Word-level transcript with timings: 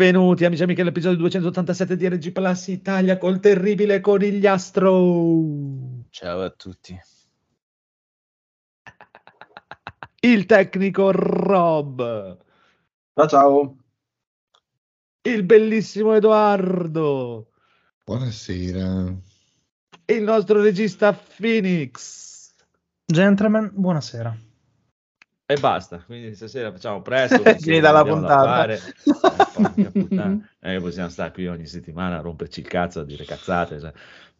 Benvenuti 0.00 0.46
amici 0.46 0.62
e 0.62 0.64
amiche 0.64 0.80
all'episodio 0.80 1.18
287 1.18 1.94
di 1.94 2.08
RG 2.08 2.32
Plus 2.32 2.68
Italia 2.68 3.18
col 3.18 3.38
terribile 3.38 4.00
conigliastro. 4.00 4.94
Ciao 6.08 6.40
a 6.40 6.48
tutti. 6.48 6.98
Il 10.20 10.46
tecnico 10.46 11.10
Rob. 11.10 12.38
Ciao 13.12 13.28
ciao. 13.28 13.76
Il 15.20 15.42
bellissimo 15.42 16.14
Edoardo. 16.14 17.50
Buonasera. 18.02 19.14
Il 20.06 20.22
nostro 20.22 20.62
regista 20.62 21.12
Phoenix. 21.12 22.54
Gentlemen, 23.04 23.70
buonasera. 23.74 24.34
E 25.50 25.56
basta, 25.58 26.00
quindi 26.06 26.32
stasera 26.36 26.70
facciamo 26.70 27.02
presto. 27.02 27.42
Finita 27.58 27.90
la 27.90 28.04
puntata. 28.04 28.78
Eh, 30.62 30.74
eh, 30.74 30.80
possiamo 30.80 31.08
stare 31.08 31.32
qui 31.32 31.46
ogni 31.46 31.66
settimana 31.66 32.18
a 32.18 32.20
romperci 32.20 32.60
il 32.60 32.68
cazzo, 32.68 33.00
a 33.00 33.04
dire 33.04 33.24
cazzate. 33.24 33.80
Cioè. 33.80 33.92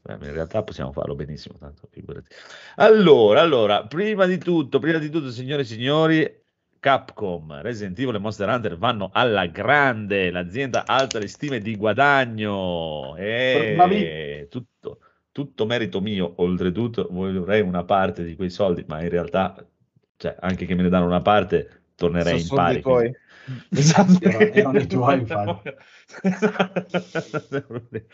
In 0.08 0.32
realtà 0.32 0.62
possiamo 0.62 0.92
farlo 0.92 1.14
benissimo, 1.14 1.56
tanto 1.58 1.88
figurati. 1.90 2.28
Allora, 2.76 3.40
allora, 3.40 3.84
prima 3.86 4.24
di 4.26 4.38
tutto, 4.38 4.78
prima 4.78 4.98
di 4.98 5.10
tutto, 5.10 5.30
signore 5.30 5.62
e 5.62 5.64
signori, 5.64 6.42
Capcom, 6.78 7.60
Resident 7.60 7.98
Evil 7.98 8.14
e 8.14 8.18
Monster 8.18 8.48
Hunter 8.48 8.78
vanno 8.78 9.10
alla 9.12 9.46
grande, 9.46 10.30
l'azienda 10.30 10.86
alta 10.86 11.18
le 11.18 11.28
stime 11.28 11.60
di 11.60 11.76
guadagno 11.76 13.16
e 13.16 14.46
tutto, 14.48 15.00
tutto 15.32 15.66
merito 15.66 16.00
mio, 16.00 16.32
oltretutto 16.36 17.08
vorrei 17.10 17.60
una 17.60 17.84
parte 17.84 18.24
di 18.24 18.36
quei 18.36 18.50
soldi, 18.50 18.84
ma 18.86 19.02
in 19.02 19.10
realtà 19.10 19.54
cioè 20.20 20.36
anche 20.38 20.66
che 20.66 20.74
me 20.74 20.82
ne 20.82 20.90
danno 20.90 21.06
una 21.06 21.22
parte, 21.22 21.84
tornerei 21.94 22.40
Sono 22.40 22.60
in 22.60 22.66
pari. 22.66 22.80
Poi. 22.80 23.10
Esatto, 23.70 24.22
erano 24.22 24.78
i 24.78 24.86
tuoi 24.86 25.18
infatti. 25.18 25.72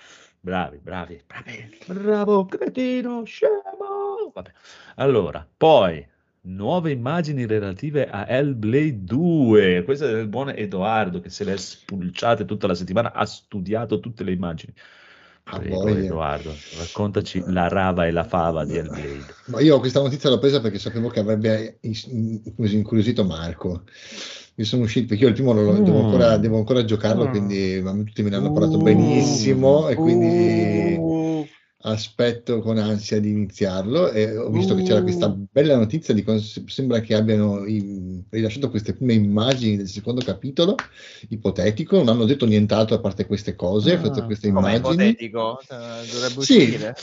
bravi, 0.41 0.79
bravi, 0.79 1.23
bravi. 1.27 1.77
Bravo, 1.87 2.47
cretino, 2.47 3.25
scemo. 3.25 4.31
Vabbè. 4.33 4.51
Allora, 4.95 5.47
poi 5.57 6.07
nuove 6.43 6.93
immagini 6.93 7.45
relative 7.45 8.09
a 8.09 8.25
Hellblade 8.27 9.05
2. 9.05 9.83
Questa 9.83 10.09
è 10.09 10.13
del 10.13 10.29
buon 10.29 10.51
Edoardo 10.51 11.21
che 11.21 11.29
se 11.29 11.43
le 11.45 11.53
ha 11.53 11.59
spulciate 11.59 12.47
tutta 12.47 12.69
la 12.69 12.75
settimana, 12.75 13.13
ha 13.13 13.27
studiato 13.27 14.01
tutte 14.01 14.25
le 14.25 14.33
immagini. 14.33 14.73
Prego, 15.49 15.87
Edoardo, 15.87 16.53
raccontaci 16.77 17.41
la 17.47 17.69
rava 17.69 18.05
e 18.05 18.11
la 18.11 18.25
fava 18.25 18.65
di 18.65 18.79
Hellblade. 18.79 19.27
Ma 19.47 19.61
io 19.61 19.79
questa 19.79 20.01
notizia 20.01 20.29
l'ho 20.29 20.41
presa 20.41 20.61
perché 20.61 20.81
sapevo 20.81 21.09
che 21.09 21.21
avrebbe 21.21 21.79
incuriosito 22.57 23.25
Marco. 23.25 23.83
Mi 24.57 24.65
sono 24.65 24.83
uscito 24.83 25.07
perché 25.07 25.23
io 25.23 25.29
il 25.29 25.35
primo 25.35 25.53
lo, 25.53 25.73
mm. 25.73 25.85
devo, 25.85 26.05
ancora, 26.05 26.37
devo, 26.37 26.57
ancora, 26.57 26.85
giocarlo, 26.85 27.29
mm. 27.29 27.31
quindi 27.31 27.81
tutti 27.81 28.23
me 28.25 28.31
ne 28.31 28.37
hanno 28.37 28.53
parlato 28.53 28.79
benissimo 28.79 29.89
e 29.89 29.95
quindi 29.95 30.97
uh 30.99 31.26
aspetto 31.87 32.61
con 32.61 32.79
ansia 32.79 33.21
di 33.21 33.31
iniziarlo 33.31 34.11
e 34.11 34.37
ho 34.37 34.51
visto 34.51 34.75
uh. 34.75 34.77
che 34.77 34.83
c'era 34.83 35.03
questa 35.03 35.27
uh. 35.27 35.47
bella 35.51 35.77
notizia 35.77 36.13
di 36.13 36.25
come 36.25 36.41
sembra 36.41 37.01
che 37.01 37.15
abbiano 37.15 37.65
i, 37.65 38.25
rilasciato 38.29 38.71
queste 38.71 38.95
prime 38.95 39.13
immagini 39.13 39.77
del 39.77 39.89
secondo 39.89 40.21
capitolo 40.25 40.75
ipotetico 41.29 41.97
non 41.97 42.09
hanno 42.09 42.25
detto 42.25 42.45
nient'altro 42.45 42.97
a 42.97 43.01
parte 43.01 43.27
queste 43.27 43.55
cose 43.55 43.93
ah, 43.93 44.01
fatto 44.01 44.25
queste 44.25 44.49
immagini 44.49 44.77
ipotetico 44.77 45.61
cioè, 45.65 45.79
dovrebbe 46.11 46.43
sì. 46.43 46.57
uscire 46.57 46.97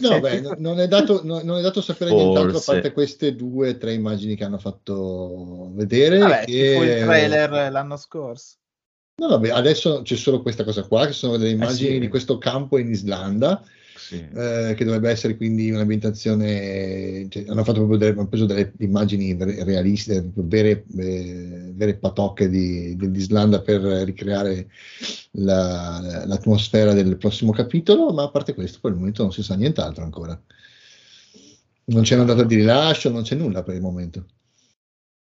no, 0.00 0.20
beh, 0.20 0.40
non, 0.58 0.78
è 0.78 0.86
dato, 0.86 1.20
no, 1.24 1.40
non, 1.42 1.58
è 1.58 1.60
dato, 1.60 1.80
sapere 1.80 2.10
Forse. 2.10 2.24
nient'altro 2.24 2.58
a 2.58 2.62
parte 2.64 2.92
queste 2.92 3.34
due 3.34 3.70
o 3.70 3.76
tre 3.76 3.92
immagini 3.92 4.36
che 4.36 4.44
hanno 4.44 4.58
fatto 4.58 5.70
vedere 5.72 6.18
Vabbè, 6.18 6.44
che... 6.44 6.52
tipo 6.52 6.82
il 6.84 7.00
trailer 7.00 7.72
l'anno 7.72 7.96
scorso 7.96 8.54
No, 9.20 9.26
vabbè, 9.26 9.48
adesso 9.48 10.02
c'è 10.02 10.14
solo 10.14 10.42
questa 10.42 10.62
cosa 10.62 10.84
qua, 10.84 11.06
che 11.06 11.12
sono 11.12 11.36
delle 11.36 11.50
immagini 11.50 11.88
eh 11.88 11.92
sì. 11.94 11.98
di 11.98 12.06
questo 12.06 12.38
campo 12.38 12.78
in 12.78 12.88
Islanda, 12.88 13.60
eh, 14.10 14.74
che 14.74 14.84
dovrebbe 14.84 15.10
essere 15.10 15.36
quindi 15.36 15.70
un'ambientazione, 15.70 17.26
cioè, 17.28 17.44
hanno, 17.48 17.62
delle, 17.96 18.10
hanno 18.10 18.28
preso 18.28 18.46
delle 18.46 18.72
immagini 18.78 19.36
realiste, 19.38 20.30
vere, 20.34 20.84
eh, 20.96 21.72
vere 21.74 21.96
patocche 21.96 22.48
di, 22.48 22.96
dell'Islanda 22.96 23.60
per 23.60 23.80
ricreare 23.80 24.68
la, 25.32 26.24
l'atmosfera 26.26 26.92
del 26.92 27.16
prossimo 27.16 27.52
capitolo, 27.52 28.12
ma 28.12 28.24
a 28.24 28.30
parte 28.30 28.54
questo, 28.54 28.78
per 28.80 28.92
il 28.92 28.98
momento 28.98 29.22
non 29.22 29.32
si 29.32 29.42
sa 29.42 29.54
nient'altro 29.54 30.04
ancora. 30.04 30.40
Non 31.84 32.02
c'è 32.02 32.14
una 32.14 32.24
data 32.24 32.44
di 32.44 32.56
rilascio, 32.56 33.10
non 33.10 33.22
c'è 33.22 33.34
nulla 33.34 33.62
per 33.62 33.74
il 33.74 33.80
momento. 33.80 34.26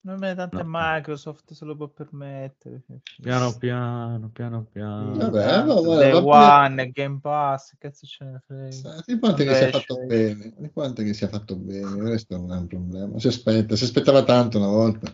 Non 0.04 0.24
è 0.24 0.34
tante 0.34 0.64
no. 0.64 0.66
Microsoft 0.66 1.54
se 1.54 1.64
lo 1.64 1.76
può 1.76 1.88
permettere. 1.88 2.82
Piano 3.22 3.56
piano, 3.58 4.30
piano 4.34 4.66
piano. 4.72 5.14
Vabbè, 5.14 5.64
no, 5.64 5.84
guarda, 5.84 6.10
The 6.10 6.16
One, 6.16 6.92
Game 6.92 7.20
Pass, 7.22 7.76
cazzo 7.78 8.08
ce 8.08 8.26
ne 8.26 8.42
frega. 8.44 9.04
L'importante 9.06 9.44
è 9.44 9.48
che 9.48 9.56
sia 9.56 9.70
fatto 9.70 10.06
bene. 10.06 10.54
È 10.60 10.94
che 10.94 11.14
sia 11.14 11.28
fatto 11.28 11.56
bene, 11.56 12.00
questo 12.00 12.38
non 12.38 12.52
è 12.52 12.58
un 12.58 12.68
problema. 12.68 13.20
Si 13.20 13.28
aspetta, 13.28 13.76
si 13.76 13.84
aspettava 13.84 14.24
tanto 14.24 14.58
una 14.58 14.70
volta. 14.70 15.14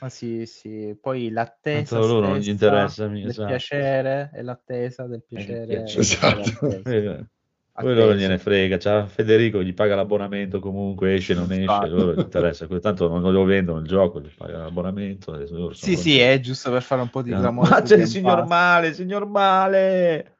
Ma 0.00 0.08
sì, 0.08 0.44
sì, 0.44 0.96
poi 1.00 1.30
l'attesa 1.30 1.98
loro 1.98 2.20
non 2.20 2.38
gli 2.38 2.48
interessa 2.48 3.06
del 3.06 3.28
esatto. 3.28 3.48
piacere 3.48 4.30
e 4.34 4.42
l'attesa 4.42 5.06
del 5.06 5.22
piacere. 5.22 5.84
Esatto. 5.84 6.82
Poi 7.78 7.94
loro 7.94 8.14
gliene 8.14 8.38
frega, 8.38 8.78
c'ha 8.78 9.06
Federico 9.06 9.62
gli 9.62 9.74
paga 9.74 9.94
l'abbonamento 9.94 10.60
comunque, 10.60 11.14
esce 11.14 11.34
non 11.34 11.52
esce, 11.52 11.88
loro 11.88 12.14
gli 12.14 12.20
interessa, 12.20 12.66
tanto 12.80 13.08
non 13.08 13.30
lo 13.32 13.44
vendono 13.44 13.80
il 13.80 13.86
gioco, 13.86 14.20
gli 14.20 14.30
paga 14.34 14.58
l'abbonamento. 14.58 15.72
Sì, 15.74 15.96
sì, 15.96 16.18
è 16.18 16.40
giusto 16.40 16.70
per 16.70 16.82
fare 16.82 17.02
un 17.02 17.10
po' 17.10 17.22
di 17.22 17.30
clamore. 17.30 17.68
Ma 17.68 17.82
c'è 17.82 17.96
il 17.96 18.06
signor 18.06 18.46
Male, 18.46 18.94
signor 18.94 19.26
Male! 19.26 20.35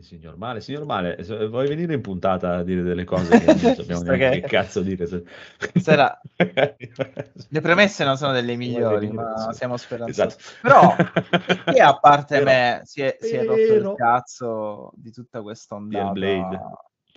Signor 0.00 0.36
Male, 0.36 0.60
signor 0.60 0.84
Male, 0.84 1.22
vuoi 1.48 1.68
venire 1.68 1.94
in 1.94 2.00
puntata 2.00 2.56
a 2.56 2.62
dire 2.64 2.82
delle 2.82 3.04
cose 3.04 3.38
che 3.38 3.44
non 3.44 3.56
sappiamo 3.76 4.02
neanche 4.02 4.40
che 4.40 4.46
cazzo 4.48 4.82
dire? 4.82 5.06
Sarà... 5.80 6.20
Le 6.36 7.60
premesse 7.60 8.04
non 8.04 8.16
sono 8.16 8.32
delle 8.32 8.56
migliori, 8.56 9.08
ma 9.12 9.52
siamo 9.52 9.76
speranzosi. 9.76 10.36
Esatto. 10.36 10.42
Però, 10.62 11.72
chi 11.72 11.78
a 11.78 11.96
parte 11.96 12.38
Però, 12.38 12.50
me 12.50 12.80
si 12.82 13.02
è, 13.02 13.16
si 13.20 13.36
è, 13.36 13.44
rotto 13.44 13.74
il 13.74 13.94
cazzo 13.96 14.90
di 14.94 15.12
tutta 15.12 15.42
questa 15.42 15.76
ondata? 15.76 16.10
Blade. 16.10 16.60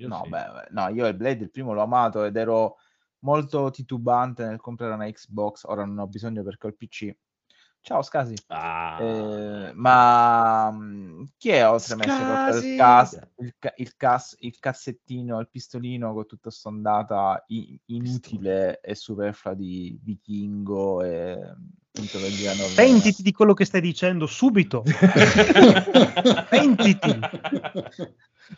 No, 0.06 0.22
sì. 0.24 0.30
beh, 0.30 0.68
no, 0.70 0.88
io 0.90 1.08
il 1.08 1.16
Blade 1.16 1.44
il 1.44 1.50
primo 1.50 1.74
l'ho 1.74 1.82
amato 1.82 2.24
ed 2.24 2.36
ero 2.36 2.78
molto 3.20 3.72
titubante 3.72 4.46
nel 4.46 4.60
comprare 4.60 4.94
una 4.94 5.10
Xbox, 5.10 5.64
ora 5.66 5.84
non 5.84 5.98
ho 5.98 6.08
bisogno 6.08 6.44
perché 6.44 6.68
ho 6.68 6.70
il 6.70 6.76
PC 6.76 7.16
Ciao 7.84 8.04
Scasi. 8.04 8.36
Ah. 8.48 8.98
Eh, 9.02 9.72
ma 9.74 10.72
mm, 10.72 11.24
chi 11.38 11.50
è 11.50 11.68
oltre 11.68 11.96
me 11.96 12.06
il, 12.06 12.76
cas, 12.78 13.20
il, 13.38 13.54
il, 13.76 13.96
cas, 13.98 14.36
il, 14.40 14.60
cassettino, 14.60 15.40
il 15.40 15.50
pistolino 15.50 16.14
con 16.14 16.28
tutta 16.28 16.52
stondata 16.52 17.44
inutile 17.86 18.80
e 18.82 18.94
superflua 18.94 19.56
di 19.56 20.00
vichingo 20.04 21.02
e 21.04 21.56
Pentiti 22.76 23.22
di 23.22 23.34
quello 23.34 23.54
che 23.54 23.66
stai 23.66 23.82
dicendo 23.82 24.26
subito. 24.26 24.84
Pentiti. 26.50 27.20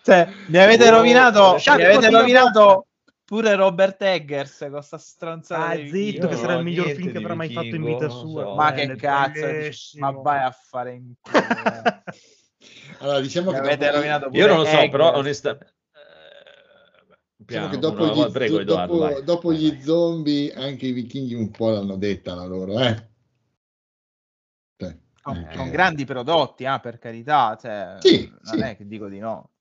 Cioè, 0.03 0.27
mi 0.48 0.57
avete 0.57 0.88
oh, 0.89 0.98
rovinato, 0.98 1.56
mi 1.56 1.83
avete 1.83 2.09
rovinato 2.12 2.88
Pure 3.33 3.56
Robert 3.56 4.00
Eggers 4.00 4.59
con 4.59 4.69
questa 4.74 5.00
stronzata. 5.00 5.71
Ah, 5.71 5.88
zitto, 5.88 6.27
che 6.27 6.35
sarà 6.35 6.53
il 6.53 6.63
miglior 6.63 6.91
film 6.91 7.12
che 7.12 7.18
avrà 7.18 7.33
mai 7.33 7.51
fatto 7.51 7.75
in 7.75 7.83
vita 7.83 8.07
sua. 8.07 8.44
So. 8.44 8.53
Ma 8.53 8.71
che 8.74 8.95
cazzo, 8.95 9.97
ma 9.97 10.12
vai 10.12 10.44
a 10.44 10.51
fare 10.51 10.94
in 10.94 11.13
Allora, 13.00 13.19
diciamo 13.21 13.50
che 13.50 13.57
avete 13.57 13.85
dopo... 13.85 13.95
rovinato 13.95 14.30
Io 14.33 14.45
non 14.45 14.57
lo 14.57 14.65
so, 14.65 14.88
però 14.88 15.15
onestamente 15.15 15.74
Diciamo 17.38 17.69
che 17.69 17.80
dopo, 17.80 18.06
gli, 18.06 18.31
prego, 18.31 18.59
Edoardo, 18.59 18.97
dopo, 19.00 19.21
dopo 19.21 19.51
gli, 19.51 19.81
zombie 19.81 20.53
anche 20.53 20.86
i 20.86 20.91
vichinghi 20.91 21.33
un 21.33 21.50
po' 21.50 21.71
l'hanno 21.71 21.97
detta 21.97 22.36
la 22.36 22.45
loro, 22.45 22.79
eh? 22.79 23.09
Cioè, 24.77 24.95
con, 25.24 25.38
eh. 25.38 25.56
con, 25.56 25.71
grandi 25.71 26.06
prodotti, 26.06 26.65
ah, 26.65 26.79
per 26.79 27.00
carità, 27.00 27.57
cioè, 27.59 27.95
sì, 28.00 28.31
non 28.44 28.57
sì. 28.57 28.62
è 28.62 28.77
che 28.77 28.86
dico 28.86 29.09
di 29.09 29.18
no. 29.18 29.52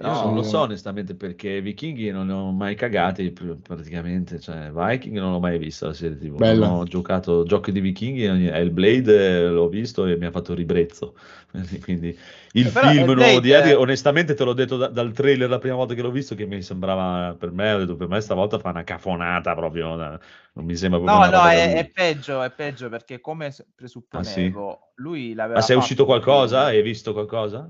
Io 0.00 0.06
non 0.06 0.34
lo 0.34 0.44
so 0.44 0.60
onestamente 0.60 1.16
perché 1.16 1.54
i 1.54 1.60
vichinghi 1.60 2.12
non 2.12 2.26
li 2.26 2.32
ho 2.32 2.52
mai 2.52 2.76
cagati 2.76 3.32
praticamente, 3.32 4.38
cioè 4.38 4.70
Viking 4.70 5.18
non 5.18 5.32
l'ho 5.32 5.40
mai 5.40 5.58
visto 5.58 5.86
la 5.86 5.92
serie 5.92 6.16
TV, 6.16 6.38
non 6.38 6.62
ho 6.62 6.84
giocato 6.84 7.42
giochi 7.42 7.72
di 7.72 7.80
vichinghi, 7.80 8.24
Hellblade 8.24 9.48
l'ho 9.48 9.68
visto 9.68 10.06
e 10.06 10.16
mi 10.16 10.26
ha 10.26 10.30
fatto 10.30 10.54
ribrezzo, 10.54 11.16
quindi 11.82 12.16
il 12.52 12.66
eh, 12.66 12.70
film 12.70 13.10
nuovo 13.10 13.40
di 13.40 13.50
Eddie, 13.50 13.74
onestamente 13.74 14.34
te 14.34 14.44
l'ho 14.44 14.52
detto 14.52 14.76
da, 14.76 14.86
dal 14.86 15.10
trailer 15.10 15.48
la 15.48 15.58
prima 15.58 15.74
volta 15.74 15.94
che 15.94 16.02
l'ho 16.02 16.12
visto 16.12 16.36
che 16.36 16.46
mi 16.46 16.62
sembrava, 16.62 17.34
per 17.36 17.50
me, 17.50 17.72
ho 17.72 17.78
detto 17.78 17.96
per 17.96 18.06
me 18.06 18.20
stavolta 18.20 18.60
fa 18.60 18.70
una 18.70 18.84
cafonata 18.84 19.56
proprio, 19.56 19.96
non 19.96 20.64
mi 20.64 20.76
sembra 20.76 21.00
proprio... 21.00 21.28
No, 21.28 21.42
no, 21.42 21.48
è, 21.48 21.74
è, 21.74 21.90
peggio, 21.90 22.40
è 22.40 22.52
peggio 22.52 22.88
perché 22.88 23.20
come 23.20 23.52
presupponevo, 23.74 24.70
ah, 24.70 24.78
sì? 24.78 24.92
lui 25.02 25.34
l'aveva... 25.34 25.58
Ma 25.58 25.64
sei 25.64 25.76
uscito 25.76 26.04
qualcosa? 26.04 26.66
Hai 26.66 26.82
visto 26.82 27.12
qualcosa? 27.12 27.68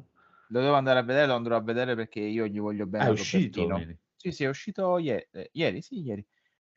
Lo 0.50 0.60
devo 0.60 0.74
andare 0.74 0.98
a 0.98 1.02
vedere, 1.02 1.26
lo 1.26 1.34
andrò 1.34 1.56
a 1.56 1.60
vedere 1.60 1.94
perché 1.94 2.20
io 2.20 2.46
gli 2.46 2.58
voglio 2.58 2.86
bene. 2.86 3.06
È 3.06 3.08
uscito? 3.10 3.80
Sì, 4.16 4.32
sì, 4.32 4.44
è 4.44 4.48
uscito 4.48 4.98
ieri, 4.98 5.26
eh, 5.32 5.50
ieri, 5.52 5.82
sì, 5.82 6.00
ieri. 6.00 6.26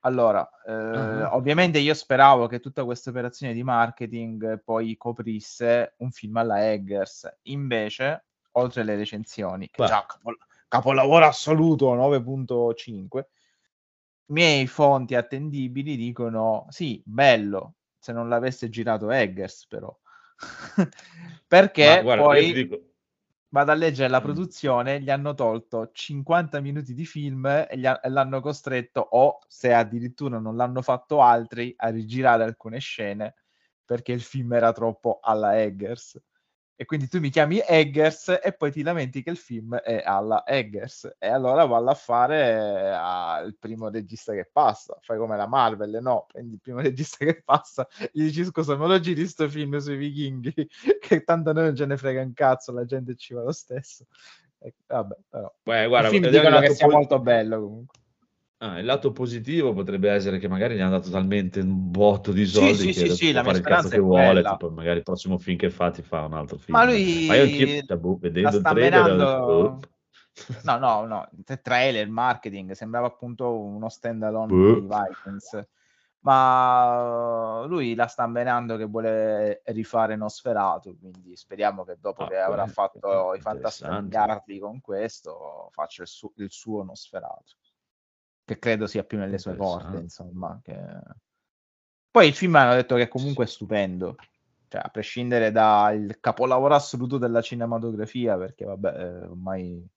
Allora, 0.02 0.48
eh, 0.66 0.72
Ah. 0.74 1.36
ovviamente 1.36 1.80
io 1.80 1.94
speravo 1.94 2.48
che 2.48 2.60
tutta 2.60 2.84
questa 2.84 3.10
operazione 3.12 3.54
di 3.54 3.64
marketing 3.64 4.62
poi 4.64 4.98
coprisse 4.98 5.94
un 5.98 6.12
film 6.12 6.38
alla 6.38 6.70
Eggers, 6.72 7.38
invece, 7.44 8.26
oltre 8.54 8.82
alle 8.82 8.96
recensioni, 8.96 9.70
che 9.70 9.82
Beh. 9.84 9.88
già 9.88 10.06
capo- 10.06 10.38
capolavoro 10.68 11.26
assoluto 11.26 11.94
9.5, 11.94 13.30
miei 14.28 14.68
fonti 14.68 15.16
attendibili 15.16 15.96
dicono 15.96 16.66
sì, 16.70 17.02
bello, 17.06 17.76
se 18.00 18.12
non 18.14 18.28
l'avesse 18.30 18.70
girato 18.70 19.10
Eggers 19.12 19.68
però. 19.68 19.96
Perché 21.48 21.86
Ma 21.98 22.02
guarda, 22.02 22.24
poi 22.24 22.91
vado 23.52 23.72
a 23.72 23.76
leggere 23.76 24.10
la 24.10 24.20
Mm. 24.20 24.24
produzione, 24.24 25.02
gli 25.02 25.10
hanno 25.10 25.34
tolto 25.34 25.92
50 25.92 26.60
minuti 26.62 26.94
di 26.94 27.06
film 27.06 27.46
e, 27.46 27.68
ha- 27.88 28.00
e 28.04 28.10
l'hanno 28.10 28.42
costretto, 28.42 29.02
o 29.02 29.40
se 29.48 29.74
addirittura 29.74 30.40
non 30.40 30.56
l'hanno 30.56 30.82
fatto 30.82 31.22
altri, 31.22 31.74
a 31.78 31.90
rigirare 31.90 32.44
alcune 32.44 32.80
scene 32.80 33.36
perché 33.86 34.14
il 34.14 34.22
film 34.22 34.54
era 34.54 34.72
troppo 34.72 35.20
alla 35.22 35.62
Eggers. 35.62 36.20
E 36.82 36.86
quindi 36.86 37.08
tu 37.08 37.20
mi 37.20 37.30
chiami 37.30 37.62
Eggers 37.64 38.40
e 38.42 38.54
poi 38.54 38.72
ti 38.72 38.82
lamenti 38.82 39.22
che 39.22 39.30
il 39.30 39.38
film 39.38 39.76
è 39.76 40.02
alla 40.04 40.44
Eggers. 40.48 41.18
E 41.20 41.28
allora 41.28 41.64
vallo 41.66 41.92
a 41.92 41.94
fare 41.94 42.92
al 42.92 43.56
primo 43.60 43.92
regista 43.92 44.34
che 44.34 44.50
passa. 44.52 44.98
Fai 45.00 45.20
come 45.20 45.38
la 45.38 45.46
Marvel, 45.46 46.00
no? 46.02 46.26
Prendi 46.28 46.56
il 46.56 46.60
primo 46.60 46.80
regista 46.82 47.24
che 47.24 47.44
passa, 47.46 47.88
gli 48.12 48.24
dici 48.24 48.44
scusa, 48.46 48.76
me 48.78 48.88
lo 48.88 49.00
giri 49.00 49.28
sto 49.28 49.48
film 49.48 49.78
sui 49.78 49.96
vichinghi, 49.96 50.52
che 51.00 51.24
tanto 51.24 51.54
noi 51.54 51.66
non 51.66 51.76
ce 51.76 51.86
ne 51.86 51.98
frega 51.98 52.20
un 52.20 52.34
cazzo, 52.34 52.72
la 52.72 52.86
gente 52.86 53.14
ci 53.16 53.36
va 53.36 53.44
lo 53.44 53.52
stesso. 53.52 54.08
E, 54.58 54.74
vabbè, 54.88 55.16
però. 55.30 55.54
beh, 55.62 55.86
guarda, 55.86 56.08
il 56.08 56.14
film 56.16 56.30
dicono 56.32 56.60
che 56.62 56.74
sia 56.74 56.88
molto 56.88 57.20
bello 57.20 57.62
comunque. 57.62 58.01
Ah, 58.64 58.78
il 58.78 58.86
lato 58.86 59.12
positivo 59.12 59.74
potrebbe 59.74 60.12
essere 60.12 60.38
che 60.38 60.48
magari 60.48 60.76
gli 60.76 60.82
hanno 60.82 60.92
dato 60.92 61.10
talmente 61.10 61.62
un 61.62 61.90
botto 61.90 62.32
di 62.32 62.46
soldi 62.46 62.84
sì, 62.86 62.94
che 62.94 63.00
sì, 63.00 63.06
adesso 63.06 63.16
sì, 63.16 63.32
la 63.32 63.44
fare 63.44 63.58
il 63.58 63.64
cazzo 63.64 63.90
che 63.90 63.98
vuole, 63.98 64.44
tipo, 64.44 64.70
magari 64.70 64.98
il 64.98 65.04
prossimo 65.04 65.40
film 65.40 65.58
che 65.58 65.72
fa 65.72 65.90
ti 65.90 66.04
fa 66.04 66.26
un 66.26 66.34
altro 66.34 66.58
film. 66.60 66.78
Ma 66.78 66.86
lui 66.86 67.26
Ma 67.28 67.36
io 67.38 67.44
anch'io, 67.44 67.84
cioè, 67.88 67.98
boh, 67.98 68.18
vedendo 68.20 68.52
la 68.52 68.58
il 68.58 68.64
trailer, 68.64 69.04
menando- 69.04 69.26
detto, 69.26 69.80
No, 70.64 70.78
no, 70.78 71.06
no, 71.08 71.30
il 71.48 71.62
trailer, 71.62 72.08
marketing, 72.08 72.72
sembrava 72.74 73.08
appunto 73.08 73.52
uno 73.60 73.90
standalone 73.90 74.52
Boh. 74.52 74.76
di 74.76 74.88
Vikings. 74.88 75.68
Ma 76.24 77.64
lui 77.68 77.96
la 77.96 78.06
sta 78.06 78.28
menando 78.28 78.78
che 78.78 78.84
vuole 78.84 79.64
rifare 79.66 80.16
Nosferatu, 80.16 81.00
quindi 81.00 81.36
speriamo 81.36 81.84
che 81.84 81.98
dopo 82.00 82.26
Ah, 82.26 82.28
che 82.28 82.38
avrà 82.38 82.68
fatto 82.68 83.34
i 83.34 83.42
Miliardi 84.04 84.60
con 84.60 84.80
questo, 84.82 85.70
faccia 85.72 86.04
il, 86.04 86.08
su- 86.08 86.32
il 86.38 86.52
suo 86.52 86.84
Nosferatu, 86.84 87.56
che 88.46 88.60
credo 88.60 88.88
sia 88.88 89.04
più 89.04 89.18
nelle 89.18 89.38
sue 89.38 89.56
corde, 89.56 89.98
insomma. 90.00 90.60
che- 90.64 90.76
Poi 92.12 92.28
il 92.28 92.34
film 92.34 92.56
hanno 92.56 92.74
detto 92.74 92.96
che 92.96 93.08
comunque 93.08 93.46
è 93.46 93.48
stupendo, 93.48 94.16
cioè 94.68 94.82
a 94.84 94.90
prescindere 94.90 95.52
dal 95.52 96.18
capolavoro 96.20 96.76
assoluto 96.76 97.18
della 97.18 97.42
cinematografia, 97.42 98.38
perché 98.38 98.66
vabbè, 98.66 98.94
eh, 99.00 99.26
ormai 99.28 99.88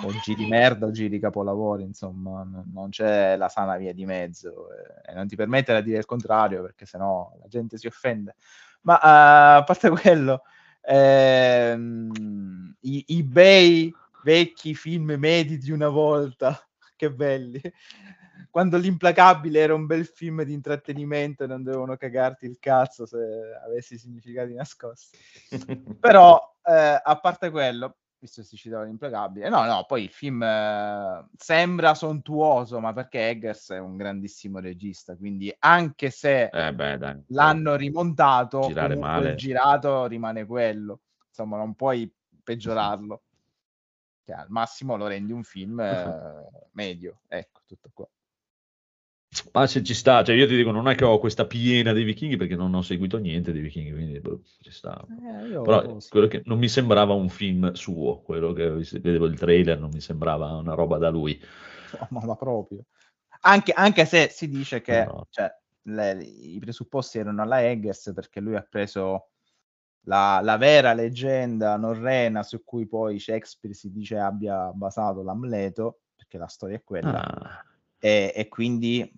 o 0.00 0.10
giri 0.12 0.46
merda 0.46 0.86
o 0.86 0.90
giri 0.90 1.18
capolavori, 1.18 1.82
insomma, 1.82 2.42
n- 2.44 2.64
non 2.72 2.88
c'è 2.90 3.36
la 3.36 3.48
sana 3.48 3.76
via 3.76 3.92
di 3.92 4.06
mezzo 4.06 4.68
eh, 4.72 5.10
e 5.10 5.14
non 5.14 5.26
ti 5.26 5.36
permettere 5.36 5.80
di 5.80 5.86
dire 5.88 5.98
il 5.98 6.06
contrario 6.06 6.62
perché 6.62 6.86
sennò 6.86 7.30
la 7.40 7.48
gente 7.48 7.76
si 7.76 7.86
offende. 7.86 8.36
Ma 8.82 8.96
eh, 9.00 9.58
a 9.58 9.64
parte 9.64 9.90
quello, 9.90 10.42
ehm, 10.82 12.74
i, 12.80 13.04
i 13.08 13.22
bei 13.24 13.92
vecchi 14.22 14.74
film 14.74 15.14
medi 15.18 15.58
di 15.58 15.70
una 15.70 15.88
volta, 15.88 16.58
che 16.98 17.10
belli. 17.12 17.60
Quando 18.50 18.76
l'implacabile 18.76 19.60
era 19.60 19.74
un 19.74 19.86
bel 19.86 20.04
film 20.06 20.42
di 20.42 20.52
intrattenimento 20.52 21.44
e 21.44 21.46
non 21.46 21.62
dovevano 21.62 21.96
cagarti 21.96 22.46
il 22.46 22.58
cazzo 22.58 23.06
se 23.06 23.18
avessi 23.64 23.96
significati 23.96 24.54
nascosti. 24.54 25.16
Però, 26.00 26.40
eh, 26.64 27.00
a 27.02 27.20
parte 27.20 27.50
quello, 27.50 27.96
visto 28.18 28.40
che 28.40 28.46
si 28.46 28.56
citava 28.56 28.84
l'implacabile, 28.84 29.48
no, 29.48 29.64
no, 29.64 29.84
poi 29.86 30.04
il 30.04 30.10
film 30.10 30.42
eh, 30.42 31.28
sembra 31.36 31.94
sontuoso, 31.94 32.80
ma 32.80 32.92
perché 32.92 33.28
Eggers 33.28 33.70
è 33.70 33.78
un 33.78 33.96
grandissimo 33.96 34.58
regista, 34.58 35.16
quindi 35.16 35.54
anche 35.60 36.10
se 36.10 36.48
Eh 36.52 36.74
beh, 36.74 36.98
dai. 36.98 37.22
l'hanno 37.28 37.76
rimontato, 37.76 38.66
il 38.68 39.34
girato 39.36 40.06
rimane 40.06 40.46
quello, 40.46 41.00
insomma, 41.28 41.58
non 41.58 41.74
puoi 41.74 42.12
peggiorarlo. 42.42 43.22
Cioè, 44.28 44.36
al 44.36 44.50
massimo 44.50 44.96
lo 44.96 45.06
rendi 45.06 45.32
un 45.32 45.42
film 45.42 45.80
eh, 45.80 46.48
medio, 46.72 47.20
ecco, 47.28 47.62
tutto 47.66 47.90
qua. 47.94 48.06
Ma 49.52 49.66
se 49.66 49.82
ci 49.82 49.94
sta, 49.94 50.22
cioè 50.22 50.36
io 50.36 50.46
ti 50.46 50.54
dico, 50.54 50.70
non 50.70 50.86
è 50.86 50.94
che 50.94 51.04
ho 51.06 51.18
questa 51.18 51.46
piena 51.46 51.94
dei 51.94 52.04
vichinghi 52.04 52.36
perché 52.36 52.54
non 52.54 52.74
ho 52.74 52.82
seguito 52.82 53.16
niente 53.16 53.52
dei 53.52 53.62
vichinghi, 53.62 53.92
quindi 53.92 54.20
boh, 54.20 54.42
ci 54.60 54.70
sta. 54.70 55.02
Eh, 55.08 55.48
Però 55.62 56.26
che 56.28 56.42
non 56.44 56.58
mi 56.58 56.68
sembrava 56.68 57.14
un 57.14 57.30
film 57.30 57.72
suo, 57.72 58.20
quello 58.20 58.52
che 58.52 58.68
vedevo 58.68 59.24
il 59.24 59.38
trailer 59.38 59.78
non 59.78 59.90
mi 59.90 60.00
sembrava 60.00 60.56
una 60.56 60.74
roba 60.74 60.98
da 60.98 61.08
lui. 61.08 61.40
No, 62.10 62.20
ma 62.26 62.36
proprio. 62.36 62.84
Anche, 63.40 63.72
anche 63.72 64.04
se 64.04 64.28
si 64.28 64.46
dice 64.48 64.82
che 64.82 65.04
No. 65.04 65.26
cioè, 65.30 65.50
le- 65.82 66.22
i 66.22 66.58
presupposti 66.58 67.18
erano 67.18 67.40
alla 67.40 67.66
Eggers 67.66 68.12
perché 68.14 68.40
lui 68.40 68.56
ha 68.56 68.66
preso 68.68 69.30
la, 70.08 70.40
la 70.42 70.56
vera 70.56 70.94
leggenda 70.94 71.76
norrena 71.76 72.42
su 72.42 72.64
cui 72.64 72.86
poi 72.86 73.18
Shakespeare 73.18 73.74
si 73.74 73.92
dice 73.92 74.18
abbia 74.18 74.72
basato 74.72 75.22
l'Amleto, 75.22 76.00
perché 76.16 76.38
la 76.38 76.48
storia 76.48 76.76
è 76.76 76.82
quella, 76.82 77.22
Ah, 77.22 77.64
e, 77.98 78.32
e 78.34 78.48
quindi 78.48 79.12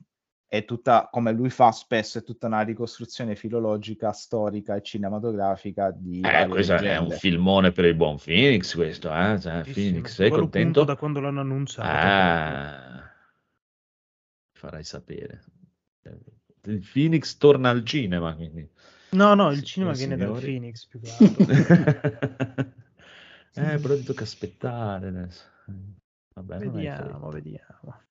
è 0.48 0.64
tutta, 0.64 1.08
come 1.08 1.30
lui 1.30 1.48
fa 1.48 1.70
spesso, 1.70 2.18
è 2.18 2.24
tutta 2.24 2.48
una 2.48 2.62
ricostruzione 2.62 3.36
filologica, 3.36 4.10
storica 4.10 4.74
e 4.74 4.82
cinematografica 4.82 5.92
di 5.92 6.20
eh, 6.22 6.48
questo 6.48 6.72
è 6.72 6.78
un 6.78 6.82
leggende. 6.82 7.16
filmone 7.18 7.70
per 7.70 7.84
il 7.84 7.94
buon 7.94 8.16
Phoenix, 8.18 8.74
questo, 8.74 9.14
eh? 9.14 9.38
Cioè, 9.38 9.62
Phoenix, 9.72 10.12
sei 10.12 10.30
contento? 10.30 10.82
Da 10.82 10.96
quando 10.96 11.20
l'hanno 11.20 11.40
annunciato. 11.40 11.88
Ah, 11.88 13.08
farai 14.54 14.82
sapere. 14.82 15.44
Il 16.64 16.84
Phoenix 16.92 17.36
torna 17.36 17.70
al 17.70 17.84
cinema, 17.84 18.34
quindi. 18.34 18.68
No, 19.12 19.34
no, 19.34 19.50
il 19.50 19.62
cinema 19.64 19.92
viene 19.92 20.16
dal 20.16 20.28
signori. 20.28 20.46
Phoenix 20.46 20.86
più 20.86 21.00
che 21.00 21.10
altro. 21.10 21.44
eh, 23.54 23.78
però 23.78 23.94
ti 23.96 24.02
tocca 24.04 24.22
aspettare 24.22 25.08
adesso. 25.08 25.44
Vabbè, 26.34 26.58
vediamo, 26.58 27.28
vediamo. 27.30 28.02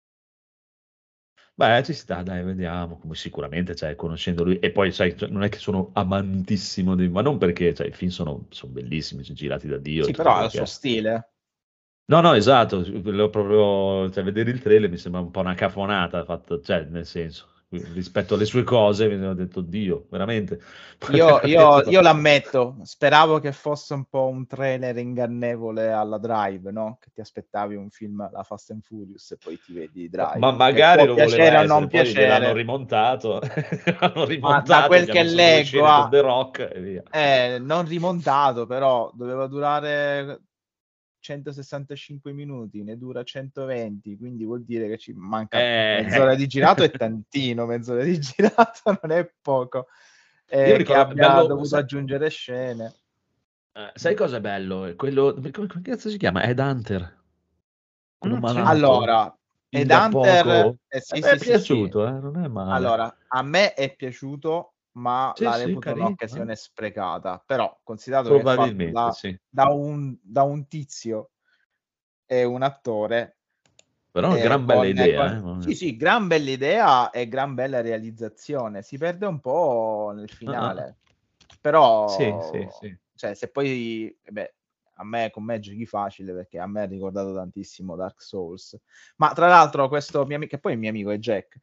Beh, 1.60 1.84
ci 1.84 1.94
sta, 1.94 2.22
dai, 2.24 2.44
vediamo. 2.44 2.98
Come 2.98 3.16
sicuramente, 3.16 3.76
cioè, 3.76 3.96
conoscendo 3.96 4.46
lui, 4.46 4.60
e 4.60 4.72
poi, 4.72 4.92
sai, 4.94 5.18
cioè, 5.18 5.28
non 5.30 5.44
è 5.44 5.50
che 5.50 5.58
sono 5.58 5.90
amantissimo 5.94 6.96
di, 6.96 7.10
ma 7.10 7.22
non 7.22 7.38
perché, 7.38 7.74
cioè, 7.74 7.88
i 7.88 7.92
film 7.92 8.12
sono, 8.12 8.46
sono 8.50 8.72
bellissimi, 8.72 9.24
sono 9.24 9.36
girati 9.36 9.68
da 9.68 9.78
Dio. 9.78 10.06
Sì, 10.06 10.14
però 10.14 10.36
ha 10.36 10.46
il 10.46 10.52
suo 10.52 10.66
stile. 10.66 11.32
No, 12.06 12.22
no, 12.22 12.34
esatto, 12.34 12.82
proprio, 13.02 14.10
cioè, 14.10 14.24
vedere 14.24 14.52
il 14.52 14.62
trailer 14.62 14.90
mi 14.90 14.98
sembra 14.98 15.22
un 15.22 15.32
po' 15.32 15.42
una 15.42 15.54
cafonata, 15.54 16.24
fatta, 16.24 16.62
cioè, 16.62 16.84
nel 16.86 17.06
senso, 17.06 17.50
rispetto 17.70 18.34
alle 18.34 18.46
sue 18.46 18.64
cose, 18.64 19.08
mi 19.08 19.18
sono 19.18 19.34
detto, 19.34 19.62
Dio, 19.62 20.08
veramente. 20.10 20.60
Io, 21.12 21.42
io- 21.46 21.82
io 21.90 22.02
l'ammetto, 22.02 22.78
speravo 22.84 23.40
che 23.40 23.52
fosse 23.52 23.94
un 23.94 24.06
po' 24.06 24.28
un 24.28 24.46
trailer 24.48 24.98
ingannevole 24.98 25.92
alla 25.92 26.18
Drive, 26.18 26.72
no? 26.72 26.98
Che 27.00 27.10
ti 27.14 27.22
aspettavi 27.22 27.76
un 27.76 27.90
film 27.90 28.30
la 28.32 28.44
Fast 28.44 28.72
and 28.72 28.82
Furious 28.84 29.32
e 29.32 29.38
poi 29.38 29.60
ti 29.60 29.74
vedi 29.74 30.10
Drive. 30.10 30.40
Ma 30.40 30.52
magari 30.52 31.06
lo 31.06 31.14
voleva 31.14 31.26
piacere 31.26 31.58
o 31.58 31.60
essere, 31.62 31.68
non 31.68 31.88
poi 31.90 32.14
gliel'hanno 32.14 32.54
piacere. 32.54 32.54
rimontato, 32.54 33.40
l'hanno 34.00 34.26
rimontato, 34.26 34.88
quel 34.88 35.06
gli 35.06 35.10
hanno 35.12 35.20
che 35.20 35.24
leggo, 35.24 35.86
ah, 35.86 36.08
The 36.10 36.22
Rock 36.22 36.70
e 36.74 36.82
via. 36.82 37.04
Eh, 37.12 37.58
non 37.60 37.86
rimontato, 37.88 38.66
però 38.66 39.12
doveva 39.14 39.48
durare 39.48 40.42
165 41.30 42.32
minuti, 42.34 42.82
ne 42.84 42.98
dura 42.98 43.22
120, 43.24 44.18
quindi 44.18 44.46
vuol 44.46 44.64
dire 44.64 44.88
che 44.88 44.98
ci 44.98 45.14
manca 45.14 45.60
Eh. 45.60 46.02
mezz'ora 46.04 46.34
di 46.34 46.48
girato 46.48 46.82
è 46.84 46.90
tantino, 46.90 47.66
mezz'ora 47.68 48.04
di 48.04 48.18
girato 48.20 48.98
non 49.02 49.12
è 49.12 49.32
poco. 49.42 49.88
Io 50.52 50.58
Eh, 50.58 50.66
che 50.72 50.78
ricordo- 50.78 51.02
abbia 51.02 51.28
bello- 51.30 51.48
dovuto 51.48 51.68
sai- 51.68 51.82
aggiungere 51.82 52.30
scene. 52.30 52.94
Eh, 53.74 53.92
sai 53.94 54.16
cosa 54.16 54.38
è 54.38 54.42
bello? 54.42 54.92
Quello, 54.96 55.34
come, 55.36 55.52
come 55.52 55.82
cazzo 55.84 56.10
si 56.10 56.18
chiama? 56.18 56.42
Ed 56.44 56.58
Hunter. 56.58 57.18
Mm, 58.28 58.44
sì. 58.46 58.58
Allora, 58.58 59.38
Ed 59.70 59.92
Hunter, 59.92 60.76
eh, 60.88 61.00
sì, 61.00 61.20
me 61.20 61.28
sì, 61.28 61.34
è 61.34 61.38
sì, 61.38 61.46
piaciuto, 61.46 62.08
eh, 62.08 62.12
non 62.12 62.44
è 62.44 62.48
male. 62.48 62.74
Allora, 62.74 63.18
a 63.28 63.42
me 63.44 63.74
è 63.76 63.96
piaciuto, 63.96 64.74
ma 64.94 65.32
Sì, 65.36 65.44
la 65.44 65.54
sì, 65.54 65.66
reputo 65.66 65.80
carino, 65.80 66.06
un'occasione 66.06 66.52
eh. 66.52 66.56
sprecata. 66.56 67.44
Però, 67.46 67.80
considerato 67.84 68.30
che 68.30 68.42
è 68.42 68.92
da, 68.92 69.12
sì. 69.12 69.40
da 69.48 69.66
un, 69.66 70.18
da 70.22 70.44
un 70.44 70.68
tizio 70.68 71.32
e 72.26 72.44
un 72.44 72.62
attore, 72.62 73.38
Però 74.12 74.28
è 74.28 74.30
una 74.32 74.40
eh, 74.40 74.42
gran 74.42 74.66
bella 74.66 74.86
idea. 74.86 75.42
con- 75.42 75.60
eh. 75.60 75.62
Sì, 75.64 75.76
sì, 75.76 75.96
gran 75.96 76.28
bella 76.28 76.50
idea 76.50 77.10
e 77.12 77.28
gran 77.28 77.54
bella 77.54 77.82
realizzazione. 77.82 78.82
Si 78.82 78.98
perde 78.98 79.26
un 79.26 79.40
po' 79.40 80.12
nel 80.16 80.30
finale, 80.30 80.98
però 81.62 82.08
Sì, 82.08 82.36
sì, 82.42 82.68
sì. 82.80 82.98
cioè, 83.16 83.34
se 83.36 83.50
poi 83.50 84.10
eh 84.24 84.32
beh, 84.32 84.54
a 84.96 85.06
me 85.06 85.30
con 85.30 85.44
me 85.44 85.60
giochi 85.60 85.86
facile 85.86 86.34
perché 86.34 86.60
a 86.60 86.68
me 86.68 86.82
ha 86.82 86.86
ricordato 86.86 87.34
tantissimo 87.34 87.96
Dark 87.96 88.22
Souls. 88.22 88.78
Ma 89.18 89.32
tra 89.34 89.48
l'altro, 89.48 89.88
questo 89.88 90.26
mio 90.26 90.36
amico, 90.38 90.56
che 90.56 90.60
poi 90.62 90.74
il 90.74 90.80
mio 90.80 90.90
amico 90.90 91.12
è 91.12 91.18
Jack. 91.18 91.60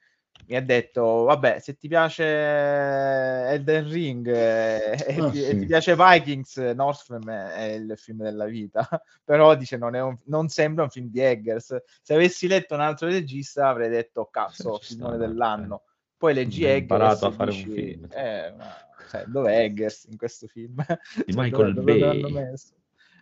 Mi 0.49 0.55
ha 0.57 0.61
detto, 0.63 1.25
vabbè, 1.25 1.59
se 1.59 1.77
ti 1.77 1.89
piace 1.89 2.23
Elden 2.25 3.89
Ring 3.89 4.27
eh, 4.29 4.93
e, 5.07 5.17
Ah, 5.21 5.31
ti, 5.31 5.43
e 5.43 5.51
sì. 5.51 5.59
ti 5.59 5.67
piace 5.67 5.97
Vikings, 5.97 6.57
Northman 6.57 7.29
è 7.29 7.63
il 7.73 7.95
film 7.97 8.23
della 8.23 8.45
vita, 8.47 8.89
però 9.25 9.55
dice 9.57 9.77
non, 9.77 9.95
è 9.95 10.01
un- 10.03 10.17
non 10.27 10.49
sembra 10.49 10.85
un 10.85 10.91
film 10.91 11.09
di 11.09 11.21
Eggers. 11.21 11.77
Se 12.03 12.15
avessi 12.15 12.47
letto 12.47 12.75
un 12.75 12.81
altro 12.81 13.09
regista 13.09 13.69
avrei 13.69 13.89
detto, 13.89 14.27
cazzo, 14.31 14.79
filmone 14.79 15.17
dell'anno. 15.17 15.83
Poi 16.17 16.33
leggi 16.35 16.65
Eggers 16.65 16.81
imparato 16.81 17.27
a 17.27 17.29
e 17.29 17.33
fare 17.33 17.51
un 17.51 17.57
dici, 17.57 17.71
film. 17.73 18.09
Eh, 18.11 18.55
ma, 18.57 18.73
cioè, 19.09 19.25
dov'è 19.27 19.61
Eggers 19.65 20.05
in 20.11 20.17
questo 20.17 20.47
film? 20.47 20.77
Di 20.77 20.85
Cioè, 21.33 21.43
Michael 21.43 21.75
dove- 21.75 21.75
dove 21.75 21.99
Bay. 21.99 22.33
messo? 22.33 22.73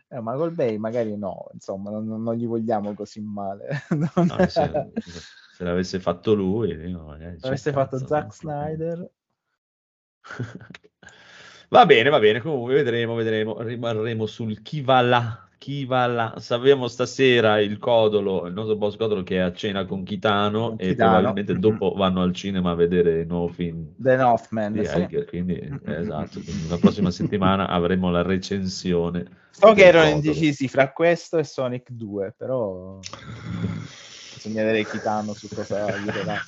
Eh, 0.09 0.21
Michael 0.21 0.51
Bay 0.53 0.77
magari 0.77 1.17
no, 1.17 1.49
insomma, 1.55 1.91
non, 1.91 2.07
non 2.07 2.35
gli 2.35 2.47
vogliamo 2.47 2.93
così 2.95 3.21
male. 3.21 3.69
Non- 3.89 4.11
No, 4.29 4.37
se 5.55 5.63
l'avesse 5.65 6.01
fatto 6.01 6.35
lui, 6.35 6.71
io 6.73 7.05
magari 7.05 7.39
Se 7.39 7.47
avesse 7.47 7.71
dicevo, 7.71 7.73
fatto 7.73 7.97
cazzo, 7.99 8.07
Zack? 8.09 8.35
Snyder, 8.35 9.11
Va 11.69 11.87
bene, 11.87 12.09
va 12.11 12.19
bene, 12.19 12.41
comunque 12.41 12.75
vedremo, 12.75 13.15
vedremo, 13.15 13.61
rimarremo 13.61 14.27
sul 14.27 14.63
chi 14.63 14.81
va 14.81 15.01
là, 15.01 15.49
chi 15.59 15.85
va 15.85 16.07
là. 16.07 16.35
Sappiamo 16.39 16.89
stasera 16.89 17.59
il 17.61 17.79
Codolo, 17.79 18.47
il 18.47 18.53
nostro 18.53 18.77
boss 18.77 18.97
Codolo 18.97 19.23
che 19.23 19.37
è 19.37 19.41
a 19.41 19.53
cena 19.53 19.85
con 19.85 20.03
Kitano 20.05 20.69
Con 20.69 20.77
e 20.79 20.95
probabilmente 20.95 21.59
dopo 21.59 21.93
vanno 21.95 22.23
al 22.23 22.33
cinema 22.35 22.73
a 22.73 22.75
vedere 22.75 23.21
il 23.21 23.27
nuovo 23.27 23.49
film 23.49 23.93
The 23.97 24.17
Northman. 24.17 24.85
sì. 24.85 25.25
Quindi 25.27 25.55
eh, 25.57 25.95
esatto, 25.95 26.41
quindi 26.41 26.69
la 26.69 26.79
prossima 26.79 27.11
settimana 27.11 27.69
avremo 27.69 28.11
la 28.11 28.23
recensione. 28.23 29.43
So 29.51 29.73
che 29.73 29.85
erano 29.85 30.11
Codolo. 30.11 30.27
indecisi 30.27 30.69
fra 30.69 30.93
questo 30.93 31.39
e 31.39 31.45
Sonic 31.45 31.91
2, 31.91 32.35
però 32.37 32.99
bisogna 34.35 34.63
vedere 34.63 34.85
Kitano 34.85 35.33
su 35.33 35.49
cosa 35.49 35.87
darà. 35.87 36.41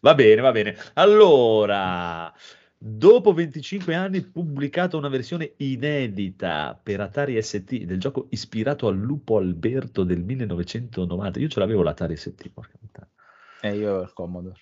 Va 0.00 0.14
bene, 0.14 0.40
va 0.40 0.52
bene. 0.52 0.76
Allora, 0.94 2.32
dopo 2.76 3.32
25 3.32 3.94
anni 3.94 4.20
pubblicata 4.22 4.96
una 4.96 5.08
versione 5.08 5.54
inedita 5.56 6.78
per 6.80 7.00
Atari 7.00 7.40
ST 7.40 7.84
del 7.84 7.98
gioco 7.98 8.26
ispirato 8.30 8.88
al 8.88 8.96
Lupo 8.96 9.38
Alberto 9.38 10.04
del 10.04 10.22
1990. 10.22 11.38
Io 11.40 11.48
ce 11.48 11.58
l'avevo 11.58 11.82
l'Atari 11.82 12.16
ST, 12.16 12.50
porca 12.52 12.76
puttana. 12.78 13.08
E 13.62 13.76
io 13.76 14.02
il 14.02 14.12
Commodore. 14.12 14.60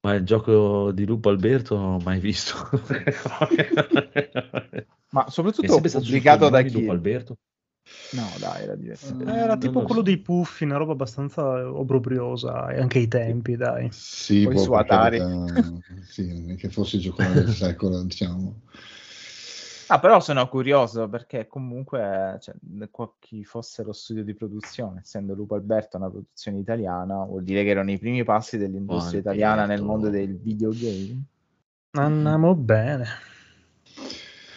Ma 0.00 0.14
il 0.14 0.24
gioco 0.24 0.92
di 0.92 1.04
Lupo 1.06 1.28
Alberto 1.30 1.76
non 1.76 1.94
ho 1.94 1.98
mai 2.04 2.20
visto. 2.20 2.54
Ma 5.10 5.28
soprattutto 5.30 5.80
pubblicato 5.80 6.48
da 6.50 6.62
chi? 6.62 6.80
Lupo 6.80 6.92
Alberto? 6.92 7.38
No, 8.10 8.36
dai, 8.38 8.62
era 8.62 8.74
diverso. 8.74 9.14
Eh, 9.26 9.32
Era 9.32 9.56
tipo 9.58 9.80
lo 9.80 9.84
quello 9.84 10.00
so. 10.00 10.06
dei 10.06 10.18
puffi, 10.18 10.64
una 10.64 10.76
roba 10.78 10.92
abbastanza 10.92 11.42
obbrobriosa 11.70 12.70
e 12.70 12.80
anche 12.80 13.00
i 13.00 13.08
tempi, 13.08 13.56
dai. 13.56 13.88
Sì, 13.92 14.44
Poi 14.44 14.54
boh, 14.54 14.62
su 14.62 14.72
Atari. 14.72 15.18
carità, 15.18 15.82
sì, 16.06 16.56
che 16.58 16.68
fosse 16.70 16.96
il 16.96 17.02
giocone 17.02 17.34
del 17.34 17.48
secolo, 17.52 18.02
diciamo. 18.02 18.60
Ah, 19.90 20.00
però 20.00 20.20
sono 20.20 20.46
curioso 20.48 21.08
perché 21.08 21.46
comunque 21.46 22.36
cioè, 22.40 22.54
qua- 22.90 23.10
chi 23.18 23.42
fosse 23.44 23.82
lo 23.82 23.92
studio 23.92 24.22
di 24.22 24.34
produzione, 24.34 25.00
essendo 25.00 25.32
Lupo 25.34 25.54
Alberto 25.54 25.96
una 25.96 26.10
produzione 26.10 26.58
italiana, 26.58 27.24
vuol 27.24 27.42
dire 27.42 27.62
che 27.64 27.70
erano 27.70 27.90
i 27.90 27.98
primi 27.98 28.22
passi 28.22 28.58
dell'industria 28.58 29.22
Buon 29.22 29.34
italiana 29.34 29.64
nel 29.64 29.82
mondo 29.82 30.10
del 30.10 30.36
videogame. 30.36 31.22
Andiamo 31.92 32.54
bene. 32.54 33.06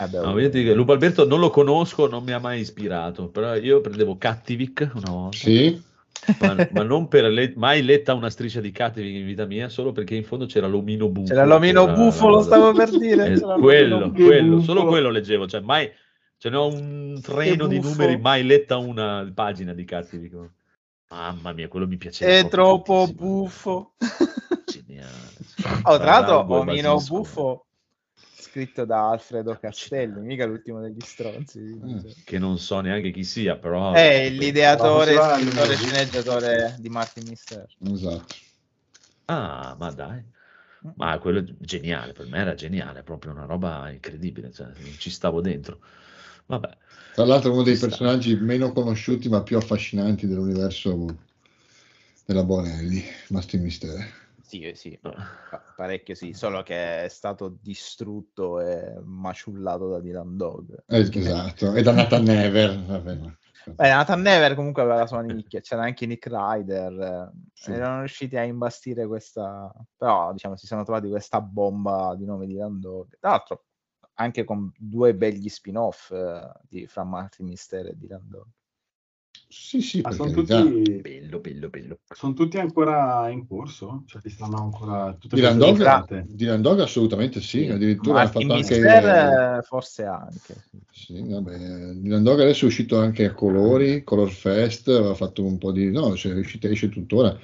Vabbè, 0.02 0.20
No, 0.26 0.32
voglio 0.32 0.50
dire 0.50 0.70
che 0.70 0.74
Lupo 0.74 0.94
Alberto 0.94 1.28
non 1.28 1.40
lo 1.40 1.52
conosco, 1.52 2.08
non 2.08 2.24
mi 2.24 2.32
ha 2.32 2.40
mai 2.40 2.60
ispirato, 2.62 3.28
però 3.28 3.56
io 3.56 3.82
prendevo 3.82 4.18
Cattivic 4.18 4.90
una 4.96 5.12
volta. 5.12 5.38
Sì, 5.38 5.80
ma, 6.40 6.68
ma 6.72 6.82
non 6.82 7.08
per 7.08 7.26
le- 7.26 7.54
mai 7.56 7.84
letta 7.84 8.16
una 8.16 8.32
striscia 8.32 8.62
di 8.62 8.72
Cattivic 8.72 9.14
in 9.14 9.26
vita 9.26 9.46
mia, 9.46 9.70
solo 9.70 9.92
perché 9.92 10.16
in 10.16 10.24
fondo 10.24 10.48
c'era 10.48 10.66
l'omino 10.66 11.08
buffo. 11.08 11.28
C'era 11.28 11.46
l'omino 11.46 11.84
era 11.84 11.94
buffo, 11.94 12.30
la 12.30 12.36
lo 12.38 12.42
stavo 12.42 12.74
per 12.74 12.90
dire. 12.98 13.34
Eh, 13.34 13.40
quello, 13.40 14.12
quello, 14.12 14.56
buffo. 14.56 14.66
solo 14.66 14.86
quello 14.86 15.12
leggevo, 15.12 15.48
cioè 15.48 15.62
mai 15.62 15.88
ce 16.38 16.50
ho 16.50 16.66
un 16.68 17.20
treno 17.22 17.68
di 17.68 17.80
numeri, 17.80 18.18
mai 18.18 18.44
letta 18.44 18.78
una 18.78 19.30
pagina 19.32 19.74
di 19.74 19.86
Cattivic. 19.86 20.34
Mamma 21.12 21.52
mia, 21.52 21.68
quello 21.68 21.86
mi 21.86 21.98
piaceva. 21.98 22.32
È 22.32 22.48
troppo 22.48 23.04
tantissimo. 23.06 23.28
buffo. 23.28 23.92
Geniale. 24.66 25.10
Oh, 25.84 25.98
tra 25.98 26.06
l'altro, 26.06 26.40
omino 26.56 26.94
Basisco. 26.96 27.16
buffo 27.18 27.66
scritto 28.52 28.84
da 28.84 29.12
Alfredo 29.12 29.58
Castelli, 29.58 30.20
mica 30.20 30.46
l'ultimo 30.46 30.82
degli 30.82 31.00
stronzi. 31.00 31.60
Mm. 31.60 32.00
Che 32.26 32.38
non 32.38 32.58
so 32.58 32.82
neanche 32.82 33.12
chi 33.12 33.24
sia, 33.24 33.56
però... 33.56 33.94
È 33.94 34.30
l'ideatore, 34.30 35.16
scrittore 35.16 35.76
sceneggiatore 35.76 36.76
di 36.78 36.90
Martin 36.90 37.24
Mister. 37.30 37.66
esatto. 37.94 38.36
Ah, 39.26 39.78
ma 39.80 39.92
dai. 39.92 40.22
Ma 40.96 41.18
quello 41.20 41.40
è 41.40 41.46
geniale, 41.60 42.12
per 42.12 42.28
me 42.28 42.40
era 42.40 42.54
geniale, 42.54 43.04
proprio 43.04 43.32
una 43.32 43.46
roba 43.46 43.90
incredibile, 43.90 44.52
cioè, 44.52 44.66
non 44.66 44.96
ci 44.98 45.10
stavo 45.10 45.40
dentro. 45.40 45.80
Vabbè. 46.48 46.78
Tra 47.14 47.24
l'altro 47.24 47.54
uno 47.54 47.64
dei 47.64 47.74
Ci 47.74 47.80
sta. 47.80 47.88
personaggi 47.88 48.36
meno 48.36 48.74
conosciuti 48.74 49.30
ma 49.30 49.44
più 49.44 49.56
affascinanti 49.56 50.28
dell'universo 50.28 51.16
della 52.26 52.44
Bonelli, 52.44 53.02
Masti 53.30 53.58
Mister. 53.58 54.20
Sì, 54.52 54.70
sì, 54.76 55.00
pa- 55.00 55.14
parecchio 55.78 56.14
sì, 56.14 56.34
solo 56.34 56.62
che 56.62 57.06
è 57.06 57.08
stato 57.08 57.58
distrutto 57.62 58.60
e 58.60 59.00
maciullato 59.02 59.88
da 59.88 60.02
Dylan 60.02 60.36
Dog. 60.36 60.84
Eh, 60.88 61.10
esatto, 61.14 61.74
e 61.74 61.82
da 61.82 61.94
Nathan 61.94 62.24
Never. 62.24 62.78
Ma- 62.86 63.00
Beh, 63.00 63.90
Nathan 63.90 64.20
Never 64.20 64.56
comunque 64.56 64.82
aveva 64.82 64.98
la 64.98 65.08
sua 65.08 65.22
nicchia, 65.22 65.62
c'era 65.62 65.84
anche 65.84 66.06
Nick 66.06 66.28
Ryder, 66.28 67.00
eh, 67.00 67.32
Sì. 67.54 67.72
erano 67.72 68.00
riusciti 68.00 68.36
a 68.36 68.44
imbastire 68.44 69.08
questa, 69.08 69.74
però 69.96 70.34
diciamo 70.34 70.58
si 70.58 70.66
sono 70.68 70.84
trovati 70.84 71.08
questa 71.08 71.40
bomba 71.40 72.14
di 72.18 72.26
nome 72.26 72.46
di 72.46 72.58
Dog. 72.58 73.18
Tra 73.22 73.30
l'altro 73.30 73.64
anche 74.16 74.44
con 74.44 74.70
due 74.78 75.16
begli 75.16 75.48
spin-off 75.48 76.12
eh, 76.12 76.52
di, 76.68 76.86
fra 76.88 77.06
Martin 77.06 77.46
Mister 77.46 77.86
e 77.86 77.96
Dylan 77.96 78.28
Dog. 78.28 78.48
Sì, 79.54 79.82
sì, 79.82 80.02
Ma 80.02 80.12
sono 80.12 80.32
tutti, 80.32 81.00
Bello, 81.02 81.40
bello, 81.40 81.70
bello. 81.70 82.00
sono 82.14 82.34
tutti 82.34 82.58
ancora 82.58 83.30
in 83.30 83.46
corso? 83.46 84.04
Cioè, 84.06 84.22
ti 84.22 84.30
stanno 84.30 84.58
ancora 84.58 85.14
tutte 85.20 85.36
Dylan 85.36 85.58
queste 85.58 85.84
Dog, 85.84 85.98
puntate? 85.98 86.26
Dylan 86.30 86.62
Dog 86.62 86.80
assolutamente 86.80 87.42
sì, 87.42 87.68
addirittura 87.68 88.20
ha 88.20 88.24
Martin 88.24 88.42
fatto 88.48 88.54
anche... 88.54 88.76
Mister 88.76 89.58
eh, 89.58 89.62
forse 89.64 90.06
anche. 90.06 90.56
Sì, 90.92 91.22
vabbè, 91.22 91.58
Dylan 91.58 92.24
Dog 92.24 92.40
adesso 92.40 92.64
è 92.66 92.68
uscito 92.68 92.98
anche 92.98 93.26
a 93.26 93.34
colori, 93.34 94.04
Color 94.04 94.30
Fest, 94.30 94.88
aveva 94.88 95.16
fatto 95.16 95.44
un 95.44 95.58
po' 95.58 95.72
di... 95.72 95.92
no, 95.92 96.16
cioè, 96.16 96.34
è 96.34 96.38
uscito, 96.38 96.68
esce 96.68 96.88
tuttora, 96.88 97.38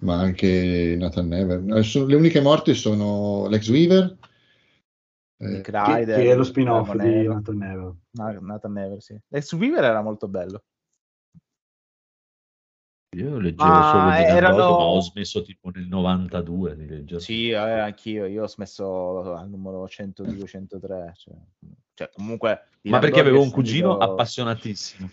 ma 0.00 0.18
anche 0.18 0.96
Nathan 0.98 1.28
Never. 1.28 1.58
Adesso, 1.58 2.06
le 2.06 2.16
uniche 2.16 2.40
morti 2.40 2.74
sono 2.74 3.46
Lex 3.48 3.68
Weaver, 3.68 4.16
eh, 5.38 5.46
Nick 5.48 5.70
Che, 5.70 6.04
che 6.04 6.30
è 6.30 6.34
lo 6.34 6.44
spin-off 6.44 6.90
di 6.92 6.98
Ramonello. 6.98 7.34
Nathan 7.34 7.56
Never. 7.56 7.94
Na- 8.10 8.38
Nathan 8.40 8.72
Never, 8.72 9.00
sì. 9.02 9.16
Lex 9.28 9.52
Weaver 9.54 9.84
era 9.84 10.02
molto 10.02 10.28
bello. 10.28 10.62
Io 13.16 13.38
leggevo 13.38 13.68
Ma 13.70 13.90
solo 13.90 14.10
di 14.16 14.36
erano- 14.36 14.56
ma 14.56 14.84
ho 14.84 15.00
smesso 15.00 15.42
tipo 15.42 15.70
nel 15.72 15.86
92 15.86 16.76
di 16.76 16.86
leggere. 16.86 17.20
Sì, 17.20 17.48
eh, 17.50 17.54
anch'io, 17.56 18.26
io 18.26 18.42
ho 18.42 18.48
smesso 18.48 19.34
al 19.34 19.48
numero 19.48 19.86
102-103. 19.86 21.12
Cioè, 21.16 21.34
cioè, 21.94 22.10
comunque... 22.12 22.66
Ma 22.82 22.98
perché 22.98 23.20
avevo 23.20 23.40
un 23.40 23.50
cugino 23.50 23.92
sentito- 23.92 24.12
appassionatissimo. 24.12 25.10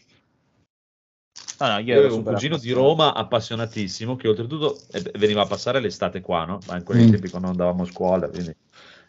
No, 1.59 1.67
no, 1.67 1.77
io, 1.79 1.93
Io 1.93 1.99
avevo 1.99 2.15
un 2.17 2.23
cugino 2.23 2.57
di. 2.57 2.71
Roma 2.71 3.13
appassionatissimo 3.13 4.15
che 4.17 4.27
oltretutto 4.27 4.77
eh, 4.91 5.11
veniva 5.17 5.43
a 5.43 5.45
passare 5.47 5.79
l'estate 5.79 6.19
qua, 6.19 6.43
no? 6.45 6.59
Ma 6.67 6.75
in 6.77 6.83
quei 6.83 7.05
Mm. 7.07 7.11
tempi 7.11 7.29
quando 7.29 7.47
andavamo 7.47 7.83
a 7.83 7.85
scuola, 7.85 8.27
quindi- 8.27 8.53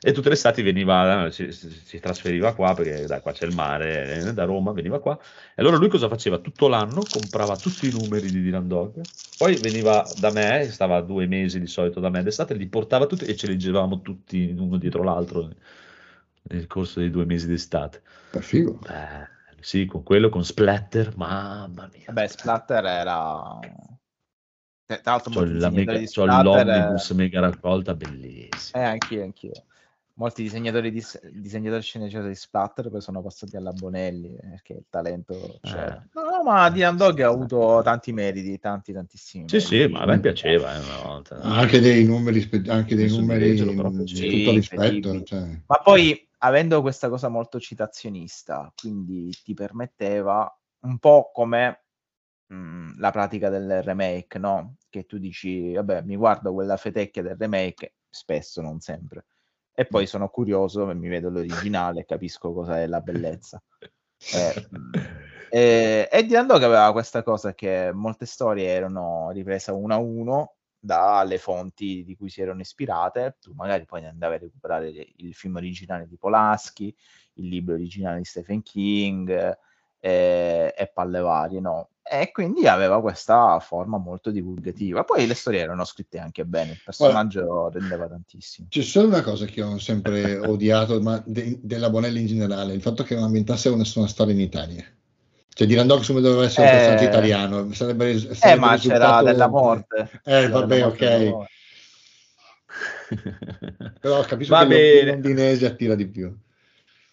E 0.07 0.13
tutte 0.13 0.29
le 0.29 0.35
estati 0.35 0.61
veniva, 0.61 1.31
si, 1.31 1.51
si- 1.51 1.99
trasferiva 1.99 2.53
qua 2.55 2.75
perché 2.75 3.07
dai, 3.07 3.23
qua 3.23 3.33
c'è 3.33 3.47
il 3.47 3.53
mare, 3.53 4.27
eh, 4.27 4.33
da 4.35 4.45
Roma 4.45 4.73
veniva 4.73 5.01
qua. 5.01 5.19
E 5.19 5.63
allora 5.63 5.79
lui 5.79 5.89
cosa 5.89 6.09
faceva? 6.09 6.37
Tutto 6.41 6.69
l'anno 6.69 7.07
comprava 7.07 7.57
tutti 7.57 7.87
i 7.87 7.91
numeri 7.91 8.31
di 8.31 8.43
Dylan 8.43 8.69
Dog, 8.69 9.03
poi 9.35 9.57
veniva 9.57 10.13
da 10.15 10.31
me, 10.31 10.69
stava 10.71 11.01
due 11.01 11.27
mesi 11.27 11.59
di 11.59 11.67
solito 11.67 12.01
da 12.01 12.11
me 12.11 12.23
d'estate, 12.23 12.53
li 12.53 12.67
portava 12.67 13.07
tutti 13.07 13.25
e 13.25 13.35
ce 13.35 13.47
li 13.47 13.55
leggevamo 13.55 14.03
tutti 14.03 14.55
uno 14.55 14.77
dietro 14.77 15.03
l'altro 15.03 15.51
nel 16.49 16.67
corso 16.67 17.01
dei 17.01 17.09
due 17.09 17.25
mesi 17.25 17.47
d'estate. 17.47 18.03
è 18.31 18.41
figo. 18.41 18.81
Beh, 18.83 19.27
sì, 19.61 19.87
con 19.87 20.03
quello, 20.03 20.29
con 20.29 20.45
Splatter, 20.45 21.17
mamma 21.17 21.89
mia. 21.91 22.05
Vabbè, 22.09 22.27
Splatter 22.27 22.85
era... 22.85 23.59
Tra 24.87 25.01
l'altro 25.03 25.33
C'ho, 25.33 25.45
la 25.47 25.71
mega, 25.71 25.99
c'ho 25.99 26.27
l'omnibus 26.27 27.11
mega 27.13 27.41
raccolta, 27.41 27.95
bellissimo. 27.95 28.83
Eh, 28.83 28.87
anch'io, 28.87 29.23
anch'io. 29.23 29.65
Molti 30.17 30.43
disegnatori 30.43 30.93
di, 30.93 31.05
disegnatori 31.33 31.83
sceneggiatori 31.83 32.31
di 32.31 32.37
Splatter 32.37 32.89
poi 32.89 33.01
sono 33.01 33.21
passati 33.21 33.57
alla 33.57 33.73
Bonelli 33.73 34.37
eh, 34.37 34.49
perché 34.51 34.75
il 34.75 34.85
talento 34.89 35.59
c'era. 35.61 36.03
Eh. 36.03 36.09
No, 36.13 36.23
no, 36.23 36.43
ma 36.45 36.71
Dylan 36.71 36.97
Dog 36.97 37.21
ha 37.21 37.29
avuto 37.29 37.81
tanti 37.83 38.13
meriti, 38.13 38.59
tanti, 38.61 38.93
tantissimi. 38.93 39.49
Sì, 39.49 39.61
sì, 39.61 39.75
meriti. 39.79 39.93
ma 39.93 40.01
a 40.01 40.07
me 40.07 40.21
piaceva 40.21 40.75
eh, 40.75 40.79
una 40.79 41.03
volta. 41.03 41.41
Anche 41.41 41.81
dei 41.81 42.05
numeri, 42.05 42.41
spe- 42.41 42.63
anche 42.69 42.95
dei 42.95 43.09
numeri 43.09 43.55
di 43.55 43.65
piaceva. 43.65 43.91
tutto 43.91 44.07
Sì, 44.07 44.51
rispetto. 44.51 45.23
Cioè. 45.25 45.63
Ma 45.67 45.81
poi, 45.83 46.29
avendo 46.39 46.81
questa 46.81 47.09
cosa 47.09 47.29
molto 47.29 47.59
citazionista, 47.59 48.73
quindi 48.77 49.31
ti 49.43 49.53
permetteva 49.53 50.49
un 50.83 50.99
po' 50.99 51.31
come 51.33 51.87
mh, 52.47 53.01
la 53.01 53.11
pratica 53.11 53.49
del 53.49 53.83
remake, 53.83 54.39
no? 54.39 54.77
che 54.95 55.07
tu 55.07 55.19
dici, 55.19 55.73
vabbè, 55.73 56.03
mi 56.03 56.15
guardo 56.15 56.53
quella 56.53 56.77
fetecchia 56.77 57.21
del 57.21 57.37
remake, 57.37 57.97
spesso, 58.09 58.61
non 58.63 58.79
sempre, 58.79 59.25
e 59.75 59.87
poi 59.87 60.07
sono 60.07 60.29
curioso, 60.29 60.87
mi 60.87 61.09
vedo 61.09 61.31
l'originale 61.31 62.01
e 62.01 62.05
capisco 62.05 62.53
cosa 62.53 62.81
è 62.81 62.87
la 62.87 63.01
bellezza. 63.01 63.63
Eh, 64.33 64.69
e, 65.51 66.09
e 66.11 66.25
Dylan 66.25 66.47
Dog 66.47 66.63
aveva 66.63 66.91
questa 66.93 67.23
cosa 67.23 67.53
che 67.53 67.91
molte 67.93 68.25
storie 68.25 68.69
erano 68.69 69.31
riprese 69.33 69.71
uno 69.71 69.93
a 69.93 69.99
uno 69.99 70.55
dalle 70.79 71.37
fonti 71.37 72.05
di 72.05 72.17
cui 72.17 72.31
si 72.31 72.41
erano 72.41 72.61
ispirate, 72.61 73.37
tu 73.41 73.53
magari 73.53 73.85
poi 73.85 74.07
andavi 74.07 74.35
a 74.35 74.39
recuperare 74.39 74.89
il 75.17 75.35
film 75.35 75.57
originale 75.57 76.07
di 76.07 76.17
Polaschi, 76.17 76.95
il 77.35 77.49
libro 77.49 77.75
originale 77.75 78.19
di 78.19 78.25
Stephen 78.25 78.63
King 78.63 79.57
eh, 79.99 80.75
e 80.77 80.91
palle 80.93 81.21
varie, 81.21 81.61
no? 81.61 81.91
E 82.07 82.31
quindi 82.33 82.67
aveva 82.69 83.01
questa 83.01 83.59
forma 83.61 83.97
molto 83.97 84.31
divulgativa. 84.31 85.05
Poi 85.05 85.27
le 85.27 85.33
storie 85.33 85.61
erano 85.61 85.85
scritte 85.85 86.19
anche 86.19 86.45
bene, 86.45 86.73
il 86.73 86.81
personaggio 86.85 87.45
Guarda, 87.47 87.79
rendeva 87.79 88.07
tantissimo. 88.07 88.67
C'è 88.71 88.83
solo 88.83 89.09
una 89.09 89.23
cosa 89.23 89.47
che 89.47 89.63
ho 89.63 89.79
sempre 89.79 90.37
odiato, 90.47 91.01
ma 91.01 91.23
de- 91.25 91.59
della 91.63 91.89
Bonelli 91.89 92.21
in 92.21 92.27
generale, 92.27 92.75
il 92.75 92.83
fatto 92.83 93.05
che 93.05 93.15
non 93.15 93.25
ambientasse 93.25 93.75
nessuna 93.75 94.07
storia 94.07 94.35
in 94.35 94.41
Italia. 94.41 94.85
Cioè, 95.49 95.67
di 95.67 95.75
Randox 95.75 96.07
come 96.09 96.21
doveva 96.21 96.45
essere 96.45 96.67
un 96.67 96.75
Eh, 96.75 96.77
personaggio 96.77 97.05
italiano. 97.05 97.73
Sarebbe, 97.73 98.11
Eh, 98.11 98.35
sarebbe 98.35 98.61
ma 98.61 98.67
c'era 98.77 98.95
risultato- 98.97 99.25
della 99.25 99.49
morte. 99.49 99.97
Eh, 100.13 100.21
C'era 100.25 100.49
vabbè, 100.49 100.85
ok. 100.85 101.33
Però 104.01 104.21
capisco 104.23 104.53
Va 104.55 104.63
che 104.63 104.69
bene. 104.69 105.11
londinese 105.13 105.67
attira 105.67 105.95
di 105.95 106.07
più. 106.07 106.37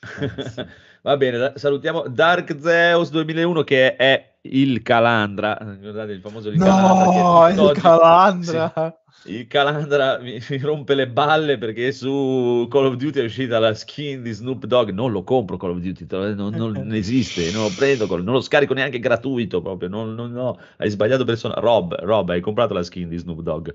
Va 1.04 1.18
bene, 1.18 1.54
salutiamo 1.56 2.08
Dark 2.08 2.58
Zeus 2.60 3.10
2001 3.10 3.64
che 3.64 3.96
è 3.96 4.31
il 4.44 4.82
Calandra, 4.82 5.58
guardate 5.80 6.14
il 6.14 6.20
famoso 6.20 6.50
il 6.50 6.58
Calandra 6.58 7.06
No, 7.06 7.48
il 7.48 7.56
tutt'oggi- 7.56 7.80
Calandra. 7.82 8.74
sì, 9.24 9.32
il 9.34 9.48
Calandra 9.48 10.18
mi, 10.20 10.42
mi 10.50 10.58
rompe 10.58 10.96
le 10.96 11.08
balle 11.08 11.58
perché 11.60 11.92
su 11.92 12.68
Call 12.70 12.86
of 12.86 12.96
Duty 12.96 13.20
è 13.20 13.24
uscita 13.24 13.60
la 13.60 13.74
skin 13.76 14.24
di 14.24 14.32
Snoop 14.32 14.66
Dogg, 14.66 14.90
non 14.90 15.12
lo 15.12 15.24
compro 15.24 15.58
Call 15.58 15.72
of 15.72 15.78
Duty, 15.80 16.08
non, 16.36 16.54
non 16.56 16.92
esiste, 16.96 17.52
non 17.52 17.64
lo 17.64 17.70
prendo, 17.78 18.08
non 18.18 18.34
lo 18.34 18.42
scarico 18.42 18.74
neanche 18.74 19.00
gratuito 19.00 19.62
proprio, 19.62 19.90
non, 19.90 20.16
non- 20.16 20.32
no, 20.32 20.58
hai 20.78 20.90
sbagliato 20.90 21.24
persona. 21.24 21.54
Rob, 21.58 21.96
Rob, 22.02 22.30
hai 22.30 22.42
comprato 22.42 22.74
la 22.74 22.84
skin 22.84 23.10
di 23.10 23.18
Snoop 23.18 23.42
Dogg? 23.42 23.70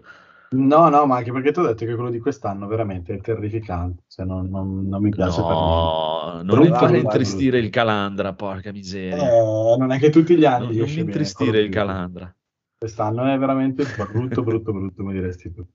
No, 0.48 0.88
no, 0.88 1.06
ma 1.06 1.16
anche 1.16 1.32
perché 1.32 1.50
ti 1.52 1.58
ho 1.58 1.62
detto 1.64 1.84
che 1.84 1.94
quello 1.94 2.10
di 2.10 2.20
quest'anno 2.20 2.66
veramente 2.66 3.14
è 3.14 3.20
terrificante. 3.20 4.04
Cioè, 4.06 4.24
non, 4.24 4.48
non- 4.48 4.86
non 4.86 5.02
mi 5.02 5.10
piace 5.10 5.42
per 5.42 5.50
niente. 5.50 5.64
No, 5.64 6.42
non 6.42 6.60
mi 6.60 6.68
fare 6.68 6.98
intristire 6.98 7.58
il 7.58 7.70
Calandra, 7.70 8.32
porca 8.34 8.70
miseria. 8.72 9.16
Eh, 9.16 9.76
non 9.76 9.90
è 9.90 9.98
che 9.98 10.10
tutti 10.10 10.36
gli 10.36 10.44
anni 10.44 10.76
non, 10.76 10.76
non 10.76 10.94
mi 10.94 11.00
intristire 11.00 11.60
il. 11.60 11.70
Calandra. 11.70 12.34
Quest'anno 12.78 13.24
è 13.24 13.38
veramente 13.38 13.84
brutto, 13.84 14.42
brutto, 14.42 14.72
brutto, 14.72 15.02
come 15.02 15.12
diresti 15.14 15.52
tu. 15.52 15.66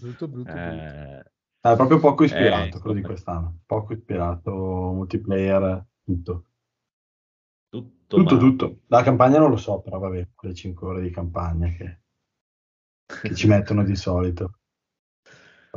Brutto, 0.00 0.28
brutto, 0.28 0.52
brutto. 0.52 0.58
Eh, 0.60 1.22
È 1.60 1.74
proprio 1.76 1.98
poco 1.98 2.22
Eh, 2.22 2.26
ispirato 2.26 2.78
quello 2.78 2.96
di 2.96 3.02
quest'anno. 3.02 3.58
Poco 3.66 3.92
ispirato, 3.94 4.52
multiplayer, 4.52 5.84
tutto. 6.04 6.44
tutto, 7.68 8.16
Tutto, 8.16 8.34
ma- 8.34 8.40
tutto. 8.40 8.78
La 8.88 9.02
campagna 9.02 9.38
non 9.38 9.50
lo 9.50 9.56
so, 9.56 9.80
però 9.80 9.98
vabbè, 9.98 10.28
quelle 10.34 10.54
5 10.54 10.86
ore 10.86 11.02
di 11.02 11.10
campagna 11.10 11.68
che, 11.68 12.02
che 13.06 13.34
ci 13.34 13.46
mettono 13.46 13.84
di 13.84 13.96
solito. 13.96 14.58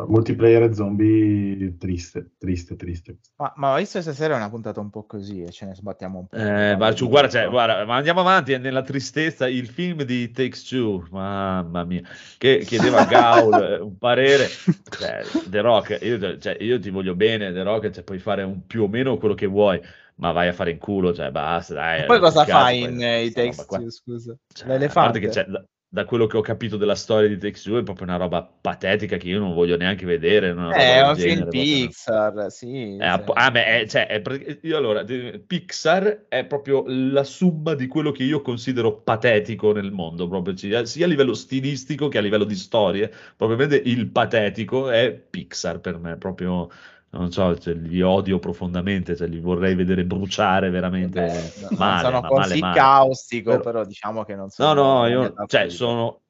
Multiplayer 0.06 0.62
e 0.62 0.74
zombie, 0.76 1.76
triste, 1.78 2.34
triste, 2.38 2.76
triste. 2.76 3.18
Ma, 3.38 3.52
ma 3.56 3.74
ho 3.74 3.78
visto 3.78 4.00
stasera 4.00 4.36
è 4.36 4.38
una 4.38 4.50
puntata 4.50 4.80
un 4.80 4.92
po' 4.92 5.06
così 5.06 5.42
e 5.42 5.50
ce 5.50 5.66
ne 5.66 5.74
sbattiamo 5.74 6.20
un 6.20 6.28
po'. 6.28 6.36
Eh, 6.36 6.76
ma 6.76 6.94
ci- 6.94 7.08
guarda, 7.08 7.30
cioè, 7.30 7.50
guarda, 7.50 7.84
ma 7.84 7.96
andiamo 7.96 8.20
avanti 8.20 8.52
e 8.54 8.60
nella 8.60 8.84
tristezza 8.84 9.48
il 9.48 9.68
film 9.68 10.04
di 10.04 10.30
Takes 10.30 10.66
Two, 10.66 11.08
mamma 11.10 11.84
mia, 11.84 12.04
che 12.38 12.60
chiedeva 12.60 13.00
a 13.02 13.06
Gaul 13.06 13.54
eh, 13.56 13.80
un 13.80 13.98
parere, 13.98 14.46
cioè, 14.48 15.24
The 15.48 15.62
Rock, 15.62 15.98
io, 16.04 16.38
cioè, 16.38 16.58
io 16.60 16.80
ti 16.80 16.92
voglio 16.92 17.16
bene, 17.16 17.52
The 17.52 17.64
Rock, 17.64 17.90
cioè, 17.90 18.04
puoi 18.04 18.20
fare 18.20 18.44
un, 18.44 18.68
più 18.68 18.84
o 18.84 18.88
meno 18.88 19.18
quello 19.18 19.34
che 19.34 19.48
vuoi, 19.48 19.82
ma 20.18 20.32
vai 20.32 20.48
a 20.48 20.54
fare 20.54 20.70
in 20.70 20.78
culo, 20.78 21.12
cioè 21.12 21.32
basta, 21.32 21.74
dai. 21.74 22.02
E 22.02 22.06
poi 22.06 22.20
cosa 22.20 22.46
fai 22.46 22.84
in 22.84 23.02
eh, 23.02 23.24
i 23.24 23.32
text, 23.32 23.66
qua. 23.66 23.82
scusa? 23.90 24.38
Cioè, 24.54 24.68
L'elefante? 24.68 25.00
a 25.00 25.04
parte 25.04 25.20
che 25.20 25.30
c'è, 25.30 25.48
da, 25.90 26.06
quello 26.06 26.28
che 26.28 26.38
ho 26.38 26.42
capito 26.42 26.76
della 26.76 26.96
storia 26.96 27.30
di 27.30 27.38
Takes 27.38 27.64
Two 27.64 27.78
è 27.80 27.84
proprio 27.84 28.08
una 28.08 28.18
roba 28.18 28.44
patetica 28.44 29.18
che 29.18 29.28
io 29.28 29.40
non 29.40 29.54
voglio 29.54 29.78
neanche 29.78 30.06
vedere. 30.06 30.50
Eh, 30.50 30.54
è 30.74 31.08
un 31.08 31.16
film. 31.16 31.50
Pixar, 31.50 32.52
sì. 32.52 32.98
Eh, 32.98 33.06
app- 33.06 33.30
ah, 33.34 33.50
beh, 33.52 33.66
è- 33.66 33.88
cioè, 33.88 34.08
è 34.08 34.22
io 34.62 34.78
allora, 34.78 35.04
Pixar 35.04 36.26
è 36.28 36.46
proprio 36.46 36.84
la 36.88 37.24
summa 37.24 37.74
di 37.74 37.88
quello 37.88 38.12
che 38.12 38.24
io 38.24 38.42
considero 38.42 38.98
patetico 39.00 39.72
nel 39.72 39.92
mondo, 39.92 40.28
proprio, 40.28 40.54
ci- 40.56 40.86
sia 40.86 41.06
a 41.06 41.10
livello 41.10 41.34
stilistico 41.34 42.10
che 42.10 42.18
a 42.18 42.22
livello 42.22 42.44
di 42.44 42.56
storie. 42.56 43.12
Probabilmente 43.36 43.90
il 43.90 44.08
patetico 44.08 44.90
è 44.90 45.14
Pixar 45.14 45.80
per 45.80 45.98
me, 46.00 46.18
proprio, 46.18 46.70
non 47.18 47.32
so, 47.32 47.58
cioè, 47.58 47.74
li 47.74 48.02
odio 48.02 48.40
profondamente, 48.40 49.16
cioè, 49.16 49.28
li 49.28 49.40
vorrei 49.40 49.76
vedere 49.76 50.06
bruciare 50.06 50.70
veramente 50.70 51.20
Beh, 51.22 51.54
no, 51.62 51.68
non 51.70 51.78
male, 51.78 52.04
sono 52.04 52.22
ma 52.22 52.28
così 52.28 52.60
male. 52.60 52.80
caustico, 52.80 53.50
Però- 53.52 53.64
però 53.64 53.86
diciamo 53.86 54.24
che 54.24 54.36
non 54.36 54.46
No, 54.46 54.50
sono... 54.50 54.74
no, 54.74 55.00
non 55.02 55.10
io 55.10 55.34
cioè, 55.48 55.70
sono. 55.70 56.22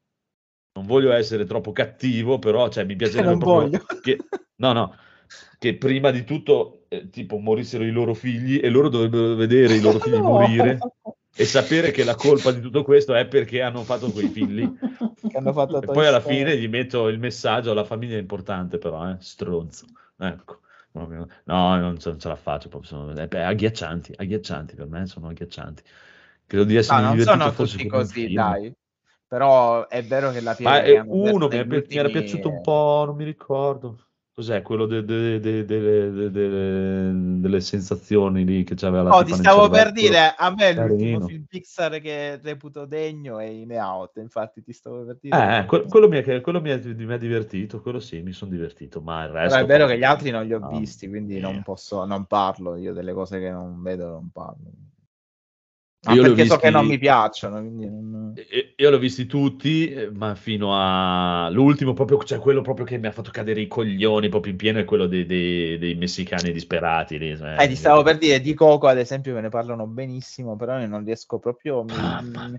Non 0.77 0.85
voglio 0.85 1.11
essere 1.11 1.45
troppo 1.45 1.71
cattivo, 1.71 2.37
però 2.39 2.69
cioè, 2.69 2.83
mi 2.85 2.95
piacerebbe 2.97 3.29
non 3.29 3.39
proprio 3.39 3.79
voglio. 3.79 3.85
che. 4.01 4.17
No, 4.57 4.73
no. 4.73 4.95
Che 5.59 5.75
prima 5.75 6.11
di 6.11 6.23
tutto, 6.23 6.85
eh, 6.87 7.09
tipo, 7.09 7.37
morissero 7.37 7.83
i 7.83 7.91
loro 7.91 8.13
figli 8.13 8.59
e 8.63 8.69
loro 8.69 8.89
dovrebbero 8.89 9.35
vedere 9.35 9.75
i 9.75 9.81
loro 9.81 9.99
figli 9.99 10.13
No. 10.21 10.37
morire 10.37 10.77
e 11.35 11.45
sapere 11.45 11.91
che 11.91 12.03
la 12.03 12.15
colpa 12.15 12.51
di 12.51 12.61
tutto 12.61 12.83
questo 12.83 13.13
è 13.15 13.25
perché 13.27 13.61
hanno 13.61 13.83
fatto 13.83 14.11
quei 14.11 14.29
figli 14.29 14.53
lì. 14.53 14.77
Che 15.27 15.37
hanno 15.37 15.51
fatto 15.53 15.81
E 15.81 15.85
poi 15.85 16.05
alla 16.07 16.21
fine 16.21 16.57
gli 16.57 16.67
metto 16.67 17.07
il 17.07 17.19
messaggio: 17.19 17.73
la 17.73 17.83
famiglia 17.83 18.15
è 18.15 18.19
importante, 18.19 18.77
però, 18.77 19.09
eh, 19.09 19.17
stronzo. 19.19 19.85
Ecco. 20.19 20.59
Proprio- 20.97 21.27
No, 21.45 21.75
non 21.79 21.99
ce, 21.99 22.09
non 22.09 22.19
ce 22.19 22.27
la 22.27 22.35
faccio 22.35 22.69
proprio. 22.69 22.89
Sono 22.89 23.11
eh, 23.19 23.27
beh, 23.27 23.43
agghiaccianti, 23.45 24.13
agghiaccianti 24.15 24.75
per 24.75 24.87
me 24.87 25.05
sono 25.05 25.27
agghiaccianti. 25.29 25.83
Credo 26.45 26.63
di 26.65 26.75
No, 26.89 26.99
essere 26.99 27.01
non 27.01 27.17
divertito 27.17 27.51
sono 27.51 27.53
tutti 27.53 27.85
così, 27.85 28.31
dai. 28.31 28.73
Però 29.27 29.87
è 29.87 30.03
vero 30.05 30.31
che 30.31 30.39
la 30.41 30.55
piega 30.55 30.79
Ma 30.79 30.81
che 30.81 30.95
hanno 30.95 31.15
uno 31.23 31.47
detto 31.47 31.47
mi, 31.47 31.59
è 31.59 31.65
era 31.87 32.09
piaciuto 32.09 32.49
un 32.49 32.59
po', 32.61 33.03
non 33.05 33.15
mi 33.15 33.23
ricordo. 33.23 34.06
Cos'è 34.37 34.61
quello 34.61 34.85
de- 34.85 35.03
de- 35.03 35.39
de- 35.39 35.65
delle- 35.65 36.11
de- 36.11 36.29
de- 36.29 37.39
delle 37.41 37.59
sensazioni 37.59 38.45
lì 38.45 38.63
che 38.63 38.75
c'aveva 38.75 39.01
la 39.01 39.23
tipa 39.23 39.35
ti 39.35 39.41
stavo 39.41 39.67
per 39.67 39.91
dire, 39.91 40.35
a 40.37 40.53
me 40.53 40.73
l'ultimo 40.75 41.17
Carino. 41.17 41.27
film 41.27 41.45
Pixar 41.45 41.99
che 41.99 42.39
reputo 42.43 42.85
degno 42.85 43.39
è 43.39 43.45
In 43.45 43.71
Out, 43.71 44.17
infatti 44.17 44.61
ti 44.61 44.73
stavo 44.73 45.05
per 45.05 45.17
dire. 45.19 45.61
Eh, 45.61 45.65
que- 45.65 45.85
quello, 45.87 46.07
mi 46.07 46.21
è, 46.21 46.41
quello 46.41 46.61
mi, 46.61 46.69
è, 46.69 46.77
mi 46.77 47.13
è 47.15 47.17
divertito, 47.17 47.81
quello 47.81 47.99
sì, 47.99 48.21
mi 48.21 48.31
sono 48.31 48.51
divertito, 48.51 49.01
ma 49.01 49.23
il 49.23 49.29
resto... 49.29 49.55
Però 49.55 49.63
è 49.63 49.65
vero 49.65 49.87
che 49.87 49.97
gli 49.97 50.03
altri 50.03 50.29
non 50.29 50.45
li 50.45 50.53
ho 50.53 50.59
no, 50.59 50.67
visti, 50.67 51.09
quindi 51.09 51.39
non 51.39 51.63
posso, 51.63 52.05
non 52.05 52.25
parlo 52.25 52.75
io 52.75 52.93
delle 52.93 53.13
cose 53.13 53.39
che 53.39 53.49
non 53.49 53.81
vedo, 53.81 54.07
non 54.07 54.29
parlo. 54.31 54.69
Ma 56.03 56.13
Io 56.13 56.21
ho 56.21 56.23
perché 56.23 56.35
so 56.35 56.43
visti- 56.43 56.59
che 56.59 56.69
non 56.69 56.85
mi 56.85 56.97
piacciono, 56.97 57.59
quindi 57.59 57.85
non... 57.85 58.33
Io 58.75 58.89
l'ho 58.91 58.99
visti 58.99 59.25
tutti, 59.25 59.89
eh, 59.89 60.11
ma 60.11 60.35
fino 60.35 60.69
all'ultimo, 60.73 61.93
proprio, 61.93 62.23
cioè 62.23 62.37
quello 62.37 62.61
proprio 62.61 62.85
che 62.85 62.97
mi 62.97 63.07
ha 63.07 63.11
fatto 63.11 63.31
cadere 63.31 63.61
i 63.61 63.67
coglioni 63.67 64.29
proprio 64.29 64.51
in 64.51 64.57
pieno 64.57 64.79
è 64.79 64.85
quello 64.85 65.07
dei, 65.07 65.25
dei- 65.25 65.77
dei 65.79 65.95
messicani 65.95 66.51
disperati. 66.51 67.17
Lì, 67.17 67.35
cioè, 67.35 67.55
Eh, 67.63 67.67
ti 67.67 67.75
stavo 67.75 68.03
per 68.03 68.19
dire, 68.19 68.39
di 68.39 68.53
Coco 68.53 68.87
ad 68.87 68.99
esempio 68.99 69.33
me 69.33 69.41
ne 69.41 69.49
parlano 69.49 69.87
benissimo, 69.87 70.55
però 70.55 70.79
io 70.79 70.87
non 70.87 71.03
riesco 71.03 71.39
proprio, 71.39 71.83
mi, 71.83 71.95
Ah, 71.95 72.21
mi, 72.21 72.57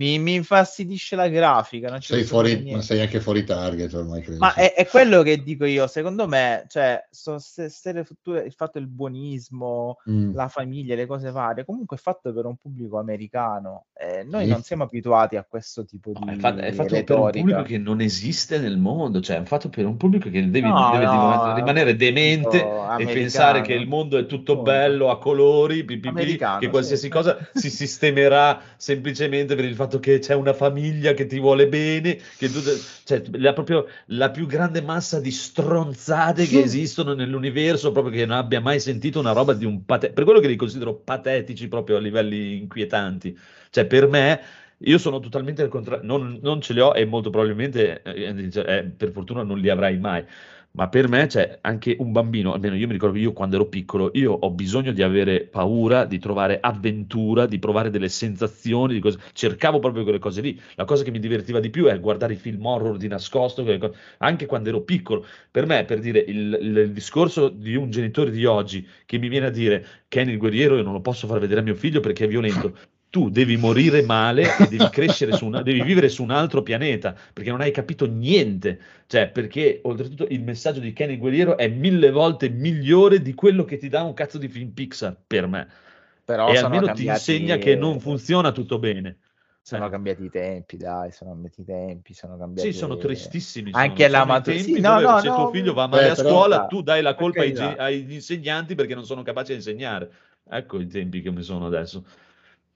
mi, 0.00 0.18
mi 0.18 0.34
infastidisce 0.34 1.14
la 1.14 1.28
grafica. 1.28 2.00
Sei 2.00 2.24
fuori, 2.24 2.70
ma 2.72 2.80
sei 2.80 3.00
anche 3.02 3.20
fuori 3.20 3.44
target 3.44 3.92
ormai, 3.92 4.22
credo. 4.22 4.38
Ma 4.38 4.54
è, 4.54 4.72
è 4.72 4.86
quello 4.86 5.20
che 5.22 5.42
dico 5.42 5.66
io, 5.66 5.86
secondo 5.86 6.26
me, 6.26 6.64
cioè, 6.68 7.06
so, 7.10 7.38
se, 7.38 7.68
se 7.68 7.92
le 7.92 8.04
fatture- 8.04 8.44
il 8.46 8.52
fatto 8.52 8.78
del 8.78 8.88
buonismo, 8.88 9.98
Mm. 10.08 10.34
la 10.34 10.48
famiglia, 10.48 10.94
le 10.94 11.04
cose 11.06 11.30
varie, 11.30 11.64
comunque 11.66 11.96
è 11.96 12.00
fatto 12.00 12.32
per 12.32 12.46
un 12.46 12.56
pubblico 12.56 12.98
americano. 12.98 13.86
Eh, 13.92 14.24
noi 14.24 14.44
Sì. 14.44 14.50
non 14.50 14.62
siamo 14.62 14.84
abituati 14.84 15.36
a 15.36 15.44
questo 15.46 15.84
tipo 15.84 16.12
di 16.14 16.24
No, 16.24 16.32
è 16.32 16.36
fatto, 16.36 16.60
è 16.60 16.72
fatto 16.72 17.04
per 17.04 17.18
un 17.18 17.30
pubblico 17.30 17.62
che 17.62 17.76
non 17.76 18.00
esiste 18.00 18.58
nel 18.58 18.78
mondo, 18.78 19.20
cioè 19.20 19.40
è 19.42 19.44
fatto 19.44 19.68
per 19.68 19.84
un 19.84 19.98
pubblico 19.98 20.30
che 20.30 20.48
devi, 20.48 20.68
No, 20.68 20.90
deve 20.92 21.04
no, 21.04 21.54
rimanere- 21.54 21.96
demente 21.96 22.66
e 22.98 23.04
pensare 23.04 23.60
che 23.60 23.74
il 23.74 23.86
mondo 23.86 24.16
è 24.16 24.24
tutto 24.24 24.62
bello, 24.62 25.10
a 25.10 25.18
colori, 25.18 25.84
pi, 25.84 25.94
pi, 25.96 26.00
pi, 26.00 26.08
Americano, 26.08 26.58
che 26.58 26.70
qualsiasi 26.70 27.02
sì. 27.02 27.08
cosa 27.10 27.36
si 27.52 27.68
sistemerà 27.68 28.60
semplicemente 28.76 29.54
per 29.54 29.64
il 29.64 29.74
fatto 29.74 29.89
che 29.98 30.18
c'è 30.18 30.34
una 30.34 30.52
famiglia 30.52 31.12
che 31.14 31.26
ti 31.26 31.40
vuole 31.40 31.66
bene, 31.66 32.18
che 32.36 32.48
tu, 32.50 32.60
cioè, 33.04 33.22
la, 33.32 33.52
proprio, 33.52 33.86
la 34.06 34.30
più 34.30 34.46
grande 34.46 34.82
massa 34.82 35.18
di 35.18 35.30
stronzate 35.30 36.46
che 36.46 36.60
esistono 36.62 37.14
nell'universo, 37.14 37.92
proprio 37.92 38.12
che 38.12 38.26
non 38.26 38.36
abbia 38.36 38.60
mai 38.60 38.78
sentito 38.78 39.18
una 39.18 39.32
roba 39.32 39.54
di 39.54 39.64
un 39.64 39.84
patetico, 39.84 40.14
per 40.14 40.24
quello 40.24 40.40
che 40.40 40.48
li 40.48 40.56
considero 40.56 40.94
patetici 40.94 41.68
proprio 41.68 41.96
a 41.96 42.00
livelli 42.00 42.58
inquietanti. 42.58 43.36
Cioè, 43.70 43.86
per 43.86 44.06
me, 44.06 44.40
io 44.78 44.98
sono 44.98 45.20
totalmente 45.20 45.62
al 45.62 45.68
contrario, 45.68 46.06
non, 46.06 46.38
non 46.40 46.60
ce 46.60 46.72
li 46.72 46.80
ho 46.80 46.94
e 46.94 47.04
molto 47.04 47.30
probabilmente, 47.30 48.02
eh, 48.02 48.50
eh, 48.52 48.84
per 48.84 49.10
fortuna, 49.10 49.42
non 49.42 49.58
li 49.58 49.68
avrai 49.68 49.98
mai. 49.98 50.24
Ma 50.72 50.88
per 50.88 51.08
me 51.08 51.26
c'è 51.26 51.58
anche 51.62 51.96
un 51.98 52.12
bambino, 52.12 52.52
almeno 52.52 52.74
io 52.76 52.86
mi 52.86 52.92
ricordo 52.92 53.14
che 53.16 53.20
io 53.22 53.32
quando 53.32 53.56
ero 53.56 53.66
piccolo, 53.66 54.10
io 54.14 54.32
ho 54.32 54.50
bisogno 54.50 54.92
di 54.92 55.02
avere 55.02 55.46
paura, 55.46 56.04
di 56.04 56.18
trovare 56.18 56.60
avventura, 56.60 57.46
di 57.46 57.58
provare 57.58 57.90
delle 57.90 58.08
sensazioni, 58.08 58.94
di 58.94 59.00
cose- 59.00 59.18
cercavo 59.32 59.78
proprio 59.80 60.04
quelle 60.04 60.18
cose 60.18 60.40
lì. 60.40 60.58
La 60.76 60.84
cosa 60.84 61.02
che 61.04 61.10
mi 61.10 61.18
divertiva 61.18 61.60
di 61.60 61.70
più 61.70 61.86
è 61.86 61.98
guardare 62.00 62.34
i 62.34 62.36
film 62.36 62.64
horror 62.64 62.96
di 62.96 63.08
nascosto, 63.08 63.64
anche 64.18 64.46
quando 64.46 64.68
ero 64.68 64.82
piccolo. 64.82 65.24
Per 65.50 65.66
me, 65.66 65.84
per 65.84 65.98
dire, 66.00 66.20
il, 66.20 66.58
il- 66.60 66.92
discorso 66.92 67.48
di 67.48 67.74
un 67.74 67.90
genitore 67.90 68.30
di 68.30 68.44
oggi 68.44 68.86
che 69.06 69.18
mi 69.18 69.28
viene 69.28 69.46
a 69.46 69.50
dire 69.50 69.84
Kenny 70.08 70.32
il 70.32 70.38
guerriero 70.38 70.76
io 70.76 70.82
non 70.82 70.92
lo 70.92 71.00
posso 71.00 71.26
far 71.26 71.38
vedere 71.38 71.60
a 71.60 71.62
mio 71.62 71.74
figlio 71.74 72.00
perché 72.00 72.24
è 72.24 72.28
violento. 72.28 72.76
Tu 73.10 73.28
devi 73.28 73.56
morire 73.56 74.02
male 74.06 74.42
e 74.56 74.68
devi 74.68 74.88
crescere 74.88 75.32
su 75.32 75.46
una, 75.46 75.62
devi 75.62 75.82
vivere 75.82 76.08
su 76.08 76.22
un 76.22 76.30
altro 76.30 76.62
pianeta 76.62 77.14
perché 77.32 77.50
non 77.50 77.60
hai 77.60 77.72
capito 77.72 78.06
niente. 78.06 78.80
Cioè, 79.06 79.28
perché 79.30 79.80
oltretutto 79.82 80.26
il 80.28 80.42
messaggio 80.42 80.78
di 80.80 80.92
Kenny 80.92 81.18
Guerriero 81.18 81.56
è 81.58 81.68
mille 81.68 82.10
volte 82.12 82.48
migliore 82.48 83.20
di 83.20 83.34
quello 83.34 83.64
che 83.64 83.76
ti 83.78 83.88
dà 83.88 84.02
un 84.02 84.14
cazzo 84.14 84.38
di 84.38 84.48
film 84.48 84.70
Pixar 84.70 85.16
per 85.26 85.46
me. 85.48 85.68
Però 86.24 86.48
e 86.48 86.58
almeno 86.58 86.86
cambiati, 86.86 87.02
ti 87.02 87.08
insegna 87.08 87.56
che 87.56 87.74
non 87.74 87.98
funziona 87.98 88.52
tutto 88.52 88.78
bene. 88.78 89.18
Sono 89.62 89.86
Eh. 89.86 89.90
cambiati 89.90 90.24
i 90.24 90.30
tempi, 90.30 90.76
dai, 90.76 91.10
sono 91.10 91.30
cambiati 91.32 91.60
i 91.60 91.64
tempi, 91.64 92.14
sono 92.14 92.36
cambiati... 92.38 92.72
Sì, 92.72 92.78
sono 92.78 92.96
tristissimi. 92.96 93.70
Anche 93.72 94.04
sono, 94.08 94.12
la 94.12 94.18
sono 94.20 94.30
i 94.30 94.34
matu- 94.36 94.54
tempi 94.54 94.74
sì, 94.74 94.80
no, 94.80 95.00
no, 95.00 95.20
se 95.20 95.28
no, 95.28 95.34
tuo 95.34 95.50
figlio 95.50 95.74
va 95.74 95.86
male 95.86 96.02
Beh, 96.04 96.10
a 96.10 96.14
però- 96.14 96.28
scuola, 96.28 96.66
tu 96.66 96.82
dai 96.82 97.02
la 97.02 97.14
colpa 97.14 97.42
ai, 97.42 97.56
agli 97.56 98.12
insegnanti 98.12 98.74
perché 98.76 98.94
non 98.94 99.04
sono 99.04 99.22
capaci 99.22 99.52
a 99.52 99.56
insegnare. 99.56 100.10
Ecco 100.48 100.80
i 100.80 100.86
tempi 100.86 101.20
che 101.20 101.30
mi 101.30 101.42
sono 101.42 101.66
adesso. 101.66 102.04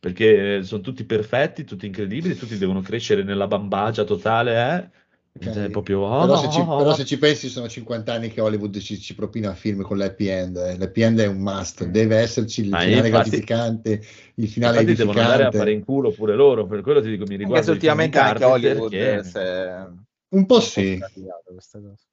Perché 0.04 0.62
sono 0.64 0.82
tutti 0.82 1.02
perfetti, 1.04 1.64
tutti 1.64 1.86
incredibili, 1.86 2.36
tutti 2.36 2.58
devono 2.58 2.82
crescere 2.82 3.22
nella 3.22 3.46
bambagia 3.46 4.04
totale, 4.04 4.52
eh? 4.52 5.02
Ok. 5.48 5.56
È 5.56 5.70
proprio... 5.70 6.00
Però, 6.06 6.36
se 6.36 6.50
ci, 6.50 6.60
oh, 6.60 6.76
però 6.76 6.94
se 6.94 7.06
ci 7.06 7.16
pensi 7.16 7.48
sono 7.48 7.66
50 7.70 8.12
anni 8.12 8.28
che 8.28 8.42
Hollywood 8.42 8.78
ci, 8.80 9.00
ci 9.00 9.14
propina 9.14 9.54
film 9.54 9.80
con 9.80 9.96
l'happy 9.96 10.26
end. 10.26 10.56
eh. 10.58 10.76
L'happy 10.76 11.00
end 11.00 11.20
è 11.20 11.26
un 11.26 11.38
must, 11.38 11.86
deve 11.86 12.16
esserci 12.16 12.60
il 12.60 12.66
finale 12.66 13.08
infatti- 13.08 13.10
gratificante, 13.10 14.02
il 14.34 14.48
finale 14.48 14.80
Infatti 14.80 14.96
devono 14.98 15.20
andare 15.20 15.44
a 15.44 15.50
fare 15.50 15.72
in 15.72 15.82
culo 15.82 16.10
pure 16.10 16.34
loro, 16.34 16.66
per 16.66 16.82
quello 16.82 17.00
ti 17.00 17.08
dico, 17.08 17.24
mi 17.24 17.36
Anche 17.36 17.46
film 17.46 17.64
di 17.64 17.70
ultimamente 17.70 18.18
anche 18.18 18.44
Hollywood 18.44 18.90
che- 18.90 19.22
se- 19.22 19.88
Un 20.34 20.44
po' 20.44 20.60
sì, 20.60 20.98
cambiato 20.98 21.44
questa 21.50 21.80
cosa. 21.80 22.04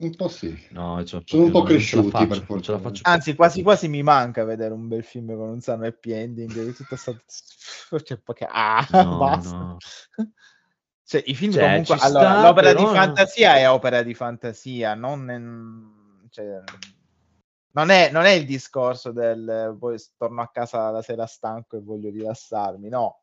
Un 0.00 0.16
po' 0.16 0.28
sì. 0.28 0.66
No, 0.70 1.04
cioè, 1.04 1.22
Sono 1.24 1.44
un 1.44 1.50
po' 1.50 1.62
cresciuti, 1.62 2.10
faccio, 2.10 2.26
per 2.26 2.42
fortuna. 2.42 2.78
faccio 2.78 3.00
Anzi, 3.04 3.34
quasi 3.34 3.62
quasi 3.62 3.88
mi 3.88 4.02
manca 4.02 4.44
vedere 4.44 4.72
un 4.72 4.88
bel 4.88 5.04
film 5.04 5.34
con 5.36 5.48
un 5.48 5.60
sano 5.60 5.86
happy 5.86 6.12
ending. 6.12 6.52
di 6.52 6.72
Tutta 6.72 6.96
sta... 6.96 7.14
C'è 8.02 8.16
poche... 8.18 8.46
Ah, 8.50 8.86
No, 8.90 9.16
basta. 9.16 9.56
no. 9.56 9.76
Cioè, 11.04 11.22
i 11.26 11.34
film 11.34 11.52
Cioè, 11.52 11.62
comunque... 11.62 11.96
allora, 12.00 12.30
sta, 12.30 12.42
l'opera 12.42 12.72
però- 12.72 12.88
di 12.88 12.94
fantasia 12.96 13.56
è 13.56 13.68
opera 13.68 14.02
di 14.02 14.14
fantasia, 14.14 14.94
non... 14.94 16.26
cioè, 16.30 16.62
non, 17.72 17.90
è, 17.90 18.10
non 18.10 18.24
è 18.24 18.30
il 18.30 18.46
discorso 18.46 19.12
del 19.12 19.76
poi 19.78 19.98
torno 20.16 20.40
a 20.40 20.48
casa 20.50 20.90
la 20.90 21.02
sera 21.02 21.26
stanco 21.26 21.76
e 21.76 21.80
voglio 21.80 22.10
rilassarmi, 22.10 22.88
no. 22.88 23.22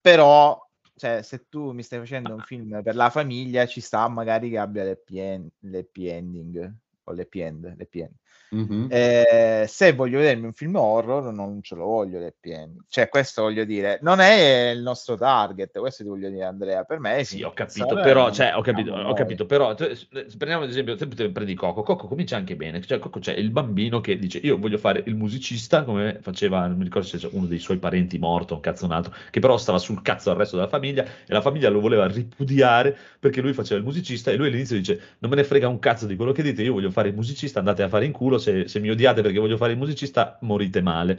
Però, 0.00 0.63
cioè, 0.96 1.22
se 1.22 1.48
tu 1.48 1.72
mi 1.72 1.82
stai 1.82 1.98
facendo 2.00 2.34
un 2.34 2.40
film 2.42 2.82
per 2.82 2.94
la 2.94 3.10
famiglia, 3.10 3.66
ci 3.66 3.80
sta 3.80 4.08
magari 4.08 4.50
che 4.50 4.58
abbia 4.58 4.84
l'happy 4.84 5.18
end- 5.18 5.50
l'happy 5.60 6.06
ending 6.08 6.74
o 7.04 7.12
l'happy 7.12 7.40
end, 7.40 7.74
l'happy 7.76 8.00
end. 8.00 8.14
Mhm. 8.50 8.86
Eh, 8.90 9.64
se 9.66 9.92
voglio 9.92 10.18
vedermi 10.18 10.46
un 10.46 10.52
film 10.52 10.76
horror, 10.76 11.32
non 11.32 11.60
ce 11.62 11.74
lo 11.74 11.86
voglio 11.86 12.20
end. 12.40 12.84
Cioè, 12.88 13.08
questo 13.08 13.42
voglio 13.42 13.64
dire, 13.64 13.98
non 14.02 14.20
è 14.20 14.70
il 14.70 14.80
nostro 14.82 15.16
target. 15.16 15.78
Questo 15.78 16.02
ti 16.02 16.08
voglio 16.08 16.28
dire, 16.28 16.44
Andrea. 16.44 16.84
Per 16.84 17.00
me, 17.00 17.24
Sì, 17.24 17.42
ho 17.42 17.52
capito, 17.52 17.94
però, 17.94 18.30
cioè, 18.30 18.52
ho 18.54 18.60
capito, 18.60 18.92
ho 18.92 19.12
capito, 19.14 19.46
però, 19.46 19.76
s- 19.76 20.06
prendiamo 20.36 20.64
ad 20.64 20.68
esempio, 20.70 20.96
prendi 21.32 21.54
Coco, 21.54 21.82
Coco 21.82 22.06
comincia 22.06 22.36
anche 22.36 22.54
bene, 22.56 22.80
cioè 22.82 22.98
Coco 22.98 23.18
c'è 23.18 23.32
il 23.32 23.50
bambino 23.50 24.00
che 24.00 24.18
dice 24.18 24.38
io 24.38 24.58
voglio 24.58 24.78
fare 24.78 25.02
il 25.06 25.16
musicista, 25.16 25.84
come 25.84 26.18
faceva, 26.20 26.66
non 26.66 26.76
mi 26.76 26.84
ricordo 26.84 27.06
se 27.08 27.18
c'è 27.18 27.28
uno 27.32 27.46
dei 27.46 27.58
suoi 27.58 27.78
parenti 27.78 28.18
morto, 28.18 28.54
un 28.54 28.60
cazzo 28.60 28.84
un 28.84 28.92
altro, 28.92 29.12
che 29.30 29.40
però 29.40 29.56
stava 29.56 29.78
sul 29.78 30.02
cazzo 30.02 30.30
al 30.30 30.36
resto 30.36 30.56
della 30.56 30.68
famiglia 30.68 31.04
e 31.04 31.32
la 31.32 31.40
famiglia 31.40 31.70
lo 31.70 31.80
voleva 31.80 32.06
ripudiare 32.06 32.96
perché 33.18 33.40
lui 33.40 33.52
faceva 33.52 33.78
il 33.80 33.84
musicista 33.86 34.30
e 34.30 34.36
lui 34.36 34.48
all'inizio 34.48 34.76
dice 34.76 35.00
non 35.18 35.30
me 35.30 35.36
ne 35.36 35.44
frega 35.44 35.68
un 35.68 35.78
cazzo 35.78 36.06
di 36.06 36.16
quello 36.16 36.32
che 36.32 36.42
dite, 36.42 36.62
io 36.62 36.72
voglio 36.72 36.90
fare 36.90 37.08
il 37.08 37.14
musicista, 37.14 37.58
andate 37.58 37.82
a 37.82 37.88
fare 37.88 38.04
in 38.04 38.12
culo, 38.12 38.23
se, 38.38 38.68
se 38.68 38.80
mi 38.80 38.90
odiate 38.90 39.22
perché 39.22 39.38
voglio 39.38 39.56
fare 39.56 39.72
il 39.72 39.78
musicista, 39.78 40.36
morite 40.40 40.80
male. 40.80 41.18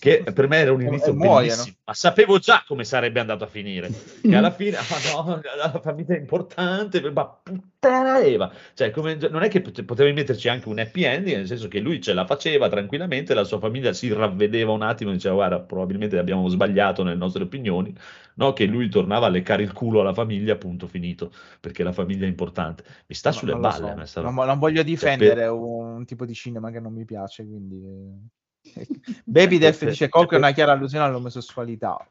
Che 0.00 0.22
per 0.32 0.48
me 0.48 0.56
era 0.56 0.72
un 0.72 0.80
inizio 0.80 1.12
muoiono. 1.12 1.62
ma 1.84 1.92
sapevo 1.92 2.38
già 2.38 2.64
come 2.66 2.84
sarebbe 2.84 3.20
andato 3.20 3.44
a 3.44 3.46
finire. 3.46 3.90
Che 4.22 4.34
alla 4.34 4.50
fine, 4.50 4.78
ah, 4.80 4.82
no, 5.14 5.40
la 5.58 5.78
famiglia 5.78 6.14
è 6.14 6.18
importante, 6.18 7.02
ma 7.10 7.26
puttana 7.26 8.18
Eva. 8.20 8.50
Cioè, 8.72 8.90
come- 8.92 9.16
non 9.28 9.42
è 9.42 9.48
che 9.48 9.60
pote- 9.60 9.84
potevi 9.84 10.14
metterci 10.14 10.48
anche 10.48 10.70
un 10.70 10.78
happy 10.78 11.02
ending, 11.02 11.36
nel 11.36 11.46
senso 11.46 11.68
che 11.68 11.80
lui 11.80 12.00
ce 12.00 12.14
la 12.14 12.24
faceva 12.24 12.70
tranquillamente, 12.70 13.34
la 13.34 13.44
sua 13.44 13.58
famiglia 13.58 13.92
si 13.92 14.10
ravvedeva 14.10 14.72
un 14.72 14.80
attimo 14.80 15.10
e 15.10 15.14
diceva, 15.14 15.34
guarda, 15.34 15.60
probabilmente 15.60 16.16
abbiamo 16.16 16.48
sbagliato 16.48 17.02
nelle 17.02 17.16
nostre 17.16 17.42
opinioni, 17.42 17.94
no? 18.36 18.54
Che 18.54 18.64
lui 18.64 18.88
tornava 18.88 19.26
a 19.26 19.28
leccare 19.28 19.62
il 19.62 19.74
culo 19.74 20.00
alla 20.00 20.14
famiglia, 20.14 20.56
punto 20.56 20.86
finito, 20.86 21.30
perché 21.60 21.82
la 21.82 21.92
famiglia 21.92 22.24
è 22.24 22.28
importante. 22.28 22.84
Mi 23.06 23.14
sta 23.14 23.28
No, 23.28 23.36
sulle 23.36 23.54
balle 23.54 24.06
so. 24.06 24.22
Non, 24.22 24.34
non 24.34 24.58
voglio 24.58 24.76
Cioè, 24.76 24.84
difendere 24.84 25.42
per- 25.42 25.50
un 25.50 26.06
tipo 26.06 26.24
di 26.24 26.32
cinema 26.32 26.70
che 26.70 26.80
non 26.80 26.94
mi 26.94 27.04
piace, 27.04 27.44
quindi... 27.44 28.38
Baby 29.24 29.58
per- 29.58 29.76
dice 29.78 30.08
Coco 30.08 30.34
è 30.34 30.38
una 30.38 30.52
chiara 30.52 30.72
allusione 30.72 31.04
all'omosessualità. 31.04 32.06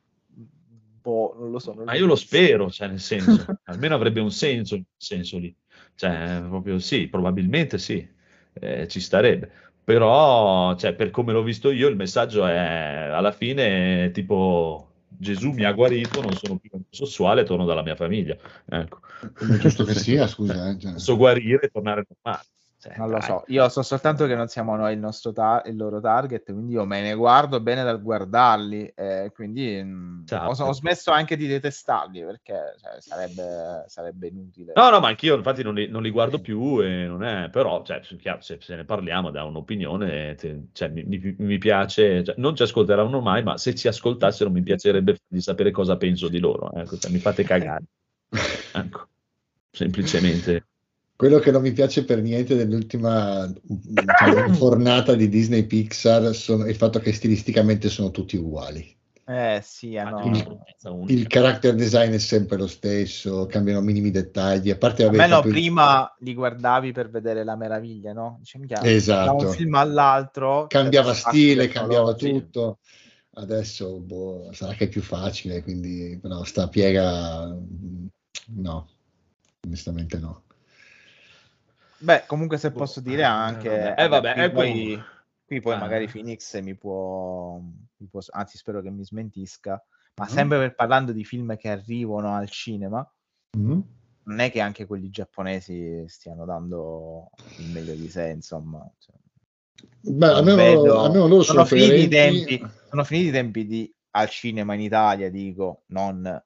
Boh, 1.02 1.36
non 1.38 1.52
lo 1.52 1.60
so. 1.60 1.74
non 1.74 1.86
Ma 1.86 1.95
io 1.95 2.06
lo 2.06 2.15
spero, 2.15 2.69
cioè 2.69 2.88
nel 2.88 3.00
senso, 3.00 3.45
almeno 3.65 3.95
avrebbe 3.95 4.19
un 4.19 4.32
senso 4.32 4.82
senso 4.98 5.38
lì. 5.38 5.56
Cioè, 5.95 6.41
proprio 6.48 6.80
sì, 6.80 7.08
probabilmente 7.08 7.78
sì, 7.78 8.08
eh, 8.54 8.88
ci 8.88 9.00
starebbe. 9.00 9.52
Però, 9.84 10.76
cioè, 10.76 10.93
per 10.93 11.10
come 11.10 11.34
l'ho 11.34 11.41
visto 11.41 11.72
io, 11.72 11.88
il 11.88 11.95
messaggio 11.95 12.45
è 12.45 12.56
alla 12.56 13.32
fine 13.32 14.12
tipo 14.12 14.89
Gesù 15.08 15.52
mi 15.52 15.65
ha 15.65 15.72
guarito, 15.72 16.22
non 16.22 16.34
sono 16.34 16.58
più 16.58 16.69
omosessuale, 16.72 17.43
torno 17.43 17.65
dalla 17.65 17.82
mia 17.82 17.95
famiglia. 17.95 18.38
Ecco. 18.65 19.00
Come 19.34 19.56
è 19.56 19.58
giusto 19.58 19.84
che 19.84 19.95
sia, 19.95 20.28
scusa. 20.28 20.69
eh, 20.69 20.78
cioè. 20.80 20.93
Posso 20.93 21.17
guarire 21.17 21.65
e 21.65 21.69
tornare 21.69 22.06
normale. 22.08 22.45
Cioè, 22.82 22.96
Non 22.98 23.10
lo 23.10 23.20
dai. 23.20 23.24
so, 23.24 23.44
io 23.48 23.68
so 23.68 23.82
soltanto 23.82 24.26
che 24.26 24.36
non 24.36 24.48
siamo 24.48 24.76
noi 24.78 24.94
il, 24.94 25.00
nostro 25.00 25.34
ta- 25.34 25.62
il 25.65 25.76
loro 25.76 26.00
target, 26.00 26.46
quindi 26.54 26.74
io 26.74 26.86
me 26.86 27.02
ne 27.02 27.13
guardo 27.13 27.60
bene 27.60 27.84
dal 27.84 28.02
guardarli, 28.02 28.94
eh, 28.96 29.32
quindi 29.34 29.82
mm, 29.84 30.24
Esatto. 30.24 30.63
ho, 30.63 30.68
ho 30.70 30.74
smesso 30.74 31.12
anche 31.12 31.36
di 31.36 31.46
detestarli 31.46 32.24
perché 32.24 32.76
cioè, 32.82 33.02
sarebbe, 33.02 33.84
sarebbe 33.88 34.28
inutile. 34.28 34.72
No, 34.76 34.89
no, 34.92 35.00
ma 35.02 35.10
anch'io 35.10 35.36
infatti 35.36 35.62
non 35.62 35.74
li, 35.74 35.89
non 35.89 36.02
li 36.04 36.10
guardo 36.10 36.39
più 36.39 36.82
e 36.82 37.06
non 37.06 37.24
è, 37.24 37.50
però, 37.50 37.84
cioè, 37.84 38.00
se, 38.02 38.15
chiaro, 38.15 38.39
se, 38.39 38.60
se 38.62 38.76
ne 38.78 38.86
parliamo 38.86 39.30
da 39.30 39.44
un'opinione, 39.44 40.36
te- 40.36 40.68
cioè, 40.72 40.88
mi, 40.88 41.04
mi- 41.04 41.36
mi 41.39 41.58
piace, 41.58 42.24
cioè, 42.24 42.36
non 42.38 42.56
ci 42.56 42.63
ascolteranno 42.63 43.20
mai, 43.20 43.44
ma 43.44 43.58
se 43.58 43.76
ci 43.76 43.89
ascoltassero 43.89 44.50
mi 44.50 44.62
piacerebbe 44.62 45.18
di 45.28 45.42
sapere 45.42 45.72
cosa 45.72 45.98
penso 45.98 46.30
di 46.30 46.39
loro, 46.39 46.72
ecco, 46.72 46.98
cioè, 46.98 47.12
mi 47.12 47.20
fate 47.20 47.44
cagare, 47.44 47.84
ecco, 48.74 49.08
semplicemente. 49.70 50.68
Quello 51.19 51.39
che 51.39 51.51
non 51.51 51.62
mi 51.62 51.73
piace 51.73 52.05
per 52.05 52.21
niente 52.21 52.55
dell'ultima 52.55 53.45
diciamo, 53.62 54.53
fornata 54.55 55.15
di 55.15 55.27
Disney 55.27 55.65
Pixar 55.65 56.34
sono 56.34 56.65
il 56.65 56.77
fatto 56.77 56.99
che 56.99 57.12
stilisticamente 57.12 57.89
sono 57.89 58.10
tutti 58.10 58.38
uguali. 58.38 58.95
Eh 59.25 59.60
sì, 59.62 59.95
una 59.95 60.12
bruttezza 60.12 60.91
unica. 60.91 61.12
Il 61.12 61.27
character 61.27 61.75
design 61.75 62.13
è 62.13 62.19
sempre 62.19 62.55
lo 62.55 62.67
stesso, 62.67 63.47
cambiano 63.47 63.82
minimi 63.82 64.12
dettagli, 64.12 64.69
a 64.69 64.77
parte 64.77 65.03
vabbè, 65.03 65.17
Almeno 65.17 65.41
proprio- 65.41 65.62
prima 65.62 66.15
li 66.19 66.34
guardavi 66.34 66.93
per 66.93 67.10
vedere 67.10 67.43
la 67.43 67.58
meraviglia, 67.58 68.13
no? 68.13 68.38
Dice, 68.39 68.58
minchia, 68.58 68.82
Esatto. 68.84 69.25
da 69.25 69.45
un 69.45 69.53
film 69.53 69.73
all'altro 69.73 70.67
cambiava 70.67 71.13
cioè, 71.13 71.34
stile, 71.34 71.67
cambiava 71.67 72.12
no, 72.12 72.17
sì. 72.17 72.32
tutto. 72.32 72.77
Adesso 73.34 73.99
boh, 73.99 74.53
sarà 74.53 74.71
che 74.71 74.86
è 74.86 74.88
più 74.88 75.01
facile, 75.01 75.63
quindi 75.63 76.17
però 76.21 76.45
sta 76.45 76.69
piega 76.69 77.53
no, 78.55 78.88
onestamente 79.65 80.17
no. 80.17 80.43
Beh, 82.02 82.26
comunque 82.28 82.58
se 82.58 82.72
Boh, 82.72 82.78
posso 82.78 83.02
dire 83.02 83.22
eh, 83.22 83.26
anche... 83.26 83.96
Eh, 83.96 84.08
vabbè, 84.08 84.34
qui 84.34 84.42
eh, 84.44 84.52
poi, 84.52 85.04
qui 85.46 85.60
poi 85.60 85.76
Ah. 85.76 85.80
magari 85.80 86.08
Phoenix 86.08 86.60
mi 86.62 86.76
può, 86.76 87.60
mi 87.60 88.08
può- 88.08 88.22
Anzi, 88.32 88.58
spero 88.58 88.82
che 88.82 88.90
mi 88.90 89.04
smentisca. 89.04 89.84
Ma 90.16 90.26
Mhm. 90.26 90.32
sempre 90.32 90.58
per, 90.60 90.76
parlando 90.76 91.12
di 91.12 91.24
film 91.24 91.56
che 91.58 91.70
arrivano 91.70 92.34
al 92.36 92.50
cinema, 92.50 93.08
Mm? 93.58 93.80
non 94.24 94.40
è 94.40 94.52
che 94.52 94.62
anche 94.62 94.86
quelli 94.86 95.10
giapponesi 95.10 96.04
stiano 96.08 96.46
dando 96.46 97.32
il 97.56 97.68
meglio 97.68 97.96
di 97.96 98.10
sé, 98.10 98.30
insomma. 98.30 98.88
Cioè, 98.98 99.16
Beh, 100.02 100.28
almeno, 100.28 100.56
vedo- 100.56 101.00
almeno 101.00 101.28
loro 101.28 101.44
sono, 101.44 101.66
sono 101.66 101.82
finiti 101.82 102.06
i 102.06 102.08
tempi, 102.08 102.62
sono 102.90 103.04
finiti 103.04 103.28
i 103.30 103.32
tempi 103.32 103.66
di 103.66 103.94
al 104.12 104.30
cinema 104.30 104.74
in 104.76 104.82
Italia, 104.82 105.30
dico, 105.32 105.84
non 105.88 106.44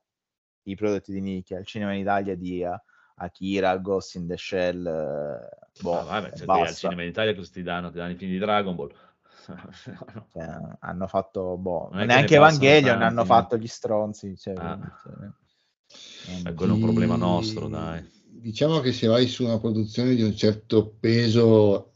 i 0.63 0.75
prodotti 0.75 1.11
di 1.11 1.21
nicchia, 1.21 1.57
al 1.57 1.65
cinema 1.65 1.93
in 1.93 1.99
Italia 1.99 2.35
di 2.35 2.61
eh, 2.63 2.81
Akira, 3.23 3.77
Ghost 3.77 4.15
in 4.15 4.27
the 4.27 4.37
Shell, 4.37 4.85
eh, 4.85 5.81
boh, 5.81 5.99
Ah, 5.99 6.03
vabbè, 6.03 6.31
te 6.33 6.43
al 6.45 6.75
cinema 6.75 7.01
in 7.03 7.09
Italia 7.09 7.33
cosa 7.35 7.49
ti 7.51 7.63
danno? 7.63 7.89
Ti 7.89 7.97
danno 7.97 8.11
i 8.11 8.15
film 8.15 8.31
di 8.31 8.37
Dragon 8.37 8.75
Ball. 8.75 8.91
Cioè, 10.31 10.45
hanno 10.79 11.07
fatto, 11.07 11.57
boh, 11.57 11.89
Non 11.91 12.05
neanche 12.05 12.31
ne 12.31 12.35
Evangelion 12.37 12.91
tanti, 12.99 13.03
hanno 13.05 13.19
no? 13.21 13.25
fatto 13.25 13.57
gli 13.57 13.67
stronzi. 13.67 14.37
Cioè, 14.37 14.53
Ah. 14.57 14.79
cioè, 15.01 15.13
Eh, 16.45 16.53
quello 16.53 16.71
è 16.73 16.75
un 16.75 16.81
problema 16.81 17.15
nostro, 17.15 17.67
dai. 17.67 18.03
diciamo 18.25 18.79
che 18.79 18.91
se 18.91 19.07
vai 19.07 19.27
su 19.27 19.43
una 19.43 19.59
produzione 19.59 20.15
di 20.15 20.23
un 20.23 20.35
certo 20.35 20.95
peso 20.99 21.91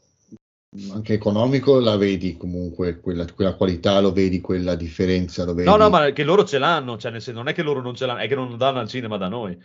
anche 0.92 1.14
economico 1.14 1.80
la 1.80 1.96
vedi 1.96 2.36
comunque 2.36 3.00
quella, 3.00 3.24
quella 3.32 3.54
qualità 3.54 4.00
lo 4.00 4.12
vedi 4.12 4.40
quella 4.40 4.74
differenza 4.76 5.44
lo 5.44 5.54
vedi 5.54 5.68
No, 5.68 5.76
no, 5.76 5.88
ma 5.88 6.10
che 6.12 6.22
loro 6.24 6.44
ce 6.44 6.58
l'hanno, 6.58 6.98
cioè 6.98 7.10
nel 7.10 7.22
senso, 7.22 7.40
non 7.40 7.48
è 7.48 7.54
che 7.54 7.62
loro 7.62 7.80
non 7.80 7.94
ce 7.94 8.04
l'hanno, 8.06 8.20
è 8.20 8.28
che 8.28 8.34
non 8.34 8.50
lo 8.50 8.56
danno 8.56 8.78
al 8.78 8.88
cinema 8.88 9.16
da 9.16 9.28
noi. 9.28 9.58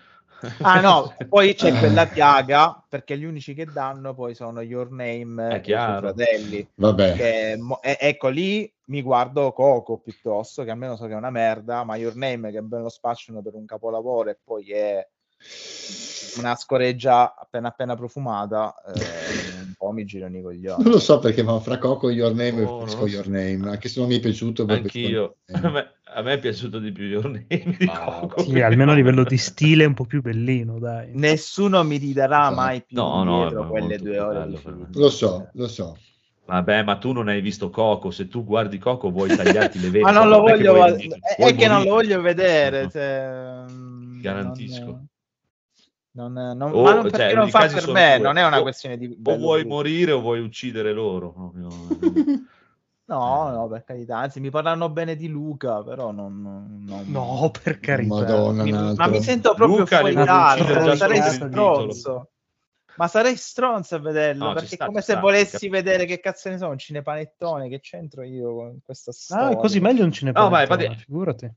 Ah 0.61 0.81
no, 0.81 1.15
poi 1.29 1.53
c'è 1.55 1.77
quella 1.77 2.05
piaga 2.07 2.83
perché 2.87 3.17
gli 3.17 3.23
unici 3.23 3.53
che 3.53 3.71
danno 3.71 4.13
poi 4.13 4.35
sono 4.35 4.61
Your 4.61 4.91
Name 4.91 5.53
È 5.53 5.53
e 5.55 5.57
i 5.57 5.61
chiaro. 5.61 6.09
suoi 6.09 6.13
fratelli. 6.13 6.69
vabbè 6.75 7.13
Che 7.13 7.55
mo- 7.59 7.81
e- 7.81 7.97
ecco 7.99 8.27
lì 8.29 8.71
mi 8.85 9.01
guardo 9.01 9.53
Coco 9.53 9.97
piuttosto, 9.99 10.63
che 10.63 10.71
almeno 10.71 10.95
so 10.97 11.05
che 11.05 11.13
è 11.13 11.15
una 11.15 11.29
merda, 11.29 11.83
ma 11.83 11.95
Your 11.95 12.15
Name 12.15 12.51
che 12.51 12.61
ben 12.61 12.81
lo 12.81 12.89
spacciano 12.89 13.41
per 13.41 13.53
un 13.55 13.65
capolavoro 13.65 14.29
e 14.29 14.37
poi 14.43 14.71
è 14.71 15.07
una 16.37 16.55
scoreggia 16.55 17.35
appena 17.35 17.67
appena 17.67 17.95
profumata, 17.95 18.73
eh, 18.87 18.91
un 19.65 19.73
po' 19.77 19.91
mi 19.91 20.03
girano 20.05 20.37
i 20.37 20.41
coglioni. 20.41 20.83
non 20.83 20.93
lo 20.93 20.99
so 20.99 21.19
perché 21.19 21.43
ma 21.43 21.59
fra 21.59 21.77
Coco 21.77 22.09
e 22.09 22.13
Your 22.13 22.33
Name 22.33 22.63
Oh, 22.63 22.85
preferisco 22.85 23.01
no. 23.01 23.07
Your 23.07 23.27
Name 23.27 23.69
anche 23.69 23.89
se 23.89 23.99
non 23.99 24.09
mi 24.09 24.17
è 24.17 24.19
piaciuto 24.19 24.65
Anch'io. 24.67 25.37
A 25.51 25.69
me, 25.69 25.93
a 26.05 26.21
me 26.21 26.33
è 26.33 26.39
piaciuto 26.39 26.79
di 26.79 26.91
più 26.91 27.05
Your 27.05 27.25
Name 27.25 27.75
di 27.77 27.85
Ah, 27.85 28.19
Coco. 28.19 28.41
Sì, 28.41 28.61
almeno 28.61 28.91
a 28.91 28.95
livello 28.95 29.23
di 29.23 29.37
stile 29.37 29.83
è 29.83 29.87
un 29.87 29.93
po' 29.93 30.05
più 30.05 30.21
bellino, 30.21 30.79
dai. 30.79 31.11
Nessuno 31.13 31.83
mi 31.83 31.97
ridarà 31.97 32.41
Esatto. 32.41 32.55
mai 32.55 32.83
più 32.83 32.97
No, 32.97 33.23
no, 33.23 33.67
quelle 33.69 33.97
due 33.97 34.19
ore 34.19 34.45
bello 34.45 34.87
lo 34.93 35.09
so 35.09 35.49
lo 35.53 35.67
so 35.67 35.97
Vabbè, 36.45 36.83
ma 36.83 36.97
tu 36.97 37.13
non 37.13 37.29
hai 37.29 37.39
visto 37.39 37.69
Coco, 37.69 38.11
se 38.11 38.27
tu 38.27 38.43
guardi 38.43 38.77
Coco 38.77 39.09
vuoi 39.11 39.33
tagliarti 39.33 39.79
le 39.79 39.89
vene. 39.89 40.03
Ma 40.03 40.11
non 40.11 40.27
lo 40.27 40.43
è 40.45 40.57
che 40.57 40.67
voglio, 40.67 40.73
vuoi- 40.73 41.07
è, 41.07 41.35
vuoi 41.37 41.51
è 41.51 41.55
che 41.55 41.67
non 41.67 41.83
lo 41.83 41.89
voglio 41.89 42.21
vedere. 42.21 42.89
cioè, 42.91 43.63
mm, 43.69 44.21
Garantisco. 44.21 45.05
Non, 46.15 46.31
non, 46.31 46.57
non- 46.57 46.71
O- 46.73 46.83
ma 46.83 46.93
non 46.93 47.01
cioè, 47.03 47.11
perché 47.11 47.33
i 47.33 47.35
non 47.35 47.49
fa 47.49 47.67
per 47.67 47.91
me, 47.91 48.15
due. 48.17 48.25
non 48.25 48.37
è 48.37 48.45
una 48.45 48.59
O- 48.59 48.61
questione 48.61 48.97
di 48.97 49.05
O 49.23 49.37
vuoi 49.37 49.61
brutto. 49.61 49.75
morire 49.75 50.11
o 50.11 50.21
vuoi 50.21 50.39
uccidere 50.41 50.93
loro. 50.93 51.51
No, 53.05 53.49
no, 53.49 53.67
per 53.67 53.83
carità, 53.83 54.17
anzi 54.19 54.39
mi 54.39 54.49
parlano 54.49 54.89
bene 54.89 55.17
di 55.17 55.27
Luca, 55.27 55.83
però 55.83 56.11
non... 56.11 56.81
non- 56.85 57.03
No, 57.07 57.51
per 57.61 57.79
carità. 57.81 58.13
Madonna 58.15 58.63
Mi- 58.63 58.71
un 58.71 58.93
ma 58.97 59.07
mi 59.07 59.21
sento 59.21 59.53
proprio 59.53 59.79
Luca 59.79 59.97
fuori 59.97 60.13
già 60.13 60.95
sarei 60.95 61.21
stronzo. 61.21 62.29
Ma 62.95 63.07
sarei 63.09 63.35
stronzo 63.35 63.95
a 63.95 63.99
vederlo, 63.99 64.45
No, 64.45 64.53
perché 64.53 64.75
sta, 64.75 64.85
è 64.85 64.87
come 64.87 65.01
se 65.01 65.11
sta, 65.11 65.19
volessi 65.21 65.51
capisco. 65.67 65.71
vedere 65.71 66.05
che 66.05 66.19
cazzo 66.21 66.49
ne 66.49 66.57
so, 66.57 66.67
un 66.69 66.77
cinepanettone, 66.77 67.67
che 67.67 67.79
c'entro 67.81 68.23
io 68.23 68.53
con 68.55 68.79
questa 68.85 69.11
storia. 69.11 69.47
Ah, 69.47 69.51
è 69.51 69.57
così 69.57 69.79
meglio 69.81 70.01
non 70.03 70.11
ce 70.11 70.25
ne 70.25 70.31
No, 70.31 70.45
infatti- 70.47 70.95
figurati. 70.95 71.51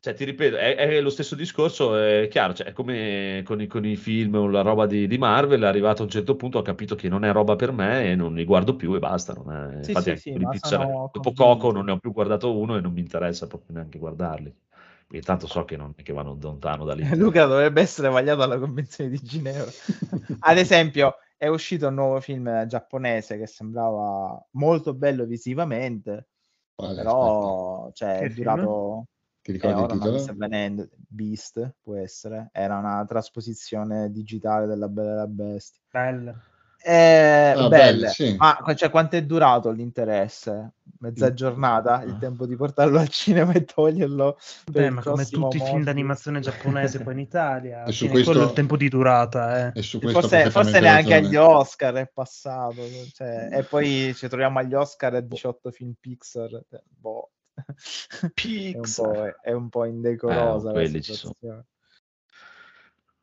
Cioè, 0.00 0.14
ti 0.14 0.24
ripeto, 0.24 0.56
è, 0.56 0.76
è 0.76 1.00
lo 1.00 1.10
stesso 1.10 1.34
discorso, 1.34 1.96
è 1.96 2.28
chiaro, 2.30 2.54
cioè, 2.54 2.68
è 2.68 2.72
come 2.72 3.42
con 3.44 3.60
i, 3.60 3.66
con 3.66 3.84
i 3.84 3.96
film 3.96 4.36
o 4.36 4.46
la 4.48 4.60
roba 4.62 4.86
di, 4.86 5.08
di 5.08 5.18
Marvel, 5.18 5.62
è 5.62 5.66
arrivato 5.66 6.02
a 6.02 6.04
un 6.04 6.10
certo 6.10 6.36
punto, 6.36 6.58
ho 6.58 6.62
capito 6.62 6.94
che 6.94 7.08
non 7.08 7.24
è 7.24 7.32
roba 7.32 7.56
per 7.56 7.72
me 7.72 8.10
e 8.12 8.14
non 8.14 8.34
li 8.34 8.44
guardo 8.44 8.76
più 8.76 8.94
e 8.94 9.00
basta. 9.00 9.32
non 9.34 9.52
è- 9.52 9.76
Sì, 9.80 9.86
Infatti, 9.86 10.14
sì, 10.14 10.16
sì, 10.16 10.32
Pixar, 10.46 10.60
sono 10.60 11.10
dopo. 11.12 11.32
Coco 11.34 11.72
non 11.72 11.86
ne 11.86 11.90
ho 11.92 11.98
più 11.98 12.12
guardato 12.12 12.56
uno 12.56 12.76
e 12.76 12.80
non 12.80 12.92
mi 12.92 13.00
interessa 13.00 13.48
proprio 13.48 13.74
neanche 13.74 13.98
guardarli. 13.98 14.54
Perché 15.08 15.24
tanto 15.24 15.46
so 15.48 15.64
che 15.64 15.76
non 15.76 15.92
è 15.96 16.02
che 16.02 16.12
vanno 16.12 16.36
lontano 16.40 16.84
da 16.84 16.94
lì. 16.94 17.02
Luca 17.16 17.46
dovrebbe 17.46 17.80
essere 17.80 18.08
vagliato 18.08 18.42
alla 18.42 18.58
Convenzione 18.58 19.10
di 19.10 19.18
Ginevra. 19.20 19.70
Ad 20.40 20.58
esempio, 20.58 21.16
è 21.36 21.46
uscito 21.48 21.88
un 21.88 21.94
nuovo 21.94 22.20
film 22.20 22.66
giapponese 22.66 23.38
che 23.38 23.46
sembrava 23.46 24.40
molto 24.52 24.94
bello 24.94 25.24
visivamente, 25.24 26.28
Quale? 26.74 26.94
però 26.94 27.90
cioè, 27.92 28.18
Che 28.18 28.24
è 28.26 28.28
film? 28.30 29.04
Ti 29.48 29.54
Eh, 29.54 29.56
ricordi 29.56 29.80
ora 29.80 29.94
il 29.94 29.98
titolo? 30.00 30.18
sta 30.18 30.34
venendo. 30.36 30.88
Beast, 31.08 31.76
può 31.82 31.94
essere. 31.96 32.50
Era 32.52 32.76
una 32.76 33.02
trasposizione 33.06 34.10
digitale 34.10 34.66
della 34.66 34.88
Bella 34.88 35.12
e 35.12 35.16
la 35.16 35.26
Bestia. 35.26 35.80
Belle. 35.90 36.36
Eh, 36.84 37.54
Ah, 37.56 37.68
belle. 37.68 37.68
belle, 37.68 38.08
sì. 38.08 38.36
Ma 38.36 38.58
cioè, 38.74 38.90
quanto 38.90 39.16
è 39.16 39.24
durato 39.24 39.70
l'interesse? 39.70 40.72
Mezza 41.00 41.30
Mm. 41.30 41.34
giornata? 41.34 42.02
Il 42.02 42.18
tempo 42.18 42.44
di 42.44 42.56
portarlo 42.56 42.98
al 42.98 43.08
cinema 43.08 43.52
e 43.52 43.64
toglierlo 43.64 44.36
Beh, 44.70 44.90
ma 44.90 45.02
come 45.02 45.24
tutti 45.26 45.56
i 45.56 45.60
film 45.60 45.82
d'animazione 45.82 46.40
giapponese 46.40 47.02
qua 47.02 47.12
in 47.12 47.18
Italia, 47.20 47.84
E 47.88 47.92
su 47.92 48.00
fine, 48.00 48.10
questo- 48.12 48.30
quello 48.32 48.44
è 48.44 48.48
il 48.50 48.54
tempo 48.54 48.76
di 48.76 48.88
durata, 48.90 49.68
eh. 49.72 49.78
E 49.78 49.82
su 49.82 49.98
questo 49.98 50.20
Forse, 50.28 50.50
forse 50.50 50.80
neanche 50.80 51.08
ragione. 51.14 51.26
agli 51.26 51.36
Oscar 51.36 51.94
è 51.94 52.10
passato, 52.12 52.82
cioè, 53.14 53.48
e 53.50 53.64
poi 53.64 54.12
ci 54.14 54.28
troviamo 54.28 54.58
agli 54.58 54.74
Oscar 54.74 55.14
a 55.14 55.20
18 55.20 55.70
film 55.70 55.94
Pixar. 55.98 56.52
eh, 56.70 56.82
Boh. 56.86 57.30
È 58.70 58.78
un 58.78 58.94
è 59.42 59.52
un 59.52 59.68
po' 59.68 59.84
indecorosa 59.84 60.70
Eh, 60.70 60.72
la 60.72 60.84
quelli 60.84 61.02
ci 61.02 61.12
sono. 61.12 61.34
situazione. 61.34 61.66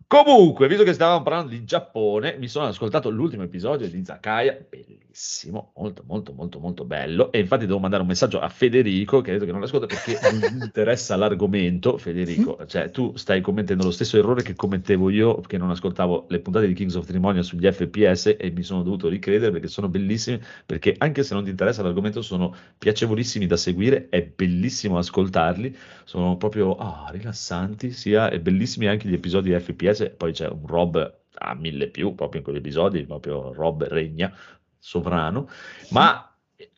Comunque, 0.08 0.68
visto 0.68 0.84
che 0.84 0.94
stavamo 0.94 1.24
parlando 1.24 1.50
di 1.50 1.64
Giappone, 1.64 2.38
mi 2.38 2.48
sono 2.48 2.68
ascoltato 2.68 3.10
l'ultimo 3.10 3.42
episodio 3.42 3.90
di 3.90 4.06
Zakaya, 4.06 4.56
bellissimo, 4.70 5.72
molto 5.78 6.04
molto 6.06 6.32
molto 6.32 6.60
molto 6.60 6.86
bello. 6.86 7.32
E 7.32 7.40
infatti 7.40 7.66
devo 7.66 7.80
mandare 7.80 8.04
un 8.04 8.10
messaggio 8.10 8.40
a 8.40 8.48
Federico 8.48 9.22
che 9.22 9.32
ha 9.32 9.34
detto 9.34 9.46
che 9.46 9.52
non 9.52 9.62
l'ascolta 9.62 9.88
perché 9.88 10.20
non 10.30 10.40
gli 10.40 10.64
interessa 10.64 11.16
l'argomento, 11.16 11.98
Federico, 11.98 12.64
cioè 12.68 12.92
tu 12.92 13.16
stai 13.16 13.42
commettendo 13.42 13.84
lo 13.84 13.90
stesso 13.90 14.16
errore 14.18 14.44
che 14.44 14.54
commettevo 14.54 15.10
io 15.10 15.42
che 15.42 15.58
non 15.58 15.72
ascoltavo 15.72 16.28
le 16.30 16.40
puntate 16.40 16.68
di 16.68 16.74
Kings 16.76 16.94
of 16.94 17.08
Trimonia 17.08 17.42
sugli 17.42 17.66
FPS 17.70 18.36
e 18.38 18.52
mi 18.56 18.62
sono 18.62 18.84
dovuto 18.84 19.10
ricredere 19.10 19.52
perché 19.52 19.68
sono 19.68 19.90
bellissime, 19.90 20.40
perché 20.68 20.94
anche 21.00 21.24
se 21.24 21.34
non 21.34 21.44
ti 21.44 21.50
interessa 21.50 21.82
l'argomento 21.82 22.22
sono 22.22 22.56
piacevolissimi 22.78 23.48
da 23.48 23.58
seguire, 23.58 24.08
è 24.10 24.24
bellissimo 24.24 25.00
ascoltarli, 25.00 25.76
sono 26.04 26.38
proprio 26.38 26.76
ah, 26.76 27.08
rilassanti, 27.12 27.92
sia 27.92 28.30
e 28.30 28.40
bellissimi 28.40 28.86
anche 28.86 29.10
gli 29.10 29.14
episodi 29.14 29.52
FPS. 29.52 29.95
Poi 30.18 30.32
c'è 30.32 30.48
un 30.48 30.66
Rob 30.66 31.20
a 31.38 31.54
mille 31.56 31.90
più 31.90 32.16
proprio 32.16 32.40
in 32.40 32.46
quegli 32.46 32.58
episodi, 32.58 33.06
proprio 33.06 33.54
Rob 33.54 33.84
regna 33.86 34.36
sovrano, 34.78 35.50
ma 35.90 36.30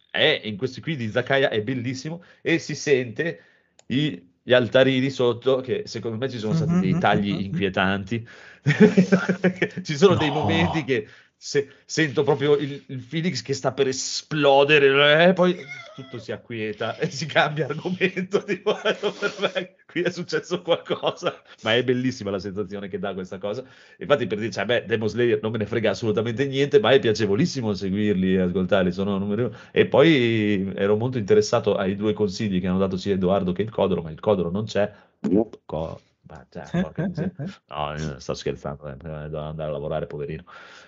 è 0.09 0.41
in 0.43 0.57
questi 0.57 0.81
qui 0.81 0.95
di 0.95 1.09
Zakaya 1.09 1.49
è 1.49 1.61
bellissimo 1.61 2.23
e 2.41 2.57
si 2.59 2.75
sente 2.75 3.41
i- 3.87 4.25
gli 4.41 4.53
altarini 4.53 5.09
sotto 5.09 5.59
che 5.59 5.83
secondo 5.85 6.17
me 6.17 6.29
ci 6.29 6.39
sono 6.39 6.53
stati 6.53 6.77
dei 6.77 6.97
tagli 6.97 7.41
inquietanti. 7.43 8.25
ci 9.83 9.95
sono 9.97 10.15
dei 10.15 10.29
No. 10.29 10.39
momenti 10.41 10.83
che 10.83 11.07
se- 11.35 11.69
sento 11.85 12.23
proprio 12.23 12.55
il, 12.55 12.83
il 12.87 13.05
Phoenix 13.07 13.41
che 13.41 13.53
sta 13.53 13.73
per 13.73 13.87
esplodere 13.87 15.25
e 15.29 15.33
poi 15.33 15.57
tutto 15.95 16.17
si 16.17 16.31
acquieta 16.31 16.97
e 16.97 17.09
si 17.11 17.25
cambia 17.25 17.65
argomento 17.67 18.43
tipo, 18.45 18.73
per 18.81 19.35
me 19.53 19.75
qui 19.87 20.01
è 20.01 20.11
successo 20.11 20.61
qualcosa 20.61 21.41
ma 21.63 21.73
è 21.73 21.83
bellissima 21.83 22.29
la 22.29 22.39
sensazione 22.39 22.87
che 22.89 22.99
dà 22.99 23.13
questa 23.13 23.37
cosa 23.37 23.63
infatti 23.97 24.27
per 24.27 24.37
dire 24.37 24.51
cioè, 24.51 24.65
beh 24.65 24.85
Demon 24.85 25.07
Slayer 25.07 25.39
non 25.41 25.51
me 25.51 25.57
ne 25.57 25.65
frega 25.65 25.91
assolutamente 25.91 26.45
niente 26.45 26.79
ma 26.79 26.91
è 26.91 26.99
piacevolissimo 26.99 27.73
seguirli 27.73 28.35
e 28.35 28.41
ascoltarli 28.41 28.91
sono 28.91 29.17
numeri 29.17 29.49
e 29.71 29.87
poi 29.87 30.71
ero 30.75 30.97
molto 30.97 31.17
interessato 31.17 31.75
ai 31.75 31.95
due 31.95 32.13
consigli 32.13 32.59
che 32.59 32.67
hanno 32.67 32.77
dato 32.77 32.97
sia 32.97 33.13
Edoardo 33.13 33.53
che 33.53 33.61
il 33.61 33.69
Codoro 33.69 34.01
ma 34.01 34.11
il 34.11 34.19
Codoro 34.19 34.51
non 34.51 34.65
c'è 34.65 34.91
Co- 35.65 35.99
ma, 36.27 36.45
cioè. 36.49 36.69
No, 37.67 38.19
sto 38.19 38.33
scherzando, 38.33 38.87
eh, 38.89 38.95
devo 38.97 39.39
andare 39.39 39.69
a 39.69 39.71
lavorare, 39.71 40.07
poverino. 40.07 40.43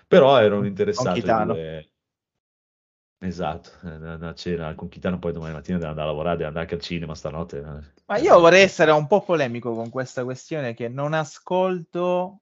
Però 0.07 0.37
erano 0.39 0.65
interessati. 0.65 1.21
Esatto, 3.21 3.71
eh, 3.83 3.95
una 3.95 4.33
cena 4.33 4.73
con 4.75 4.87
Chitano, 4.87 5.19
poi 5.19 5.33
domani 5.33 5.53
mattina 5.53 5.77
devo 5.77 5.89
andare 5.89 6.07
a 6.07 6.11
lavorare, 6.11 6.37
devo 6.37 6.47
andare 6.47 6.65
anche 6.65 6.75
al 6.77 6.81
cinema 6.81 7.15
stanotte. 7.15 7.57
eh. 7.57 8.01
Ma 8.05 8.17
io 8.17 8.39
vorrei 8.39 8.63
essere 8.63 8.91
un 8.91 9.07
po' 9.07 9.21
polemico 9.21 9.73
con 9.73 9.89
questa 9.89 10.23
questione 10.23 10.73
che 10.73 10.87
non 10.87 11.13
ascolto 11.13 12.39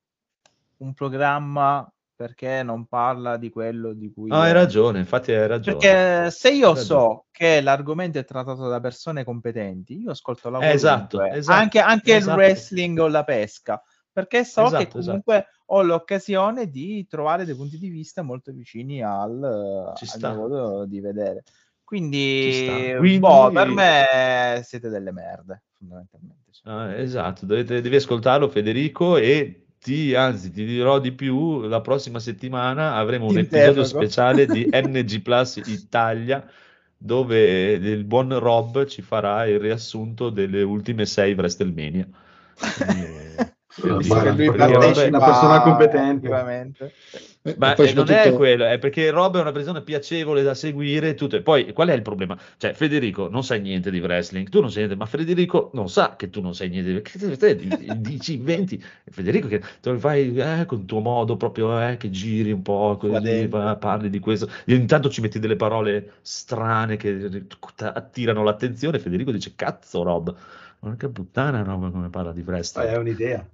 un 0.78 0.94
programma 0.94 1.92
perché 2.16 2.64
non 2.64 2.86
parla 2.86 3.38
di 3.38 3.50
quello 3.50 3.94
di 3.94 4.12
cui... 4.12 4.30
No, 4.30 4.42
hai 4.42 4.52
ragione, 4.52 5.00
infatti 5.00 5.32
hai 5.32 5.48
ragione. 5.48 5.78
Perché 5.78 6.32
se 6.32 6.50
io 6.52 6.74
so 6.76 7.26
che 7.32 7.62
l'argomento 7.62 8.18
è 8.20 8.26
trattato 8.26 8.68
da 8.68 8.80
persone 8.80 9.24
competenti, 9.24 10.02
io 10.02 10.12
ascolto 10.12 10.50
la 10.50 10.60
Eh, 10.60 10.72
esatto, 10.72 11.24
esatto, 11.24 11.60
anche, 11.60 11.80
anche 11.80 12.16
esatto. 12.16 12.40
il 12.40 12.46
wrestling 12.46 13.00
o 13.00 13.08
la 13.08 13.24
pesca, 13.24 13.82
perché 14.18 14.44
so 14.46 14.66
Esatto, 14.66 14.84
che 14.84 15.06
comunque 15.06 15.46
ho 15.68 15.84
l'occasione 15.84 16.72
di 16.72 17.06
trovare 17.06 17.46
dei 17.46 17.54
punti 17.54 17.78
di 17.78 17.88
vista 17.90 18.24
molto 18.24 18.52
vicini 18.52 19.04
al, 19.04 19.44
al 19.44 20.36
modo 20.36 20.86
di 20.88 21.00
vedere. 21.00 21.44
Quindi, 21.84 22.50
sta. 22.52 22.98
Quindi- 22.98 23.20
boh, 23.20 23.52
per 23.52 23.68
me 23.68 24.62
siete 24.64 24.90
delle 24.90 25.12
merde, 25.12 25.66
fondamentalmente. 25.78 26.50
Ah, 26.64 26.96
esatto, 26.96 27.46
dovete- 27.46 27.80
devi 27.80 27.98
ascoltarlo 27.98 28.50
Federico 28.50 29.18
e 29.18 29.68
ti, 29.78 30.16
anzi 30.16 30.50
ti 30.50 30.66
dirò 30.66 30.98
di 30.98 31.12
più, 31.12 31.62
la 31.68 31.82
prossima 31.82 32.18
settimana 32.18 32.96
avremo 32.96 33.28
Ti 33.28 33.34
un 33.34 33.40
episodio 33.40 33.84
speciale 33.84 34.48
di 34.48 34.68
NG 34.74 35.22
Plus 35.22 35.58
Italia 35.58 36.44
dove 36.98 37.74
il 37.74 38.04
buon 38.04 38.40
Rob 38.40 38.84
ci 38.86 39.04
farà 39.04 39.46
il 39.46 39.60
riassunto 39.60 40.32
delle 40.32 40.64
ultime 40.64 41.06
sei 41.06 41.36
WrestleMania. 41.36 42.08
Quindi, 42.74 43.56
eh, 43.84 43.88
Ma- 43.88 43.98
Visto 43.98 44.22
che 44.22 44.30
lui 44.30 44.46
perché 44.52 44.58
partecipa 44.58 45.02
è 45.04 45.08
una 45.08 45.20
persona 45.20 45.62
competente. 45.62 46.28
Eh, 46.28 47.56
Ma 47.58 47.74
eh, 47.76 47.76
non 47.78 47.86
è 47.88 47.88
soprattutto- 47.88 48.36
quello, 48.36 48.66
è 48.66 48.78
perché 48.78 49.10
Rob 49.10 49.38
è 49.38 49.40
una 49.42 49.54
persona 49.54 49.82
piacevole 49.82 50.44
da 50.44 50.54
seguire. 50.54 51.14
Tutto. 51.16 51.38
E 51.38 51.42
poi 51.42 51.72
qual 51.72 51.88
è 51.88 51.94
il 51.94 52.02
problema? 52.02 52.38
Cioè, 52.58 52.74
Federico 52.74 53.30
non 53.30 53.44
sai 53.44 53.62
niente 53.62 53.90
di 53.90 54.00
wrestling, 54.00 54.50
tu 54.50 54.60
non 54.60 54.70
sai 54.70 54.80
niente, 54.80 54.98
ma 54.98 55.06
Federico 55.06 55.70
non 55.74 55.88
sa 55.90 56.16
che 56.18 56.30
tu 56.30 56.42
non 56.42 56.54
sai 56.54 56.70
niente. 56.70 57.02
Che 57.02 57.18
te, 57.18 57.38
te 57.38 57.56
di- 57.56 58.02
dici, 58.02 58.34
inventi. 58.36 58.84
Federico 59.10 59.48
che 59.48 59.62
te 59.80 59.92
lo 59.92 59.98
fai 60.00 60.36
eh, 60.36 60.66
con 60.66 60.80
il 60.80 60.86
tuo 60.86 61.00
modo 61.00 61.38
proprio 61.38 61.80
eh, 61.88 61.96
che 61.96 62.10
giri 62.10 62.52
un 62.52 62.62
po', 62.62 62.98
così, 63.00 63.48
parli 63.48 64.10
di 64.10 64.20
questo. 64.20 64.50
E 64.66 64.74
intanto 64.76 65.10
ci 65.10 65.22
metti 65.22 65.40
delle 65.40 65.56
parole 65.56 66.16
strane 66.22 66.98
che 66.98 67.46
attirano 67.80 68.44
l'attenzione. 68.44 69.00
Federico 69.00 69.32
dice: 69.32 69.54
Cazzo, 69.56 70.04
Rob, 70.04 70.36
porca 70.80 71.08
puttana, 71.08 71.64
Rob, 71.64 71.92
come 71.92 72.10
parla 72.10 72.34
di 72.34 72.42
Eh, 72.42 72.44
wrestling. 72.46 72.90
È 72.90 72.98
un'idea. 72.98 73.48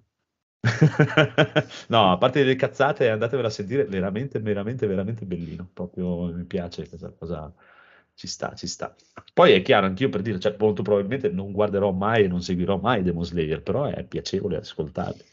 no, 1.89 2.11
a 2.11 2.17
parte 2.17 2.43
le 2.43 2.55
cazzate, 2.55 3.09
andatevela 3.09 3.49
a 3.49 3.51
sentire, 3.51 3.83
veramente, 3.85 4.39
veramente, 4.39 4.87
veramente 4.87 5.25
bellino. 5.25 5.69
Proprio 5.73 6.33
mi 6.33 6.45
piace 6.45 6.87
questa 6.87 7.09
cosa. 7.11 7.53
Ci 8.15 8.27
sta, 8.27 8.53
ci 8.53 8.67
sta. 8.67 8.95
Poi 9.33 9.53
è 9.53 9.61
chiaro, 9.61 9.87
anch'io 9.87 10.09
per 10.09 10.21
dire, 10.21 10.39
cioè, 10.39 10.55
molto 10.59 10.83
probabilmente 10.83 11.29
non 11.29 11.51
guarderò 11.51 11.91
mai 11.91 12.23
e 12.23 12.27
non 12.27 12.41
seguirò 12.41 12.77
mai 12.77 13.01
Demon 13.03 13.25
Slayer, 13.25 13.61
però 13.61 13.85
è 13.85 14.03
piacevole 14.05 14.57
ascoltarli. 14.57 15.23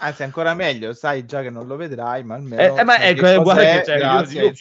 Anzi, 0.00 0.22
ancora 0.22 0.54
meglio, 0.54 0.92
sai 0.92 1.24
già 1.24 1.42
che 1.42 1.50
non 1.50 1.66
lo 1.66 1.74
vedrai, 1.74 2.22
ma 2.22 2.36
almeno 2.36 2.62
Eh, 2.76 2.80
eh, 2.80 2.84
ma 2.84 3.00
ecco, 3.02 3.22
che 3.22 3.34
eh, 3.34 3.38
guarda 3.38 3.62
che 3.80 3.84
cioè, 3.84 3.96
io, 3.98 4.24
vivo, 4.24 4.52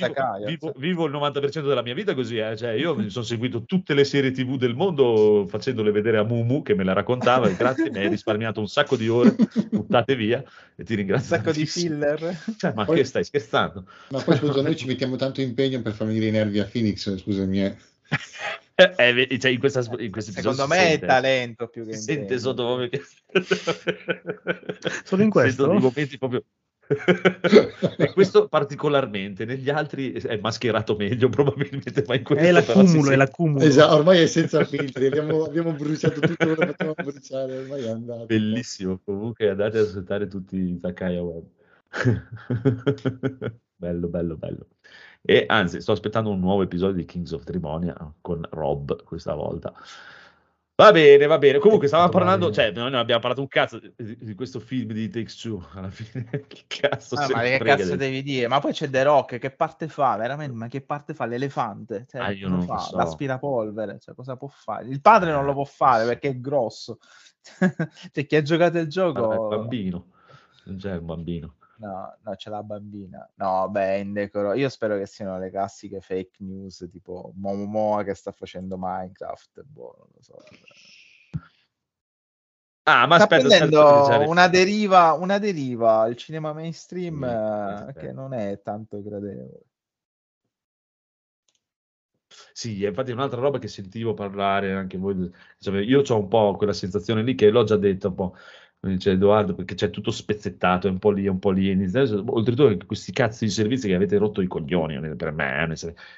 vivo- 0.46 0.74
vivo 0.78 1.06
il 1.06 1.12
90% 1.12 1.68
della 1.68 1.84
mia 1.84 1.94
vita 1.94 2.16
così, 2.16 2.38
eh, 2.38 2.58
cioè, 2.58 2.72
io 2.72 2.96
mi 2.96 3.10
sono 3.12 3.24
seguito 3.24 3.64
tutte 3.66 3.94
le 3.94 4.04
serie 4.04 4.32
TV 4.32 4.58
del 4.58 4.74
mondo 4.74 5.46
facendole 5.48 5.92
vedere 5.92 6.18
a 6.18 6.24
Mumu 6.24 6.64
che 6.64 6.74
me 6.74 6.84
la 6.84 6.94
raccontava 6.94 7.48
e 7.48 7.56
grazie, 7.56 7.92
mi 7.92 8.00
hai 8.00 8.08
risparmiato 8.08 8.60
un 8.60 8.68
sacco 8.68 8.96
di 8.96 9.08
ore 9.10 9.36
buttate 9.70 10.16
via 10.16 10.44
e 10.76 10.84
ti 10.84 10.94
Un 10.94 10.98
ringrazio. 10.98 11.28
sacco 11.36 11.52
di 11.52 11.66
tantissimo. 11.66 11.94
filler. 11.94 12.36
Cioè, 12.58 12.74
ma 12.74 12.86
Poi- 12.86 12.96
che 12.96 13.04
stai 13.04 13.24
scherzando? 13.24 13.86
Ma 14.10 14.22
poi 14.22 14.38
scusa, 14.38 14.62
noi 14.64 14.76
ci 14.76 14.88
mettiamo 14.88 15.18
tanto 15.18 15.42
impegno 15.42 15.82
per 15.84 15.94
far 15.94 16.08
venire 16.08 16.26
i 16.28 16.32
nervi 16.32 16.60
a 16.60 16.66
Phoenix, 16.66 17.16
scusami. 17.16 17.78
eh. 18.80 19.38
Cioè, 19.40 19.52
in, 19.52 19.60
questa, 19.60 19.84
in 19.98 20.12
questo 20.12 20.32
Secondo 20.32 20.68
me 20.68 20.76
si 20.76 20.82
è 20.82 20.90
sente, 20.90 21.06
talento 21.08 21.68
più 21.68 21.84
che 21.84 21.96
si 21.96 22.02
sente 22.04 22.38
sotto 22.38 22.64
proprio 22.64 22.90
che... 22.90 23.02
Solo 25.04 25.24
in 25.24 25.30
questo? 25.32 25.64
Sento 25.64 25.80
momenti 25.80 26.18
proprio... 26.20 26.44
e 27.98 28.14
questo 28.14 28.48
particolarmente, 28.48 29.46
negli 29.46 29.70
altri 29.70 30.14
è 30.14 30.38
mascherato 30.38 30.96
meglio 30.96 31.28
probabilmente, 31.28 32.04
ma 32.08 32.16
in 32.16 32.24
questo 32.24 32.46
È 32.46 32.52
però 32.52 32.62
si 32.62 32.68
l'accumulo, 32.72 32.88
è 32.88 33.02
sente- 33.02 33.16
l'accumulo. 33.16 33.66
Esatto, 33.66 33.96
ormai 33.96 34.22
è 34.22 34.28
senza 34.28 34.64
filtri, 34.64 35.08
abbiamo, 35.08 35.44
abbiamo 35.44 35.74
bruciato 35.74 36.20
tutto 36.22 36.36
quello 36.38 36.56
che 36.56 36.66
potevamo 36.68 36.96
bruciare, 37.04 37.58
ormai 37.58 37.84
è 37.84 37.90
andato. 37.90 38.26
Bellissimo, 38.28 39.02
comunque 39.04 39.50
andate 39.50 39.80
ad 39.80 39.88
ascoltare 39.88 40.28
tutti 40.28 40.78
Zakaya 40.80 41.22
Web. 41.22 41.46
bello, 43.76 44.08
bello, 44.08 44.38
bello. 44.38 44.68
E 45.30 45.44
anzi, 45.46 45.82
sto 45.82 45.92
aspettando 45.92 46.30
un 46.30 46.40
nuovo 46.40 46.62
episodio 46.62 46.96
di 46.96 47.04
Kings 47.06 47.32
of 47.34 47.44
Trimonia 47.44 48.14
con 48.22 48.48
Rob 48.50 49.04
questa 49.04 49.34
volta. 49.34 49.74
Va 50.76 50.92
bene, 50.94 51.26
va 51.26 51.38
bene. 51.38 51.58
Comunque 51.58 51.88
stavamo 51.88 52.10
parlando, 52.10 52.50
cioè, 52.50 52.72
noi 52.72 52.92
non 52.92 53.00
abbiamo 53.00 53.20
parlato 53.20 53.42
un 53.42 53.50
cazzo 53.50 53.78
di, 53.80 54.16
di 54.16 54.36
questo 54.36 54.62
film 54.62 54.94
di 54.94 55.10
Takes 55.10 55.36
Two. 55.42 55.68
Alla 55.74 55.90
fine, 55.90 56.46
che 56.48 56.64
cazzo 56.68 57.16
Ah, 57.16 57.28
ma 57.28 57.42
che 57.42 57.58
cazzo 57.58 57.90
del- 57.90 57.98
devi 57.98 58.24
dire? 58.24 58.48
Ma 58.48 58.60
poi 58.60 58.72
c'è 58.72 58.90
The 58.90 59.04
Rock, 59.04 59.38
che 59.40 59.52
parte 59.52 59.90
fa? 59.90 60.16
Veramente, 60.16 60.56
ma 60.56 60.68
che 60.70 60.80
parte 60.82 61.14
fa? 61.14 61.26
L'elefante? 61.26 62.06
Cioè, 62.08 62.22
Ah, 62.22 62.32
io 62.32 62.48
non 62.48 62.62
fa? 62.62 62.78
so. 62.78 62.96
L'aspirapolvere? 62.96 64.00
Cioè, 64.00 64.16
cosa 64.16 64.38
può 64.38 64.48
fare? 64.48 64.86
Il 64.88 65.02
padre 65.02 65.32
non 65.32 65.44
lo 65.44 65.52
può 65.54 65.66
fare 65.66 66.06
perché 66.06 66.30
è 66.30 66.40
grosso. 66.40 67.00
cioè, 68.14 68.26
chi 68.26 68.36
ha 68.38 68.42
giocato 68.44 68.78
il 68.78 68.86
Ah, 68.86 68.90
gioco... 68.90 69.34
è 69.34 69.38
un 69.38 69.48
bambino, 69.50 70.06
non 70.66 70.78
c'è 70.78 70.96
un 70.96 71.06
bambino. 71.06 71.56
No, 71.78 72.18
no, 72.24 72.36
c'è 72.36 72.50
la 72.50 72.64
bambina. 72.64 73.30
No, 73.36 73.70
beh, 73.70 73.96
è 73.96 73.98
indecoro. 74.00 74.54
Io 74.54 74.70
spero 74.70 74.98
che 74.98 75.06
siano 75.06 75.38
le 75.38 75.50
classiche 75.50 76.02
fake 76.02 76.38
news 76.40 76.88
tipo 76.92 77.34
Momomoa 77.36 78.04
che 78.04 78.14
sta 78.14 78.32
facendo 78.32 78.78
Minecraft. 78.80 79.64
Boh, 79.64 79.96
non 79.98 80.08
lo 80.14 80.22
so. 80.22 80.36
Ah, 82.84 83.06
ma 83.06 83.16
sta 83.16 83.26
aspetta, 83.26 83.48
prendendo 83.48 83.86
aspetta, 83.86 84.30
una 84.30 84.48
deriva, 84.48 85.12
una 85.14 85.38
deriva 85.40 86.00
al 86.00 86.16
cinema 86.16 86.54
mainstream 86.54 87.22
eh, 87.22 87.28
aspetta. 87.28 88.00
che 88.00 88.12
non 88.14 88.34
è 88.34 88.62
tanto 88.62 89.04
gradevole. 89.04 89.66
Sì, 92.54 92.84
infatti 92.84 93.12
è 93.12 93.14
un'altra 93.14 93.40
roba 93.40 93.60
che 93.60 93.68
sentivo 93.68 94.14
parlare 94.14 94.74
anche 94.74 94.98
voi. 94.98 95.32
insomma, 95.58 95.82
io 95.82 96.02
ho 96.02 96.18
un 96.18 96.28
po' 96.28 96.56
quella 96.56 96.74
sensazione 96.74 97.24
lì 97.24 97.36
che 97.36 97.50
l'ho 97.50 97.64
già 97.64 97.78
detto 97.78 98.08
un 98.08 98.16
po'. 98.16 98.36
Come 98.80 98.94
Dice 98.94 99.12
Edoardo, 99.12 99.56
perché 99.56 99.74
c'è 99.74 99.90
tutto 99.90 100.12
spezzettato, 100.12 100.88
è 100.88 100.92
un 100.92 101.00
po' 101.00 101.12
lì, 101.12 101.26
è 101.26 101.30
un 101.30 101.40
po' 101.40 101.52
lì. 101.52 101.70
Oltretutto, 101.72 102.86
questi 102.86 103.12
cazzi 103.12 103.46
di 103.46 103.52
servizi 103.52 103.88
che 103.88 103.96
avete 103.96 104.18
rotto 104.18 104.42
i 104.42 104.48
coglioni 104.48 105.16
per 105.16 105.32
me, 105.32 105.74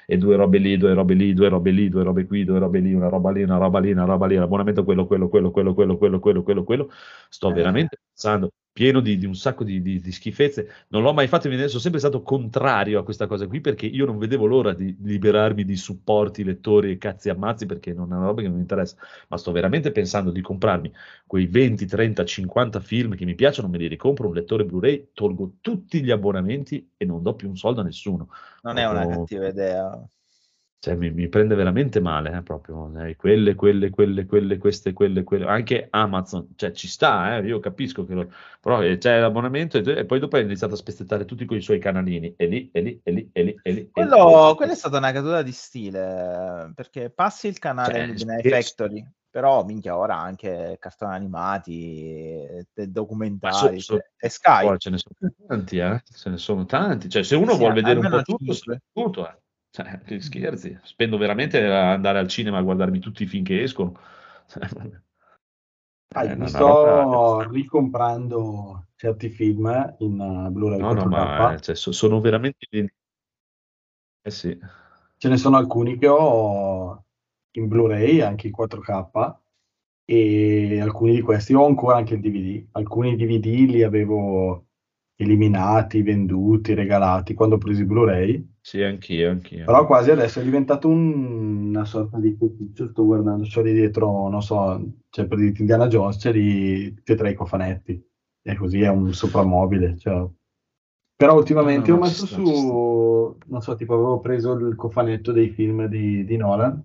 e 0.06 0.18
due 0.18 0.36
robe 0.36 0.58
lì, 0.58 0.76
due 0.76 0.92
robe 0.92 1.14
lì, 1.14 1.32
due 1.32 1.48
robe 1.48 1.70
lì, 1.70 1.88
due 1.88 2.02
robe 2.02 2.26
qui, 2.26 2.44
due 2.44 2.58
robe 2.58 2.80
lì, 2.80 2.92
una 2.92 3.08
roba 3.08 3.30
lì, 3.30 3.42
una 3.42 3.56
roba 3.56 3.78
lì, 3.78 3.92
una 3.92 4.04
roba 4.04 4.26
lì, 4.26 4.34
l'abbonamento 4.36 4.84
quello, 4.84 5.06
quello, 5.06 5.28
quello, 5.28 5.50
quello, 5.50 5.74
quello, 5.74 5.96
quello, 5.96 6.20
quello, 6.20 6.42
quello, 6.42 6.64
quello. 6.64 6.90
Sto 7.28 7.50
Eh. 7.50 7.54
veramente 7.54 7.98
pensando 8.06 8.50
pieno 8.80 9.00
di, 9.00 9.18
di 9.18 9.26
un 9.26 9.34
sacco 9.34 9.62
di, 9.62 9.82
di- 9.82 10.00
di 10.00 10.10
schifezze. 10.10 10.86
Non 10.88 11.02
l'ho 11.02 11.12
mai 11.12 11.28
fatto, 11.28 11.50
sono 11.50 11.80
sempre 11.80 12.00
stato 12.00 12.22
contrario 12.22 12.98
a 12.98 13.04
questa 13.04 13.26
cosa 13.26 13.46
qui 13.46 13.60
perché 13.60 13.84
io 13.84 14.06
non 14.06 14.16
vedevo 14.16 14.46
l'ora 14.46 14.72
di 14.72 14.96
liberarmi 15.02 15.66
di 15.66 15.76
supporti, 15.76 16.44
lettori 16.44 16.92
e 16.92 16.96
cazzi 16.96 17.28
ammazzi 17.28 17.66
perché 17.66 17.92
non 17.92 18.10
è 18.10 18.16
una 18.16 18.24
roba 18.24 18.40
che 18.40 18.46
non 18.46 18.56
mi 18.56 18.62
interessa. 18.62 18.96
Ma 19.28 19.36
sto 19.36 19.52
veramente 19.52 19.92
pensando 19.92 20.30
di 20.30 20.40
comprarmi 20.40 20.90
quei 21.26 21.46
20, 21.46 21.84
30, 21.84 22.24
50 22.24 22.80
film 22.80 23.16
che 23.16 23.26
mi 23.26 23.34
piacciono, 23.34 23.68
me 23.68 23.76
li 23.76 23.86
ricompro, 23.86 24.28
un 24.28 24.34
lettore 24.34 24.64
Blu-ray, 24.64 25.10
tolgo 25.12 25.56
tutti 25.60 26.02
gli 26.02 26.10
abbonamenti 26.10 26.92
e 26.96 27.04
non 27.04 27.22
do 27.22 27.34
più 27.34 27.50
un 27.50 27.58
soldo 27.58 27.82
a 27.82 27.84
nessuno. 27.84 28.30
Non 28.62 28.78
è 28.78 28.88
una 28.88 29.06
cattiva 29.06 29.46
idea. 29.46 30.08
Cioè, 30.82 30.94
mi, 30.94 31.10
mi 31.10 31.28
prende 31.28 31.54
veramente 31.54 32.00
male, 32.00 32.38
eh, 32.38 32.42
proprio. 32.42 32.90
eh, 33.04 33.14
quelle, 33.14 33.54
quelle, 33.54 33.90
quelle, 33.90 34.24
quelle, 34.24 34.56
queste, 34.56 34.94
quelle, 34.94 35.24
quelle. 35.24 35.44
Anche 35.44 35.88
Amazon, 35.90 36.48
cioè, 36.56 36.72
ci 36.72 36.88
sta, 36.88 37.36
eh, 37.36 37.46
io 37.46 37.60
capisco 37.60 38.06
che 38.06 38.14
lo... 38.14 38.32
Però 38.62 38.82
eh, 38.82 38.96
c'è 38.96 39.20
l'abbonamento 39.20 39.76
e, 39.76 39.98
e 39.98 40.04
poi 40.06 40.18
dopo 40.18 40.36
hai 40.36 40.42
iniziato 40.44 40.72
a 40.72 40.78
spezzettare 40.78 41.26
tutti 41.26 41.44
con 41.44 41.58
i 41.58 41.60
suoi 41.60 41.78
canalini. 41.78 42.32
E 42.34 42.46
lì, 42.46 42.70
e 42.72 42.80
lì, 42.80 42.98
e 43.02 43.10
lì, 43.12 43.28
e 43.30 43.42
lì, 43.42 43.60
e 43.62 43.72
lì. 43.72 43.90
Quello, 43.90 44.54
quella 44.56 44.72
è 44.72 44.74
stata 44.74 44.96
una 44.96 45.12
caduta 45.12 45.42
di 45.42 45.52
stile 45.52 46.72
perché 46.74 47.10
passi 47.10 47.48
il 47.48 47.58
canale 47.58 48.16
Cioè, 48.16 48.40
di. 48.40 48.48
Factory, 48.48 49.06
però 49.28 49.62
minchia 49.66 49.98
ora 49.98 50.16
anche 50.16 50.78
cartoni 50.80 51.14
animati, 51.14 52.00
e 52.00 52.66
Ma 52.76 52.86
documentari 52.86 53.80
so- 53.80 53.96
so- 53.96 53.98
cioè, 53.98 54.10
e 54.16 54.28
Sky. 54.30 54.76
ce 54.78 54.88
ne 54.88 54.96
sono 54.96 55.34
tanti, 55.46 55.76
eh? 55.76 56.02
Ce 56.10 56.30
ne 56.30 56.36
sono 56.38 56.64
tanti. 56.64 57.10
Cioè, 57.10 57.22
se 57.22 57.36
uno 57.36 57.52
Sì, 57.52 57.58
vuole 57.58 57.74
vedere 57.74 57.98
un 57.98 58.08
po' 58.08 58.22
tutto, 58.22 58.54
tutto, 58.94 59.28
eh. 59.28 59.38
Cioè, 59.70 60.00
che 60.00 60.20
scherzi. 60.20 60.78
Spendo 60.82 61.16
veramente 61.16 61.64
a 61.64 61.92
andare 61.92 62.18
al 62.18 62.28
cinema 62.28 62.58
a 62.58 62.62
guardarmi 62.62 62.98
tutti 62.98 63.22
i 63.22 63.26
film 63.26 63.44
che 63.44 63.62
escono. 63.62 63.98
Ah, 66.12 66.24
Eh, 66.24 66.34
mi 66.34 66.48
sto 66.48 66.84
roba- 66.84 67.48
ricomprando 67.52 68.88
certi 68.96 69.28
film 69.28 69.94
in 70.00 70.18
uh, 70.18 70.50
Blu-ray 70.50 70.80
No, 70.80 70.92
no, 70.92 71.04
4K. 71.04 71.08
ma 71.08 71.54
eh, 71.54 71.60
cioè, 71.60 71.76
so- 71.76 71.92
sono 71.92 72.20
veramente... 72.20 72.66
Eh 74.22 74.30
sì. 74.30 74.58
Ce 75.18 75.28
ne 75.28 75.36
sono 75.36 75.56
alcuni 75.56 75.98
che 75.98 76.08
ho 76.08 77.04
in 77.52 77.68
Blu-ray, 77.68 78.22
anche 78.22 78.48
in 78.48 78.52
4K, 78.52 79.36
e 80.04 80.80
alcuni 80.80 81.14
di 81.14 81.20
questi 81.20 81.54
ho 81.54 81.64
ancora 81.64 81.98
anche 81.98 82.14
il 82.14 82.20
DVD. 82.20 82.66
Alcuni 82.72 83.14
DVD 83.14 83.70
li 83.70 83.84
avevo 83.84 84.69
eliminati, 85.22 86.02
venduti, 86.02 86.74
regalati 86.74 87.34
quando 87.34 87.56
ho 87.56 87.58
preso 87.58 87.82
i 87.82 87.84
Blu-ray, 87.86 88.48
Sì, 88.62 88.82
anch'io, 88.82 89.30
anch'io. 89.30 89.64
però 89.64 89.86
quasi 89.86 90.10
adesso 90.10 90.40
è 90.40 90.42
diventato 90.44 90.88
un- 90.88 91.68
una 91.68 91.84
sorta 91.84 92.18
di 92.18 92.34
feticcio. 92.38 92.88
Sto 92.88 93.04
guardando, 93.04 93.44
c'ho 93.46 93.62
lì 93.62 93.72
dietro, 93.72 94.28
non 94.28 94.42
so, 94.42 94.82
c'è 95.10 95.26
per 95.26 95.38
dire 95.38 95.54
Indiana 95.58 95.86
Jones, 95.86 96.16
c'è 96.18 96.32
lì 96.32 96.92
tutti 96.94 97.12
e 97.12 97.14
tre 97.16 97.30
i 97.30 97.34
cofanetti, 97.34 98.08
e 98.42 98.56
così 98.56 98.80
è 98.82 98.88
un 98.88 99.12
soprammobile. 99.12 99.96
Cioè. 99.98 100.26
Però 101.16 101.36
ultimamente 101.36 101.90
No, 101.90 101.96
ho 101.96 102.00
no, 102.00 102.06
messo 102.06 102.26
ci 102.26 102.26
sta, 102.26 102.42
su, 102.42 103.36
non 103.46 103.60
so, 103.62 103.74
tipo 103.76 103.94
avevo 103.94 104.20
preso 104.20 104.52
il 104.54 104.74
cofanetto 104.74 105.32
dei 105.32 105.50
film 105.50 105.86
di, 105.86 106.24
di 106.24 106.36
Nolan, 106.36 106.82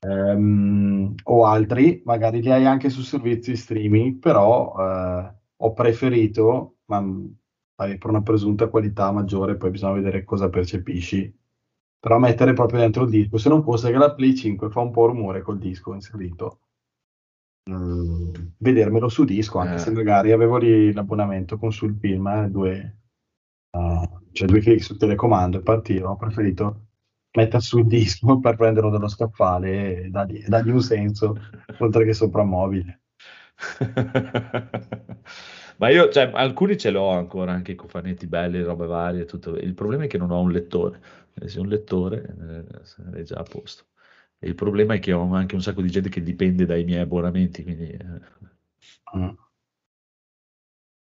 ehm, 0.00 1.14
o 1.24 1.44
altri, 1.46 2.02
magari 2.04 2.40
li 2.40 2.50
hai 2.50 2.64
anche 2.66 2.88
su 2.90 3.02
servizi 3.02 3.56
streaming, 3.56 4.18
però 4.18 4.74
eh, 4.78 5.34
ho 5.56 5.72
preferito, 5.72 6.78
ma 6.86 7.00
per 7.98 8.10
una 8.10 8.22
presunta 8.22 8.68
qualità 8.68 9.12
maggiore, 9.12 9.56
poi 9.56 9.70
bisogna 9.70 9.92
vedere 9.92 10.24
cosa 10.24 10.48
percepisci, 10.48 11.32
però 12.00 12.18
mettere 12.18 12.52
proprio 12.52 12.80
dentro 12.80 13.04
il 13.04 13.10
disco, 13.10 13.38
se 13.38 13.48
non 13.48 13.62
fosse 13.62 13.90
che 13.90 13.98
la 13.98 14.14
Play 14.14 14.34
5 14.34 14.70
fa 14.70 14.80
un 14.80 14.90
po' 14.90 15.06
rumore 15.06 15.42
col 15.42 15.58
disco 15.58 15.94
inserito. 15.94 16.60
Mm, 17.70 18.32
vedermelo 18.58 19.08
su 19.08 19.24
disco, 19.24 19.58
anche 19.58 19.74
Eh. 19.74 19.78
se 19.78 19.90
magari 19.92 20.32
avevo 20.32 20.56
lì 20.56 20.92
l'abbonamento 20.92 21.58
con 21.58 21.70
sul 21.70 21.96
film, 21.98 22.26
eh, 22.26 22.48
due, 22.50 22.98
uh, 23.76 24.20
cioè 24.32 24.48
due 24.48 24.60
clic 24.60 24.82
sul 24.82 24.96
telecomando 24.96 25.58
e 25.58 25.62
partiva, 25.62 26.10
ho 26.10 26.16
preferito 26.16 26.86
mettere 27.36 27.62
sul 27.62 27.86
disco 27.86 28.38
per 28.40 28.56
prenderlo 28.56 28.90
dallo 28.90 29.08
scaffale 29.08 30.04
e 30.04 30.08
dargli, 30.10 30.44
dargli 30.46 30.70
un 30.70 30.80
senso, 30.80 31.36
oltre 31.78 32.04
che 32.04 32.12
soprammobile. 32.14 33.02
Ma 35.78 35.88
io, 35.90 36.10
cioè, 36.10 36.30
alcuni 36.34 36.76
ce 36.76 36.90
l'ho 36.90 37.08
ancora, 37.10 37.52
anche 37.52 37.72
i 37.72 37.74
cofanetti 37.76 38.26
belli, 38.26 38.62
robe 38.62 38.86
varie, 38.86 39.24
tutto. 39.24 39.56
Il 39.56 39.74
problema 39.74 40.04
è 40.04 40.06
che 40.08 40.18
non 40.18 40.30
ho 40.30 40.40
un 40.40 40.50
lettore. 40.50 41.00
Eh, 41.34 41.48
Se 41.48 41.58
ho 41.58 41.62
un 41.62 41.68
lettore, 41.68 42.64
eh, 43.12 43.18
è 43.20 43.22
già 43.22 43.36
a 43.38 43.42
posto. 43.44 43.84
E 44.38 44.48
il 44.48 44.54
problema 44.54 44.94
è 44.94 44.98
che 44.98 45.12
ho 45.12 45.32
anche 45.34 45.54
un 45.54 45.62
sacco 45.62 45.82
di 45.82 45.90
gente 45.90 46.08
che 46.08 46.22
dipende 46.22 46.66
dai 46.66 46.84
miei 46.84 47.00
abbonamenti, 47.00 47.62
quindi... 47.62 47.90
eh, 47.90 48.36
Mm. 49.14 49.36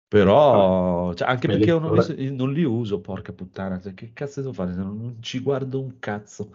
Però, 0.08 1.12
cioè, 1.16 1.28
anche 1.28 1.48
perché 1.48 1.72
non, 1.72 1.96
non 2.36 2.54
li 2.54 2.64
uso, 2.64 3.02
porca 3.02 3.34
puttana, 3.34 3.80
cioè, 3.82 3.96
che 3.96 4.14
cazzo 4.14 4.42
devo 4.42 4.54
fare? 4.54 4.74
Non, 4.76 4.96
non 4.96 5.22
ci 5.24 5.40
guardo 5.40 5.82
un 5.82 5.98
cazzo. 5.98 6.54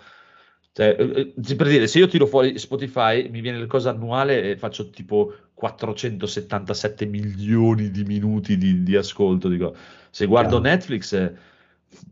Cioè, 0.73 0.97
eh, 0.97 1.35
eh, 1.37 1.57
per 1.57 1.66
dire, 1.66 1.89
se 1.89 1.99
io 1.99 2.07
tiro 2.07 2.27
fuori 2.27 2.57
Spotify, 2.57 3.29
mi 3.31 3.41
viene 3.41 3.59
il 3.59 3.66
coso 3.66 3.89
annuale 3.89 4.51
e 4.53 4.57
faccio 4.57 4.91
tipo 4.91 5.35
477 5.59 7.05
milioni 7.07 7.91
di 7.91 8.05
minuti 8.05 8.57
di, 8.57 8.83
di 8.85 8.95
ascolto. 8.97 9.49
Dico, 9.49 9.75
se 10.11 10.27
guardo 10.27 10.61
Chiaro. 10.61 10.65
Netflix, 10.77 11.13
eh, 11.15 11.35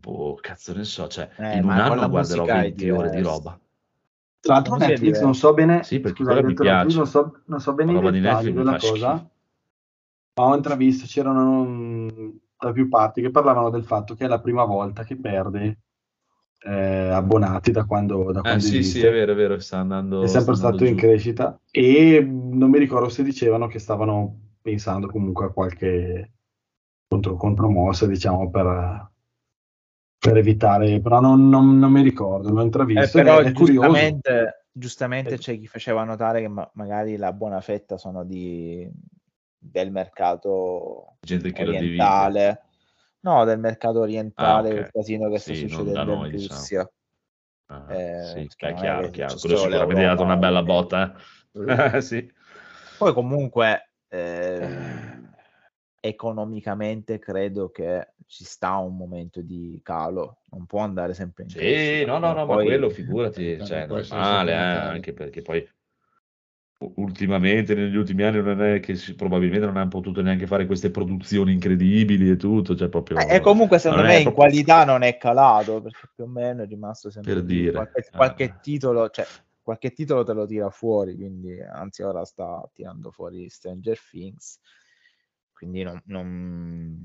boh, 0.01 0.35
cazzo 0.41 0.73
ne 0.75 0.83
so, 0.83 1.07
cioè, 1.07 1.29
Eh, 1.37 1.57
in 1.57 1.63
un 1.63 1.69
anno 1.71 1.95
la 1.95 2.07
guarderò 2.07 2.41
musica 2.41 2.59
è 2.59 2.61
20 2.63 2.89
ore 2.89 3.09
di 3.09 3.21
roba. 3.21 3.59
Tra 4.39 4.53
l'altro 4.53 4.75
Netflix 4.75 5.21
non 5.21 5.33
so 5.35 5.53
bene, 5.53 5.83
Sì, 5.83 5.99
perché 5.99 6.23
scusate, 6.23 6.43
mi 6.43 6.53
piace. 6.53 6.97
non 6.97 7.07
so, 7.07 7.41
non 7.45 7.59
so 7.61 7.73
bene 7.73 7.93
La 7.93 7.99
roba 7.99 8.11
di 8.11 8.19
Netflix 8.19 8.53
della 8.53 8.77
cosa, 8.77 9.15
schifo. 9.17 9.31
ma 10.35 10.43
ho 10.45 10.55
intravisto, 10.55 11.05
c'erano 11.07 11.63
mm, 11.65 12.29
da 12.59 12.71
più 12.73 12.89
parti 12.89 13.21
che 13.21 13.31
parlavano 13.31 13.69
del 13.69 13.83
fatto 13.85 14.13
che 14.15 14.25
è 14.25 14.27
la 14.27 14.39
prima 14.41 14.65
volta 14.65 15.03
che 15.03 15.15
perde 15.17 15.77
eh, 16.59 17.09
abbonati 17.09 17.71
da 17.71 17.85
quando, 17.85 18.31
da 18.31 18.39
Eh 18.39 18.41
quando 18.41 18.63
sì, 18.63 18.81
sì, 18.83 18.99
esiste. 18.99 19.07
è 19.09 19.11
vero, 19.11 19.31
è 19.33 19.35
vero, 19.35 19.59
sta 19.59 19.77
andando, 19.79 20.23
È 20.23 20.27
sempre 20.27 20.53
andando 20.53 20.77
stato 20.77 20.85
in 20.85 20.95
giù. 20.95 21.05
crescita 21.05 21.59
e 21.71 22.21
mm, 22.21 22.57
non 22.57 22.69
mi 22.69 22.79
ricordo 22.79 23.09
se 23.09 23.23
dicevano 23.23 23.67
che 23.67 23.79
stavano 23.79 24.39
pensando 24.61 25.07
comunque 25.07 25.45
a 25.45 25.49
qualche 25.51 26.31
contro, 27.07 27.35
contromossa, 27.35 28.05
diciamo, 28.07 28.49
per, 28.49 29.11
per 30.19 30.37
evitare, 30.37 30.99
però 30.99 31.19
non, 31.19 31.47
non- 31.49 31.77
non 31.79 31.91
mi 31.91 32.01
ricordo, 32.01 32.49
l'ho 32.51 32.59
Eh, 32.61 32.63
intravisto 32.63 33.17
però 33.17 33.39
ed 33.39 33.47
è 33.47 33.53
curioso. 33.53 33.87
giustamente, 33.87 34.65
giustamente 34.71 35.33
Eh. 35.35 35.37
c'è 35.37 35.57
chi 35.59 35.67
faceva 35.67 36.03
notare 36.03 36.41
che 36.41 36.47
ma- 36.47 36.69
magari 36.73 37.15
la 37.17 37.31
buona 37.33 37.61
fetta 37.61 37.97
sono 37.97 38.23
di, 38.25 38.89
del 39.57 39.91
mercato 39.91 41.17
Gente 41.21 41.51
che 41.51 41.63
lo 41.65 41.71
divide. 41.71 42.61
No, 43.27 43.43
del 43.43 43.59
mercato 43.59 43.99
orientale, 43.99 44.69
Ah, 44.69 44.71
ok. 44.71 44.77
il 44.77 44.89
casino 44.91 45.29
che 45.29 45.37
sta 45.39 45.53
Sì, 45.53 45.61
non 45.63 45.69
succedendo 45.69 45.93
da 45.93 46.03
noi, 46.05 46.29
in 46.29 46.37
diciamo. 46.37 46.59
Russia. 46.61 46.91
Ah, 47.69 47.85
Eh, 47.93 48.23
sì, 48.23 48.39
è 48.57 48.73
chiaro, 48.73 49.01
che 49.03 49.11
chiaro. 49.11 49.37
Quello 49.39 49.55
sicuramente 49.57 50.03
dato 50.05 50.23
una 50.23 50.37
bella 50.37 50.63
botta, 50.63 51.13
eh. 51.53 52.01
Sì. 52.01 52.31
Poi 52.97 53.13
comunque 53.13 53.89
eh, 54.07 54.69
economicamente 55.99 57.19
credo 57.19 57.69
che 57.69 58.13
ci 58.27 58.45
sta 58.45 58.77
un 58.77 58.95
momento 58.95 59.41
di 59.41 59.79
calo, 59.83 60.37
non 60.51 60.65
può 60.65 60.79
andare 60.79 61.13
sempre 61.13 61.43
in 61.43 61.49
Sì, 61.49 61.59
crescita, 61.59 62.05
no, 62.05 62.17
no, 62.19 62.33
no, 62.33 62.41
o 62.43 62.47
ma 62.47 62.53
poi- 62.55 62.65
quello 62.65 62.89
figurati, 62.89 63.51
Eh, 63.51 63.59
cioè, 63.65 63.87
normale, 63.87 64.51
eh, 64.53 64.55
anche 64.55 65.13
perché 65.13 65.41
poi 65.41 65.67
ultimamente, 66.79 67.73
negli 67.73 67.95
ultimi 67.95 68.23
anni, 68.23 68.41
non 68.41 68.61
è 68.61 68.79
che 68.79 68.95
si- 68.95 69.15
probabilmente 69.15 69.65
non 69.65 69.77
hanno 69.77 69.89
potuto 69.89 70.21
neanche 70.21 70.45
fare 70.45 70.65
queste 70.65 70.91
produzioni 70.91 71.53
incredibili 71.53 72.29
e 72.29 72.35
tutto, 72.35 72.75
cioè 72.75 72.89
proprio... 72.89 73.17
Eh, 73.17 73.35
e 73.35 73.39
comunque 73.39 73.79
secondo 73.79 74.03
me 74.03 74.17
in 74.17 74.23
proprio- 74.23 74.45
qualità 74.45 74.85
non 74.85 75.01
è 75.01 75.17
calato 75.17 75.81
perché 75.81 76.09
più 76.13 76.25
o 76.25 76.27
meno 76.27 76.63
è 76.63 76.67
rimasto 76.67 77.09
sempre 77.09 77.33
Per 77.33 77.43
dire, 77.43 77.71
qualche, 77.71 78.07
qualche 78.15 78.59
titolo 78.61 79.09
cioè 79.09 79.25
qualche 79.61 79.91
titolo 79.91 80.23
te 80.23 80.33
lo 80.33 80.45
tira 80.45 80.69
fuori 80.69 81.15
quindi 81.15 81.59
anzi 81.59 82.01
ora 82.01 82.23
sta 82.23 82.69
tirando 82.73 83.11
fuori 83.11 83.49
Stranger 83.49 83.99
Things 84.09 84.59
quindi 85.51 85.81
non, 85.83 85.99
non, 86.05 86.97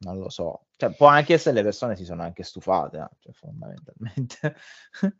non 0.00 0.18
lo 0.18 0.28
so. 0.28 0.66
Cioè, 0.76 0.94
può 0.94 1.06
anche 1.06 1.34
essere 1.34 1.54
le 1.54 1.62
persone 1.62 1.96
si 1.96 2.04
sono 2.04 2.22
anche 2.22 2.42
stufate 2.42 2.98
eh, 2.98 3.08
cioè, 3.18 3.32
fondamentalmente 3.32 4.56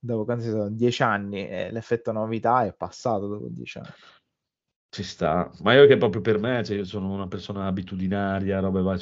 dopo 0.00 0.24
quanti 0.24 0.48
sono? 0.48 0.70
Dieci 0.70 1.02
anni 1.02 1.46
eh, 1.48 1.70
l'effetto 1.70 2.10
novità 2.12 2.64
è 2.64 2.74
passato 2.74 3.28
dopo 3.28 3.46
dieci 3.48 3.78
anni. 3.78 3.90
Ci 4.88 5.02
sta, 5.04 5.48
ma 5.62 5.74
io 5.74 5.86
che 5.86 5.96
proprio 5.96 6.20
per 6.20 6.38
me, 6.40 6.64
cioè 6.64 6.78
io 6.78 6.84
sono 6.84 7.12
una 7.12 7.28
persona 7.28 7.66
abitudinaria, 7.66 8.58
robe 8.58 8.82
va- 8.82 8.98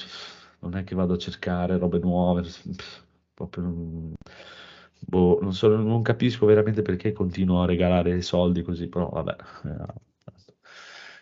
non 0.61 0.77
è 0.77 0.85
che 0.85 0.95
vado 0.95 1.15
a 1.15 1.19
cercare 1.19 1.79
robe 1.79 1.99
nuove, 1.99 2.43
pff, 2.43 3.05
proprio 3.33 3.63
non, 3.65 4.15
boh, 4.99 5.39
non 5.41 5.55
so, 5.55 5.75
non 5.75 6.03
capisco 6.03 6.45
veramente 6.45 6.83
perché 6.83 7.13
continuo 7.13 7.63
a 7.63 7.67
regalare 7.67 8.21
soldi 8.21 8.63
così, 8.63 8.89
però 8.89 9.09
vabbè, 9.09 9.37
eh, 9.65 9.95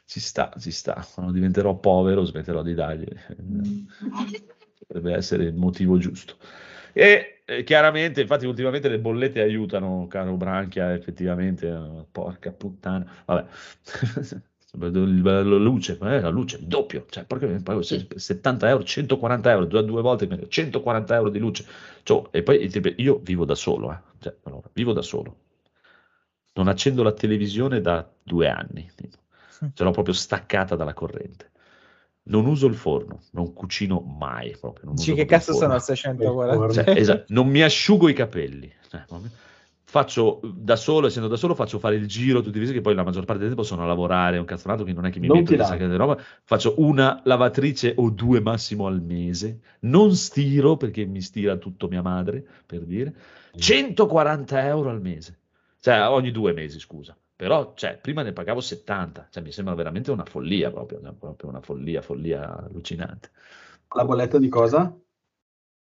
ci 0.04 0.18
sta, 0.18 0.52
ci 0.58 0.70
sta, 0.70 1.06
quando 1.14 1.32
diventerò 1.32 1.76
povero 1.76 2.24
smetterò 2.24 2.62
di 2.62 2.74
dargli, 2.74 3.04
eh, 3.04 3.36
dovrebbe 4.88 5.16
essere 5.16 5.44
il 5.44 5.54
motivo 5.54 5.98
giusto. 5.98 6.38
E 6.92 7.35
eh, 7.46 7.62
chiaramente, 7.64 8.20
infatti, 8.22 8.44
ultimamente 8.46 8.88
le 8.88 8.98
bollette 8.98 9.40
aiutano, 9.40 10.06
caro 10.08 10.36
Branchia, 10.36 10.92
effettivamente, 10.92 11.68
eh, 11.68 12.04
porca 12.10 12.52
puttana, 12.52 13.22
vabbè. 13.24 13.46
La 14.78 14.88
luce, 14.88 15.96
eh, 16.02 16.20
la 16.20 16.28
luce, 16.28 16.58
doppio, 16.66 17.06
cioè, 17.08 17.24
pago 17.24 17.80
se- 17.80 18.06
70 18.14 18.68
euro, 18.68 18.84
140 18.84 19.50
euro, 19.50 19.64
due, 19.64 19.82
due 19.82 20.02
volte, 20.02 20.26
meno, 20.26 20.46
140 20.48 21.14
euro 21.14 21.30
di 21.30 21.38
luce. 21.38 21.64
Cioè, 22.02 22.28
e 22.32 22.42
poi 22.42 22.70
io 22.98 23.18
vivo 23.22 23.46
da 23.46 23.54
solo, 23.54 23.90
eh, 23.92 23.98
cioè, 24.18 24.36
allora, 24.42 24.68
vivo 24.74 24.92
da 24.92 25.00
solo. 25.00 25.36
Non 26.54 26.68
accendo 26.68 27.02
la 27.02 27.12
televisione 27.12 27.80
da 27.80 28.06
due 28.22 28.48
anni, 28.48 28.90
ce 29.74 29.84
l'ho 29.84 29.90
proprio 29.92 30.14
staccata 30.14 30.74
dalla 30.74 30.94
corrente. 30.94 31.50
Non 32.28 32.46
uso 32.46 32.66
il 32.66 32.74
forno, 32.74 33.20
non 33.32 33.52
cucino 33.52 34.00
mai 34.00 34.56
proprio. 34.58 34.86
non 34.86 34.94
uso 34.94 35.14
che 35.14 35.24
cazzo 35.24 35.52
forno. 35.52 35.78
sono 35.78 35.78
640 35.78 36.72
Cioè, 36.72 36.98
esatto, 36.98 37.24
non 37.28 37.48
mi 37.48 37.62
asciugo 37.62 38.08
i 38.08 38.14
capelli. 38.14 38.72
Cioè, 38.88 39.04
faccio 39.88 40.40
da 40.42 40.74
solo, 40.74 41.06
essendo 41.06 41.28
da 41.28 41.36
solo, 41.36 41.54
faccio 41.54 41.78
fare 41.78 41.94
il 41.94 42.06
giro 42.06 42.42
tutti 42.42 42.56
i 42.56 42.60
mesi, 42.60 42.72
che 42.72 42.80
poi 42.80 42.94
la 42.94 43.04
maggior 43.04 43.24
parte 43.24 43.40
del 43.42 43.50
tempo 43.52 43.62
sono 43.62 43.84
a 43.84 43.86
lavorare, 43.86 44.38
un 44.38 44.44
cazzonato, 44.44 44.82
quindi 44.82 45.00
non 45.00 45.08
è 45.08 45.12
che 45.12 45.20
mi 45.20 45.28
Non 45.28 45.38
metto 45.38 45.52
chissà 45.52 45.76
dà. 45.76 45.76
che 45.76 45.96
roba. 45.96 46.18
Faccio 46.42 46.74
una 46.78 47.20
lavatrice 47.24 47.94
o 47.96 48.10
due 48.10 48.40
massimo 48.40 48.86
al 48.86 49.00
mese. 49.00 49.60
Non 49.80 50.14
stiro, 50.16 50.76
perché 50.76 51.04
mi 51.04 51.20
stira 51.20 51.56
tutto 51.56 51.86
mia 51.86 52.02
madre, 52.02 52.44
per 52.66 52.80
dire. 52.80 53.14
140 53.56 54.66
euro 54.66 54.90
al 54.90 55.00
mese. 55.00 55.38
Cioè, 55.80 56.08
ogni 56.08 56.32
due 56.32 56.52
mesi, 56.52 56.80
scusa. 56.80 57.16
Però, 57.36 57.74
cioè, 57.74 57.98
prima 57.98 58.22
ne 58.22 58.32
pagavo 58.32 58.60
70. 58.60 59.28
Cioè, 59.30 59.42
mi 59.42 59.52
sembra 59.52 59.74
veramente 59.74 60.10
una 60.10 60.24
follia 60.24 60.70
proprio, 60.70 61.00
cioè, 61.02 61.12
proprio 61.12 61.50
una 61.50 61.60
follia, 61.60 62.00
follia 62.02 62.56
allucinante. 62.64 63.30
La 63.94 64.04
bolletta 64.04 64.38
di 64.38 64.48
cosa? 64.48 64.96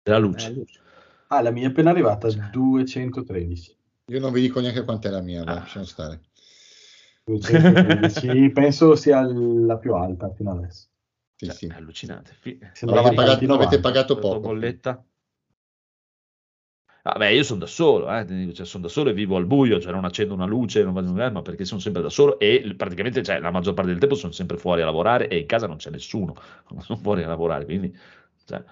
Della 0.03 0.17
Eh, 0.17 0.21
luce. 0.21 0.53
luce. 0.53 0.81
Ah, 1.29 1.43
la 1.43 1.51
mia 1.51 1.67
è 1.67 1.71
appena 1.71 1.91
arrivata, 1.91 2.29
Cioè. 2.31 2.51
213. 2.51 3.77
Io 4.07 4.21
non 4.21 4.33
vi 4.33 4.41
dico 4.41 4.61
neanche 4.61 4.85
quant'è 4.85 5.09
la 5.11 5.21
mia, 5.21 5.43
Ah. 5.43 5.55
lasciamo 5.55 5.85
stare. 5.85 6.21
213, 7.25 8.51
penso 8.53 8.95
sia 8.97 9.23
la 9.23 9.79
più 9.79 9.95
alta 9.95 10.33
fino 10.33 10.53
adesso. 10.53 10.89
Sì, 11.37 11.47
Cioè, 11.47 11.55
sì. 11.55 11.67
È 11.67 11.75
allucinante. 11.75 12.33
Fi- 12.39 12.59
Sembrava 12.73 13.09
Avete 13.09 13.15
pagato, 13.23 13.45
avete 13.45 13.47
90. 13.47 13.81
pagato 13.81 14.19
poco. 14.19 14.41
bolletta? 14.41 15.05
Vabbè, 17.13 17.29
io 17.29 17.43
sono 17.45 17.61
da 17.61 17.67
solo, 17.67 18.13
eh, 18.13 18.53
cioè, 18.53 18.67
sono 18.67 18.83
da 18.83 18.89
solo 18.89 19.11
e 19.11 19.13
vivo 19.13 19.37
al 19.37 19.47
buio, 19.47 19.79
cioè 19.81 19.93
non 19.93 20.05
accendo 20.05 20.35
una 20.35 20.45
luce, 20.45 20.83
non 20.83 20.93
vado 20.93 21.17
eh, 21.23 21.31
ma 21.31 21.41
perché 21.43 21.65
sono 21.65 21.81
sempre 21.81 22.03
da 22.03 22.09
solo 22.11 22.39
e 22.41 22.75
praticamente 22.77 23.23
cioè, 23.23 23.39
la 23.39 23.53
maggior 23.53 23.75
parte 23.75 23.91
del 23.91 24.01
tempo 24.01 24.17
sono 24.17 24.33
sempre 24.33 24.57
fuori 24.57 24.83
a 24.83 24.87
lavorare 24.87 25.29
e 25.29 25.39
in 25.39 25.47
casa 25.47 25.67
non 25.69 25.77
c'è 25.77 25.91
nessuno, 25.91 26.35
sono 26.81 26.99
fuori 26.99 27.23
a 27.23 27.29
lavorare, 27.29 27.65
quindi 27.65 27.97
cioè, 28.45 28.63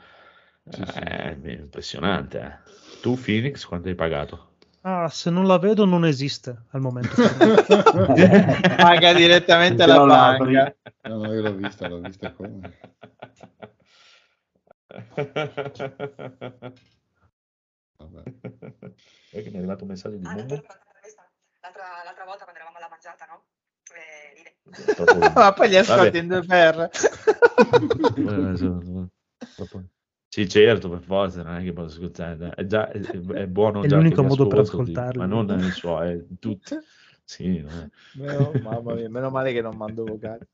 Sì, 0.69 0.83
sì. 0.85 0.99
è 0.99 1.37
impressionante. 1.45 2.39
eh. 2.41 2.71
Tu 3.01 3.17
Phoenix 3.21 3.65
quanto 3.67 3.89
hai 3.89 3.95
pagato? 3.95 4.49
Ah, 4.81 5.09
se 5.09 5.31
non 5.31 5.47
la 5.47 5.59
vedo 5.59 5.85
non 5.85 6.05
esiste 6.05 6.55
al 6.73 6.81
momento. 6.81 7.15
paga 8.77 9.13
direttamente 9.15 9.77
Finché 9.85 9.87
la 9.87 9.95
non 9.97 10.09
la 10.09 10.29
apri. 10.35 10.53
banca 10.55 10.75
No, 11.09 11.17
no, 11.23 11.33
io 11.33 11.41
l'ho 11.41 11.55
vista, 11.55 11.89
l'ho 11.89 12.01
vista 12.01 12.33
come. 12.33 12.73
Vabbè. 18.09 18.33
È 19.31 19.43
che 19.43 19.49
mi 19.49 19.55
è 19.55 19.59
arrivato 19.59 19.85
un 19.85 19.91
messaggio 19.91 20.17
di 20.17 20.27
Ah, 20.27 20.35
Momo. 20.35 20.49
l'altra, 20.49 22.03
l'altra 22.05 22.25
volta 22.25 22.45
quando 22.45 22.61
eravamo 22.61 22.77
alla 22.77 22.89
mangiata, 22.89 23.25
no? 23.27 23.45
Eh, 23.95 24.55
ma 25.35 25.53
poi 25.53 25.69
li 25.69 25.77
ascolti 25.77 26.19
in 26.19 26.29
due 26.29 26.43
per 26.45 26.91
Eh, 28.17 29.79
Sì, 30.29 30.49
certo, 30.49 30.89
per 30.89 31.03
forza, 31.03 31.43
non 31.43 31.57
è 31.57 31.63
che 31.63 31.73
posso 31.73 31.97
ascoltare, 31.97 32.51
è, 32.55 32.67
già, 32.67 32.89
è, 32.89 32.99
è 33.01 33.47
buono 33.47 33.83
È 33.83 33.87
già 33.87 33.97
l'unico 33.97 34.23
modo 34.23 34.47
per 34.47 34.61
ascoltarli. 34.61 35.19
ma 35.19 35.27
non 35.27 35.47
nel 35.47 35.73
suo, 35.73 36.01
è 36.01 36.19
tutti. 36.41 36.77
Sì, 37.25 37.61
non 37.61 37.71
è- 37.73 37.89
Meno, 38.19 38.53
mamma 38.63 38.95
mia, 38.95 39.09
meno 39.09 39.31
male 39.31 39.53
che 39.53 39.61
non 39.61 39.77
mando 39.77 40.05
vocali 40.05 40.47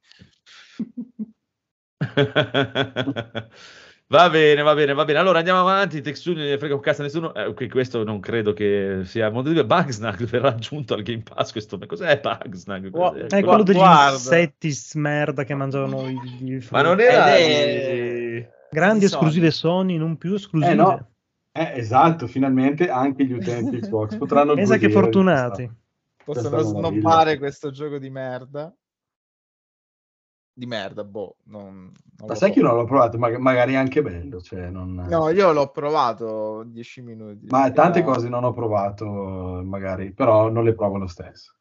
Va 4.10 4.28
bene, 4.28 4.62
va 4.62 4.74
bene, 4.74 4.92
va 4.92 5.04
bene. 5.04 5.20
Allora 5.20 5.38
andiamo 5.38 5.60
avanti. 5.60 6.00
Texture 6.00 6.36
non 6.40 6.48
ne 6.48 6.58
frega 6.58 6.74
un 6.74 6.80
cazzo 6.80 7.02
a 7.02 7.04
nessuno. 7.04 7.32
Eh, 7.32 7.68
questo 7.68 8.02
non 8.02 8.18
credo 8.18 8.52
che 8.52 9.02
sia 9.04 9.30
molto 9.30 9.50
di 9.50 9.62
Bugsnag 9.64 10.24
verrà 10.26 10.48
aggiunto 10.48 10.94
al 10.94 11.02
Game 11.02 11.22
Pass. 11.22 11.52
Questo 11.52 11.78
cos'è 11.86 12.20
Bugsnag? 12.20 12.90
Cos'è? 12.90 13.26
È 13.26 13.42
quello 13.44 13.62
degli 13.62 13.76
Guarda. 13.76 14.10
insetti 14.14 14.70
smerda 14.72 15.44
che 15.44 15.54
mangiavano 15.54 16.08
i 16.08 16.66
Ma 16.72 16.82
non 16.82 16.98
era 16.98 17.36
è- 17.36 18.32
di- 18.40 18.46
grandi 18.68 19.04
esclusive 19.04 19.52
Sony, 19.52 19.96
non 19.96 20.16
più 20.16 20.34
esclusive. 20.34 20.72
Eh 20.72 20.74
no, 20.74 21.08
eh, 21.52 21.72
esatto, 21.76 22.26
finalmente 22.26 22.88
anche 22.90 23.24
gli 23.24 23.32
utenti 23.32 23.78
Xbox 23.78 24.16
potranno 24.16 24.54
Pensa 24.54 24.76
che 24.76 24.90
fortunati. 24.90 25.70
questa- 26.24 26.48
Possono 26.48 26.56
questa 26.56 26.78
snobbare 26.80 27.38
questo 27.38 27.70
gioco 27.70 27.98
di 27.98 28.10
merda. 28.10 28.74
Di 30.52 30.66
merda, 30.66 31.04
boh. 31.04 31.36
Non, 31.44 31.90
non 32.18 32.28
Ma 32.28 32.34
sai 32.34 32.48
so. 32.48 32.54
che 32.54 32.60
io 32.60 32.66
non 32.66 32.76
l'ho 32.76 32.84
provato, 32.84 33.16
ma 33.18 33.36
magari 33.38 33.72
è 33.72 33.76
anche 33.76 34.02
bello, 34.02 34.40
cioè 34.40 34.68
non... 34.68 34.94
No, 34.94 35.30
io 35.30 35.52
l'ho 35.52 35.70
provato 35.70 36.64
10 36.64 37.02
minuti. 37.02 37.46
Ma 37.48 37.70
tante 37.70 38.00
Era- 38.00 38.12
cose 38.12 38.28
non 38.28 38.44
ho 38.44 38.52
provato, 38.52 39.06
magari, 39.64 40.12
però 40.12 40.48
non 40.50 40.64
le 40.64 40.74
provo 40.74 40.98
lo 40.98 41.06
stesso. 41.06 41.54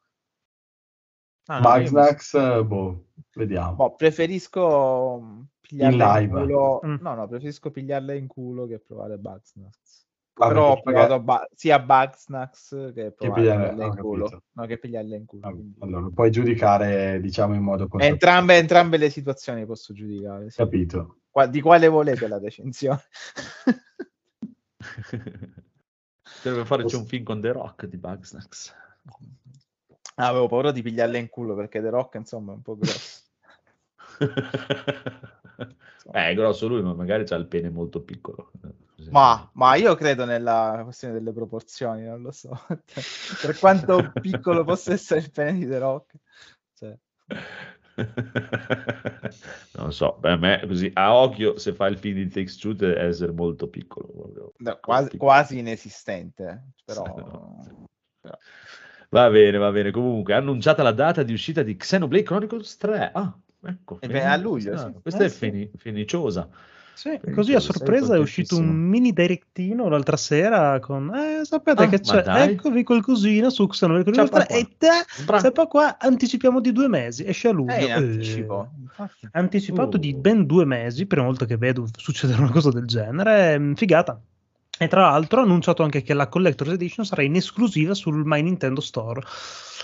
Ah, 1.46 1.58
no, 1.60 1.68
Bugsnax, 1.78 2.34
eh, 2.34 2.64
boh, 2.64 3.06
vediamo. 3.34 3.74
boh, 3.74 3.94
preferisco 3.96 5.46
pigliarle 5.60 5.94
in, 5.96 6.00
In 6.00 6.06
live. 6.28 6.40
culo. 6.46 6.80
Mm. 6.86 6.94
No, 7.00 7.14
no, 7.14 7.26
preferisco 7.26 7.70
pigliarle 7.70 8.16
in 8.16 8.26
culo 8.26 8.66
che 8.66 8.78
provare 8.78 9.16
Bugsnax. 9.18 10.08
Vabbè, 10.32 10.52
Però 10.52 10.68
ho 10.70 10.74
perché- 10.74 10.90
provato 10.92 11.20
ba- 11.20 11.46
sia 11.54 11.78
Bugsnax 11.80 12.92
che 12.94 13.12
pigliarle- 13.12 13.34
pigliarle 13.70 13.84
in 13.84 13.90
ho 13.90 13.94
culo. 13.96 14.42
No, 14.52 14.66
che 14.66 14.78
pigliarle 14.78 15.16
in 15.16 15.24
culo. 15.26 15.62
Allora, 15.80 16.08
puoi 16.14 16.30
giudicare, 16.30 17.20
diciamo, 17.20 17.54
in 17.54 17.62
modo 17.62 17.88
consapevole. 17.88 18.08
Entrambe, 18.12 18.56
entrambe 18.56 18.96
le 18.96 19.10
situazioni 19.10 19.66
posso 19.66 19.92
giudicare. 19.92 20.48
sì. 20.50 20.56
Capito. 20.56 21.18
Qua- 21.30 21.46
di 21.46 21.60
quale 21.60 21.88
volete 21.88 22.26
la 22.26 22.38
recensione? 22.38 23.02
Deve 26.42 26.64
farci 26.64 26.94
un 26.94 27.04
film 27.04 27.24
con 27.24 27.40
The 27.40 27.52
Rock 27.52 27.84
di 27.86 27.98
Bugsnax. 27.98 28.74
Ah, 30.14 30.28
avevo 30.28 30.48
paura 30.48 30.70
di 30.72 30.80
pigliarle 30.82 31.18
in 31.18 31.28
culo 31.28 31.54
perché 31.54 31.80
The 31.82 31.90
Rock, 31.90 32.14
insomma, 32.14 32.52
è 32.52 32.54
un 32.54 32.62
po' 32.62 32.76
grosso. 32.78 33.22
Eh, 36.12 36.30
è 36.30 36.34
grosso 36.34 36.66
lui, 36.66 36.82
ma 36.82 36.94
magari 36.94 37.24
c'ha 37.24 37.36
il 37.36 37.46
pene 37.46 37.70
molto 37.70 38.00
piccolo. 38.00 38.50
Ma, 39.10 39.48
ma 39.54 39.74
io 39.76 39.94
credo 39.94 40.24
nella 40.24 40.80
questione 40.84 41.14
delle 41.14 41.32
proporzioni, 41.32 42.04
non 42.04 42.22
lo 42.22 42.30
so. 42.32 42.50
per 43.40 43.58
quanto 43.58 44.10
piccolo 44.20 44.64
possa 44.64 44.92
essere 44.92 45.20
il 45.20 45.30
pene 45.30 45.58
di 45.58 45.66
The 45.66 45.78
Rock. 45.78 46.14
Cioè, 46.74 46.98
non 49.76 49.92
so, 49.92 50.18
per 50.20 50.38
me 50.38 50.62
così 50.66 50.90
a 50.94 51.14
occhio 51.14 51.58
se 51.58 51.74
fa 51.74 51.86
il 51.86 51.98
film 51.98 52.16
di 52.16 52.28
Takes 52.28 52.56
Two 52.56 52.72
deve 52.72 53.00
essere 53.00 53.32
molto 53.32 53.68
piccolo. 53.68 54.52
no, 54.56 54.78
quasi, 54.80 55.10
Piccolo. 55.10 55.30
quasi 55.30 55.58
inesistente, 55.58 56.72
però... 56.84 57.04
No. 58.22 58.38
Va 59.08 59.30
bene, 59.30 59.56
va 59.56 59.70
bene. 59.72 59.90
Comunque, 59.90 60.34
annunciata 60.34 60.82
la 60.82 60.92
data 60.92 61.22
di 61.22 61.32
uscita 61.32 61.62
di 61.62 61.74
Xenoblade 61.74 62.22
Chronicles 62.22 62.76
3. 62.76 63.10
Ah, 63.14 63.34
ecco. 63.64 63.98
E 64.00 64.08
beh, 64.08 64.24
a 64.24 64.36
luglio, 64.36 64.70
Questa, 64.70 64.86
sì. 64.86 64.98
questa 65.02 65.22
Eh, 65.22 65.26
è 65.26 65.28
sì. 65.28 65.36
feni- 65.36 65.70
feniciosa. 65.76 66.48
Sì, 66.92 67.18
così 67.32 67.54
a 67.54 67.60
sorpresa 67.60 68.14
è 68.14 68.18
uscito 68.18 68.58
un 68.58 68.68
mini 68.76 69.14
directino 69.14 69.88
l'altra 69.88 70.18
sera 70.18 70.78
con 70.80 71.10
eh, 71.14 71.46
sapete 71.46 71.84
Ah, 71.84 71.88
che 71.88 72.00
c'è, 72.00 72.20
dai. 72.22 72.50
eccovi 72.52 72.82
qualcosina 72.82 73.48
su 73.48 73.66
Xenoblade 73.66 74.12
Ciao, 74.12 74.26
Chronicles 74.26 74.46
3 74.48 74.58
e 74.58 74.76
te, 74.76 75.22
Bra- 75.24 75.38
se 75.38 75.50
poi 75.50 75.66
qua 75.66 75.96
anticipiamo 75.98 76.60
di 76.60 76.72
due 76.72 76.88
mesi, 76.88 77.24
esce 77.24 77.48
a 77.48 77.52
luglio. 77.52 77.72
In 77.74 77.80
Eh, 77.82 77.92
anticipo. 77.92 78.70
infatti. 78.82 79.28
anticipato 79.32 79.96
di 79.96 80.12
Uh. 80.12 80.20
ben 80.20 80.44
due 80.44 80.66
mesi, 80.66 81.06
prima 81.06 81.24
volta 81.24 81.46
che 81.46 81.56
vedo 81.56 81.86
succedere 81.96 82.38
una 82.42 82.50
cosa 82.50 82.68
del 82.70 82.84
genere, 82.84 83.58
mm, 83.58 83.72
figata. 83.74 84.20
E 84.82 84.88
tra 84.88 85.02
l'altro 85.02 85.40
ha 85.40 85.42
annunciato 85.42 85.82
anche 85.82 86.00
che 86.00 86.14
la 86.14 86.28
Collector's 86.28 86.72
Edition 86.72 87.04
sarà 87.04 87.20
in 87.20 87.34
esclusiva 87.36 87.92
sul 87.92 88.22
My 88.24 88.40
Nintendo 88.40 88.80
Store. 88.80 89.20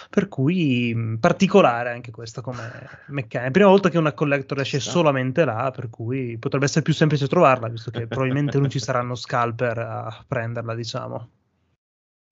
Per 0.09 0.27
cui 0.29 0.95
mh, 0.95 1.19
particolare 1.19 1.91
anche 1.91 2.11
questa 2.11 2.41
come 2.41 2.63
meccanica. 3.09 3.51
Prima 3.51 3.69
volta 3.69 3.91
che 3.91 3.99
una 3.99 4.13
collector 4.13 4.59
esce 4.61 4.81
solamente 4.81 5.45
là, 5.45 5.71
per 5.71 5.91
cui 5.91 6.39
potrebbe 6.39 6.65
essere 6.65 6.81
più 6.81 6.95
semplice 6.95 7.29
trovarla, 7.29 7.69
visto 7.69 7.91
che 7.91 8.07
probabilmente 8.09 8.59
non 8.59 8.71
ci 8.71 8.79
saranno 8.79 9.15
scalper 9.15 9.77
a 9.79 10.25
prenderla, 10.27 10.75
diciamo. 10.75 11.29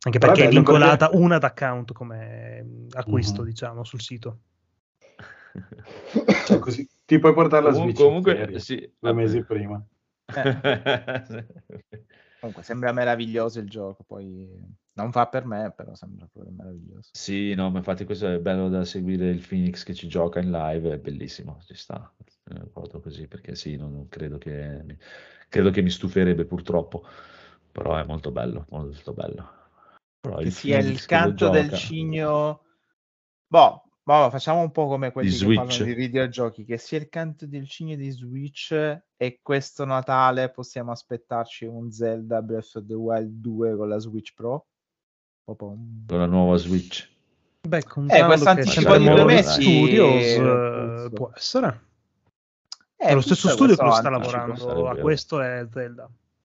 Anche 0.07 0.17
è 0.17 0.21
perché 0.21 0.45
è 0.47 0.49
vincolata 0.49 1.09
perché- 1.09 1.23
una 1.23 1.35
ad 1.37 1.45
account 1.45 1.93
come 1.93 2.87
acquisto, 2.93 3.43
Mhm. 3.43 3.47
diciamo, 3.49 3.85
sul 3.85 4.01
sito. 4.01 4.39
Cioè, 6.47 6.59
così 6.61 6.89
ti 7.05 7.19
puoi 7.19 7.35
portare 7.35 7.63
la 7.65 7.73
Comunque, 7.73 7.93
Switch 7.95 8.07
comunque, 8.09 8.35
ferie, 8.37 8.59
sì, 8.59 8.91
due 8.99 9.13
mesi 9.13 9.45
prima. 9.45 9.85
Comunque 12.45 12.63
sembra 12.63 12.93
meraviglioso 12.93 13.59
il 13.59 13.71
gioco, 13.71 14.05
poi 14.05 14.47
non 14.93 15.13
fa 15.13 15.29
per 15.29 15.47
me, 15.47 15.73
però 15.75 15.95
sembra 15.95 16.29
proprio 16.31 16.53
meraviglioso. 16.55 17.09
Sì, 17.15 17.55
no, 17.55 17.71
ma 17.71 17.79
infatti 17.79 18.05
questo 18.05 18.29
è 18.29 18.39
bello 18.39 18.69
da 18.69 18.85
seguire 18.85 19.31
il 19.31 19.43
Phoenix 19.43 19.83
che 19.83 19.95
ci 19.95 20.09
gioca 20.09 20.41
in 20.41 20.51
live, 20.51 20.93
è 20.93 20.99
bellissimo, 20.99 21.59
ci 21.65 21.75
sta. 21.75 22.13
Eh, 22.51 22.67
proprio 22.67 23.01
così, 23.01 23.27
perché 23.29 23.55
sì, 23.55 23.77
non, 23.77 23.95
non 23.95 24.09
credo 24.11 24.37
che 24.37 24.83
mi, 24.85 24.95
credo 25.49 25.71
che 25.71 25.81
mi 25.81 25.89
stuferebbe 25.89 26.45
purtroppo, 26.45 27.07
però 27.73 27.97
è 27.97 28.05
molto 28.05 28.31
bello, 28.31 28.67
molto 28.69 29.15
bello. 29.15 29.49
Però 30.21 30.37
Che 30.37 30.43
il 30.45 30.53
sia 30.53 30.77
il 30.77 30.83
Phoenix 30.83 31.01
lo 31.01 31.17
canto 31.17 31.49
del 31.49 31.73
cigno... 31.73 32.61
Boh, 33.47 33.84
boh, 34.05 34.31
facciamo 34.31 34.61
un 34.61 34.71
po' 34.71 34.87
come 34.87 35.11
quelli 35.11 35.29
Di 35.31 35.35
che 35.35 35.41
Switch. 35.41 35.59
parlano 35.59 35.85
di 35.85 35.95
videogiochi, 35.95 36.65
che 36.65 36.77
sia 36.77 36.99
il 36.99 37.09
canto 37.09 37.47
del 37.47 37.67
cigno 37.69 37.97
di 37.97 38.11
Switch 38.11 38.71
e 39.17 39.41
questo 39.43 39.85
Natale 39.85 40.51
possiamo 40.51 40.93
aspettarci 40.93 41.65
un 41.65 41.91
Zelda 41.91 42.41
Breath 42.43 42.77
of 42.77 42.87
the 42.87 42.95
Wild 42.95 43.41
2 43.41 43.77
con 43.77 43.89
la 43.89 43.99
Switch 43.99 44.33
Pro. 44.35 44.67
Pom-pom. 45.45 46.05
con 46.07 46.19
la 46.19 46.27
nuova 46.27 46.57
Switch. 46.57 47.11
Beh, 47.67 47.83
contando 47.85 48.27
questo 48.27 48.45
che 48.45 48.51
anticipo 48.51 48.97
di 48.97 49.09
due 49.09 49.25
mesi, 49.25 49.63
Studios 49.63 50.23
eh, 50.23 51.05
eh, 51.07 51.11
può 51.13 51.31
essere. 51.35 51.81
Eh, 52.97 53.13
lo 53.15 53.21
stesso 53.21 53.49
questo- 53.49 53.49
studio 53.49 53.77
che 53.77 53.83
lo 53.83 53.89
questo 53.89 54.01
sta 54.01 54.11
lavorando 54.11 54.89
a 54.89 54.97
questo 54.97 55.41
è 55.41 55.67
Zelda. 55.71 56.09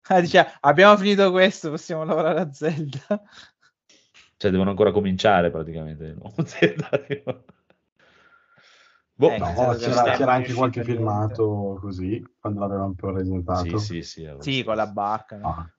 Ah, 0.07 0.19
dice, 0.19 0.45
abbiamo 0.61 0.97
finito 0.97 1.31
questo, 1.31 1.69
possiamo 1.69 2.03
lavorare 2.03 2.39
a 2.41 2.51
Zelda. 2.51 3.21
Cioè, 4.41 4.49
devono 4.49 4.71
ancora 4.71 4.91
cominciare 4.91 5.51
praticamente. 5.51 6.15
Boh, 9.13 9.29
Eh, 9.29 9.37
No, 9.37 9.75
c'era, 9.77 10.15
c'era 10.17 10.33
anche 10.33 10.53
qualche 10.53 10.83
filmato 10.83 11.77
così, 11.79 12.25
quando 12.39 12.59
l'avevano 12.61 12.95
presentato. 12.95 13.77
sì, 13.77 14.01
sì, 14.01 14.01
sì, 14.01 14.25
allora 14.25 14.41
Sì, 14.41 14.53
sì. 14.53 14.63
con 14.63 14.75
la 14.75 14.87
barca. 14.87 15.37
no? 15.37 15.47
Ah, 15.47 15.69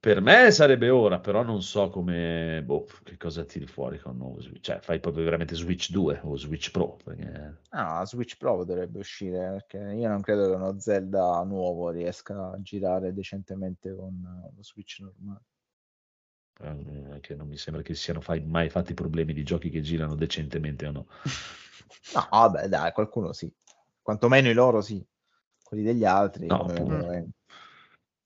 Per 0.00 0.20
me 0.22 0.50
sarebbe 0.50 0.88
ora, 0.88 1.18
però 1.20 1.42
non 1.42 1.60
so 1.62 1.90
come, 1.90 2.62
boh, 2.64 2.86
che 3.02 3.18
cosa 3.18 3.44
tiri 3.44 3.66
fuori 3.66 3.98
con 3.98 4.12
un 4.12 4.18
nuovo 4.18 4.40
Switch. 4.40 4.62
Cioè, 4.62 4.80
fai 4.80 5.00
proprio 5.00 5.24
veramente 5.24 5.54
Switch 5.54 5.90
2 5.90 6.20
o 6.22 6.34
Switch 6.36 6.70
Pro. 6.70 6.96
Perché... 7.04 7.56
Ah, 7.70 8.04
Switch 8.06 8.36
Pro 8.38 8.64
dovrebbe 8.64 8.98
uscire 9.00 9.50
perché 9.50 9.78
io 9.78 10.08
non 10.08 10.20
credo 10.22 10.48
che 10.48 10.54
uno 10.54 10.78
Zelda 10.78 11.42
nuovo 11.44 11.90
riesca 11.90 12.52
a 12.52 12.60
girare 12.62 13.12
decentemente 13.12 13.94
con 13.94 14.20
lo 14.54 14.62
Switch 14.62 15.00
normale. 15.00 15.42
Eh, 16.60 17.20
che 17.20 17.34
non 17.34 17.48
mi 17.48 17.56
sembra 17.56 17.82
che 17.82 17.94
siano 17.94 18.20
fai- 18.20 18.44
mai 18.44 18.68
fatti 18.68 18.94
problemi 18.94 19.32
di 19.32 19.42
giochi 19.42 19.70
che 19.70 19.80
girano 19.80 20.14
decentemente 20.14 20.86
o 20.86 20.92
no. 20.92 21.06
No, 22.14 22.28
vabbè, 22.30 22.68
dai, 22.68 22.92
qualcuno 22.92 23.32
sì. 23.32 23.52
Quantomeno 24.00 24.48
i 24.48 24.54
loro 24.54 24.80
sì. 24.80 25.04
Quelli 25.62 25.82
degli 25.82 26.04
altri. 26.04 26.46
No, 26.46 26.64
veramente. 26.64 27.30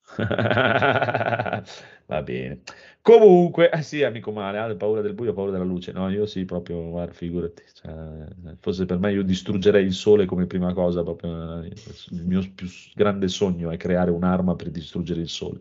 Va 2.07 2.23
bene. 2.23 2.63
Comunque, 3.03 3.71
eh 3.71 3.83
sì, 3.83 4.03
amico 4.03 4.33
male, 4.33 4.59
ha 4.59 4.75
paura 4.75 5.01
del 5.03 5.15
buio, 5.15 5.33
paura 5.33 5.53
della 5.53 5.65
luce. 5.65 5.93
No, 5.93 6.09
io 6.09 6.27
sì, 6.27 6.45
proprio, 6.45 6.91
guarda, 6.91 7.13
figurati. 7.13 7.63
Cioè, 7.73 8.27
fosse 8.59 8.87
per 8.87 8.99
me, 8.99 9.13
io 9.13 9.23
distruggerei 9.23 9.85
il 9.85 9.93
sole 9.93 10.27
come 10.27 10.47
prima 10.47 10.73
cosa. 10.73 11.03
Proprio, 11.03 11.63
eh, 11.63 11.73
il 12.11 12.25
mio 12.25 12.43
più 12.55 12.67
grande 12.95 13.29
sogno 13.29 13.71
è 13.71 13.77
creare 13.77 14.11
un'arma 14.11 14.57
per 14.57 14.71
distruggere 14.71 15.21
il 15.21 15.29
sole. 15.29 15.61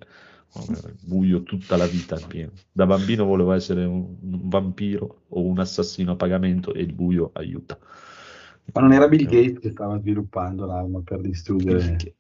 Buio 1.00 1.44
tutta 1.44 1.78
la 1.78 1.86
vita. 1.86 2.18
pieno. 2.18 2.52
Da 2.72 2.86
bambino 2.86 3.26
volevo 3.26 3.54
essere 3.54 3.86
un, 3.86 4.16
un 4.22 4.50
vampiro 4.50 5.24
o 5.30 5.44
un 5.44 5.60
assassino 5.60 6.14
a 6.14 6.16
pagamento 6.16 6.74
e 6.74 6.82
il 6.82 6.94
buio 6.94 7.32
aiuta. 7.34 7.78
Ma 8.74 8.82
non 8.82 8.94
era 8.94 9.08
Bill 9.08 9.26
Gates 9.26 9.60
che 9.60 9.72
stava 9.72 10.00
sviluppando 10.00 10.66
l'arma 10.66 11.02
per 11.02 11.22
distruggere... 11.22 12.16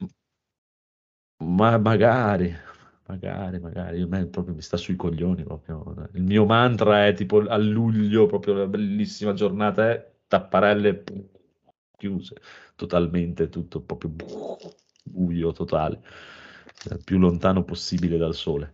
Ma 1.39 1.77
magari, 1.77 2.51
magari, 3.07 3.59
magari, 3.59 4.01
a 4.01 4.07
me 4.07 4.25
proprio 4.25 4.55
mi 4.55 4.61
sta 4.61 4.75
sui 4.75 4.95
coglioni 4.95 5.43
proprio. 5.43 6.09
Il 6.13 6.23
mio 6.23 6.45
mantra 6.45 7.05
è 7.05 7.13
tipo 7.13 7.37
a 7.39 7.57
luglio, 7.57 8.25
proprio 8.25 8.55
la 8.55 8.65
bellissima 8.65 9.33
giornata 9.33 9.91
è 9.91 10.13
tapparelle 10.27 11.03
chiuse, 11.95 12.35
totalmente 12.75 13.49
tutto 13.49 13.81
proprio 13.81 14.09
bu- 14.09 14.57
buio 15.03 15.51
totale, 15.51 16.01
più 17.03 17.17
lontano 17.17 17.63
possibile 17.63 18.17
dal 18.17 18.35
sole. 18.35 18.73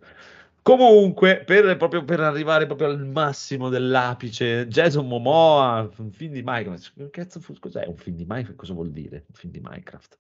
Comunque, 0.62 1.44
per, 1.44 1.76
proprio 1.76 2.06
per 2.06 2.22
arrivare 2.22 2.66
proprio 2.66 2.88
al 2.88 3.06
massimo 3.06 3.70
dell'apice, 3.70 4.68
Jason 4.68 5.08
Momoa, 5.08 5.90
un 5.98 6.12
film 6.12 6.32
di 6.32 6.42
Minecraft. 6.42 7.10
Cazzo, 7.10 7.42
cos'è 7.60 7.86
un 7.86 7.98
film 7.98 8.16
di 8.16 8.26
Minecraft? 8.26 8.56
Cosa 8.56 8.74
vuol 8.74 8.92
dire 8.92 9.26
un 9.28 9.36
film 9.36 9.52
di 9.52 9.60
Minecraft? 9.62 10.20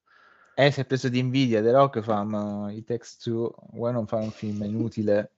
Eh, 0.55 0.69
si 0.69 0.81
è 0.81 0.85
preso 0.85 1.09
di 1.09 1.23
Nvidia, 1.23 1.61
The 1.61 1.71
Rock 1.71 2.01
fa 2.01 2.23
ma 2.23 2.71
i 2.71 2.83
text 2.83 3.27
2, 3.29 3.51
vuoi 3.71 3.93
non 3.93 4.05
fare 4.05 4.23
un 4.23 4.31
film 4.31 4.63
inutile? 4.63 5.31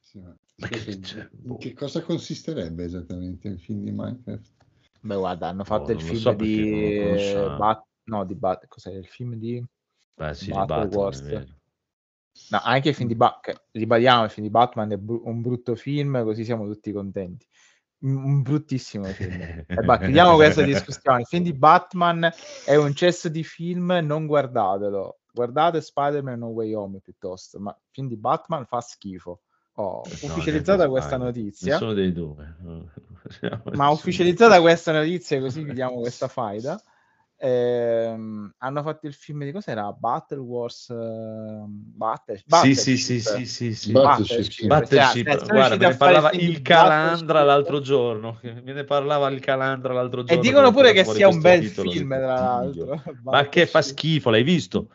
Sì, 0.00 0.18
ma 0.20 0.36
Ma 0.56 0.68
che 0.68 0.98
c'è? 1.00 1.28
in 1.44 1.56
che 1.58 1.72
cosa 1.72 2.02
consisterebbe 2.02 2.84
esattamente 2.84 3.48
il 3.48 3.58
film 3.58 3.82
di 3.82 3.90
Minecraft? 3.90 4.50
Beh, 5.00 5.16
guarda, 5.16 5.48
hanno 5.48 5.64
fatto 5.64 5.90
Oh, 5.90 5.94
il 5.94 6.00
film 6.00 6.20
so 6.20 6.32
di. 6.34 7.56
Bat- 7.56 7.86
no, 8.04 8.24
di 8.24 8.34
Bat- 8.34 8.66
cos'è 8.68 8.92
il 8.92 9.06
film 9.06 9.34
di 9.34 9.64
Beh, 10.14 10.34
sì, 10.34 10.50
Battle 10.50 10.88
Batman. 10.88 11.60
No, 12.48 12.60
anche 12.62 12.90
il 12.90 12.94
film 12.94 13.08
di 13.08 13.14
Batman, 13.14 13.56
ribadiamo, 13.72 14.24
il 14.24 14.30
film 14.30 14.46
di 14.46 14.52
Batman 14.52 14.92
è 14.92 14.96
bru- 14.96 15.22
un 15.26 15.40
brutto 15.40 15.74
film, 15.74 16.22
così 16.24 16.44
siamo 16.44 16.66
tutti 16.66 16.92
contenti. 16.92 17.46
Un 18.00 18.42
bruttissimo 18.42 19.04
film. 19.06 19.64
Bah, 19.84 19.98
chiudiamo 19.98 20.34
questa 20.34 20.62
discussione. 20.62 21.20
Il 21.20 21.26
film 21.26 21.44
di 21.44 21.52
Batman 21.52 22.30
è 22.66 22.74
un 22.74 22.94
cesso 22.94 23.28
di 23.28 23.44
film, 23.44 23.90
non 24.02 24.26
guardatelo. 24.26 25.20
Guardate 25.32 25.80
Spider-Man 25.80 26.38
No 26.38 26.48
Way 26.48 26.74
Home 26.74 27.00
piuttosto, 27.00 27.58
ma 27.58 27.70
il 27.70 27.88
film 27.90 28.08
di 28.08 28.16
Batman 28.16 28.66
fa 28.66 28.80
schifo. 28.80 29.42
Oh, 29.74 30.02
No, 30.04 30.10
ufficializzata 30.12 30.84
neanche 30.86 30.90
questa 30.90 31.16
Spider-Man. 31.16 31.26
notizia, 31.26 31.72
Nessuno 31.72 31.92
dei 31.94 32.12
due. 32.12 32.56
ma 33.70 33.88
ufficializzata 33.90 34.60
questa 34.60 34.92
notizia, 34.92 35.40
così 35.40 35.64
chiudiamo 35.64 36.00
questa 36.00 36.28
faida. 36.28 36.82
Ehm, 37.44 38.52
hanno 38.58 38.82
fatto 38.82 39.06
il 39.08 39.14
film 39.14 39.42
di 39.44 39.50
cos'era? 39.50 39.90
Battle 39.92 40.38
Wars 40.38 40.88
ehm, 40.90 41.66
Battle, 41.68 42.40
Sì, 42.46 42.74
sì, 42.74 42.96
sì, 42.96 43.20
Battleship. 43.20 43.20
sì, 43.20 43.46
sì, 43.46 43.74
sì. 43.74 43.92
Battleship. 43.92 44.66
Battleship, 44.68 45.26
Cioè, 45.26 45.38
sono 45.38 45.48
guarda, 45.48 45.76
riusciti 45.76 45.78
me 45.78 45.88
ne 45.88 45.96
parlava 45.96 46.30
il 46.32 46.62
Calandra 46.62 47.38
Battleship. 47.38 47.46
l'altro 47.46 47.80
giorno. 47.80 48.38
Me 48.42 48.72
ne 48.72 48.84
parlava 48.84 49.28
il 49.28 49.40
Calandra 49.40 49.92
l'altro 49.92 50.22
E 50.22 50.24
giorno. 50.24 50.42
dicono 50.42 50.70
pure 50.70 50.92
che 50.92 51.04
sia 51.04 51.28
un 51.28 51.40
bel 51.40 51.60
titolo, 51.60 51.90
film, 51.90 52.08
tra 52.10 52.26
l'altro. 52.28 53.02
Ma 53.28 53.48
che 53.48 53.66
fa 53.66 53.80
Battleship. 53.80 53.96
schifo, 53.96 54.30
l'hai 54.30 54.42
visto? 54.44 54.88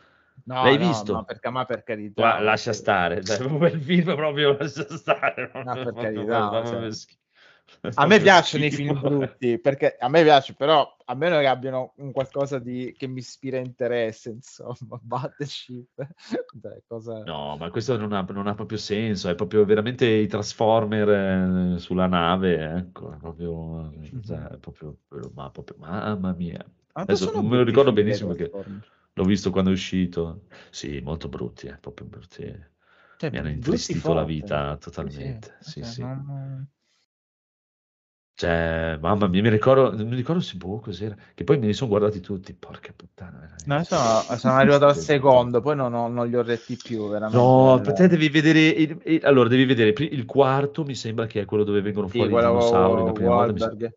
No, 0.46 0.64
L'hai 0.64 0.78
no, 0.78 0.78
visto? 0.78 1.14
Ma 1.14 1.24
per, 1.24 1.40
ma 1.52 1.66
per 1.66 1.84
carità. 1.84 2.22
Gua- 2.22 2.40
lascia 2.40 2.74
stare, 2.74 3.22
cioè, 3.26 3.38
il 3.42 3.82
film 3.82 4.16
proprio 4.16 4.58
lascia 4.58 4.88
stare. 4.96 5.52
Ma 5.64 5.76
per 5.78 5.94
carità, 5.94 6.48
proprio 6.50 6.92
cioè. 6.92 7.16
A 7.96 8.06
me 8.06 8.20
piacciono 8.22 8.64
i 8.66 8.72
schifo. 8.72 8.94
film 8.94 9.02
brutti, 9.02 9.60
perché 9.60 9.98
a 10.00 10.08
me 10.08 10.24
piace, 10.24 10.54
però 10.54 10.96
a 11.10 11.16
meno 11.16 11.40
che 11.40 11.48
abbiano 11.48 11.94
un 11.98 12.12
qualcosa 12.12 12.60
di, 12.60 12.94
che 12.98 13.08
mi 13.08 13.20
ispira 13.20 13.58
interesse, 13.58 14.30
insomma, 14.32 15.00
Battleship. 15.02 16.06
Dai, 16.52 16.84
cosa... 16.86 17.24
No, 17.24 17.56
ma 17.58 17.70
questo 17.70 17.98
non 17.98 18.12
ha, 18.12 18.26
non 18.30 18.48
ha 18.48 18.56
proprio 18.56 18.78
senso, 18.78 19.30
è 19.30 19.36
proprio 19.36 19.64
veramente 19.64 20.06
i 20.06 20.28
Transformer 20.28 21.76
eh, 21.76 21.80
sulla 21.80 22.08
nave, 22.08 22.76
ecco, 22.76 23.14
è 23.14 23.18
proprio, 23.18 23.94
cioè, 24.22 24.38
è 24.48 24.58
proprio, 24.58 24.98
ma 25.34 25.50
proprio, 25.50 25.78
mamma 25.80 26.34
mia. 26.34 26.64
Ma 26.94 27.02
Adesso 27.04 27.32
non 27.32 27.48
me 27.48 27.58
lo 27.58 27.64
ricordo 27.64 27.94
benissimo 27.94 28.34
perché 28.34 28.52
l'ho 29.14 29.24
visto 29.24 29.50
quando 29.50 29.70
è 29.70 29.74
uscito. 29.74 30.42
Sì, 30.70 31.00
molto 31.00 31.30
brutti, 31.30 31.68
eh, 31.68 31.78
proprio 31.78 32.08
brutti. 32.08 32.44
Cioè, 33.18 33.32
Mi 33.32 33.38
hanno 33.38 33.50
intristito 33.50 34.14
la 34.14 34.26
vita 34.26 34.76
totalmente. 34.76 35.56
Sì, 35.62 35.82
cioè, 35.82 35.90
sì. 35.90 36.02
non- 36.02 36.68
Cioè, 38.40 38.98
mamma 39.02 39.28
mia, 39.28 39.42
mi 39.42 39.50
ricordo, 39.50 39.92
mi 40.06 40.16
ricordo 40.16 40.42
se 40.42 40.58
boh, 40.58 40.80
cos'era, 40.80 41.16
che 41.34 41.44
poi 41.44 41.58
me 41.58 41.66
li 41.68 41.74
sono 41.74 41.90
guardati 41.90 42.20
tutti, 42.20 42.54
porca 42.54 42.94
puttana. 42.94 43.40
veramente. 43.40 43.68
No, 43.68 43.84
sono, 43.84 44.36
sono 44.38 44.56
arrivato 44.56 44.86
al 44.88 44.96
secondo, 44.98 45.60
poi 45.62 45.76
non, 45.76 45.92
non 45.92 46.28
li 46.28 46.36
ho 46.36 46.42
retti 46.42 46.80
più, 46.80 47.08
veramente. 47.10 47.62
No, 47.66 47.82
te 47.82 48.08
devi 48.08 48.30
vedere, 48.30 48.60
il, 48.70 49.02
il- 49.06 49.26
allora 49.26 49.50
devi 49.50 49.66
vedere 49.66 49.94
il 50.06 50.26
quarto, 50.26 50.86
mi 50.86 50.96
sembra 50.96 51.26
che 51.28 51.42
è 51.42 51.46
quello 51.46 51.64
dove 51.66 51.82
vengono 51.82 52.08
Sì, 52.08 52.08
fuori 52.08 52.34
i 52.34 52.38
quello 52.38 52.42
dinosauri 52.42 53.04
la 53.04 53.12
prima 53.12 53.32
volta. 53.32 53.54
sembra. 53.58 53.92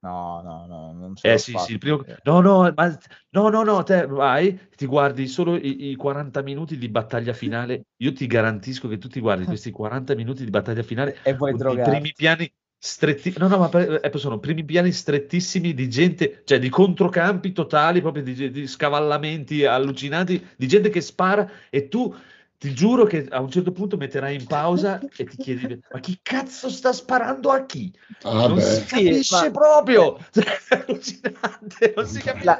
No, 0.00 0.40
no, 0.42 0.66
no, 0.66 0.92
non 0.92 1.16
ce 1.16 1.24
Eh 1.24 1.36
sì, 1.38 1.58
fatta. 1.58 1.58
sì, 1.58 1.72
il 1.72 1.78
primo... 1.78 2.04
Eh, 2.04 2.16
No, 2.24 2.40
no, 2.40 2.72
ma... 2.76 2.96
no, 3.30 3.48
no, 3.48 3.62
no, 3.64 3.82
te 3.82 4.06
vai, 4.06 4.56
ti 4.76 4.86
guardi 4.86 5.26
solo 5.26 5.56
i, 5.56 5.90
i 5.90 5.96
40 5.96 6.42
minuti 6.42 6.78
di 6.78 6.88
battaglia 6.88 7.32
finale. 7.32 7.86
Io 7.96 8.12
ti 8.12 8.26
garantisco 8.28 8.86
che 8.88 8.98
tu 8.98 9.08
ti 9.08 9.18
guardi 9.20 9.46
questi 9.48 9.70
40 9.72 10.14
minuti 10.14 10.44
di 10.44 10.50
battaglia 10.50 10.82
finale 10.84 11.16
E 11.28 11.32
vuoi 11.38 11.54
con 11.54 11.68
i 11.68 11.80
drogarti. 11.80 11.80
primi 11.80 12.12
piani 12.14 12.50
stretti... 12.78 13.34
No, 13.36 13.48
no, 13.48 13.58
ma 13.58 13.68
per- 13.68 14.00
eh, 14.02 14.18
sono 14.18 14.38
primi 14.38 14.64
piani 14.64 14.92
strettissimi 14.92 15.74
di 15.74 15.88
gente, 15.88 16.42
cioè 16.44 16.58
di 16.58 16.68
controcampi 16.68 17.52
totali, 17.52 18.00
proprio 18.00 18.22
di, 18.22 18.50
di 18.50 18.66
scavallamenti 18.66 19.64
allucinanti, 19.64 20.46
di 20.56 20.66
gente 20.68 20.90
che 20.90 21.00
spara 21.00 21.50
e 21.70 21.88
tu... 21.88 22.14
Ti 22.58 22.74
giuro 22.74 23.04
che 23.04 23.24
a 23.30 23.40
un 23.40 23.52
certo 23.52 23.70
punto 23.70 23.96
metterai 23.96 24.34
in 24.34 24.44
pausa 24.44 24.98
e 25.16 25.24
ti 25.26 25.36
chiedi: 25.36 25.80
Ma 25.92 26.00
chi 26.00 26.18
cazzo 26.20 26.68
sta 26.68 26.92
sparando 26.92 27.52
a 27.52 27.64
chi? 27.64 27.94
Ah, 28.22 28.48
non 28.48 28.56
beh. 28.56 28.62
si 28.62 28.84
capisce 28.84 29.44
ma- 29.44 29.50
proprio 29.52 30.18
Cioè, 30.32 30.44
è 30.68 30.84
allucinante 30.84 31.92
non 31.94 32.06
si 32.06 32.20
capisce 32.20 32.44
La, 32.44 32.58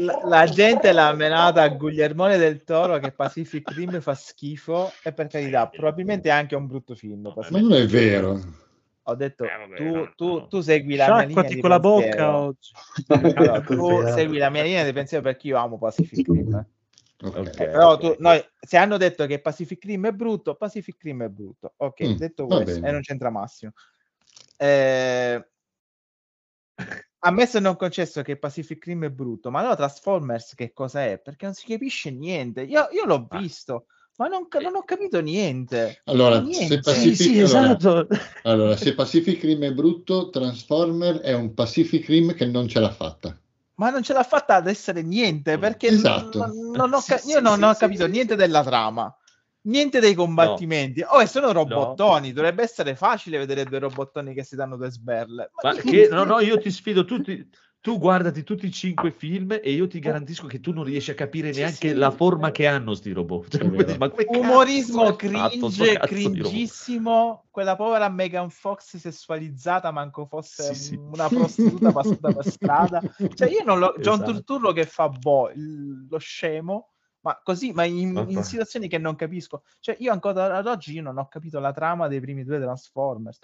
la- 0.00 0.20
la 0.24 0.46
gente 0.48 0.90
l'ha 0.90 1.12
menata 1.12 1.62
a 1.62 1.68
Guglielmone 1.68 2.36
del 2.36 2.64
Toro 2.64 2.98
che 2.98 3.12
Pacific 3.12 3.70
Rim 3.70 4.00
fa 4.00 4.14
schifo 4.16 4.90
e 5.04 5.12
per 5.12 5.28
carità 5.28 5.68
probabilmente 5.68 6.28
è 6.28 6.32
anche 6.32 6.56
un 6.56 6.66
brutto 6.66 6.96
film 6.96 7.32
Ma 7.32 7.60
non 7.60 7.74
è 7.74 7.86
vero. 7.86 8.40
Ho 9.04 9.14
detto 9.16 9.44
Eh, 9.44 9.56
vabbè, 9.56 9.76
tu, 9.76 9.84
no, 9.84 10.12
tu- 10.14 10.38
no. 10.38 10.46
tu 10.48 10.60
segui 10.60 10.96
la 10.96 11.06
mia 11.06 11.24
linea 11.24 11.26
Sciacquati 11.34 11.54
di 11.54 11.60
con 11.60 11.70
la 11.70 11.80
bocca 11.80 12.02
pensiero. 12.04 12.36
oggi. 12.36 12.72
Allora, 13.36 13.60
tu 13.62 14.02
eh. 14.06 14.12
segui 14.12 14.38
la 14.38 14.50
mia 14.50 14.62
linea 14.62 14.84
di 14.84 14.92
pensiero 14.92 15.22
perché 15.22 15.46
io 15.48 15.56
amo 15.58 15.78
Pacific 15.78 16.28
Rim 16.28 16.66
Ok. 17.24 17.36
Ok. 17.36 17.54
però 17.56 17.96
tu, 17.98 18.16
noi, 18.18 18.44
se 18.58 18.76
hanno 18.76 18.96
detto 18.96 19.26
che 19.26 19.40
Pacific 19.40 19.84
Rim 19.84 20.06
è 20.08 20.12
brutto 20.12 20.56
Pacific 20.56 21.00
Rim 21.02 21.22
è 21.22 21.28
brutto 21.28 21.74
ok 21.76 22.02
Mm, 22.04 22.12
detto 22.14 22.46
questo 22.46 22.84
e 22.84 22.90
non 22.90 23.00
c'entra 23.00 23.30
Massimo 23.30 23.70
Eh, 24.56 25.46
a 27.24 27.30
me 27.30 27.46
se 27.46 27.60
non 27.60 27.76
concesso 27.76 28.22
che 28.22 28.36
Pacific 28.36 28.84
Rim 28.84 29.04
è 29.04 29.10
brutto, 29.10 29.50
ma 29.52 29.60
allora 29.60 29.76
Transformers 29.76 30.54
che 30.56 30.72
cosa 30.72 31.04
è? 31.04 31.18
Perché 31.20 31.44
non 31.44 31.54
si 31.54 31.66
capisce 31.66 32.10
niente. 32.10 32.62
Io, 32.62 32.88
io 32.90 33.04
l'ho 33.04 33.26
Ah. 33.28 33.38
visto, 33.38 33.86
ma 34.16 34.28
non, 34.28 34.48
ca- 34.48 34.60
non 34.60 34.76
ho 34.76 34.82
capito 34.84 35.20
niente. 35.20 36.00
Allora, 36.04 36.40
Niente. 36.40 36.66
se 36.66 36.76
sì 36.76 36.80
Pacific, 36.82 37.16
sì 37.16 37.40
allora, 37.40 37.76
esatto 37.76 38.06
allora, 38.42 38.76
se 38.76 38.94
Pacific 38.94 39.42
Rim 39.42 39.62
è 39.64 39.72
brutto, 39.72 40.30
Transformer 40.30 41.18
è 41.20 41.32
un 41.34 41.54
Pacific 41.54 42.06
Rim 42.06 42.34
che 42.34 42.46
non 42.46 42.68
ce 42.68 42.80
l'ha 42.80 42.92
fatta. 42.92 43.36
Ma 43.74 43.90
non 43.90 44.02
ce 44.02 44.12
l'ha 44.12 44.22
fatta 44.22 44.56
ad 44.56 44.68
essere 44.68 45.02
niente 45.02 45.58
perché 45.58 45.90
non- 45.90 45.96
Esatto. 45.96 46.38
non, 46.38 46.70
non 46.72 46.92
ho 46.92 47.00
Sì, 47.00 47.18
sì, 47.18 47.28
io 47.30 47.40
non 47.40 47.56
sì, 47.58 47.64
ho 47.64 47.72
sì, 47.72 47.78
capito 47.78 48.04
sì, 48.04 48.10
niente 48.10 48.32
sì. 48.34 48.38
della 48.38 48.62
trama, 48.62 49.16
niente 49.62 49.98
dei 49.98 50.14
combattimenti. 50.14 51.02
Oh, 51.08 51.20
e 51.20 51.26
sono 51.26 51.50
robottoni, 51.52 52.32
dovrebbe 52.32 52.62
essere 52.62 52.94
facile 52.94 53.38
vedere 53.38 53.64
due 53.64 53.78
robottoni 53.80 54.34
che 54.34 54.44
si 54.44 54.54
danno 54.56 54.76
due 54.76 54.90
sberle. 54.90 55.50
ma 55.62 55.72
che- 55.72 55.82
che 55.82 56.08
no 56.10 56.24
no 56.24 56.38
io 56.40 56.58
ti 56.58 56.70
sfido 56.70 57.04
tutti 57.04 57.48
tu 57.82 57.98
guardati 57.98 58.44
tutti 58.44 58.64
i 58.66 58.70
cinque 58.70 59.10
film 59.10 59.58
e 59.60 59.72
io 59.72 59.88
ti 59.88 59.98
garantisco 59.98 60.46
che 60.46 60.60
tu 60.60 60.72
non 60.72 60.84
riesci 60.84 61.10
a 61.10 61.14
capire 61.14 61.52
Sì, 61.52 61.58
neanche 61.58 61.88
sì. 61.88 61.94
la 61.94 62.12
forma 62.12 62.52
che 62.52 62.68
hanno 62.68 62.94
sti 62.94 63.10
robot 63.10 63.58
Cioè, 63.58 63.98
ma 63.98 64.10
Umorismo 64.28 65.16
cringe, 65.16 65.98
cringissimo. 65.98 67.46
Quella 67.50 67.74
povera 67.74 68.08
Megan 68.08 68.50
Fox 68.50 68.96
sessualizzata, 68.96 69.90
manco 69.90 70.26
fosse 70.26 70.74
Sì, 70.74 70.84
sì. 70.84 70.94
una 70.94 71.26
prostituta 71.26 71.90
passata 71.90 72.32
per 72.32 72.46
strada. 72.46 73.02
Cioè, 73.34 73.50
io 73.50 73.64
non 73.64 73.80
lo. 73.80 73.94
John 73.98 74.22
Esatto. 74.22 74.32
Turturro 74.32 74.72
che 74.72 74.86
fa 74.86 75.08
boh, 75.08 75.50
lo 76.08 76.18
scemo, 76.18 76.91
ma 77.22 77.40
così, 77.42 77.72
ma 77.72 77.84
in, 77.84 78.12
Ma 78.12 78.24
in 78.28 78.42
situazioni 78.42 78.88
che 78.88 78.98
non 78.98 79.14
capisco. 79.14 79.62
Cioè, 79.80 79.96
io 80.00 80.12
ancora 80.12 80.56
ad 80.56 80.66
oggi 80.66 81.00
non 81.00 81.18
ho 81.18 81.28
capito 81.28 81.60
la 81.60 81.72
trama 81.72 82.08
dei 82.08 82.20
primi 82.20 82.44
due 82.44 82.58
Transformers. 82.60 83.38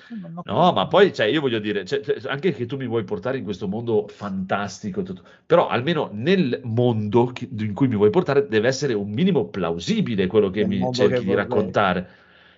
No, 0.45 0.73
ma 0.73 0.87
poi, 0.89 1.13
cioè, 1.13 1.27
io 1.27 1.41
voglio 1.41 1.61
dire, 1.61 1.85
cioè, 1.85 2.01
cioè, 2.01 2.21
anche 2.29 2.53
che 2.53 2.67
tu 2.67 2.77
mi 2.77 2.87
vuoi 2.87 3.05
portare 3.05 3.39
in 3.39 3.45
questo 3.45 3.69
mondo 3.69 4.07
fantastico, 4.09 5.03
tutto, 5.03 5.23
però 5.47 5.69
almeno 5.69 6.11
nel 6.13 6.61
mondo 6.65 7.27
che- 7.27 7.49
in 7.57 7.73
cui 7.73 7.89
mi 7.89 7.97
vuoi 7.97 8.11
portare 8.11 8.49
deve 8.49 8.69
essere 8.69 8.95
un 8.95 9.11
minimo 9.11 9.47
plausibile 9.47 10.27
quello 10.27 10.51
che 10.51 10.67
Nel 10.67 10.81
mi 10.81 10.93
cerchi 10.93 11.15
che 11.15 11.25
di 11.25 11.35
raccontare. 11.35 12.09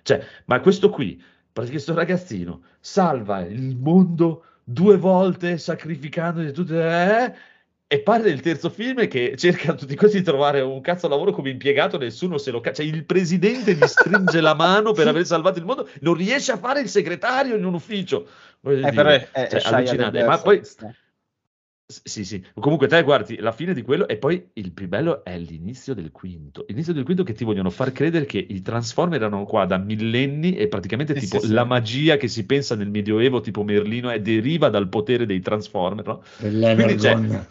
Cioè, 0.01 0.25
ma 0.45 0.59
questo 0.59 0.89
qui, 0.89 1.21
perché 1.53 1.71
questo 1.71 1.93
ragazzino 1.93 2.63
salva 2.79 3.41
il 3.41 3.77
mondo 3.77 4.45
due 4.63 4.97
volte 4.97 5.59
sacrificando 5.59 6.41
di 6.41 6.51
tutte... 6.51 6.75
eh, 6.79 7.33
e 7.93 7.99
pare 7.99 8.23
del 8.23 8.39
terzo 8.39 8.69
film 8.69 9.05
che 9.09 9.35
cerca 9.35 9.73
a 9.73 9.75
tutti 9.75 9.97
questi 9.97 10.19
di 10.19 10.23
trovare 10.23 10.61
un 10.61 10.79
cazzo 10.79 11.09
lavoro 11.09 11.33
come 11.33 11.49
impiegato, 11.49 11.97
nessuno 11.97 12.37
se 12.37 12.49
lo 12.49 12.61
caccia. 12.61 12.83
Cioè, 12.83 12.89
il 12.89 13.03
presidente 13.03 13.73
gli 13.73 13.85
stringe 13.85 14.39
la 14.39 14.55
mano 14.55 14.93
per 14.93 15.09
aver 15.09 15.25
salvato 15.25 15.59
il 15.59 15.65
mondo, 15.65 15.89
non 15.99 16.13
riesce 16.13 16.53
a 16.53 16.57
fare 16.57 16.79
il 16.79 16.87
segretario 16.87 17.57
in 17.57 17.65
un 17.65 17.73
ufficio. 17.73 18.29
Voglio 18.61 18.87
Eh, 18.87 18.91
dire, 18.91 18.95
però 18.95 19.09
è, 19.09 19.29
è, 19.31 19.59
cioè, 19.59 19.61
è. 19.61 19.95
LaBeouf 19.97 20.25
Ma 20.25 20.39
poi, 20.39 20.63
s- 20.63 20.77
sì, 22.03 22.23
sì. 22.25 22.43
Comunque, 22.59 22.87
te 22.87 23.01
guardi 23.03 23.37
la 23.37 23.51
fine 23.51 23.73
di 23.73 23.81
quello, 23.81 24.07
e 24.07 24.17
poi 24.17 24.49
il 24.53 24.71
più 24.71 24.87
bello 24.87 25.23
è 25.23 25.37
l'inizio 25.37 25.93
del 25.93 26.11
quinto. 26.11 26.65
L'inizio 26.67 26.93
del 26.93 27.03
quinto 27.03 27.23
che 27.23 27.33
ti 27.33 27.43
vogliono 27.43 27.69
far 27.69 27.91
credere 27.91 28.25
che 28.25 28.37
i 28.37 28.61
Transformer 28.61 29.19
erano 29.21 29.45
qua 29.45 29.65
da 29.65 29.77
millenni 29.77 30.55
e 30.55 30.67
praticamente 30.67 31.13
Sì, 31.13 31.27
tipo 31.27 31.39
sì, 31.39 31.47
sì. 31.47 31.53
la 31.53 31.63
magia 31.65 32.17
che 32.17 32.27
si 32.27 32.45
pensa 32.45 32.75
nel 32.75 32.89
Medioevo, 32.89 33.41
tipo 33.41 33.63
Merlino, 33.63 34.09
è 34.09 34.19
deriva 34.21 34.69
dal 34.69 34.87
potere 34.89 35.25
dei 35.25 35.39
Transformer, 35.41 36.05
no? 36.05 36.21
Quindi 36.73 36.97
Dell'Energon. 36.97 37.45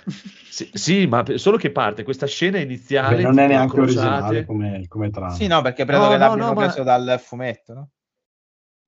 Sì, 0.51 0.69
sì, 0.73 1.07
ma 1.07 1.25
solo 1.37 1.57
che 1.57 1.71
parte 1.71 2.03
questa 2.03 2.27
scena 2.27 2.59
iniziale. 2.59 3.17
Beh, 3.17 3.23
non 3.23 3.39
è 3.39 3.47
neanche 3.47 3.77
crociate. 3.77 4.03
originale 4.03 4.45
come, 4.47 4.85
come 4.89 5.11
trama. 5.11 5.35
Sì, 5.35 5.47
no, 5.47 5.63
perché 5.63 5.85
credo 5.85 6.03
No, 6.03 6.09
che 6.09 6.15
no, 6.15 6.19
l'abbiano 6.19 6.49
no, 6.55 6.61
ma- 6.61 6.67
preso 6.67 6.83
dal 6.83 7.21
fumetto, 7.21 7.73
no? 7.73 7.89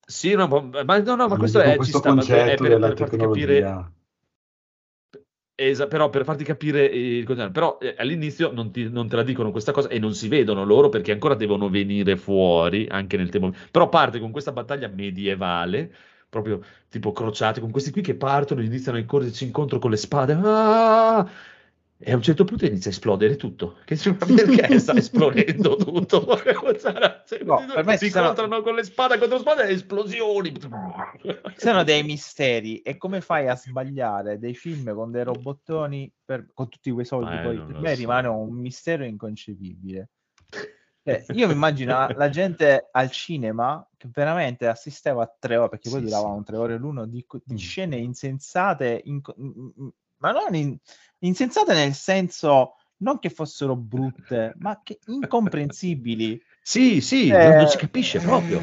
Sì, 0.07 0.35
no, 0.35 0.47
ma, 0.49 0.85
ma- 0.85 0.99
no, 0.99 1.15
no, 1.15 1.29
ma 1.29 1.37
questo 1.37 1.61
è, 1.61 1.71
ci 1.71 1.77
questo 1.77 1.99
sta, 1.99 2.13
ma 2.13 2.23
è 2.23 2.25
concetto 2.27 2.65
per, 2.65 2.79
per 2.81 2.97
farti 2.97 3.17
capire. 3.17 3.93
Esa- 5.55 5.87
però 5.87 6.09
per 6.09 6.25
farti 6.25 6.45
capire 6.45 6.85
il 6.87 7.25
concetto, 7.25 7.51
però 7.53 7.79
eh, 7.79 7.95
all'inizio 7.99 8.51
non, 8.53 8.73
ti- 8.73 8.89
non 8.91 9.07
te 9.09 9.17
la 9.17 9.23
dicono 9.23 9.51
questa 9.51 9.71
cosa 9.71 9.89
e 9.89 9.99
non 9.99 10.15
si 10.15 10.27
vedono 10.29 10.65
loro 10.65 10.89
perché 10.89 11.13
ancora 11.13 11.35
devono 11.35 11.69
venire 11.69 12.17
fuori 12.17 12.87
anche 12.91 13.17
nel 13.17 13.29
tempo. 13.29 13.53
Però 13.71 13.89
parte 13.89 14.19
con 14.19 14.31
questa 14.33 14.51
battaglia 14.53 14.89
medievale, 14.89 15.93
proprio 16.29 16.63
tipo 16.89 17.13
crociati, 17.13 17.61
con 17.61 17.71
questi 17.71 17.91
qui 17.93 18.01
che 18.03 18.15
partono, 18.17 18.63
iniziano 18.63 18.99
a 18.99 19.05
correrci 19.05 19.45
incontro 19.45 19.79
con 19.79 19.91
le 19.91 19.97
spade. 19.99 20.33
Ah! 20.43 21.29
E 22.05 22.11
a 22.11 22.17
un 22.17 22.23
certo 22.23 22.43
punto 22.45 22.67
inizia 22.67 22.91
a 22.91 22.95
esplodere 22.95 23.37
tutto. 23.37 23.79
Che, 23.85 23.97
perché 23.97 24.81
sta 24.81 24.93
esplodendo 24.95 25.77
tutto? 25.79 26.27
No, 27.45 27.65
per 27.73 27.85
me 27.85 27.97
si 27.97 28.11
sono- 28.11 28.29
incontrano 28.29 28.61
con 28.63 28.75
le 28.75 28.83
spade 28.85 29.19
contro 29.19 29.39
spade 29.39 29.69
e 29.69 29.73
esplosioni. 29.73 30.53
Sono 31.57 31.85
dei 31.85 32.03
misteri 32.03 32.81
e 32.81 32.97
come 32.97 33.21
fai 33.21 33.49
a 33.49 33.55
sbagliare 33.57 34.39
dei 34.39 34.55
film 34.55 34.93
con 34.95 35.11
dei 35.13 35.23
robottoni 35.25 36.13
per- 36.25 36.51
con 36.53 36.69
tutti 36.69 36.91
quei 36.91 37.05
soldi? 37.05 37.37
Eh, 37.37 37.41
poi 37.41 37.63
per 37.63 37.79
me 37.79 37.95
so. 37.95 38.01
rimane 38.01 38.27
un 38.29 38.55
mistero 38.55 39.05
inconcepibile. 39.05 40.09
Cioè, 41.05 41.25
io 41.31 41.47
mi 41.49 41.53
immagino 41.55 42.09
la 42.15 42.29
gente 42.29 42.89
al 42.93 43.11
cinema 43.11 43.85
che 43.97 44.09
veramente 44.13 44.67
assisteva 44.67 45.23
a 45.23 45.37
tre 45.39 45.57
ore, 45.57 45.69
perché 45.71 45.89
poi 45.91 46.01
Sì, 46.01 46.05
duravano 46.07 46.39
sì. 46.39 46.45
tre 46.45 46.57
ore 46.57 46.77
l'uno, 46.77 47.07
di, 47.07 47.25
di 47.45 47.55
Mm. 47.55 47.57
scene 47.57 47.97
insensate, 47.97 49.01
inco- 49.05 49.35
mm, 49.41 49.49
mm, 49.81 49.89
ma 50.23 50.31
non 50.31 50.55
in- 50.55 50.77
insensate 51.19 51.75
nel 51.75 51.95
senso 51.95 52.77
non 52.99 53.19
che 53.19 53.29
fossero 53.31 53.75
brutte, 53.77 54.55
ma 54.59 54.81
che 54.83 55.01
incomprensibili. 55.07 56.41
Sì, 56.63 57.01
sì, 57.01 57.29
Eh, 57.31 57.43
non, 57.43 57.57
non 57.57 57.67
si 57.67 57.77
capisce 57.77 58.21
proprio. 58.21 58.63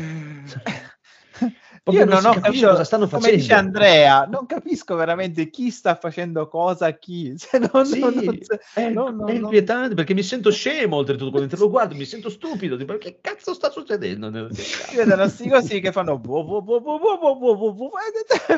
Proprio 1.89 1.99
Io 1.99 2.05
non 2.05 2.21
non, 2.21 2.37
ho 2.37 2.39
capito 2.39 2.67
cosa 2.69 2.83
stanno 2.83 3.07
come 3.07 3.21
facendo. 3.21 3.41
dice 3.41 3.53
Andrea, 3.53 4.25
non 4.25 4.45
capisco 4.45 4.95
veramente 4.95 5.49
chi 5.49 5.71
sta 5.71 5.95
facendo 5.95 6.47
cosa 6.47 6.87
a 6.87 6.91
chi. 6.91 7.33
Se 7.37 7.57
non, 7.71 7.85
Sì, 7.85 7.99
non- 7.99 8.13
non- 8.13 8.37
è, 8.73 8.89
no, 8.89 9.25
è 9.25 9.33
inquietante 9.33 9.95
perché 9.95 10.13
mi 10.13 10.23
sento 10.23 10.51
scemo 10.51 10.97
oltretutto 10.97 11.31
quando 11.31 11.49
te 11.49 11.57
lo 11.57 11.69
guardo, 11.69 11.95
mi 11.95 12.05
sento 12.05 12.29
stupido, 12.29 12.77
tipo, 12.77 12.97
che 12.97 13.19
cazzo 13.21 13.53
sta 13.53 13.69
succedendo? 13.69 14.53
Si 14.53 14.95
vedono 14.95 15.27
sti 15.27 15.49
così 15.49 15.79
che 15.79 15.91
fanno 15.91 16.17
boh, 16.17 16.43
boh, 16.43 16.61
boh, 16.61 16.81
boh, 16.81 16.99
boh, 16.99 17.37
boh, 17.37 17.55
boh, 17.55 17.73
boh, 17.73 17.89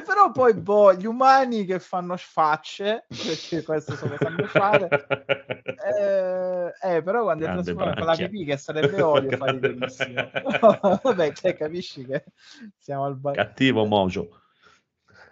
però 0.05 0.31
poi 0.31 0.53
boh, 0.53 0.93
gli 0.93 1.05
umani 1.05 1.65
che 1.65 1.79
fanno 1.79 2.15
sfacce 2.17 3.05
perché 3.07 3.63
questo 3.63 3.95
so 3.95 4.07
che 4.07 4.17
sanno 4.17 4.45
fare 4.47 4.89
eh, 5.97 6.95
eh, 6.95 7.01
però 7.01 7.23
quando 7.23 7.45
è 7.45 7.47
Grande 7.47 7.63
trasformato 7.63 7.97
con 7.97 8.07
la 8.07 8.15
pipì 8.15 8.45
che 8.45 8.57
sarebbe 8.57 9.01
olio 9.01 9.37
fa 9.37 9.45
riderissimo 9.51 10.29
vabbè 11.01 11.31
te 11.33 11.53
capisci 11.55 12.05
che 12.05 12.23
siamo 12.77 13.05
al 13.05 13.15
bar 13.21 13.35
Cattivo 13.35 13.85
Mojo. 13.85 14.39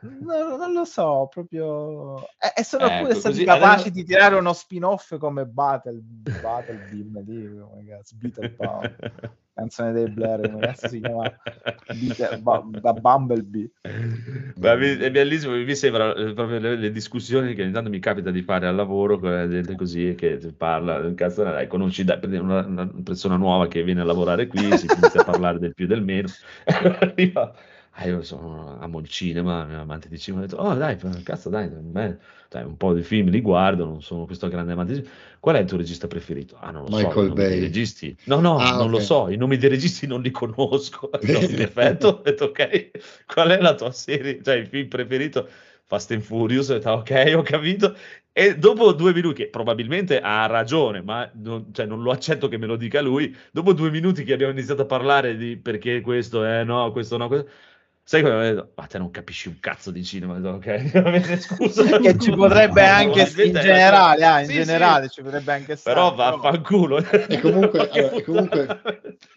No, 0.01 0.55
non 0.55 0.71
lo 0.71 0.85
so, 0.85 1.27
proprio... 1.29 2.21
E, 2.37 2.53
e 2.61 2.63
sono 2.63 2.85
Ecco, 2.85 3.01
pure 3.03 3.15
stati 3.15 3.43
capaci 3.43 3.73
adesso- 3.73 3.89
di 3.89 4.03
tirare 4.05 4.35
uno 4.35 4.53
spin-off 4.53 5.17
come 5.17 5.45
Battle, 5.45 5.99
Battle 6.01 6.77
Beam, 6.89 7.21
lì, 7.25 7.49
come 7.59 7.85
cazzo, 7.85 8.15
Beetle 8.17 8.49
Power, 8.51 8.95
canzone 9.53 9.91
dei 9.91 10.07
Blair, 10.07 10.57
cazzo 10.57 10.87
si 10.87 11.01
chiama? 11.01 11.29
Beetle- 11.93 12.37
ba- 12.39 12.63
da 12.65 12.93
Bumblebee. 12.93 13.71
Ma 14.61 14.75
mi- 14.75 14.95
è 14.95 15.11
bellissimo, 15.11 15.55
mi 15.55 15.75
sembra 15.75 16.13
eh, 16.13 16.33
proprio 16.33 16.59
le, 16.59 16.75
le 16.77 16.91
discussioni 16.91 17.53
che 17.53 17.63
ogni 17.63 17.71
tanto 17.73 17.89
mi 17.89 17.99
capita 17.99 18.31
di 18.31 18.41
fare 18.41 18.67
al 18.67 18.75
lavoro 18.75 19.19
con 19.19 19.31
la 19.31 19.49
gente 19.49 19.75
così 19.75 20.15
che 20.15 20.37
parla, 20.55 21.13
cazzo, 21.13 21.43
dai, 21.43 21.67
conosci 21.67 22.05
dai, 22.05 22.19
una, 22.37 22.65
una 22.65 22.89
persona 23.03 23.35
nuova 23.35 23.67
che 23.67 23.83
viene 23.83 23.99
a 23.99 24.05
lavorare 24.05 24.47
qui, 24.47 24.59
si 24.77 24.85
inizia 24.85 25.21
a 25.21 25.25
parlare 25.25 25.59
del 25.59 25.73
più 25.73 25.83
e 25.85 25.87
del 25.89 26.03
meno, 26.03 26.27
arriva, 26.99 27.53
io 28.05 28.21
sono, 28.23 28.79
amo 28.79 28.99
il 28.99 29.07
cinema, 29.07 29.65
mio 29.65 29.81
amante 29.81 30.07
di 30.09 30.17
cinema, 30.19 30.43
ho 30.43 30.47
detto, 30.47 30.61
oh 30.61 30.73
dai, 30.75 30.97
cazzo 31.23 31.49
dai, 31.49 31.67
beh, 31.69 32.17
dai, 32.49 32.63
un 32.63 32.77
po' 32.77 32.93
di 32.93 33.01
film 33.03 33.29
li 33.29 33.41
guardo, 33.41 33.85
non 33.85 34.01
sono 34.01 34.25
questo 34.25 34.47
grande 34.47 34.71
amante 34.73 34.93
di 34.93 34.99
cinema. 34.99 35.17
Qual 35.39 35.55
è 35.55 35.59
il 35.59 35.65
tuo 35.67 35.77
regista 35.77 36.07
preferito? 36.07 36.57
Ah, 36.59 36.71
non 36.71 36.83
lo 36.83 36.91
so, 36.91 36.97
Michael 36.97 37.31
dei 37.43 37.59
Bay. 37.59 37.59
registi. 37.59 38.15
No, 38.25 38.39
no, 38.39 38.57
Ah, 38.59 38.73
non 38.73 38.89
lo 38.89 38.97
ok. 38.97 39.01
so, 39.01 39.29
i 39.29 39.37
nomi 39.37 39.57
dei 39.57 39.69
registi 39.69 40.05
non 40.07 40.21
li 40.21 40.31
conosco. 40.31 41.09
No, 41.21 41.39
in 41.39 41.61
effetti, 41.61 42.05
ho 42.05 42.21
detto, 42.23 42.45
ok, 42.45 42.91
qual 43.25 43.49
è 43.49 43.59
la 43.61 43.75
tua 43.75 43.91
serie, 43.91 44.41
cioè 44.43 44.55
il 44.55 44.67
film 44.67 44.87
preferito? 44.87 45.47
Fast 45.85 46.11
and 46.11 46.21
Furious, 46.21 46.69
ho 46.69 46.73
detto, 46.73 46.91
ok, 46.91 47.33
ho 47.35 47.41
capito. 47.41 47.95
E 48.31 48.57
dopo 48.57 48.93
due 48.93 49.11
minuti, 49.13 49.43
che 49.43 49.49
probabilmente 49.49 50.19
ha 50.21 50.45
ragione, 50.45 51.01
ma 51.01 51.29
non, 51.35 51.73
cioè, 51.73 51.85
non 51.85 52.01
lo 52.01 52.11
accetto 52.11 52.47
che 52.47 52.57
me 52.57 52.67
lo 52.67 52.75
dica 52.77 53.01
lui, 53.01 53.35
dopo 53.51 53.73
due 53.73 53.89
minuti 53.89 54.23
che 54.23 54.33
abbiamo 54.33 54.51
iniziato 54.53 54.83
a 54.83 54.85
parlare 54.85 55.35
di 55.35 55.57
perché 55.57 55.99
questo 56.01 56.43
è 56.43 56.63
no, 56.63 56.91
questo 56.91 57.17
no, 57.17 57.27
questo... 57.27 57.49
Sai 58.09 58.23
come 58.23 58.33
ho 58.33 58.41
detto? 58.41 58.71
Ma 58.73 58.87
te 58.87 58.97
non 58.97 59.11
capisci 59.11 59.49
un 59.49 59.59
cazzo 59.59 59.91
di 59.91 60.03
cinema, 60.03 60.33
ok, 60.39 61.37
scusa. 61.37 61.99
Che 61.99 62.17
ci 62.17 62.31
potrebbe 62.31 62.83
anche, 62.83 63.19
in 63.19 63.25
Probabilmente- 63.27 63.59
generale, 63.61 64.25
ah, 64.25 64.39
in 64.39 64.45
Sì, 64.47 64.51
sì. 64.53 64.57
generale 64.57 65.09
ci 65.09 65.21
potrebbe 65.21 65.53
anche 65.53 65.75
stare. 65.75 65.95
Però 65.95 66.15
vaffanculo. 66.15 66.97
E 66.97 67.39
comunque, 67.39 67.77
allora, 67.87 68.09
e 68.15 68.23
comunque. 68.23 68.81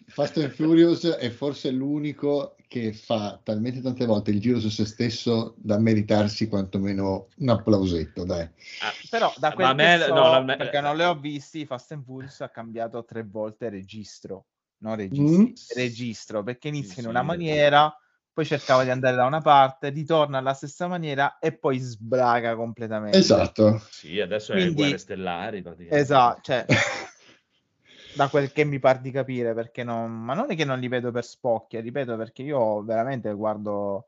Fast 0.07 0.37
and 0.37 0.49
Furious 0.49 1.05
è 1.05 1.29
forse 1.29 1.69
l'unico 1.69 2.55
che 2.67 2.93
fa 2.93 3.39
talmente 3.43 3.79
tante 3.79 4.07
volte 4.07 4.31
il 4.31 4.41
giro 4.41 4.59
su 4.59 4.69
se 4.69 4.85
stesso 4.85 5.53
da 5.57 5.77
meritarsi 5.77 6.47
quantomeno 6.47 7.27
un 7.37 7.49
applausetto, 7.49 8.23
dai. 8.25 8.41
Ah, 8.41 8.91
Però 9.07 9.31
da 9.37 9.53
quel 9.53 9.75
me- 9.75 9.97
che 9.99 10.05
so, 10.05 10.13
no, 10.15 10.43
me- 10.43 10.55
perché 10.57 10.81
non 10.81 10.97
le 10.97 11.05
ho 11.05 11.13
visti, 11.13 11.67
Fast 11.67 11.91
and 11.91 12.03
Furious 12.03 12.41
ha 12.41 12.49
cambiato 12.49 13.05
tre 13.05 13.21
volte 13.21 13.69
registro, 13.69 14.45
non 14.79 14.95
registri, 14.95 15.43
Mm. 15.43 15.77
registro, 15.77 16.41
perché 16.41 16.69
inizia 16.69 16.93
Sì, 16.93 16.99
in 17.01 17.03
sì. 17.05 17.09
una 17.11 17.21
maniera, 17.21 17.95
poi 18.33 18.45
cercava 18.45 18.83
di 18.83 18.89
andare 18.89 19.15
da 19.15 19.25
una 19.25 19.41
parte, 19.41 19.89
ritorna 19.89 20.39
alla 20.39 20.53
stessa 20.55 20.87
maniera 20.87 21.37
e 21.39 21.51
poi 21.53 21.77
sbraga 21.77 22.55
completamente. 22.55 23.17
Esatto. 23.17 23.79
Sì, 23.89 24.19
adesso 24.19 24.53
è 24.53 24.55
Quindi- 24.55 24.73
Guerre 24.73 24.97
Stellari 24.97 25.61
praticamente. 25.61 25.97
Esatto, 26.03 26.41
cioè, 26.41 26.65
da 28.15 28.27
quel 28.29 28.51
che 28.51 28.63
mi 28.63 28.79
par 28.79 28.99
di 28.99 29.11
capire, 29.11 29.53
perché 29.53 29.83
non, 29.83 30.11
ma 30.11 30.33
non 30.33 30.51
è 30.51 30.55
che 30.55 30.65
non 30.65 30.79
li 30.79 30.87
vedo 30.87 31.11
per 31.11 31.23
spocchia, 31.23 31.79
ripeto, 31.79 32.17
perché 32.17 32.41
io 32.41 32.81
veramente 32.83 33.31
guardo, 33.33 34.07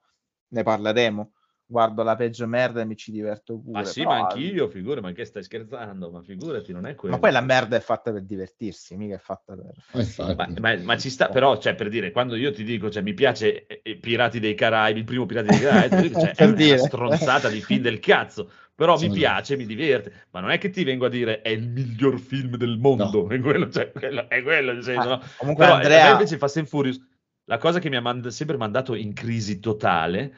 ne 0.49 0.63
parleremo, 0.63 1.31
guardo 1.65 2.03
la 2.03 2.15
peggio 2.15 2.47
merda 2.47 2.81
e 2.81 2.85
mi 2.85 2.95
ci 2.95 3.11
diverto 3.11 3.59
pure. 3.59 3.79
Ma 3.79 3.85
sì, 3.85 4.03
però- 4.03 4.15
ma 4.15 4.27
anch'io, 4.29 4.67
figura, 4.67 5.01
ma 5.01 5.11
che 5.11 5.25
stai 5.25 5.43
scherzando? 5.43 6.11
Ma 6.11 6.21
figurati, 6.21 6.71
non 6.71 6.85
è 6.85 6.95
quello. 6.95 7.15
Ma 7.15 7.21
poi 7.21 7.31
la 7.31 7.41
merda 7.41 7.75
è 7.75 7.79
fatta 7.79 8.11
per 8.11 8.23
divertirsi, 8.23 8.95
mica 8.95 9.15
è 9.15 9.19
fatta 9.19 9.55
per... 9.55 10.35
Ma. 10.35 10.47
Ma, 10.59 10.77
ma- 10.77 10.97
ci 10.97 11.09
sta, 11.09 11.29
però, 11.29 11.57
cioè, 11.57 11.75
per 11.75 11.89
dire, 11.89 12.11
quando 12.11 12.35
io 12.35 12.51
ti 12.51 12.63
dico, 12.63 12.89
cioè, 12.89 13.01
mi 13.01 13.13
piace 13.13 13.65
eh, 13.65 13.81
eh, 13.83 13.97
Pirati 13.97 14.39
dei 14.39 14.53
Caraibi, 14.55 14.99
il 14.99 15.05
primo 15.05 15.25
Pirati 15.25 15.49
dei 15.49 15.59
Caraibi, 15.59 16.17
cioè, 16.17 16.31
è 16.35 16.43
una 16.45 16.55
dire. 16.55 16.77
stronzata 16.77 17.49
di 17.49 17.61
film 17.61 17.81
del 17.81 17.99
cazzo, 17.99 18.49
però 18.73 18.97
Sì. 18.97 19.07
mi 19.07 19.13
piace, 19.13 19.55
mi 19.55 19.65
diverte, 19.65 20.27
ma 20.31 20.39
non 20.41 20.51
è 20.51 20.57
che 20.57 20.69
ti 20.69 20.83
vengo 20.83 21.05
a 21.05 21.09
dire 21.09 21.41
è 21.41 21.49
il 21.49 21.69
miglior 21.69 22.19
film 22.19 22.57
del 22.57 22.77
mondo, 22.77 23.29
è 23.29 23.39
quello, 23.39 23.69
cioè, 23.69 23.91
quello- 23.91 24.27
è 24.29 24.41
quello 24.43 24.71
il 24.71 24.83
senso, 24.83 25.07
Ah, 25.07 25.15
no? 25.17 25.21
comunque 25.37 25.63
Però 25.65 25.75
Andrea, 25.75 26.11
invece 26.11 26.37
Fast 26.37 26.57
and 26.57 26.67
Furious, 26.67 26.99
la 27.45 27.57
cosa 27.57 27.79
che 27.79 27.89
mi 27.89 27.95
ha 27.95 28.01
mand- 28.01 28.27
sempre 28.27 28.57
mandato 28.57 28.95
in 28.95 29.13
crisi 29.13 29.59
totale, 29.59 30.33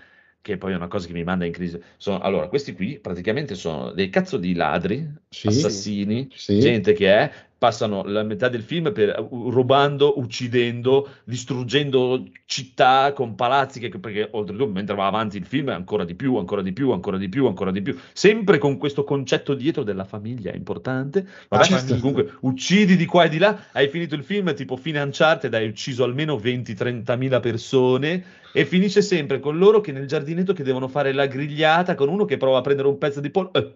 che 0.48 0.58
poi 0.58 0.72
è 0.72 0.76
una 0.76 0.88
cosa 0.88 1.08
che 1.08 1.14
mi 1.14 1.24
manda 1.26 1.44
in 1.46 1.52
crisi, 1.52 1.78
sono, 1.98 2.20
allora, 2.22 2.48
questi 2.48 2.74
qui 2.74 3.00
praticamente 3.00 3.54
sono 3.56 3.92
dei 3.92 4.10
cazzo 4.10 4.38
di 4.38 4.54
ladri, 4.56 5.06
Sì. 5.28 5.48
assassini, 5.50 6.30
Sì. 6.34 6.60
gente 6.60 6.94
che 6.94 7.14
è, 7.14 7.32
passano 7.58 8.04
la 8.04 8.24
metà 8.24 8.50
del 8.50 8.62
film 8.62 8.92
per, 8.94 9.18
uh, 9.20 9.50
rubando, 9.50 10.20
uccidendo, 10.20 11.10
distruggendo 11.24 12.24
città 12.46 13.14
con 13.14 13.36
palazzi, 13.36 13.80
che, 13.80 13.90
perché 13.98 14.28
oltretutto 14.32 14.68
mentre 14.68 14.96
va 14.96 15.08
avanti 15.08 15.38
il 15.38 15.46
film 15.46 15.70
è 15.70 15.74
ancora 15.74 16.06
di 16.06 16.16
più, 16.16 16.36
ancora 16.38 16.62
di 16.62 16.72
più, 16.72 16.92
ancora 16.92 17.18
di 17.18 17.30
più, 17.30 17.48
ancora 17.48 17.72
di 17.72 17.82
più, 17.82 17.98
sempre 18.14 18.58
con 18.58 18.78
questo 18.78 19.04
concetto 19.04 19.54
dietro 19.54 19.84
della 19.84 20.06
famiglia 20.06 20.54
importante, 20.54 21.28
vabbè, 21.48 21.64
certo. 21.64 21.98
comunque 21.98 22.34
uccidi 22.42 22.96
di 22.96 23.06
qua 23.06 23.24
e 23.24 23.30
di 23.30 23.38
là, 23.38 23.66
hai 23.72 23.88
finito 23.88 24.16
il 24.16 24.24
film 24.24 24.54
tipo 24.54 24.76
fine 24.76 25.02
Uncharted, 25.02 25.54
hai 25.54 25.68
ucciso 25.68 26.04
almeno 26.04 26.36
20-30 26.36 27.18
mila 27.18 27.40
persone 27.40 28.24
e 28.54 28.66
finisce 28.66 29.02
sempre 29.02 29.40
con 29.40 29.58
loro 29.58 29.82
che 29.82 29.92
nel 29.92 30.08
giardinetto 30.08 30.54
che 30.54 30.64
devono 30.64 30.88
fare 30.88 31.12
la 31.12 31.26
grigliata 31.26 31.96
con 31.96 32.10
uno 32.10 32.26
che 32.26 32.38
prova 32.38 32.60
a 32.60 32.62
prendere 32.62 32.88
un 32.88 32.98
pezzo 32.98 33.20
di 33.20 33.30
pollo. 33.30 33.52
Eh, 33.54 33.76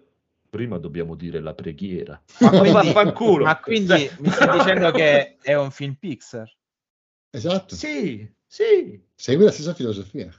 prima 0.52 0.76
dobbiamo 0.76 1.14
dire 1.14 1.40
la 1.40 1.54
preghiera. 1.54 2.22
ma 2.40 2.50
quindi, 2.60 3.42
ma 3.42 3.58
quindi 3.58 4.10
mi 4.18 4.28
stai 4.30 4.58
dicendo 4.58 4.90
che 4.90 5.38
è 5.40 5.54
un 5.54 5.70
film 5.70 5.94
Pixar? 5.94 6.54
Esatto. 7.30 7.74
Sì, 7.74 8.30
sì. 8.46 9.02
Segue 9.14 9.46
la 9.46 9.50
stessa 9.50 9.72
filosofia. 9.72 10.30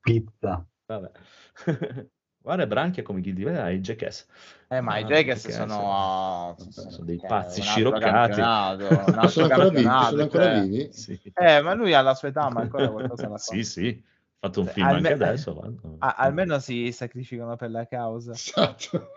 Pizza. 0.00 0.66
Vabbè. 0.84 1.10
Guarda 2.42 2.66
Branchia 2.66 3.04
come 3.04 3.20
chi 3.20 3.32
diventa 3.32 3.62
ai 3.62 3.78
Jackass. 3.78 4.26
Eh, 4.68 4.80
ma 4.80 4.98
i 4.98 5.04
Ah, 5.04 5.06
Jackass 5.06 5.46
Jackass. 5.46 5.68
sono, 5.68 6.56
Sono 6.70 7.04
dei 7.04 7.18
cioè, 7.18 7.28
pazzi 7.28 7.62
sciroccati. 7.62 8.02
campionato, 8.02 8.84
un 9.12 9.18
altro 9.18 9.28
Sono 9.28 9.46
ancora 9.46 9.68
vivi? 9.68 9.82
Sono 9.82 10.22
ancora 10.22 10.44
cioè. 10.44 10.60
vivi? 10.60 10.92
Sì. 10.92 11.20
Eh, 11.34 11.60
ma 11.62 11.74
lui 11.74 11.94
alla 11.94 12.14
sua 12.14 12.28
età, 12.28 12.50
ma 12.50 12.62
ancora 12.62 12.90
qualcosa 12.90 13.28
la 13.28 13.38
fa. 13.38 13.38
sì, 13.38 13.62
sì. 13.62 14.04
Ha 14.38 14.48
fatto 14.48 14.60
un 14.60 14.66
Cioè, 14.66 14.74
film 14.74 14.86
alme- 14.86 15.08
anche 15.08 15.24
adesso. 15.24 15.54
guarda. 15.54 15.80
Ah, 15.98 16.14
almeno 16.18 16.58
si 16.58 16.92
sacrificano 16.92 17.56
per 17.56 17.70
la 17.70 17.86
causa. 17.86 18.32
Esatto. 18.32 19.08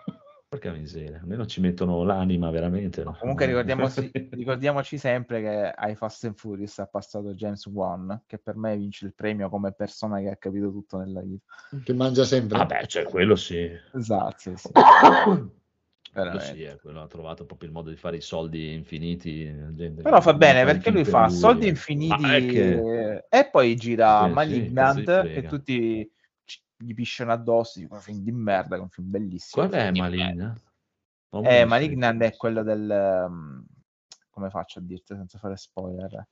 Porca 0.47 0.71
miseria, 0.71 1.19
almeno 1.19 1.45
ci 1.45 1.61
mettono 1.61 2.03
l'anima 2.03 2.49
veramente. 2.49 3.03
no? 3.03 3.15
Comunque 3.19 3.45
ricordiamoci, 3.45 4.09
ricordiamoci 4.31 4.97
sempre 4.97 5.41
che 5.41 5.69
ai 5.75 5.95
Fast 5.95 6.23
and 6.23 6.35
Furious 6.35 6.79
ha 6.79 6.87
passato 6.87 7.33
James 7.35 7.63
Wan, 7.67 8.23
che 8.25 8.39
per 8.39 8.55
me 8.55 8.75
vince 8.75 9.05
il 9.05 9.13
premio 9.13 9.49
come 9.49 9.73
persona 9.73 10.19
che 10.19 10.29
ha 10.29 10.35
capito 10.37 10.71
tutto 10.71 10.97
nella 10.97 11.21
vita. 11.21 11.45
Che 11.83 11.93
mangia 11.93 12.23
sempre. 12.23 12.57
Vabbè, 12.57 12.87
cioè 12.87 13.03
quello 13.03 13.35
sì. 13.35 13.69
Esatto, 13.93 14.55
sì, 14.55 14.71
sì. 16.13 16.39
Sì, 16.39 16.63
eh, 16.63 16.77
quello 16.79 17.01
ha 17.01 17.07
trovato 17.07 17.45
proprio 17.45 17.69
il 17.69 17.75
modo 17.75 17.89
di 17.89 17.95
fare 17.95 18.17
i 18.17 18.21
soldi 18.21 18.73
infiniti. 18.73 19.45
Però 20.01 20.21
fa 20.21 20.33
bene 20.33 20.63
perché 20.65 20.91
lui 20.91 21.03
fa 21.03 21.27
soldi 21.29 21.65
eh. 21.65 21.69
infiniti 21.69 22.45
che- 22.45 23.25
e 23.29 23.49
poi 23.49 23.75
gira 23.75 24.27
Sì, 24.27 24.29
sì, 24.29 24.31
Malignant 24.33 25.05
gli 25.05 25.33
che 25.33 25.45
tutti 25.45 26.11
gli 26.81 26.93
pisciano 26.93 27.31
addosso, 27.33 27.79
un 27.89 27.99
film 27.99 28.19
di 28.19 28.31
merda, 28.31 28.77
è 28.77 28.79
un 28.79 28.89
film 28.89 29.09
bellissimo. 29.09 29.67
Qual 29.67 29.71
è 29.71 29.75
un 29.75 29.81
film 29.81 29.93
di 29.93 29.99
Maligna? 29.99 30.35
merda. 30.47 30.61
Oh, 31.31 31.41
Eh, 31.41 31.65
Malignant 31.65 32.21
è 32.21 32.35
quello 32.35 32.63
del... 32.63 33.25
um, 33.27 33.65
come 34.29 34.49
faccio 34.49 34.79
a 34.79 34.81
dirti 34.81 35.15
senza 35.15 35.37
fare 35.37 35.57
spoiler? 35.57 36.27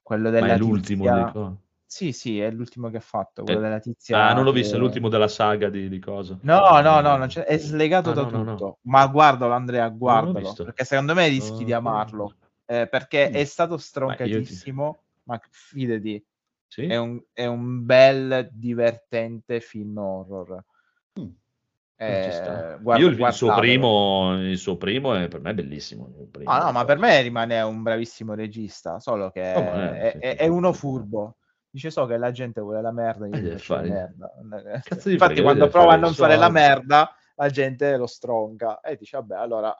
Quello 0.00 0.30
Ma 0.30 0.30
della 0.30 0.48
è 0.48 0.58
l'ultimo 0.58 1.04
tizia... 1.04 1.14
di 1.24 1.24
co- 1.24 1.58
Sì, 1.92 2.12
sì, 2.12 2.40
è 2.40 2.50
l'ultimo 2.50 2.88
che 2.88 2.96
ha 2.96 3.00
fatto, 3.00 3.44
quello 3.44 3.58
Eh, 3.58 3.62
della 3.64 3.78
tizia... 3.78 4.28
Ah, 4.28 4.32
non 4.32 4.44
l'ho 4.44 4.52
che- 4.52 4.60
visto, 4.60 4.76
è 4.76 4.78
l'ultimo 4.78 5.10
della 5.10 5.28
saga 5.28 5.68
di, 5.68 5.90
di 5.90 5.98
cosa? 5.98 6.38
No, 6.40 6.80
no, 6.80 7.00
no, 7.02 7.16
non 7.18 7.28
c'è- 7.28 7.44
è 7.44 7.58
slegato 7.58 8.12
Ah, 8.12 8.14
da 8.14 8.22
no, 8.22 8.30
no, 8.30 8.42
no. 8.44 8.54
tutto. 8.54 8.78
Ma 8.84 9.06
guardalo, 9.08 9.52
Andrea, 9.52 9.86
guardalo. 9.90 10.54
Perché 10.54 10.84
secondo 10.84 11.12
me 11.12 11.28
rischi 11.28 11.64
di 11.66 11.72
Oh. 11.74 11.76
amarlo. 11.76 12.34
eh, 12.64 12.86
perché 12.88 13.28
Mm. 13.28 13.34
è 13.34 13.44
stato 13.44 13.72
io 13.72 13.76
ti- 13.78 13.82
stroncatissimo, 13.84 15.02
ma 15.24 15.38
fidati, 15.50 16.24
Sì? 16.66 16.86
è 16.86 16.96
un, 16.96 17.22
è 17.30 17.44
un 17.44 17.84
bel, 17.84 18.48
divertente 18.52 19.60
film 19.60 19.98
horror. 19.98 20.64
Mm. 21.20 21.26
Eh, 21.96 22.28
sta. 22.32 22.78
guarda- 22.80 23.04
Io 23.04 23.10
il, 23.10 23.20
il 23.20 23.32
suo 23.34 23.54
primo, 23.54 24.34
il 24.40 24.56
suo 24.56 24.78
primo 24.78 25.14
è 25.14 25.28
per 25.28 25.40
me 25.42 25.50
è 25.50 25.54
bellissimo. 25.54 26.08
primo. 26.30 26.50
Ah, 26.50 26.64
no, 26.64 26.72
ma 26.72 26.86
per 26.86 26.96
me 26.96 27.20
rimane 27.20 27.60
un 27.60 27.82
bravissimo 27.82 28.32
regista, 28.32 28.98
solo 28.98 29.30
che 29.30 29.52
Oh, 29.52 29.74
è- 29.74 30.16
è- 30.18 30.36
è 30.36 30.46
uno 30.46 30.72
furbo. 30.72 31.36
Dice 31.74 31.90
so 31.90 32.04
che 32.04 32.18
la 32.18 32.30
gente 32.32 32.60
vuole 32.60 32.82
la 32.82 32.92
merda, 32.92 33.26
io 33.26 33.34
Eh, 33.34 33.52
la 33.52 33.58
fare- 33.58 33.88
merda. 33.88 34.80
Cazzo 34.84 35.08
Infatti 35.08 35.40
quando 35.40 35.68
prova 35.68 35.94
a 35.94 35.96
non 35.96 36.12
fare 36.12 36.36
la 36.36 36.50
merda, 36.50 37.10
la 37.34 37.48
gente 37.48 37.96
lo 37.96 38.06
stronca 38.06 38.80
e 38.80 38.96
dice 38.96 39.16
vabbè, 39.16 39.36
allora 39.36 39.74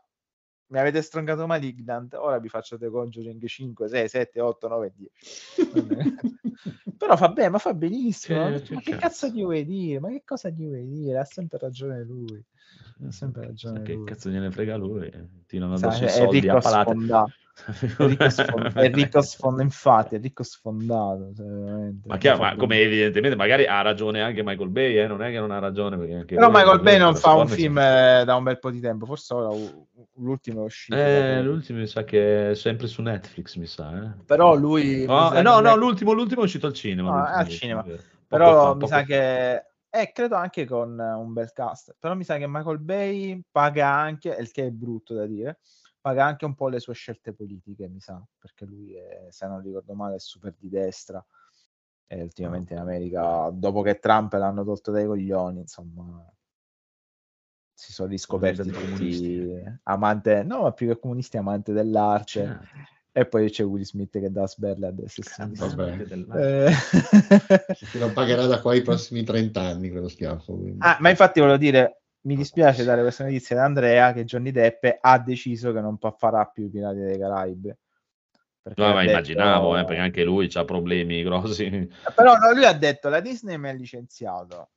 mi 0.68 0.78
avete 0.78 1.02
stroncato 1.02 1.46
Malignant, 1.46 2.14
ora 2.14 2.38
vi 2.38 2.48
faccio 2.48 2.78
The 2.78 2.88
Conjuring 2.88 3.44
5, 3.44 3.88
6, 3.88 4.08
7, 4.08 4.40
8, 4.40 4.68
9, 4.68 4.92
10. 4.96 5.12
Però 6.96 7.14
fa 7.16 7.28
bene, 7.28 7.50
ma 7.50 7.58
fa 7.58 7.74
benissimo. 7.74 8.46
Che- 8.46 8.74
ma 8.74 8.80
che 8.80 8.92
cazzo. 8.92 8.96
cazzo 8.96 9.26
gli 9.28 9.42
vuoi 9.42 9.66
dire? 9.66 10.00
Ma 10.00 10.08
che 10.08 10.22
cosa 10.24 10.48
gli 10.48 10.64
vuoi 10.66 10.88
dire? 10.88 11.18
Ha 11.18 11.24
sempre 11.24 11.58
ragione 11.58 12.02
lui. 12.04 12.42
Ha 13.06 13.10
sempre 13.10 13.46
ragione 13.48 13.82
Che 13.82 13.92
lui. 13.92 14.04
cazzo 14.06 14.30
gliene 14.30 14.50
frega 14.50 14.76
lui? 14.76 15.10
Tirano 15.46 15.74
addosso 15.74 16.04
i 16.04 16.08
soldi 16.08 16.48
a 16.48 16.56
palate. 16.58 16.90
sfondato. 16.90 17.32
È 17.54 18.06
ricco, 18.06 18.30
sfon- 18.30 18.72
è 18.74 18.90
ricco 18.90 19.20
sfondato, 19.20 19.62
infatti, 19.62 20.14
è 20.14 20.20
ricco 20.20 20.42
sfondato. 20.42 21.32
cioè. 21.36 21.90
Ma, 22.06 22.16
chiaro, 22.16 22.38
ma 22.38 22.48
bene. 22.48 22.58
come 22.58 22.78
evidentemente 22.78 23.36
magari 23.36 23.66
ha 23.66 23.82
ragione 23.82 24.22
anche 24.22 24.42
Michael 24.42 24.70
Bay, 24.70 24.96
eh? 24.96 25.06
non 25.06 25.22
è 25.22 25.30
che 25.30 25.38
non 25.38 25.50
ha 25.50 25.58
ragione. 25.58 26.24
Però 26.24 26.50
Michael 26.50 26.80
Bay 26.80 26.98
non 26.98 27.14
fa 27.14 27.34
un 27.34 27.46
film 27.46 27.78
eh, 27.78 28.22
da 28.24 28.36
un 28.36 28.42
bel 28.42 28.58
po' 28.58 28.70
di 28.70 28.80
tempo, 28.80 29.04
forse 29.04 29.34
ora 29.34 29.54
l'ultimo 30.16 30.62
è 30.62 30.64
uscito. 30.64 30.96
Eh, 30.96 31.42
l'ultimo 31.42 31.80
mi 31.80 31.86
sa 31.86 32.04
che 32.04 32.50
è 32.50 32.54
sempre 32.54 32.86
su 32.86 33.02
Netflix, 33.02 33.56
mi 33.56 33.66
sa. 33.66 33.92
Eh. 33.96 34.24
Però 34.24 34.54
lui... 34.54 35.04
No, 35.04 35.24
mi 35.24 35.28
sa 35.28 35.38
eh, 35.38 35.42
no, 35.42 35.60
no, 35.60 35.76
l'ultimo, 35.76 36.12
l'ultimo 36.12 36.40
è 36.40 36.44
uscito 36.44 36.66
al 36.66 36.72
cinema. 36.72 37.10
No, 37.10 37.26
è 37.26 37.32
al 37.32 37.48
cinema. 37.48 37.82
è. 37.82 37.84
Poco 37.84 38.00
Però 38.28 38.62
fa, 38.62 38.72
mi 38.72 38.80
poco 38.80 38.86
sa 38.86 38.98
fa. 38.98 39.04
che... 39.04 39.66
Eh, 39.94 40.10
credo 40.10 40.36
anche 40.36 40.64
con 40.64 40.98
eh, 40.98 41.12
un 41.12 41.34
bel 41.34 41.52
cast. 41.52 41.94
Però 41.98 42.14
mi 42.14 42.24
sa 42.24 42.38
che 42.38 42.46
Michael 42.48 42.78
Bay 42.78 43.42
paga 43.50 43.88
anche, 43.88 44.34
il 44.40 44.50
che 44.50 44.66
è 44.66 44.70
brutto 44.70 45.12
da 45.12 45.26
dire, 45.26 45.58
paga 46.02 46.26
anche 46.26 46.44
un 46.44 46.54
po' 46.54 46.68
le 46.68 46.80
sue 46.80 46.92
scelte 46.94 47.32
politiche, 47.32 47.88
mi 47.88 48.00
sa, 48.00 48.22
perché 48.38 48.66
lui, 48.66 48.92
è, 48.94 49.28
se 49.30 49.46
non 49.46 49.62
ricordo 49.62 49.94
male, 49.94 50.16
è 50.16 50.18
super 50.18 50.54
di 50.58 50.68
destra. 50.68 51.24
E 52.06 52.20
ultimamente 52.20 52.74
in 52.74 52.80
America, 52.80 53.48
dopo 53.50 53.80
che 53.80 53.98
Trump 53.98 54.32
l'hanno 54.34 54.64
tolto 54.64 54.90
dai 54.90 55.06
coglioni, 55.06 55.60
insomma, 55.60 56.30
si 57.72 57.92
sono 57.92 58.08
riscoperti 58.08 58.62
tutti 58.70 58.84
comunisti. 58.84 59.78
amante, 59.84 60.42
no, 60.42 60.62
ma 60.62 60.72
più 60.72 60.88
che 60.88 60.98
comunisti, 60.98 61.38
amante 61.38 61.72
dell'arte. 61.72 62.24
Cioè, 62.26 62.58
E 63.14 63.26
poi 63.26 63.50
c'è 63.50 63.62
Will 63.62 63.82
Smith 63.82 64.18
che 64.18 64.30
dà 64.30 64.46
sberle 64.46 64.86
a 64.86 64.90
destra 64.90 65.22
Eh, 66.40 66.70
Che 67.90 67.98
lo 67.98 68.12
pagherà 68.12 68.46
da 68.46 68.60
qua 68.60 68.74
i 68.74 68.82
prossimi 68.82 69.22
30 69.22 69.60
anni 69.60 69.90
quello 69.90 70.08
schiaffo. 70.08 70.58
ah, 70.78 70.96
ma 71.00 71.10
infatti 71.10 71.40
volevo 71.40 71.58
dire, 71.58 72.01
mi 72.22 72.36
dispiace 72.36 72.84
dare 72.84 73.02
questa 73.02 73.24
notizia 73.24 73.56
ad 73.56 73.62
Andrea 73.64 74.12
che 74.12 74.24
Johnny 74.24 74.50
Depp 74.50 74.84
ha 75.00 75.18
deciso 75.18 75.72
che 75.72 75.80
non 75.80 75.98
farà 76.16 76.44
più 76.46 76.64
i 76.66 76.70
Pirati 76.70 76.98
dei 76.98 77.18
Caraibi. 77.18 77.74
Perché 78.62 78.80
No, 78.80 78.92
ma 78.92 79.00
detto- 79.00 79.10
immaginavo, 79.10 79.76
eh, 79.76 79.84
perché 79.84 80.00
anche 80.00 80.22
lui 80.22 80.48
ha 80.54 80.64
problemi 80.64 81.22
grossi. 81.24 81.68
Però 82.14 82.36
no, 82.36 82.52
lui 82.52 82.64
ha 82.64 82.72
detto 82.72 83.08
la 83.08 83.18
Disney 83.20 83.56
mi 83.58 83.68
ha 83.68 83.72
licenziato. 83.72 84.70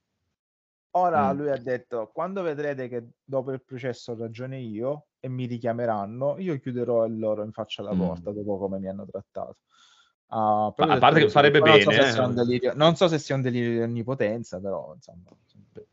Ora 0.95 1.31
Mm. 1.33 1.37
lui 1.37 1.51
ha 1.51 1.57
detto 1.57 2.09
quando 2.13 2.41
vedrete 2.41 2.87
che 2.87 3.03
dopo 3.23 3.51
il 3.51 3.61
processo 3.61 4.13
ho 4.13 4.17
ragione 4.17 4.57
io 4.59 5.07
e 5.19 5.27
mi 5.27 5.45
richiameranno, 5.45 6.37
io 6.39 6.57
chiuderò 6.57 7.05
loro 7.07 7.43
in 7.43 7.51
faccia 7.51 7.81
alla 7.81 7.93
Mm. 7.93 7.99
porta 7.99 8.31
dopo 8.31 8.57
come 8.57 8.79
mi 8.79 8.87
hanno 8.87 9.05
trattato. 9.05 9.57
Ma 10.29 10.65
a 10.77 10.97
parte 10.97 11.19
che 11.19 11.29
farebbe 11.29 11.59
poi 11.59 11.83
non 11.83 11.93
so 11.93 12.21
bene, 12.27 12.31
eh. 12.31 12.33
delirio- 12.33 12.73
non 12.73 12.95
so 12.95 13.07
se 13.07 13.19
sia 13.19 13.35
un 13.35 13.41
delirio 13.41 13.71
di 13.71 13.81
onnipotenza, 13.81 14.59
però 14.59 14.93
insomma. 14.95 15.29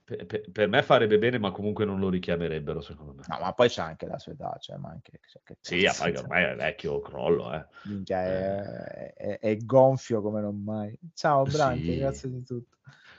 Per, 0.04 0.26
per- 0.26 0.50
per 0.52 0.68
me 0.68 0.82
farebbe 0.82 1.18
bene, 1.18 1.38
ma 1.38 1.50
comunque 1.50 1.84
non 1.84 1.98
lo 1.98 2.08
richiamerebbero, 2.08 2.80
secondo 2.80 3.14
me. 3.14 3.22
No, 3.26 3.38
ma 3.40 3.52
poi 3.52 3.68
c'è 3.68 3.82
anche 3.82 4.06
la 4.06 4.18
sua 4.18 4.32
età, 4.32 4.56
cioè, 4.60 4.76
ma 4.76 4.90
anche... 4.90 5.18
cioè, 5.28 5.42
Sì, 5.60 5.84
a 5.86 5.92
cioè, 5.92 6.16
ormai 6.16 6.44
è 6.44 6.54
vecchio 6.54 7.00
crollo, 7.00 7.52
eh. 7.52 7.64
minchia, 7.82 8.22
è, 8.22 9.12
è- 9.14 9.38
è 9.40 9.56
gonfio 9.56 10.22
come 10.22 10.40
non 10.40 10.62
mai. 10.62 10.96
Ciao, 11.14 11.44
Branco, 11.44 11.80
Sì. 11.80 11.96
grazie 11.98 12.30
di 12.30 12.44
tutto. 12.44 12.76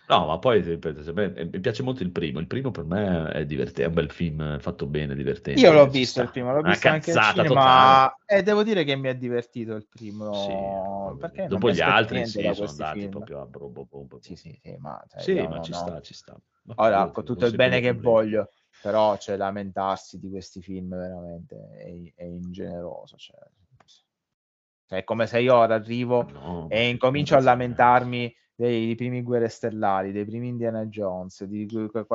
No, 0.10 0.26
ma 0.28 0.38
poi 0.38 0.62
ripeto, 0.62 1.14
me- 1.14 1.30
mi 1.52 1.60
piace 1.60 1.82
molto 1.82 2.04
il 2.04 2.12
primo. 2.12 2.40
Il 2.40 2.48
primo 2.48 2.72
per 2.72 2.84
me 2.84 3.30
è 3.32 3.46
divertente, 3.46 3.84
è 3.84 3.88
un 3.88 3.94
bel 3.94 4.12
film 4.12 4.60
fatto 4.60 4.86
bene, 4.86 5.16
divertente. 5.16 5.62
Io 5.62 5.72
l'ho 5.72 5.88
visto 5.88 6.20
sta. 6.20 6.24
il 6.24 6.30
primo, 6.32 6.52
l'ho 6.54 6.62
Una 6.62 6.72
visto 6.72 6.88
anche 6.90 7.12
al 7.12 7.22
cinema 7.22 8.16
e 8.26 8.44
devo 8.44 8.64
dire 8.64 8.84
che 8.84 8.96
mi 8.96 9.08
ha 9.08 9.14
divertito 9.14 9.76
il 9.76 9.88
primo. 9.88 10.36
Sì, 10.36 10.54
perché 11.20 11.48
dopo 11.48 11.70
gli 11.72 11.80
altri 11.80 12.26
sì, 12.26 12.54
sono 12.54 12.70
andati 12.70 13.00
film. 13.00 13.12
proprio 13.12 13.42
a 13.42 13.46
brum. 13.46 14.20
Sì, 14.20 14.36
sì, 14.36 14.60
sì, 14.62 14.76
ma, 14.78 15.02
cioè, 15.08 15.22
Sì, 15.22 15.34
io 15.34 15.48
ma 15.48 15.56
non 15.56 15.64
ci 15.64 15.72
ho- 15.74 15.76
sta, 15.76 16.02
ci 16.02 16.14
sta. 16.14 16.36
Ma 16.64 16.74
Ora, 16.78 17.10
con 17.12 17.24
tutto 17.24 17.46
il 17.46 17.56
bene 17.56 17.80
che 17.82 17.94
voglio, 17.94 18.50
però 18.82 19.18
cioè, 19.18 19.38
lamentarsi 19.38 20.20
di 20.20 20.30
questi 20.30 20.62
film 20.62 20.90
veramente 20.90 21.56
è, 21.78 22.22
è 22.22 22.26
ingeneroso. 22.26 23.16
Cioè, 23.18 23.38
Cioè, 24.88 25.00
è 25.00 25.04
come 25.04 25.28
se 25.28 25.40
io 25.40 25.56
ora 25.56 25.76
arrivo 25.76 26.30
No, 26.32 26.68
e 26.68 26.90
incomincio 26.90 27.36
a 27.36 27.42
lamentarmi 27.42 28.34
dei, 28.56 28.96
primi 28.96 29.22
Guerre 29.24 29.50
Stellari, 29.50 30.12
dei 30.12 30.26
primi 30.26 30.50
Indiana 30.50 30.86
Jones, 30.86 31.44
di, 31.46 31.66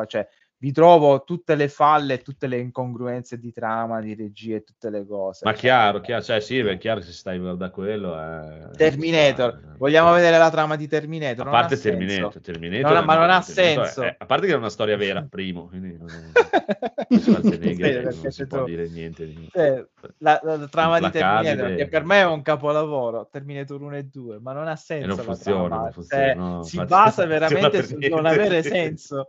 cioè, 0.07 0.29
vi 0.61 0.73
trovo 0.73 1.23
tutte 1.23 1.55
le 1.55 1.69
falle, 1.69 2.19
tutte 2.19 2.49
le 2.49 2.59
incongruenze 2.59 3.39
di 3.39 3.53
trama, 3.53 4.01
di 4.01 4.15
regia 4.17 4.57
e 4.57 4.65
tutte 4.65 4.91
le 4.91 5.07
cose. 5.07 5.43
Ma 5.45 5.53
Cioè, 5.53 5.61
chiaro, 5.61 6.01
chiaro, 6.01 6.23
cioè 6.23 6.41
sì, 6.41 6.59
è 6.59 6.77
chiaro 6.79 6.99
che 6.99 7.07
se 7.07 7.13
stai 7.13 7.41
da 7.57 7.71
quello 7.71 8.19
è... 8.19 8.71
Terminator, 8.77 9.53
ci 9.53 9.59
sta, 9.61 9.73
eh. 9.75 9.77
vogliamo 9.79 10.13
vedere 10.13 10.37
la 10.37 10.51
trama 10.51 10.75
di 10.75 10.89
Terminator? 10.89 11.47
A 11.47 11.51
Non 11.51 11.55
ha 11.55 11.61
parte. 11.61 11.79
Terminator, 11.79 12.41
Terminator 12.41 12.89
Non 12.91 12.97
ha- 12.97 13.05
ma 13.05 13.15
non 13.15 13.31
ha 13.31 13.41
Terminator 13.41 13.85
senso. 13.87 14.03
è- 14.03 14.17
a 14.19 14.27
parte 14.27 14.47
che 14.47 14.53
è 14.53 14.57
una 14.57 14.69
storia 14.69 14.97
vera, 14.97 15.23
primo, 15.31 15.67
quindi 15.69 15.97
non, 15.97 16.09
Schwarzenegger 17.09 17.87
Sì, 17.87 17.93
perché 18.03 18.17
non 18.23 18.31
si 18.33 18.47
può 18.47 18.65
dire 18.65 18.89
niente 18.89 19.27
di... 19.27 19.49
Cioè, 19.53 19.87
la, 20.19 20.41
la- 20.43 20.57
la 20.57 20.67
trama 20.69 20.99
di. 20.99 21.11
Terminator, 21.11 21.75
che 21.77 21.87
per 21.89 22.05
me 22.05 22.21
è 22.21 22.27
un 22.27 22.43
capolavoro, 22.43 23.29
Terminator 23.31 23.81
1 23.81 23.97
e 23.97 24.03
2, 24.05 24.39
ma 24.41 24.53
non 24.53 24.67
ha 24.69 24.77
senso. 24.77 25.05
E 25.05 25.07
non 25.09 25.17
la 25.17 25.23
funziona, 25.23 25.77
non 25.77 25.93
funziona, 25.93 26.23
Cioè, 26.25 26.35
no, 26.35 26.63
si 26.65 26.85
basa 26.85 27.25
veramente 27.27 27.87
niente. 27.87 28.09
non 28.09 28.27
avere 28.27 28.63
senso. 28.63 29.29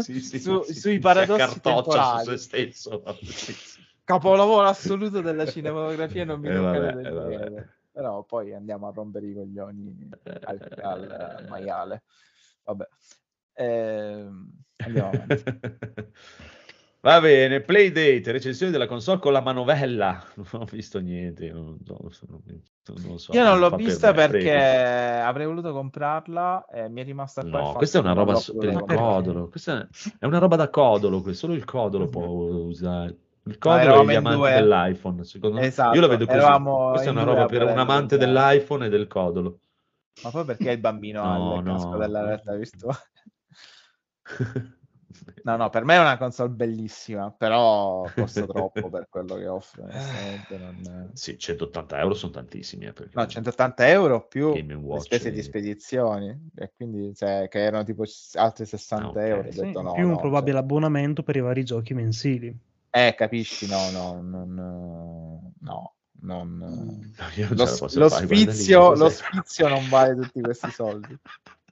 Sì, 0.00 0.20
sì, 0.20 0.38
Su- 0.40 0.62
sì, 0.62 0.74
sui 0.74 0.92
si 0.94 0.98
paradossi 0.98 1.42
accartoccia 1.42 1.54
su 1.54 1.60
temporali. 1.60 2.24
se 2.26 2.36
stesso. 2.36 3.02
Capolavoro 4.04 4.66
assoluto 4.68 5.20
della 5.20 5.46
cinematografia, 5.46 6.24
non 6.24 6.40
mi 6.40 6.48
Eh, 6.48 6.58
vabbè, 6.58 6.92
del 6.92 7.06
eh, 7.06 7.10
vabbè. 7.10 7.66
Però 7.92 8.22
poi 8.24 8.52
andiamo 8.52 8.88
a 8.88 8.92
rompere 8.92 9.26
i 9.26 9.34
coglioni 9.34 10.10
al, 10.44 10.60
al 10.82 11.46
maiale. 11.48 12.02
Vabbè. 12.64 12.88
Ehm, 13.54 14.50
andiamo 14.78 15.08
avanti. 15.08 15.44
Va 17.04 17.20
bene, 17.20 17.60
Playdate, 17.60 18.32
recensione 18.32 18.72
della 18.72 18.86
console 18.86 19.18
con 19.18 19.32
la 19.34 19.42
manovella. 19.42 20.24
Non 20.36 20.62
ho 20.62 20.64
visto 20.70 21.00
niente, 21.00 21.52
non, 21.52 21.76
non- 21.84 22.10
non- 22.28 23.02
non 23.06 23.18
so. 23.18 23.32
Io 23.34 23.44
non 23.44 23.58
l'ho 23.58 23.68
per 23.68 23.78
vista 23.78 24.06
me, 24.08 24.14
perché 24.14 24.40
prego. 24.40 25.28
avrei 25.28 25.46
voluto 25.46 25.72
comprarla 25.74 26.64
e 26.72 26.88
mi 26.88 27.02
è 27.02 27.04
rimasta 27.04 27.42
qua. 27.42 27.60
No, 27.60 27.72
questa 27.74 27.98
è 27.98 28.00
una 28.00 28.14
roba 28.14 28.36
so- 28.36 28.56
per 28.56 28.72
il 28.72 28.84
codolo. 28.86 29.48
Questa 29.50 29.86
è 30.18 30.24
una 30.24 30.38
roba 30.38 30.56
da 30.56 30.70
codolo, 30.70 31.30
solo 31.34 31.52
il 31.52 31.66
codolo 31.66 32.08
può 32.08 32.24
usare. 32.24 33.14
Il 33.44 33.58
codolo 33.58 33.82
eravamo 33.82 34.08
è 34.08 34.12
gli 34.12 34.16
amanti 34.16 34.38
due. 34.38 34.54
dell'iPhone, 34.54 35.24
secondo 35.24 35.60
me. 35.60 35.66
Esatto, 35.66 35.94
Io 35.94 36.00
la 36.00 36.06
vedo 36.06 36.24
così. 36.24 36.38
Questa 36.38 37.08
è 37.08 37.10
una 37.10 37.24
roba 37.24 37.44
per 37.44 37.62
un 37.64 37.78
amante 37.78 38.16
dell'iPhone 38.16 38.86
e 38.86 38.88
del 38.88 39.06
codolo. 39.08 39.58
Ma 40.22 40.30
poi 40.30 40.44
perché 40.46 40.70
il 40.70 40.78
bambino 40.78 41.22
No, 41.22 41.52
ha 41.52 41.58
il 41.58 41.64
casco 41.64 41.90
no. 41.90 41.98
della 41.98 42.22
realtà 42.24 42.54
virtuale? 42.54 42.98
No, 45.44 45.56
no, 45.56 45.68
per 45.68 45.84
me 45.84 45.96
è 45.96 46.00
una 46.00 46.16
console 46.16 46.50
bellissima, 46.50 47.30
però 47.30 48.08
costa 48.14 48.46
troppo 48.46 48.88
per 48.88 49.08
quello 49.10 49.36
che 49.36 49.46
offre. 49.46 49.82
onestamente, 49.82 50.56
non- 50.56 51.10
Sì, 51.12 51.38
180 51.38 51.98
euro 52.00 52.14
sono 52.14 52.32
tantissimi. 52.32 52.86
eh, 52.86 52.94
No, 53.12 53.26
180 53.26 53.88
euro 53.88 54.26
più 54.26 54.52
le 54.54 55.00
spese 55.00 55.30
di 55.30 55.38
e- 55.38 55.42
spedizioni, 55.42 56.50
e 56.56 56.72
quindi 56.74 57.14
cioè, 57.14 57.46
che 57.48 57.58
erano 57.60 57.84
tipo 57.84 58.04
altri 58.34 58.64
60 58.64 59.04
Ah, 59.04 59.08
ok. 59.10 59.16
euro. 59.28 59.52
Sì, 59.52 59.60
detto 59.60 59.82
no, 59.82 59.92
più 59.92 60.04
un 60.06 60.10
no, 60.12 60.16
probabile 60.16 60.52
cioè- 60.52 60.62
abbonamento 60.62 61.22
per 61.22 61.36
i 61.36 61.40
vari 61.40 61.64
giochi 61.64 61.94
mensili. 61.94 62.56
Eh, 62.90 63.14
capisci? 63.16 63.66
No, 63.66 63.90
no, 63.90 64.20
non, 64.22 64.54
no, 65.60 65.94
non, 66.20 66.56
non 66.56 67.14
lo, 67.50 67.64
lo 67.64 68.08
fare, 68.08 68.26
lì, 68.26 68.44
sfizio, 68.44 68.94
lo 68.94 69.08
sfizio 69.08 69.68
non 69.68 69.88
vale 69.88 70.14
tutti 70.14 70.40
questi 70.40 70.70
soldi. 70.70 71.14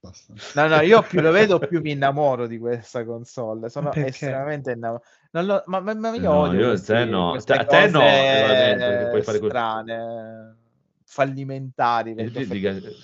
Basta. 0.00 0.32
No, 0.54 0.68
no, 0.68 0.80
io 0.80 1.02
più 1.02 1.20
lo 1.20 1.32
vedo, 1.32 1.58
più 1.58 1.80
mi 1.80 1.90
innamoro 1.92 2.46
di 2.46 2.58
questa 2.58 3.04
console. 3.04 3.68
Sono 3.68 3.90
Perché? 3.90 4.08
estremamente 4.08 4.70
innamorato. 4.72 5.06
Non 5.32 5.46
lo- 5.46 5.62
ma, 5.66 5.80
ma- 5.80 5.94
ma 5.94 6.14
io 6.14 6.30
No, 6.30 6.38
odio 6.42 6.60
io- 6.60 6.68
questi- 6.68 6.92
te 6.92 7.04
no, 7.04 7.32
te- 7.42 7.64
te 7.64 7.88
no, 7.90 8.00
cose 8.00 8.78
perché 8.84 9.06
puoi 9.08 9.22
fare 9.22 9.38
strane, 9.38 10.56
fallimentari. 11.04 12.10
E 12.12 12.14
vedo 12.14 12.40
ti, 12.40 12.46
ti- 12.48 12.96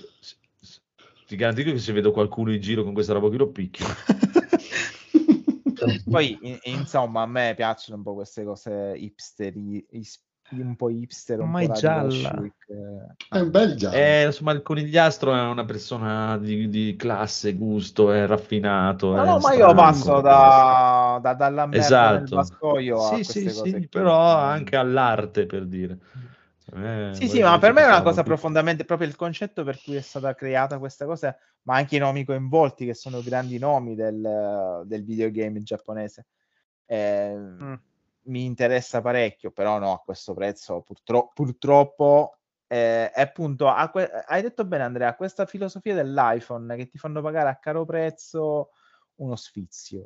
ti 1.26 1.36
garantisco 1.36 1.72
che 1.72 1.78
se 1.78 1.92
vedo 1.92 2.12
qualcuno 2.12 2.52
in 2.52 2.60
giro 2.60 2.84
con 2.84 2.92
questa 2.92 3.12
roba 3.12 3.28
qui 3.28 3.38
lo 3.38 3.50
picchio. 3.50 3.86
Poi, 6.08 6.38
in- 6.42 6.58
insomma, 6.62 7.22
a 7.22 7.26
me 7.26 7.54
piacciono 7.56 7.96
un 7.98 8.04
po' 8.04 8.14
queste 8.14 8.44
cose 8.44 8.94
hipsteri, 8.96 9.84
un 10.60 10.76
po' 10.76 10.90
hipster, 10.90 11.40
un 11.40 11.50
Ma 11.50 11.58
po' 11.60 11.64
è 11.64 11.70
gialla. 11.70 12.30
È 13.28 13.38
un 13.38 13.50
bel 13.50 13.74
giallo. 13.76 13.96
Eh, 13.96 14.24
insomma, 14.26 14.52
il 14.52 14.62
conigliastro 14.62 15.34
è 15.34 15.40
una 15.42 15.64
persona 15.64 16.38
di, 16.38 16.68
di 16.68 16.94
classe, 16.96 17.54
gusto, 17.54 18.12
è 18.12 18.26
raffinato. 18.26 19.14
No, 19.16 19.22
è 19.22 19.26
no, 19.26 19.38
ma 19.40 19.52
io 19.54 19.74
passo 19.74 20.20
da, 20.20 21.18
da- 21.22 21.34
dalla 21.34 21.66
merda 21.66 21.78
Esatto. 21.78 22.20
nel 22.20 22.28
vascoio 22.28 23.06
a 23.06 23.08
Sì, 23.10 23.24
queste 23.24 23.40
sì, 23.42 23.50
cose 23.52 23.70
sì, 23.70 23.88
qui. 23.88 23.88
però 23.88 24.36
anche 24.36 24.76
all'arte, 24.76 25.46
per 25.46 25.66
dire. 25.66 25.98
Eh, 26.74 27.10
Sì, 27.14 27.28
sì, 27.28 27.40
ma 27.42 27.58
per 27.58 27.72
me 27.72 27.82
è 27.82 27.86
una 27.86 27.98
roba 27.98 28.02
cosa 28.02 28.22
qui. 28.22 28.30
profondamente 28.30 28.84
proprio 28.84 29.06
il 29.06 29.14
concetto 29.14 29.62
per 29.62 29.80
cui 29.82 29.94
è 29.96 30.00
stata 30.00 30.34
creata 30.34 30.78
questa 30.78 31.04
cosa, 31.06 31.36
ma 31.62 31.76
anche 31.76 31.96
i 31.96 31.98
nomi 32.00 32.24
coinvolti, 32.24 32.86
che 32.86 32.94
sono 32.94 33.22
grandi 33.22 33.58
nomi 33.58 33.94
del, 33.94 34.82
del 34.86 35.04
videogame 35.04 35.62
giapponese. 35.62 36.26
Eh, 36.86 37.36
Mm. 37.60 37.74
Mi 38.26 38.44
interessa 38.44 39.00
parecchio, 39.02 39.50
però 39.50 39.78
no, 39.78 39.92
a 39.92 39.98
questo 39.98 40.32
prezzo 40.34 40.80
purtro- 40.82 41.30
purtroppo. 41.34 42.38
eh, 42.66 43.10
è 43.10 43.20
appunto, 43.20 43.68
a 43.68 43.90
que- 43.90 44.10
hai 44.26 44.40
detto 44.42 44.64
bene 44.64 44.84
Andrea, 44.84 45.14
questa 45.14 45.44
filosofia 45.46 45.94
dell'iPhone 45.94 46.74
che 46.76 46.88
ti 46.88 46.96
fanno 46.98 47.20
pagare 47.22 47.50
a 47.50 47.56
caro 47.58 47.84
prezzo 47.84 48.70
uno 49.16 49.36
sfizio. 49.36 50.04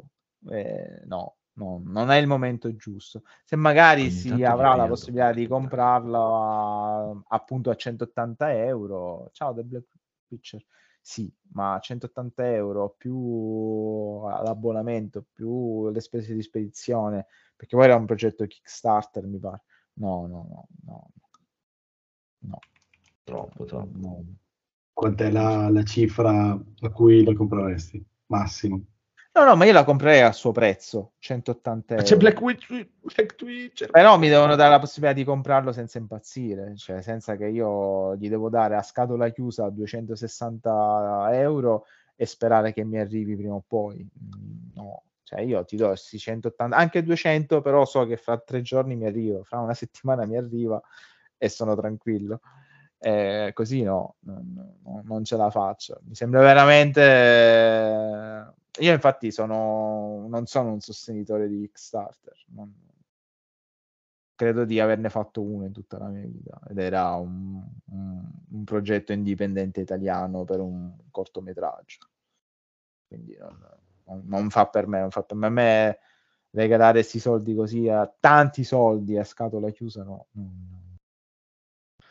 Eh, 0.51 1.03
no, 1.07 1.37
no, 1.55 1.81
non 1.85 2.11
è 2.11 2.16
il 2.19 2.27
momento 2.27 2.75
giusto. 2.75 3.23
Se 3.45 3.55
magari 3.57 4.03
Ogni 4.03 4.11
si 4.11 4.43
avrà 4.43 4.75
la 4.75 4.87
possibilità 4.89 5.33
di 5.33 5.47
porca 5.47 5.61
comprarla 5.61 6.19
a- 6.19 7.23
appunto 7.29 7.71
a 7.71 7.77
180 7.77 8.53
euro, 8.55 9.29
ciao 9.33 9.55
The 9.55 9.62
Black 9.62 9.87
Picture. 10.27 10.64
Sì, 11.09 11.32
ma 11.52 11.72
a 11.72 11.80
180 11.80 12.52
euro 12.52 12.90
più 12.90 14.26
l'abbonamento, 14.28 15.24
più 15.32 15.88
le 15.88 16.00
spese 16.00 16.34
di 16.34 16.42
spedizione, 16.42 17.28
perché 17.56 17.76
poi 17.76 17.86
era 17.86 17.96
un 17.96 18.04
progetto 18.04 18.46
Kickstarter, 18.46 19.24
mi 19.24 19.38
pare. 19.38 19.62
No, 19.94 20.26
no, 20.26 20.46
no, 20.50 20.68
no. 20.84 21.11
No, 22.40 22.59
Troppo, 23.24 23.64
troppo. 23.64 23.98
no. 23.98 24.24
Quant'è 24.92 25.30
la, 25.30 25.70
la 25.70 25.82
cifra 25.82 26.50
a 26.52 26.90
cui 26.90 27.24
la 27.24 27.32
compreresti? 27.32 28.04
Massimo. 28.26 28.84
No, 29.39 29.45
no, 29.45 29.55
ma 29.55 29.64
io 29.66 29.72
la 29.72 29.84
comprerei 29.84 30.22
a 30.22 30.32
suo 30.32 30.51
prezzo, 30.51 31.12
180 31.18 31.95
Ma 31.95 32.01
euro. 32.01 32.12
c'è 32.12 32.16
Black 32.18 32.41
Witch, 32.41 32.66
Black 33.01 33.34
Twitcher. 33.36 33.91
Però 33.91 34.18
mi 34.18 34.28
devono 34.28 34.57
dare 34.57 34.70
la 34.70 34.80
possibilità 34.80 35.14
di 35.16 35.24
comprarlo 35.24 35.70
senza 35.70 35.99
impazzire, 35.99 36.74
cioè 36.76 37.03
senza 37.03 37.36
che 37.36 37.47
io 37.47 38.16
gli 38.16 38.28
devo 38.28 38.49
dare 38.51 38.74
a 38.74 38.82
scatola 38.82 39.28
chiusa 39.30 39.68
260 39.70 41.28
euro 41.32 41.84
e 42.16 42.26
sperare 42.26 42.72
che 42.72 42.82
mi 42.82 42.99
arrivi 42.99 43.36
prima 43.36 43.55
o 43.55 43.62
poi. 43.64 43.99
Mm, 43.99 44.57
No, 44.74 45.03
cioè 45.22 45.41
io 45.43 45.64
ti 45.64 45.76
do 45.76 45.86
questi 45.89 46.18
180, 46.18 46.76
anche 46.76 47.03
200, 47.05 47.61
però 47.61 47.84
so 47.84 48.05
che 48.07 48.16
fra 48.16 48.39
tre 48.39 48.61
giorni 48.62 48.97
mi 48.97 49.07
arriva, 49.07 49.41
fra 49.45 49.59
una 49.61 49.74
settimana 49.74 50.24
mi 50.26 50.36
arriva 50.36 50.80
e 51.36 51.49
sono 51.49 51.76
tranquillo. 51.76 52.41
Eh, 52.99 53.53
così 53.55 53.82
no, 53.82 54.16
non- 54.20 54.74
non 55.05 55.24
ce 55.24 55.36
la 55.36 55.49
faccio. 55.51 56.01
Mi 56.07 56.16
sembra 56.16 56.41
veramente... 56.41 57.01
Io 58.81 58.93
infatti 58.93 59.31
sono, 59.33 60.26
non 60.29 60.47
sono 60.47 60.72
un 60.72 60.81
sostenitore 60.81 61.49
di 61.49 61.59
Kickstarter, 61.61 62.37
non- 62.49 62.87
credo 64.35 64.64
di 64.64 64.79
averne 64.79 65.09
fatto 65.11 65.43
uno 65.43 65.64
in 65.64 65.72
tutta 65.72 65.99
la 65.99 66.07
mia 66.07 66.24
vita 66.24 66.61
ed 66.68 66.79
era 66.79 67.12
un, 67.14 67.61
un- 67.87 68.31
un 68.51 68.64
progetto 68.64 69.12
indipendente 69.12 69.81
italiano 69.81 70.45
per 70.45 70.61
un 70.61 70.97
cortometraggio. 71.11 71.99
Quindi 73.09 73.37
non, 73.37 74.22
non- 74.26 74.51
fa 74.51 74.66
per 74.66 74.87
me, 74.87 75.01
non 75.01 75.11
fa 75.11 75.22
per 75.22 75.37
me. 75.37 75.47
A 75.47 75.51
me 75.51 75.99
regalare 76.51 77.01
questi 77.01 77.18
soldi 77.18 77.55
così 77.55 77.89
a 77.89 78.07
tanti 78.07 78.62
soldi 78.62 79.18
a 79.18 79.24
scatola 79.24 79.70
chiusa, 79.70 80.05
no. 80.05 80.26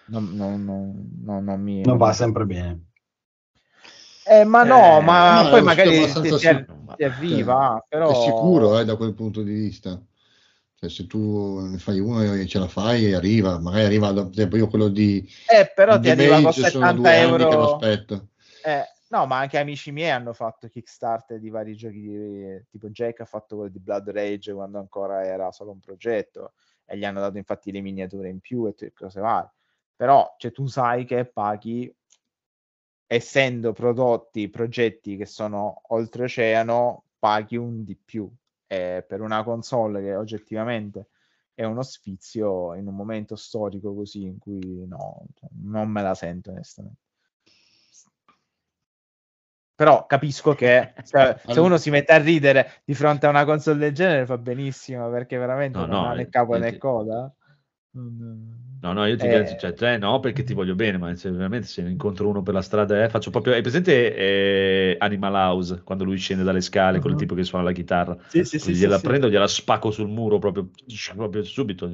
Non- 0.10 0.36
non- 0.36 0.64
non- 1.22 1.44
non 1.44 1.62
mi... 1.62 1.82
Non 1.82 1.98
va 1.98 2.12
sempre 2.12 2.46
bene. 2.46 2.88
Eh, 4.30 4.44
ma 4.44 4.64
no, 4.64 4.98
Eh, 4.98 5.02
ma 5.02 5.42
no, 5.44 5.50
poi 5.50 5.62
magari 5.64 5.90
ti, 6.14 6.22
ti- 6.22 6.66
ti 6.96 7.04
arriva, 7.04 7.84
però... 7.88 8.12
È 8.12 8.14
sicuro 8.14 8.80
eh, 8.80 8.86
da 8.86 8.96
quel 8.96 9.14
punto 9.14 9.42
di 9.42 9.54
vista. 9.54 10.02
Cioè, 10.76 10.90
se 10.90 11.08
tu 11.08 11.60
ne 11.60 11.78
fai 11.80 12.00
uno 12.00 12.34
e 12.34 12.46
ce 12.46 12.60
la 12.60 12.68
fai, 12.68 13.14
arriva. 13.14 13.60
Magari 13.60 13.86
arriva, 13.86 14.08
ad 14.10 14.30
esempio, 14.30 14.58
io 14.58 14.68
quello 14.68 14.90
di, 14.90 15.28
Eh, 15.48 15.72
però 15.74 15.98
di 15.98 16.04
ti 16.04 16.10
arriva 16.12 16.36
con 16.36 16.44
Mage 16.44 16.70
sono 16.70 16.86
70 16.86 17.02
due 17.02 17.18
anni 17.18 17.38
che 17.46 17.56
lo 17.56 17.80
euro. 17.80 17.80
Eh, 18.64 18.84
no, 19.10 19.26
ma 19.26 19.40
anche 19.40 19.58
amici 19.58 19.92
miei 19.92 20.12
hanno 20.12 20.34
fatto 20.34 20.68
Kickstarter 20.68 21.40
di 21.40 21.50
vari 21.50 21.76
giochi, 21.76 22.00
di- 22.02 22.64
tipo 22.70 22.90
Jack 22.90 23.22
ha 23.22 23.26
fatto 23.26 23.56
quello 23.56 23.72
di 23.72 23.80
Blood 23.80 24.10
Rage 24.10 24.54
quando 24.54 24.78
ancora 24.78 25.24
era 25.26 25.52
solo 25.52 25.72
un 25.72 25.80
progetto 25.80 26.54
e 26.86 26.98
gli 26.98 27.06
hanno 27.06 27.22
dato 27.22 27.38
infatti 27.38 27.72
le 27.72 27.82
miniature 27.82 28.30
in 28.30 28.40
più 28.40 28.68
e 28.68 28.94
cose 28.94 29.20
varie. 29.20 29.52
Però 29.96 30.36
cioè, 30.38 30.52
tu 30.52 30.68
sai 30.68 31.06
che 31.06 31.26
paghi, 31.26 31.92
essendo 33.08 33.72
prodotti, 33.72 34.50
progetti 34.50 35.16
che 35.16 35.26
sono 35.26 35.82
oltreoceano, 35.88 37.04
paghi 37.18 37.56
un 37.56 37.84
di 37.84 37.96
più. 37.96 38.30
E 38.68 39.04
per 39.08 39.22
una 39.22 39.44
console 39.44 40.02
che 40.02 40.16
oggettivamente 40.16 41.08
è 41.54 41.64
uno 41.64 41.82
sfizio 41.82 42.76
in 42.76 42.86
un 42.86 42.94
momento 42.94 43.36
storico 43.36 43.96
così 43.96 44.26
in 44.26 44.38
cui 44.38 44.86
no, 44.86 45.26
cioè, 45.34 45.50
non 45.64 45.90
me 45.90 46.02
la 46.02 46.14
sento 46.14 46.52
onestamente. 46.52 47.00
Però 49.74 50.06
capisco 50.06 50.54
che 50.54 50.94
cioè, 51.06 51.40
se 51.48 51.60
uno 51.60 51.78
si 51.78 51.90
mette 51.92 52.12
a 52.12 52.18
ridere 52.18 52.82
di 52.84 52.94
fronte 52.94 53.26
a 53.26 53.30
una 53.30 53.46
console 53.46 53.78
del 53.78 53.94
genere 53.94 54.26
fa 54.26 54.38
benissimo 54.38 55.10
perché 55.10 55.38
veramente 55.38 55.78
No, 55.78 55.86
non 55.86 56.02
no, 56.02 56.10
ha 56.10 56.14
né 56.14 56.24
eh, 56.24 56.30
capo 56.30 56.56
io 56.56 56.62
né 56.62 56.78
coda. 56.78 57.32
No, 58.80 58.94
no, 58.94 59.06
io 59.08 59.18
ti 59.18 59.26
Eh. 59.28 59.58
cioè, 59.58 59.74
te 59.74 59.98
no, 59.98 60.20
perché 60.20 60.44
ti 60.44 60.54
voglio 60.54 60.76
bene, 60.76 60.98
ma 61.00 61.16
se 61.16 61.32
veramente 61.32 61.66
se 61.68 61.82
incontro 61.82 62.30
uno 62.30 62.44
per 62.44 62.54
la 62.54 62.62
strada, 62.62 63.04
eh, 63.04 63.10
faccio 63.10 63.32
proprio, 63.32 63.54
hai 63.54 63.62
presente 63.62 64.16
eh, 64.16 64.96
Animal 65.00 65.34
House, 65.34 65.82
quando 65.84 66.04
lui 66.04 66.18
scende 66.18 66.44
dalle 66.44 66.62
scale 66.62 67.00
con 67.00 67.10
il 67.12 67.18
tipo 67.18 67.34
che 67.34 67.44
suona 67.44 67.64
la 67.64 67.72
chitarra, 67.72 68.16
Sì, 68.28 68.44
sì, 68.44 68.60
sì, 68.60 68.74
sì, 68.74 68.74
gliela 68.76 69.00
sì. 69.00 69.02
prendo, 69.02 69.30
gliela 69.30 69.48
spacco 69.48 69.90
sul 69.90 70.08
muro 70.08 70.38
proprio, 70.38 70.70
proprio 71.16 71.44
subito, 71.44 71.90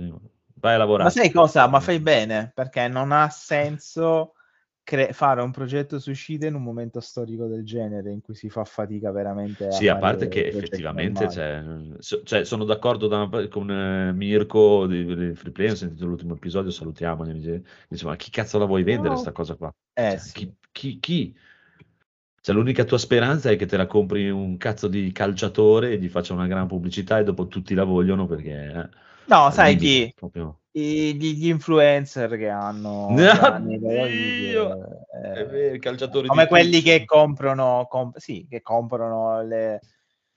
vai 0.56 0.74
a 0.76 0.78
lavorare. 0.78 1.04
Ma 1.06 1.10
sai 1.12 1.32
cosa? 1.32 1.68
Ma 1.68 1.80
fai 1.80 2.00
bene 2.00 2.52
perché 2.54 2.88
non 2.88 3.12
ha 3.12 3.30
senso 3.30 4.34
cre- 4.84 5.14
fare 5.14 5.42
un 5.42 5.52
progetto 5.52 6.00
suicida 6.00 6.48
in 6.48 6.56
un 6.56 6.64
momento 6.64 7.00
storico 7.00 7.48
del 7.48 7.64
genere 7.66 8.12
in 8.12 8.22
cui 8.22 8.36
si 8.36 8.50
fa 8.50 8.64
fatica 8.66 9.12
veramente 9.12 9.66
a 9.66 9.80
Sì, 9.80 9.88
a 9.88 9.98
parte 9.98 10.28
che 10.28 10.46
effettivamente, 10.48 11.28
cioè, 11.30 11.64
so- 11.98 12.22
cioè, 12.24 12.44
sono 12.46 12.64
d'accordo 12.64 13.08
da 13.08 13.24
una 13.24 13.48
con 13.48 13.70
eh, 13.72 14.14
Mirko 14.14 14.86
di, 14.86 15.04
di 15.16 15.34
Free 15.36 15.52
Play, 15.52 15.70
ho 15.72 15.76
sentito 15.76 16.06
l'ultimo 16.06 16.36
episodio, 16.36 16.70
salutiamo, 16.70 17.26
dice, 17.26 17.64
ma 18.04 18.16
chi 18.16 18.30
cazzo 18.30 18.60
la 18.60 18.66
vuoi 18.66 18.84
vendere 18.84 19.16
No. 19.16 19.18
sta 19.18 19.32
cosa 19.32 19.56
qua? 19.56 19.74
Eh 19.96 20.18
Cioè, 20.18 20.20
sì. 20.20 20.32
chi, 20.32 20.56
chi, 20.72 21.00
chi? 21.00 21.36
Cioè, 22.42 22.54
l'unica 22.56 22.84
tua 22.84 22.98
speranza 22.98 23.50
è 23.50 23.56
che 23.56 23.66
te 23.66 23.78
la 23.78 23.88
compri 23.88 24.30
un 24.30 24.58
cazzo 24.58 24.88
di 24.88 25.12
calciatore 25.12 25.92
e 25.94 25.98
gli 26.00 26.10
faccia 26.10 26.34
una 26.34 26.46
gran 26.48 26.68
pubblicità 26.68 27.18
e 27.20 27.24
dopo 27.24 27.48
tutti 27.48 27.74
la 27.74 27.84
vogliono 27.86 28.28
perché... 28.28 28.52
eh, 28.52 28.90
No, 29.28 29.52
sai 29.52 29.76
chi? 29.76 30.14
proprio. 30.14 30.62
I- 30.76 31.16
gli, 31.16 31.48
influencer 31.50 32.36
che 32.38 32.50
hanno 32.50 33.08
Dio! 34.36 35.06
eh, 35.36 35.46
vero, 35.46 35.78
calciatori 35.80 36.28
come 36.28 36.48
quelli 36.48 36.82
Twitch. 36.82 36.86
che 36.86 37.06
comprano, 37.06 37.86
comp- 37.88 38.18
sì, 38.18 38.48
che 38.50 38.62
comprano 38.62 39.44
le, 39.44 39.82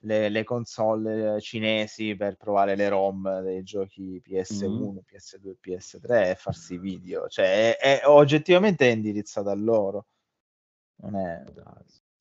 le- 0.01 0.29
le 0.29 0.43
console 0.43 1.41
cinesi 1.41 2.15
per 2.15 2.35
provare 2.35 2.75
le 2.75 2.87
ROM 2.87 3.41
dei 3.41 3.63
giochi 3.63 4.21
PS1, 4.23 5.01
PS2, 5.05 5.55
PS3 5.59 6.29
e 6.31 6.35
farsi 6.35 6.77
video. 6.77 7.27
Cioè, 7.27 7.75
è, 7.75 7.99
è- 8.01 8.07
oggettivamente 8.07 8.87
è 8.87 8.93
indirizzato 8.93 9.49
a 9.49 9.55
loro. 9.55 10.05
Non 10.97 11.15
è... 11.15 11.43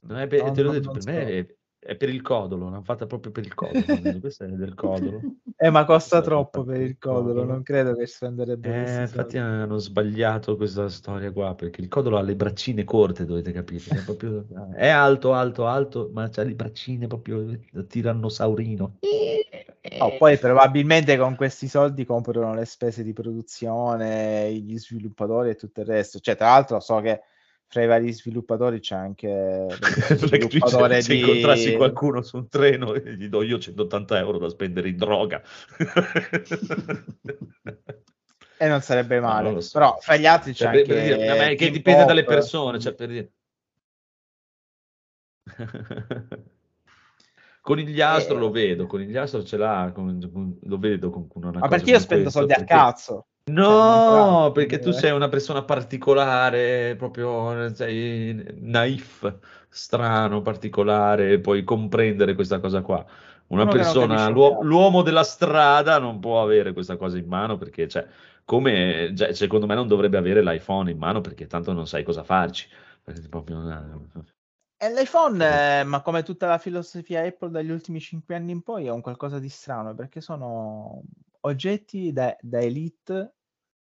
Non 0.00 0.18
è- 0.18 0.26
te 0.28 0.36
No, 0.38 0.52
l'ho 0.54 0.62
no, 0.62 0.72
detto, 0.72 0.92
non 0.92 1.02
per 1.02 1.12
me 1.12 1.26
è, 1.26 1.46
è 1.86 1.94
per 1.94 2.08
il 2.08 2.20
codolo, 2.20 2.68
l'hanno 2.68 2.82
fatta 2.82 3.06
proprio 3.06 3.30
per 3.30 3.44
il 3.44 3.54
codolo. 3.54 4.18
Questa 4.18 4.44
è 4.44 4.48
del 4.48 4.74
codolo. 4.74 5.20
Eh, 5.58 5.70
ma 5.70 5.86
costa 5.86 6.16
Questa 6.16 6.20
troppo 6.20 6.64
per 6.64 6.82
il 6.82 6.98
codolo, 6.98 7.42
non 7.44 7.62
credo 7.62 7.94
che 7.94 8.04
spenderebbe 8.06 8.68
Eh, 8.68 9.00
infatti 9.00 9.36
soldi. 9.36 9.38
hanno 9.38 9.78
sbagliato 9.78 10.54
questa 10.56 10.86
storia 10.90 11.32
qua, 11.32 11.54
perché 11.54 11.80
il 11.80 11.88
codolo 11.88 12.18
ha 12.18 12.20
le 12.20 12.36
braccine 12.36 12.84
corte, 12.84 13.24
dovete 13.24 13.52
capire. 13.52 14.00
È, 14.00 14.04
proprio- 14.04 14.44
è 14.74 14.88
alto, 14.88 15.32
alto, 15.32 15.66
alto, 15.66 16.10
ma 16.12 16.24
ha 16.30 16.42
le 16.42 16.54
braccine 16.54 17.06
proprio 17.06 17.58
da 17.72 17.82
tirannosaurino. 17.84 18.98
No, 19.98 20.16
poi 20.18 20.36
probabilmente 20.36 21.16
con 21.16 21.36
questi 21.36 21.68
soldi 21.68 22.04
comprano 22.04 22.52
le 22.52 22.66
spese 22.66 23.02
di 23.02 23.14
produzione, 23.14 24.52
gli 24.52 24.76
sviluppatori 24.76 25.48
e 25.48 25.54
tutto 25.54 25.80
il 25.80 25.86
resto. 25.86 26.18
Cioè, 26.18 26.36
tra 26.36 26.48
l'altro 26.48 26.80
so 26.80 27.00
che 27.00 27.22
fra 27.68 27.82
i 27.82 27.86
vari 27.86 28.12
sviluppatori 28.12 28.80
c'è 28.80 28.94
anche 28.94 29.66
sviluppatore 30.16 30.96
se, 30.96 31.02
se 31.02 31.12
di... 31.14 31.20
incontrassi 31.20 31.76
qualcuno 31.76 32.22
su 32.22 32.36
un 32.36 32.48
treno 32.48 32.96
gli 32.96 33.28
do 33.28 33.42
io 33.42 33.58
180 33.58 34.18
euro 34.18 34.38
da 34.38 34.48
spendere 34.48 34.88
in 34.88 34.96
droga. 34.96 35.42
E 38.58 38.68
non 38.68 38.80
sarebbe 38.80 39.20
No, 39.20 39.26
male. 39.26 39.52
lo 39.52 39.60
so. 39.60 39.78
Però 39.78 39.98
fra 40.00 40.16
gli 40.16 40.24
altri 40.24 40.52
c'è 40.52 40.64
Cioè, 40.64 40.68
anche 40.68 40.84
per 40.84 41.02
dire, 41.02 41.26
ma 41.26 41.48
è 41.50 41.56
che 41.56 41.70
dipende 41.70 41.98
Pop. 42.00 42.08
dalle 42.08 42.24
persone, 42.24 42.78
cioè, 42.78 42.94
per 42.94 43.08
dire. 43.08 43.30
Conigliastro 47.60 48.36
Eh. 48.36 48.38
lo 48.38 48.50
vedo, 48.50 48.86
Conigliastro 48.86 49.44
ce 49.44 49.56
l'ha, 49.56 49.90
con- 49.92 50.30
con- 50.32 50.58
lo 50.62 50.78
vedo 50.78 51.10
con, 51.10 51.28
una 51.34 51.50
Ma 51.58 51.68
perché 51.68 51.90
io 51.90 51.98
spendo 51.98 52.30
soldi 52.30 52.52
a 52.52 52.64
cazzo? 52.64 53.26
No, 53.48 54.42
Cioè, 54.46 54.52
perché 54.52 54.80
tu 54.80 54.88
eh. 54.88 54.92
sei 54.92 55.12
una 55.12 55.28
persona 55.28 55.62
particolare, 55.62 56.96
proprio 56.96 57.72
sei 57.74 58.34
naif, 58.60 59.38
strano, 59.68 60.42
particolare, 60.42 61.38
puoi 61.38 61.62
comprendere 61.62 62.34
questa 62.34 62.58
cosa 62.58 62.82
qua. 62.82 63.06
Una 63.48 63.62
non 63.62 63.72
persona, 63.72 64.16
cazzo. 64.16 64.62
l'uomo 64.62 65.02
della 65.02 65.22
strada 65.22 65.98
non 66.00 66.18
può 66.18 66.42
avere 66.42 66.72
questa 66.72 66.96
cosa 66.96 67.18
in 67.18 67.26
mano 67.28 67.56
perché, 67.56 67.86
cioè, 67.86 68.04
come, 68.44 69.12
cioè, 69.16 69.32
secondo 69.32 69.66
me 69.66 69.76
non 69.76 69.86
dovrebbe 69.86 70.16
avere 70.16 70.42
l'iPhone 70.42 70.90
in 70.90 70.98
mano 70.98 71.20
perché 71.20 71.46
tanto 71.46 71.72
non 71.72 71.86
sai 71.86 72.02
cosa 72.02 72.24
farci. 72.24 72.68
Proprio 73.30 73.58
una- 73.58 73.88
E 74.78 74.92
l'iPhone, 74.92 75.80
eh, 75.80 75.84
ma 75.84 76.02
come 76.02 76.24
tutta 76.24 76.46
la 76.48 76.58
filosofia 76.58 77.22
Apple 77.22 77.50
dagli 77.50 77.70
ultimi 77.70 78.00
cinque 78.00 78.34
anni 78.34 78.50
in 78.50 78.62
poi, 78.62 78.86
è 78.86 78.90
un 78.90 79.00
qualcosa 79.00 79.38
di 79.38 79.48
strano 79.48 79.94
perché 79.94 80.20
sono 80.20 81.02
oggetti 81.46 82.12
da, 82.12 82.36
da 82.40 82.60
elite, 82.60 83.34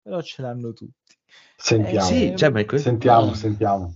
però 0.02 0.22
ce 0.22 0.42
l'hanno 0.42 0.74
tutti. 0.74 1.16
Sentiamo, 1.56 2.08
Eh, 2.10 2.30
Sì, 2.30 2.36
cioè, 2.36 2.50
ma 2.50 2.60
è 2.62 2.66
que- 2.66 2.78
sentiamo, 2.78 3.34
sentiamo. 3.34 3.94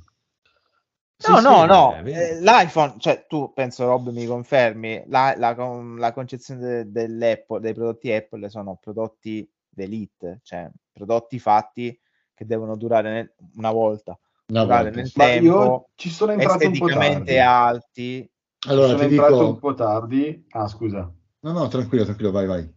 Sì, 1.18 1.32
No, 1.32 1.38
sì, 1.38 1.43
no, 1.45 1.66
no, 1.66 1.95
eh, 2.05 2.11
eh, 2.11 2.41
l'iPhone, 2.41 2.95
cioè 2.99 3.26
tu 3.28 3.53
penso 3.53 3.86
Rob 3.86 4.09
mi 4.09 4.26
confermi, 4.26 5.03
la, 5.07 5.34
la 5.38 5.53
la 5.97 6.11
concezione 6.11 6.59
de- 6.84 6.91
dell'Apple, 6.91 7.61
dei 7.61 7.74
prodotti 7.74 8.11
Apple 8.11 8.49
sono 8.49 8.76
prodotti 8.76 9.49
d'elite, 9.70 10.41
cioè 10.43 10.70
prodotti 10.91 11.39
fatti 11.39 11.97
che 12.34 12.45
devono 12.45 12.76
durare 12.76 13.09
nel- 13.11 13.34
una 13.55 13.72
volta, 13.72 14.20
Una 14.47 14.64
durare 14.64 14.84
volta, 14.91 14.99
nel. 15.01 15.11
Ma 15.16 15.24
tempo, 15.26 15.45
io 15.45 15.89
ci 15.95 16.09
sono 16.09 16.32
entrato 16.34 16.55
un 16.55 16.59
po' 16.59 16.68
esteticamente 16.68 17.36
tardi. 17.36 17.39
alti. 17.39 18.32
Allora 18.68 18.88
sono 18.88 18.99
ti 18.99 19.03
entrato 19.05 19.34
dico, 19.34 19.47
un 19.47 19.59
po' 19.59 19.74
tardi. 19.76 20.45
Ah, 20.51 20.68
scusa. 20.68 21.14
no, 21.41 21.51
no, 21.53 21.68
tranquillo, 21.70 22.03
tranquillo, 22.03 22.32
vai, 22.32 22.47
vai. 22.47 22.74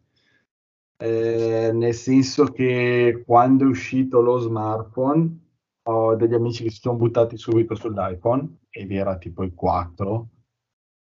Eh, 0.99 1.73
nel 1.75 1.93
senso 1.95 2.47
che 2.47 3.23
quando 3.27 3.65
è 3.65 3.67
uscito 3.69 4.23
lo 4.23 4.39
smartphone 4.39 5.41
ho 5.89 6.15
degli 6.17 6.33
amici 6.33 6.63
che 6.65 6.71
si 6.71 6.81
sono 6.81 6.97
buttati 6.97 7.37
subito 7.37 7.75
sull'iPhone 7.75 8.61
ed 8.71 8.91
era 8.93 9.19
tipo 9.19 9.43
il 9.43 9.53
4 9.55 10.29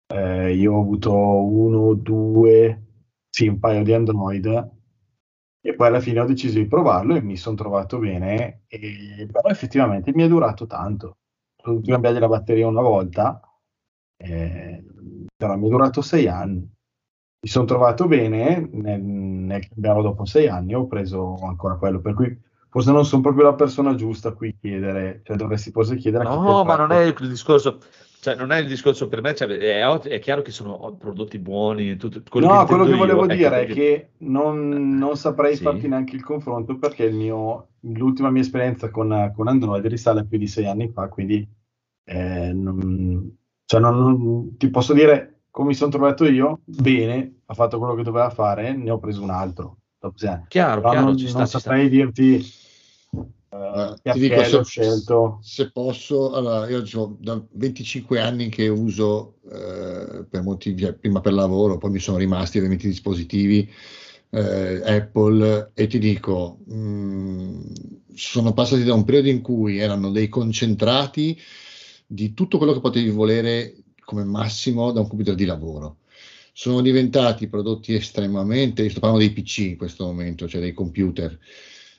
Eh, 0.08 0.54
io 0.56 0.74
ho 0.74 0.82
avuto 0.82 1.14
uno, 1.14 1.94
due, 1.96 2.84
sì, 3.30 3.48
un 3.48 3.60
paio 3.60 3.84
di 3.84 3.94
Android 3.94 4.72
e 5.62 5.76
poi 5.76 5.88
alla 5.88 6.00
fine 6.00 6.20
ho 6.22 6.26
deciso 6.26 6.58
di 6.60 6.68
provarlo 6.68 7.16
e 7.16 7.22
mi 7.22 7.38
sono 7.38 7.56
trovato 7.56 7.98
bene 8.00 8.64
e 8.68 9.28
però 9.32 9.50
effettivamente 9.50 10.14
mi 10.14 10.24
è 10.24 10.28
durato 10.28 10.66
tanto. 10.68 11.08
Ho 11.64 11.72
dovuto 11.72 11.92
cambiare 11.92 12.20
la 12.20 12.28
batteria 12.28 12.68
una 12.68 12.82
volta 12.82 13.40
eh, 14.18 14.84
però 15.36 15.58
mi 15.58 15.68
è 15.68 15.70
durato 15.70 16.02
sei 16.02 16.28
anni 16.28 16.75
mi 17.46 17.52
sono 17.52 17.66
trovato 17.66 18.08
bene 18.08 18.68
nel, 18.72 19.00
nel 19.04 19.68
cambiarlo 19.68 20.02
dopo 20.02 20.26
sei 20.26 20.48
anni 20.48 20.74
ho 20.74 20.88
preso 20.88 21.36
ancora 21.44 21.76
quello 21.76 22.02
per 22.02 22.16
cui 22.16 22.36
forse 22.70 22.92
non 22.92 23.06
sono 23.06 23.22
proprio 23.22 23.44
la 23.44 23.54
persona 23.54 23.94
giusta 23.94 24.30
a 24.30 24.32
cui 24.34 24.58
chiedere 24.60 25.22
cioè 25.24 25.38
dovresti 25.38 25.70
forse 25.70 25.96
chiedere 25.96 26.24
No, 26.24 26.64
ma 26.64 26.76
non 26.76 26.92
è 26.92 27.04
il 27.04 27.14
discorso, 27.30 27.78
cioè 28.20 28.36
non 28.36 28.52
è 28.52 28.58
il 28.58 28.68
discorso 28.68 29.08
per 29.08 29.22
me, 29.22 29.36
cioè, 29.36 29.48
è, 29.48 29.84
è 29.84 30.20
chiaro 30.20 30.42
che 30.42 30.50
sono 30.50 30.96
prodotti 30.98 31.38
buoni, 31.38 31.96
tutto, 31.98 32.24
quello 32.28 32.48
no, 32.48 32.60
che 32.62 32.66
quello 32.66 32.84
che 32.86 32.90
io 32.90 32.98
volevo 32.98 33.28
dire 33.28 33.62
è 33.62 33.66
che 33.68 34.10
non, 34.22 34.98
non 34.98 35.16
saprei 35.16 35.56
Sì. 35.56 35.62
farti 35.62 35.88
neanche 35.88 36.16
il 36.16 36.24
confronto 36.24 36.80
perché 36.80 37.04
il 37.04 37.14
mio, 37.14 37.68
l'ultima 37.82 38.32
mia 38.32 38.42
esperienza 38.42 38.90
con, 38.90 39.32
con 39.36 39.48
Android 39.48 39.86
risale 39.86 40.22
a 40.22 40.26
più 40.26 40.40
di 40.40 40.48
sei 40.48 40.66
anni 40.66 40.90
fa, 40.92 41.10
quindi 41.10 41.48
eh, 42.06 42.52
non, 42.54 43.38
cioè 43.66 43.80
non- 43.80 43.98
non- 43.98 44.58
ti 44.58 44.68
posso 44.72 44.94
dire 44.94 45.35
come 45.56 45.70
mi 45.70 45.74
sono 45.74 45.90
trovato 45.90 46.26
io, 46.26 46.60
bene, 46.66 47.36
ha 47.46 47.54
fatto 47.54 47.78
quello 47.78 47.96
che 47.96 48.04
doveva 48.04 48.30
fare, 48.30 48.76
ne 48.76 48.92
ho 48.92 49.00
preso 49.00 49.24
un 49.24 49.30
altro. 49.30 49.78
Dopo 49.98 50.18
sei 50.18 50.28
anni. 50.28 50.44
Chiaro, 50.50 50.82
Però 50.82 50.92
chiaro, 50.92 51.06
non, 51.06 51.18
ci 51.18 51.28
sta, 51.30 51.38
non 51.38 51.48
ci 51.48 51.50
sta. 51.52 51.60
saprei 51.62 51.88
dirti 51.88 52.36
eh, 52.36 52.44
Ma 53.56 53.96
ti 54.02 54.20
dico, 54.20 54.44
se, 54.44 54.64
scelto. 54.66 55.40
se 55.42 55.72
posso, 55.72 56.34
allora 56.34 56.68
io 56.68 56.84
ho 56.96 57.18
da 57.22 57.42
25 57.52 58.20
anni 58.20 58.50
che 58.50 58.68
uso 58.68 59.36
eh, 59.50 60.26
per 60.30 60.42
motivi, 60.42 60.82
cioè, 60.82 60.92
prima 60.92 61.22
per 61.22 61.32
lavoro, 61.32 61.78
poi 61.78 61.92
mi 61.92 62.00
sono 62.00 62.18
rimasti 62.18 62.58
ovviamente 62.58 62.88
i 62.88 62.90
dispositivi 62.90 63.72
eh, 64.32 64.82
Apple 64.84 65.72
e 65.74 65.88
ti 65.88 66.00
dico, 66.00 66.58
mh, 66.66 67.62
sono 68.14 68.52
passati 68.52 68.84
da 68.84 68.94
un 68.94 69.06
periodo 69.06 69.30
in 69.30 69.42
cui 69.42 69.78
erano 69.78 70.12
dei 70.12 70.28
concentrati 70.28 71.40
di 72.06 72.34
tutto 72.34 72.58
quello 72.58 72.74
che 72.74 72.82
potevi 72.82 73.10
volere 73.10 73.74
come 74.06 74.24
massimo 74.24 74.92
da 74.92 75.02
un 75.02 75.08
computer 75.08 75.36
di 75.36 75.46
lavoro. 75.46 75.98
Sono 76.54 76.82
diventati 76.82 77.48
prodotti 77.48 77.94
estremamente, 77.94 78.90
sto 78.90 79.02
parlando 79.02 79.26
dei 79.26 79.34
PC 79.34 79.58
in 79.60 79.78
questo 79.78 80.06
momento, 80.06 80.48
cioè 80.48 80.62
dei 80.62 80.74
computer. 80.74 81.38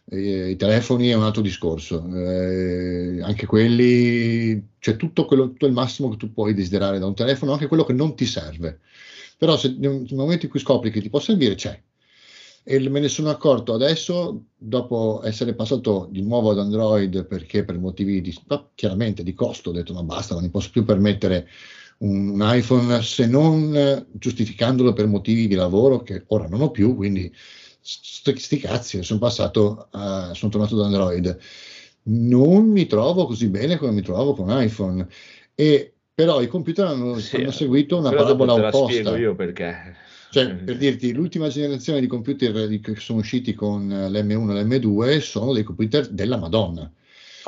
Eh, 0.09 0.50
I 0.50 0.57
telefoni 0.57 1.09
è 1.09 1.14
un 1.14 1.24
altro 1.24 1.42
discorso, 1.42 2.07
eh, 2.14 3.20
anche 3.22 3.44
quelli, 3.46 4.68
cioè 4.78 4.96
tutto, 4.96 5.26
quello, 5.26 5.48
tutto 5.48 5.66
il 5.66 5.72
massimo 5.72 6.09
che 6.09 6.16
tu 6.16 6.32
puoi 6.32 6.54
desiderare 6.54 6.98
da 6.98 7.07
un 7.07 7.14
telefono, 7.14 7.52
anche 7.52 7.66
quello 7.66 7.84
che 7.84 7.92
non 7.92 8.14
ti 8.14 8.24
serve. 8.24 8.80
Però 9.36 9.57
se 9.59 9.74
nel 9.76 10.07
momento 10.12 10.46
in 10.46 10.50
cui 10.50 10.61
scopri 10.61 10.90
che 10.90 11.02
ti 11.02 11.11
può 11.11 11.18
servire, 11.20 11.54
c'è. 11.54 11.78
E 12.68 12.88
me 12.88 12.98
ne 13.00 13.09
sono 13.09 13.30
accorto 13.30 13.74
adesso, 13.74 14.46
dopo 14.57 15.20
essere 15.24 15.54
passato 15.54 16.09
di 16.11 16.22
nuovo 16.22 16.50
ad 16.50 16.59
Android, 16.59 17.24
perché 17.26 17.64
per 17.64 17.78
motivi 17.78 18.20
di, 18.20 18.34
chiaramente 18.74 19.22
di 19.22 19.34
costo, 19.34 19.70
ho 19.70 19.72
detto 19.72 19.92
no 19.92 20.02
basta, 20.02 20.34
non 20.34 20.42
mi 20.42 20.50
posso 20.50 20.70
più 20.70 20.84
permettere 20.84 21.46
un, 21.99 22.38
iPhone 22.42 23.03
se 23.03 23.26
non 23.26 24.07
giustificandolo 24.12 24.92
per 24.92 25.07
motivi 25.07 25.47
di 25.47 25.55
lavoro 25.55 26.03
che 26.03 26.24
ora 26.28 26.47
non 26.49 26.61
ho 26.61 26.70
più, 26.70 26.94
quindi 26.94 27.32
sti, 27.80 28.36
sti 28.36 28.59
cazzi, 28.59 29.03
sono 29.03 29.18
passato, 29.18 29.88
a, 29.90 30.34
sono 30.34 30.51
tornato 30.51 30.76
ad 30.76 30.84
Android. 30.84 31.38
Non 32.09 32.68
mi 32.68 32.86
trovo 32.86 33.26
così 33.26 33.49
bene 33.49 33.76
come 33.76 33.92
mi 33.92 34.03
trovo 34.03 34.34
con 34.34 34.49
iPhone, 34.50 35.07
e, 35.54 35.95
però 36.14 36.41
i 36.41 36.46
computer 36.49 36.87
hanno, 36.87 37.18
Sì, 37.18 37.37
hanno 37.37 37.50
seguito 37.50 37.99
una 37.99 38.11
parabola 38.11 38.54
te 38.54 38.61
la 38.61 38.68
opposta. 38.68 38.92
spiego 38.92 39.16
io 39.16 39.34
perché. 39.34 40.04
Cioè, 40.30 40.54
per 40.54 40.76
dirti, 40.76 41.12
l'ultima 41.12 41.49
generazione 41.49 42.00
di 42.00 42.07
computer 42.07 42.80
che 42.80 42.96
sono 42.96 43.20
usciti 43.20 43.54
con 43.54 43.88
l'M1 43.88 44.57
e 44.57 44.64
l'M2 44.64 45.20
sono 45.20 45.53
dei 45.53 45.62
computer 45.62 46.08
della 46.08 46.37
Madonna. 46.37 46.91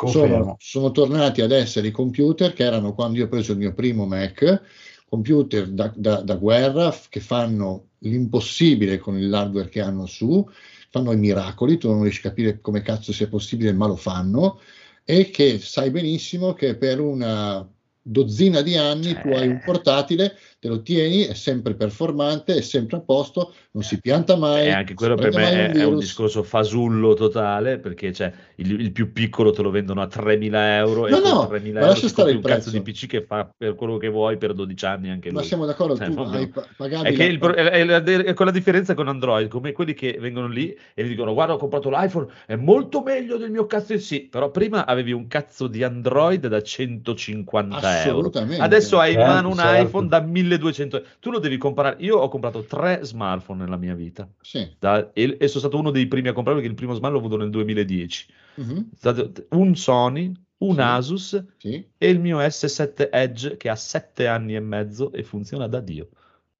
Sono, 0.07 0.57
sono 0.61 0.91
tornati 0.93 1.41
ad 1.41 1.51
essere 1.51 1.89
i 1.89 1.91
computer 1.91 2.53
che 2.53 2.63
erano 2.65 2.95
quando 2.95 3.19
io 3.19 3.25
ho 3.25 3.29
preso 3.29 3.53
il 3.53 3.59
mio 3.59 3.75
primo 3.75 4.07
Mac, 4.07 4.63
computer 5.09 5.67
da, 5.69 5.93
da- 5.97 6.21
da 6.23 6.35
guerra 6.37 6.95
che 7.09 7.21
fanno 7.21 7.89
l'impossibile 7.99 8.99
con 8.99 9.19
l'hardware 9.29 9.69
che 9.69 9.81
hanno 9.81 10.07
su, 10.07 10.47
fanno 10.91 11.13
i 11.13 11.17
miracoli, 11.17 11.79
tu 11.79 11.89
non 11.89 12.03
riesci 12.03 12.21
a 12.27 12.31
capire 12.31 12.61
come 12.61 12.81
cazzo 12.83 13.13
sia 13.13 13.29
possibile, 13.29 13.73
ma 13.73 13.87
lo 13.87 13.97
fanno, 13.97 14.61
e 15.05 15.31
che 15.31 15.59
sai 15.59 15.91
benissimo 15.91 16.53
che 16.53 16.77
per 16.77 17.01
una 17.01 17.69
dozzina 18.01 18.63
di 18.63 18.77
anni 18.77 19.19
tu 19.21 19.29
hai 19.31 19.49
un 19.49 19.57
Eh. 19.57 19.63
portatile, 19.65 20.37
te 20.61 20.69
lo 20.69 20.83
tieni, 20.83 21.23
è 21.25 21.35
sempre 21.35 21.75
performante, 21.75 22.55
è 22.57 22.61
sempre 22.63 22.97
a 22.97 23.01
posto, 23.01 23.55
non 23.73 23.83
si 23.85 24.01
pianta 24.01 24.37
mai. 24.37 24.67
E 24.67 24.71
anche 24.73 24.95
quello 24.95 25.15
per 25.15 25.27
me 25.27 25.51
prende 25.51 25.73
è, 25.81 25.85
un 25.85 25.99
discorso 25.99 26.43
fasullo 26.43 27.15
totale 27.15 27.79
perché 27.79 28.13
cioè, 28.13 28.33
il, 28.57 28.73
il 28.81 28.91
più 28.93 29.13
piccolo 29.13 29.53
te 29.53 29.63
lo 29.63 29.71
vendono 29.71 30.01
a 30.03 30.07
3.000 30.07 30.77
euro 30.77 31.07
e 31.07 31.11
No, 31.11 31.21
con 31.21 31.31
no, 31.31 31.49
3.000 31.49 31.73
ma 31.73 31.81
euro 31.81 31.95
stare 32.09 32.31
un 32.31 32.37
il 32.39 32.43
cazzo 32.45 32.71
di 32.71 32.81
prezzo. 32.81 33.07
PC 33.07 33.07
che 33.09 33.23
fa 33.23 33.49
per 33.57 33.75
quello 33.77 33.97
che 33.99 34.09
vuoi 34.09 34.37
per 34.37 34.53
12 34.53 34.85
anni 34.85 35.11
anche 35.11 35.31
Ma 35.31 35.39
lui. 35.39 35.49
siamo 35.49 35.65
d'accordo, 35.65 35.97
Cioè, 35.97 36.07
tu 36.09 36.15
proprio- 36.15 36.39
hai 36.41 36.49
pa- 36.49 36.67
pagavi 36.77 37.09
È, 37.09 37.13
che 37.13 37.25
il 37.25 37.39
è, 37.39 37.65
è 37.71 37.85
la, 37.85 38.03
è 38.03 38.35
quella 38.35 38.51
differenza 38.51 38.95
con 38.95 39.07
Android, 39.09 39.49
come 39.49 39.73
quelli 39.73 39.95
che 39.95 40.17
vengono 40.21 40.49
lì 40.49 40.77
e 40.95 41.03
vi 41.05 41.11
dicono 41.11 41.35
guarda 41.35 41.55
ho 41.55 41.59
comprato 41.59 41.89
l'iPhone, 41.91 42.27
è 42.47 42.57
molto 42.57 43.03
meglio 43.03 43.37
del 43.37 43.51
mio 43.53 43.67
cazzo 43.67 43.93
di 43.93 44.01
sì, 44.01 44.23
però 44.23 44.51
prima 44.51 44.87
avevi 44.87 45.13
un 45.13 45.29
cazzo 45.29 45.69
di 45.69 45.83
Android 45.85 46.47
da 46.49 46.61
150 46.61 48.05
euro. 48.05 48.31
Adesso 48.59 48.99
hai 48.99 49.13
in 49.13 49.19
Certo, 49.19 49.33
mano 49.33 49.49
un 49.51 49.57
certo. 49.57 49.87
iPhone 49.87 50.09
da 50.09 50.21
1200 50.49 50.97
euro. 50.97 51.09
Tu 51.21 51.31
lo 51.31 51.39
devi 51.39 51.57
comprare. 51.57 51.97
Io 52.01 52.17
ho 52.19 52.29
comprato 52.29 52.63
tre 52.65 53.01
smartphone 53.03 53.63
nella 53.63 53.77
mia 53.77 53.95
vita 53.95 54.29
Sì. 54.41 54.75
da- 54.79 55.11
e, 55.13 55.37
e 55.39 55.49
sono 55.49 55.61
stato 55.61 55.79
uno 55.79 55.91
dei 55.91 56.07
primi 56.09 56.29
a 56.29 56.33
comprare 56.33 56.59
perché 56.59 56.71
il 56.73 56.77
primo 56.77 56.95
smartphone 56.95 57.21
l'ho 57.21 57.27
avuto 57.27 57.43
nel 57.43 57.51
2010. 57.51 58.27
Mhm. 58.57 58.89
È 58.93 58.97
stato 58.97 59.33
un 59.51 59.75
Sony, 59.77 60.33
un 60.59 60.75
Sì. 60.75 60.81
Asus 60.81 61.45
Sì, 61.59 61.87
e 61.97 62.09
il 62.09 62.19
mio 62.21 62.41
S7 62.41 63.09
Edge 63.13 63.57
che 63.57 63.69
ha 63.69 63.77
sette 63.77 64.27
anni 64.27 64.57
e 64.57 64.61
mezzo 64.61 65.13
e 65.13 65.23
funziona 65.23 65.69
da 65.69 65.81
Dio. 65.81 66.09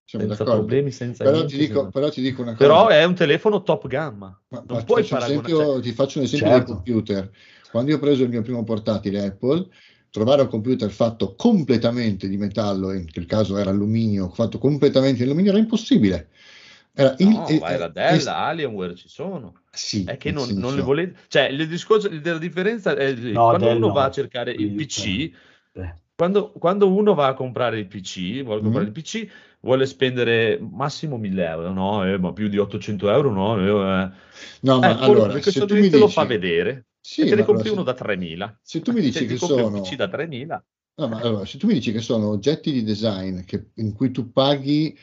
siamo 0.05 0.25
senza 0.25 0.43
d'accordo. 0.43 0.65
problemi, 0.65 0.91
senza 0.91 1.23
Però 1.23 1.35
niente, 1.35 1.53
ti, 1.53 1.59
dico, 1.59 1.73
senza- 1.81 1.89
però 1.91 2.09
ti 2.09 2.21
dico 2.21 2.41
una 2.41 2.55
cosa. 2.55 2.63
Però 2.63 2.87
è 2.87 3.03
un 3.03 3.13
telefono 3.13 3.61
top 3.61 3.87
gamma. 3.87 4.41
Ma- 4.47 4.63
non 4.67 4.77
ma 4.77 4.83
puoi 4.83 5.03
ti, 5.03 5.09
faccio 5.09 5.25
esempio, 5.25 5.57
cioè- 5.57 5.81
ti 5.81 5.91
faccio 5.91 6.17
un 6.19 6.23
esempio 6.25 6.47
Certo. 6.49 6.65
del 6.65 6.73
computer. 6.75 7.31
Quando 7.69 7.91
io 7.91 7.97
ho 7.97 7.99
preso 7.99 8.23
il 8.23 8.29
mio 8.29 8.41
primo 8.41 8.63
portatile 8.63 9.25
Apple, 9.25 9.67
trovare 10.11 10.41
un 10.43 10.47
computer 10.47 10.89
fatto 10.91 11.35
completamente 11.35 12.27
di 12.27 12.37
metallo, 12.37 12.91
in 12.93 13.11
quel 13.11 13.25
caso 13.25 13.57
era 13.57 13.69
alluminio, 13.69 14.29
fatto 14.29 14.57
completamente 14.57 15.21
in 15.21 15.27
alluminio, 15.29 15.51
era 15.51 15.59
impossibile. 15.59 16.29
Era 16.93 17.15
il- 17.19 17.27
No, 17.27 17.47
eh, 17.47 17.59
vai 17.59 17.77
da 17.77 17.85
eh, 17.85 17.91
Dell, 17.91 18.27
eh, 18.27 18.29
Alienware 18.29 18.95
ci 18.95 19.07
sono. 19.07 19.53
sì, 19.71 20.03
È 20.05 20.17
che 20.17 20.31
non, 20.31 20.49
non 20.57 20.75
le 20.75 20.81
volete. 20.81 21.19
Cioè, 21.27 21.43
il 21.43 21.67
discorso 21.67 22.07
della 22.09 22.37
differenza 22.39 22.95
è. 22.95 23.13
No, 23.13 23.47
quando 23.49 23.67
Dell 23.67 23.77
uno 23.77 23.87
no. 23.87 23.93
va 23.93 24.05
a 24.05 24.11
cercare 24.11 24.51
il 24.51 24.71
PC, 24.73 25.31
Eh, 25.75 25.93
quando, 26.15 26.51
quando 26.51 26.91
uno 26.91 27.13
va 27.13 27.27
a 27.27 27.33
comprare 27.33 27.79
il 27.79 27.87
PC, 27.87 28.43
vuole 28.43 28.61
comprare 28.61 28.87
Mhm. 28.87 28.93
il 28.95 29.01
PC, 29.01 29.27
vuole 29.61 29.85
spendere 29.85 30.59
massimo 30.59 31.17
1000 31.17 31.45
euro. 31.47 31.71
No, 31.71 32.05
eh, 32.05 32.17
ma 32.17 32.33
più 32.33 32.47
di 32.49 32.57
800 32.57 33.09
euro 33.09 33.31
no. 33.31 33.57
eh, 33.57 34.11
No, 34.61 34.81
ma 34.81 34.89
Apple, 34.89 35.05
allora, 35.05 35.31
questo 35.33 35.51
se 35.51 35.65
tu 35.65 35.75
mi 35.75 35.89
te 35.89 35.97
lo 35.97 36.05
dici, 36.05 36.13
fa 36.13 36.25
vedere. 36.25 36.87
Sì, 37.11 37.25
te 37.27 37.35
ne 37.35 37.43
compri 37.43 37.69
uno 37.69 37.83
da 37.83 37.93
3000. 37.93 38.59
se 38.61 38.81
tu 38.81 38.91
mi 38.91 39.01
dici 39.01 39.25
Se 39.25 39.25
che 39.25 39.37
sono 39.37 39.67
un 39.67 39.71
PC 39.71 39.95
da 39.95 40.07
3000, 40.07 40.63
No, 40.99 41.07
ma 41.07 41.17
allora, 41.19 41.45
se 41.45 41.57
tu 41.57 41.65
mi 41.67 41.73
dici 41.73 41.91
che 41.93 42.01
sono 42.01 42.27
oggetti 42.29 42.71
di 42.71 42.83
design 42.83 43.41
che- 43.45 43.71
in 43.75 43.93
cui 43.93 44.11
tu 44.11 44.31
paghi 44.31 44.95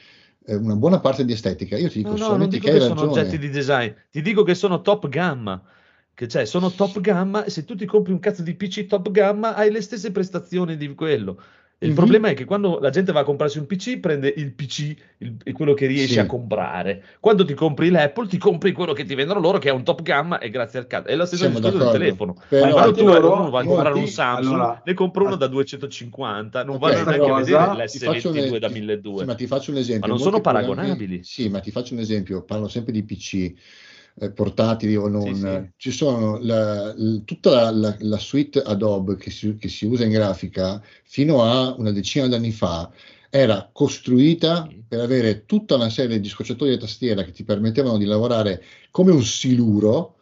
eh, 0.45 0.55
una 0.55 0.77
buona 0.77 1.01
parte 1.01 1.25
di 1.25 1.33
estetica, 1.33 1.77
io 1.79 1.89
ti 1.89 1.99
dico 1.99 2.15
No, 2.17 2.37
no, 2.37 2.37
non 2.37 2.49
dico 2.49 2.69
che 2.69 2.71
che 2.71 2.81
sono 2.81 3.03
ragione. 3.03 3.03
oggetti 3.03 3.39
di 3.39 3.49
design, 3.49 3.91
ti 4.11 4.23
dico 4.23 4.43
che 4.45 4.55
sono 4.55 4.81
top 4.81 5.09
gamma. 5.09 5.61
Che 6.15 6.29
cioè, 6.29 6.45
sono 6.47 6.75
top 6.75 7.01
gamma 7.01 7.45
e 7.45 7.51
se 7.51 7.65
tu 7.65 7.75
ti 7.75 7.85
compri 7.85 8.13
un 8.13 8.19
cazzo 8.21 8.43
di 8.43 8.55
PC 8.55 8.87
top 8.87 9.11
gamma 9.11 9.55
hai 9.55 9.71
le 9.71 9.81
stesse 9.83 10.13
prestazioni 10.13 10.77
di 10.77 10.95
quello. 10.95 11.43
Il 11.79 11.91
Mhm. 11.91 11.95
problema 11.95 12.29
è 12.29 12.35
che 12.35 12.47
quando 12.47 12.79
la 12.81 12.89
gente 12.89 13.13
va 13.13 13.21
a 13.21 13.25
comprarsi 13.25 13.59
un 13.59 13.67
PC 13.67 13.99
prende 13.99 14.33
il 14.35 14.55
PC, 14.55 14.97
il- 15.19 15.37
quello 15.53 15.75
che 15.75 15.85
riesce 15.87 16.15
Sì. 16.15 16.19
a 16.19 16.25
comprare. 16.25 17.03
Quando 17.21 17.45
ti 17.45 17.53
compri 17.53 17.91
l'Apple 17.91 18.29
ti 18.29 18.39
compri 18.39 18.73
quello 18.73 18.95
che 18.95 19.05
ti 19.05 19.15
vendono 19.15 19.41
loro 19.41 19.59
che 19.59 19.69
è 19.69 19.73
un 19.73 19.85
top 19.85 20.01
gamma 20.01 20.39
e 20.39 20.49
grazie 20.49 20.79
al 20.79 20.87
cazzo. 20.87 21.09
È 21.09 21.15
la 21.15 21.27
stessa 21.27 21.49
discorso 21.49 21.77
del 21.77 21.91
telefono. 21.91 22.35
Però- 22.49 22.71
Quando 22.73 22.93
tu 22.93 23.05
loro- 23.05 23.35
uno 23.35 23.51
va 23.51 23.61
a 23.61 23.65
comprare 23.65 23.95
un 23.99 24.07
Samsung, 24.07 24.55
allora- 24.55 24.83
ne 24.87 24.95
compra 24.95 25.23
uno 25.25 25.37
da 25.37 25.47
250, 25.49 26.65
non 26.65 26.77
Ok, 26.77 26.81
vanno 26.81 26.93
questa 26.95 27.11
neanche 27.11 27.27
a 27.31 27.35
cosa- 27.35 27.45
vedere 27.75 27.87
Ti 27.89 27.99
faccio 27.99 28.29
un- 28.31 28.35
l'S22 28.37 28.59
da 28.59 28.67
ti- 28.69 28.73
1200. 28.73 29.19
sì, 29.19 29.25
ma 29.27 29.35
ti 29.35 29.47
faccio 29.47 29.71
un 29.71 29.77
esempio. 29.77 30.01
Ma 30.01 30.15
non 30.15 30.19
sono 30.19 30.41
programmi- 30.41 30.67
paragonabili. 30.75 31.25
Sì, 31.25 31.49
ma 31.51 31.61
ti 31.61 31.71
faccio 31.71 31.93
un 31.93 32.01
esempio, 32.01 32.43
parlo 32.43 32.69
sempre 32.69 32.93
di 32.93 33.03
PC, 33.05 33.53
eh, 34.19 34.31
portatili 34.33 34.97
o 34.97 35.09
non. 35.09 35.35
Sì, 35.35 35.41
sì. 35.41 35.71
Ci 35.77 35.91
sono 35.91 36.39
la- 36.39 36.93
l- 36.95 37.23
tutta 37.25 37.51
la, 37.51 37.71
la- 37.71 37.97
la 38.01 38.19
suite 38.19 38.61
Adobe 38.63 39.17
che 39.17 39.31
si, 39.31 39.57
che 39.57 39.69
si 39.69 39.85
usa 39.87 40.05
in 40.05 40.11
grafica 40.11 40.83
fino 41.05 41.43
a 41.43 41.75
una 41.79 41.91
decina 41.93 42.27
d'anni 42.29 42.53
fa 42.53 42.91
era 43.31 43.69
costruita 43.73 44.69
per 44.89 45.01
avere 45.01 45.45
tutta 45.45 45.75
una 45.75 45.91
serie 45.91 46.21
di 46.21 46.29
scocciatori 46.29 46.71
di 46.71 46.79
tastiera 46.79 47.23
che 47.25 47.33
ti 47.33 47.45
permettevano 47.45 47.99
di 47.99 48.05
lavorare 48.05 48.63
come 48.91 49.11
un 49.13 49.23
siluro 49.23 50.16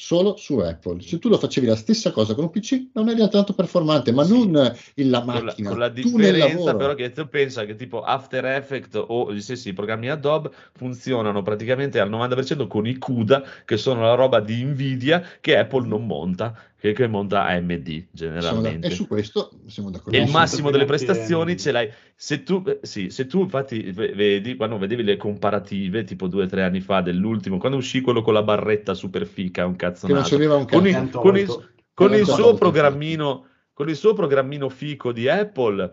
solo 0.00 0.36
su 0.36 0.58
Apple. 0.58 1.00
Se 1.02 1.18
tu 1.18 1.28
lo 1.28 1.38
facevi 1.38 1.66
la 1.66 1.74
stessa 1.74 2.12
cosa 2.12 2.32
con 2.36 2.44
un 2.44 2.50
PC, 2.50 2.90
non 2.92 3.08
eri 3.08 3.28
tanto 3.28 3.52
performante, 3.52 4.12
ma 4.12 4.22
Sì. 4.22 4.48
non 4.48 4.72
il- 4.94 5.10
la 5.10 5.22
con 5.22 5.34
la, 5.34 5.42
macchina, 5.42 5.68
con 5.70 5.78
la 5.80 5.90
tu 5.90 6.16
nel 6.16 6.34
differenza 6.34 6.76
però 6.76 6.94
che 6.94 7.10
tu 7.10 7.28
pensa 7.28 7.64
che 7.64 7.74
tipo 7.74 8.02
After 8.02 8.44
Effects 8.44 9.02
o 9.08 9.32
gli 9.34 9.40
stessi 9.40 9.72
programmi 9.72 10.08
Adobe 10.08 10.50
funzionano 10.72 11.42
praticamente 11.42 11.98
al 11.98 12.10
90% 12.10 12.68
con 12.68 12.86
i 12.86 12.96
CUDA 12.96 13.42
che 13.64 13.76
sono 13.76 14.02
la 14.02 14.14
roba 14.14 14.38
di 14.38 14.62
Nvidia 14.62 15.20
che 15.40 15.58
Apple 15.58 15.88
non 15.88 16.06
monta 16.06 16.54
che, 16.80 16.92
che 16.92 17.06
monta 17.08 17.44
AMD 17.46 17.86
Siamo 17.88 18.04
da- 18.04 18.08
generalmente 18.12 18.86
e 18.86 18.90
su 18.90 19.06
questo 19.08 19.50
siamo 19.66 19.90
d'accordo. 19.90 20.16
e 20.16 20.22
il 20.22 20.30
massimo 20.30 20.70
delle 20.70 20.84
prestazioni 20.84 21.56
ce 21.56 21.72
l'hai 21.72 21.90
se 22.14 22.44
tu, 22.44 22.62
sì, 22.82 23.10
se 23.10 23.26
tu 23.26 23.40
infatti 23.40 23.90
vedi 23.90 24.54
quando 24.54 24.78
vedevi 24.78 25.02
le 25.02 25.16
comparative 25.16 26.04
tipo 26.04 26.28
due 26.28 26.44
o 26.44 26.46
tre 26.46 26.62
anni 26.62 26.80
fa 26.80 27.00
dell'ultimo 27.00 27.58
quando 27.58 27.78
uscì 27.78 28.00
quello 28.00 28.22
con 28.22 28.32
la 28.34 28.42
barretta 28.44 28.94
super 28.94 29.26
fica 29.26 29.66
un 29.66 29.74
cazzo 29.76 30.06
che 30.06 30.12
non 30.12 30.24
serviva 30.24 30.54
un 30.54 30.66
con 30.66 30.82
cazzo. 30.82 30.86
il, 30.88 30.92
Tanto 30.94 31.18
con 31.20 31.36
il- 31.36 31.70
con 31.94 32.14
il 32.14 32.24
suo 32.26 32.54
programmino 32.54 33.46
con 33.72 33.88
il 33.88 33.96
suo 33.96 34.12
programmino 34.14 34.68
fico 34.68 35.10
di 35.12 35.28
Apple 35.28 35.90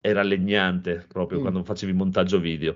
era 0.00 0.22
legnante 0.22 1.04
proprio 1.08 1.38
Mm. 1.38 1.42
quando 1.42 1.62
facevi 1.64 1.92
montaggio 1.92 2.38
video 2.40 2.74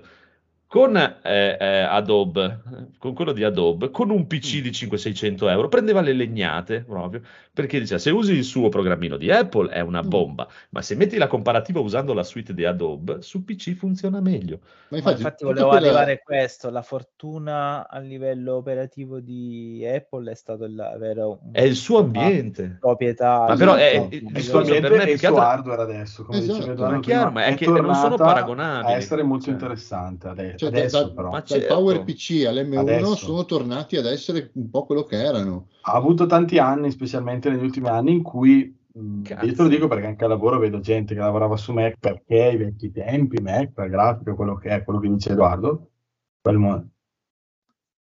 con 0.71 0.95
eh, 0.95 1.57
eh, 1.59 1.79
Adobe 1.81 2.61
con 2.97 3.13
quello 3.13 3.33
di 3.33 3.43
Adobe 3.43 3.91
con 3.91 4.09
un 4.09 4.25
PC 4.25 4.59
Mm. 4.59 4.61
di 4.61 4.69
500-600 4.69 5.49
euro 5.49 5.67
prendeva 5.67 5.99
le 5.99 6.13
legnate 6.13 6.85
proprio 6.87 7.19
perché 7.53 7.77
diceva 7.77 7.99
se 7.99 8.09
usi 8.09 8.31
il 8.31 8.45
suo 8.45 8.69
programmino 8.69 9.17
di 9.17 9.29
Apple 9.29 9.69
è 9.69 9.81
una 9.81 10.01
Mm. 10.01 10.07
bomba 10.07 10.47
ma 10.69 10.81
se 10.81 10.95
metti 10.95 11.17
la 11.17 11.27
comparativa 11.27 11.81
usando 11.81 12.13
la 12.13 12.23
suite 12.23 12.53
di 12.53 12.63
Adobe 12.63 13.21
su 13.21 13.43
PC 13.43 13.73
funziona 13.73 14.21
meglio 14.21 14.59
Ma 14.61 14.67
Ma 14.91 14.97
infatti, 14.99 15.17
infatti 15.17 15.43
tutta 15.43 15.51
volevo 15.53 15.67
quella- 15.71 15.87
arrivare 15.87 16.13
a 16.13 16.17
questo, 16.23 16.69
la 16.69 16.81
fortuna 16.81 17.89
a 17.89 17.99
livello 17.99 18.55
operativo 18.55 19.19
di 19.19 19.85
Apple 19.85 20.31
è 20.31 20.35
stato 20.35 20.63
il 20.63 20.79
avere 20.79 21.21
un- 21.21 21.37
è 21.51 21.63
il 21.63 21.75
suo 21.75 21.97
ambiente 21.99 22.77
proprietà 22.79 23.45
Ma 23.49 23.55
però 23.57 23.73
è- 23.75 24.07
il 24.09 24.19
suo 24.21 24.29
discorso 24.31 24.71
per 24.71 24.75
ambiente 24.83 24.97
me 24.97 25.03
più 25.03 25.13
il 25.13 25.19
suo 25.19 25.27
altro- 25.27 25.43
hardware 25.43 25.81
adesso, 25.81 26.23
come 26.23 26.37
Esatto. 26.37 26.57
diceva 26.59 26.89
Ma 26.89 26.95
è 26.95 26.99
chiaro, 27.01 27.31
ma 27.31 27.43
è 27.43 27.55
che 27.55 27.65
non 27.67 27.93
sono 27.95 28.15
paragonabili. 28.15 28.93
A 28.93 28.95
essere 28.95 29.23
molto 29.23 29.45
Cioè. 29.45 29.53
interessante 29.53 30.27
ade- 30.29 30.55
Cioè, 30.65 30.69
da- 30.71 30.77
adesso, 30.79 31.03
da- 31.03 31.09
però. 31.13 31.29
Ma 31.31 31.37
dal 31.39 31.47
certo. 31.47 31.73
Power 31.73 32.03
PC 32.03 32.45
all'M1 32.47 32.77
Adesso. 32.77 33.15
sono 33.15 33.45
tornati 33.45 33.95
ad 33.97 34.05
essere 34.05 34.51
un 34.53 34.69
po' 34.69 34.85
quello 34.85 35.03
che 35.03 35.15
erano. 35.15 35.67
Ha 35.81 35.93
avuto 35.93 36.25
tanti 36.27 36.57
anni, 36.59 36.91
specialmente 36.91 37.49
negli 37.49 37.63
ultimi 37.63 37.87
anni, 37.87 38.11
in 38.11 38.21
cui 38.21 38.77
Cazzo. 39.23 39.45
io 39.45 39.53
te 39.53 39.61
lo 39.63 39.67
dico 39.69 39.87
perché 39.87 40.05
anche 40.07 40.23
al 40.23 40.29
lavoro 40.29 40.59
vedo 40.59 40.79
gente 40.79 41.13
che 41.13 41.19
lavorava 41.19 41.55
su 41.57 41.71
Mac 41.71 41.95
perché 41.99 42.43
ai 42.43 42.57
vecchi 42.57 42.91
tempi, 42.91 43.41
Mac, 43.41 43.71
la 43.75 43.87
grafica, 43.87 44.33
quello 44.35 44.55
che 44.55 44.69
è, 44.69 44.83
quello 44.83 44.99
che 44.99 45.09
dice 45.09 45.31
Edoardo, 45.31 45.89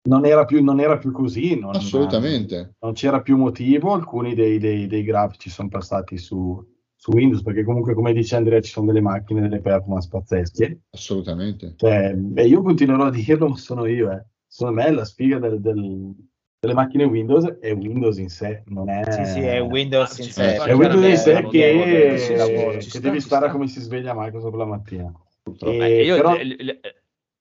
non 0.01 0.25
era 0.25 0.45
più, 0.45 0.63
non 0.63 0.79
era 0.79 0.97
più 0.97 1.11
così, 1.11 1.59
non, 1.59 1.75
Assolutamente. 1.75 2.75
non 2.79 2.93
c'era 2.93 3.21
più 3.21 3.37
motivo, 3.37 3.93
alcuni 3.93 4.33
dei, 4.33 4.57
dei- 4.57 4.87
dei 4.87 5.03
grafici 5.03 5.49
sono 5.49 5.67
passati 5.69 6.17
su, 6.17 6.65
su 7.01 7.11
Windows, 7.11 7.41
perché 7.43 7.63
comunque 7.63 7.93
come 7.93 8.11
dice 8.11 8.35
Andrea 8.35 8.59
ci 8.59 8.71
sono 8.71 8.87
delle 8.87 8.99
macchine, 8.99 9.39
delle 9.39 9.61
performance 9.61 10.09
pazzesche, 10.11 10.81
Assolutamente. 10.89 11.73
cioè, 11.77 12.13
e 12.35 12.45
io 12.45 12.61
continuerò 12.61 13.05
a 13.05 13.09
dirlo, 13.09 13.47
ma 13.47 13.55
sono 13.55 13.85
io, 13.85 14.11
eh. 14.11 14.25
secondo 14.45 14.81
me 14.81 14.91
la 14.91 15.05
sfiga 15.05 15.39
del- 15.39 15.61
del- 15.61 16.13
delle 16.59 16.73
macchine 16.73 17.05
Windows 17.05 17.45
è 17.61 17.73
Windows 17.73 18.17
in 18.17 18.27
sé, 18.27 18.63
non 18.65 18.89
è... 18.89 19.09
Sì, 19.09 19.23
sì, 19.23 19.39
è 19.39 19.61
Windows 19.61 20.17
in 20.17 20.25
Ci 20.25 20.31
sé. 20.33 20.55
è 20.57 20.73
Windows 20.75 21.05
in 21.05 21.15
sé 21.17 21.47
che, 21.47 22.17
sì, 22.17 22.33
che 22.33 22.81
sta, 22.81 22.99
devi 22.99 23.21
stare 23.21 23.43
sta. 23.45 23.51
come 23.53 23.67
si 23.69 23.79
sveglia 23.79 24.13
Microsoft 24.13 24.55
la 24.57 24.65
mattina. 24.65 25.13
Eh, 25.61 25.99
E 25.99 26.03
io- 26.03 26.15
però, 26.17 26.33
le- 26.35 26.43
le- 26.43 26.79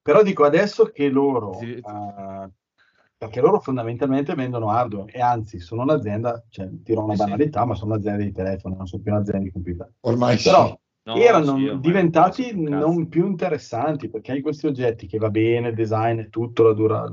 però 0.00 0.22
dico 0.22 0.44
adesso 0.44 0.84
che 0.92 1.08
loro, 1.08 1.54
Sì. 1.54 1.72
eh, 1.74 2.50
perché 3.18 3.40
loro 3.40 3.58
fondamentalmente 3.58 4.34
vendono 4.34 4.70
hardware 4.70 5.10
e 5.10 5.20
anzi 5.20 5.58
sono 5.58 5.82
un'azienda, 5.82 6.44
cioè 6.48 6.68
dirò 6.70 7.02
una 7.02 7.14
Sì, 7.14 7.18
sì. 7.18 7.24
banalità, 7.26 7.64
ma 7.64 7.74
sono 7.74 7.92
un'azienda 7.92 8.22
di 8.22 8.32
telefono, 8.32 8.76
non 8.76 8.86
sono 8.86 9.02
più 9.02 9.12
un'azienda 9.12 9.44
di 9.44 9.50
computer. 9.50 9.92
Ormai 10.02 10.38
sì. 10.38 10.48
Però 10.50 10.78
no, 11.02 11.14
erano 11.16 11.56
sì, 11.56 11.78
diventati 11.80 12.52
non 12.52 12.62
più 12.64 12.70
cazzo. 12.70 12.86
non 12.86 13.08
più 13.08 13.26
interessanti 13.26 14.08
perché 14.08 14.32
hai 14.32 14.40
questi 14.40 14.66
oggetti 14.68 15.06
che 15.08 15.18
va 15.18 15.30
bene, 15.30 15.68
il 15.68 15.74
design 15.74 16.20
e 16.20 16.28
tutto, 16.28 16.62
la, 16.62 16.72
dura- 16.74 17.12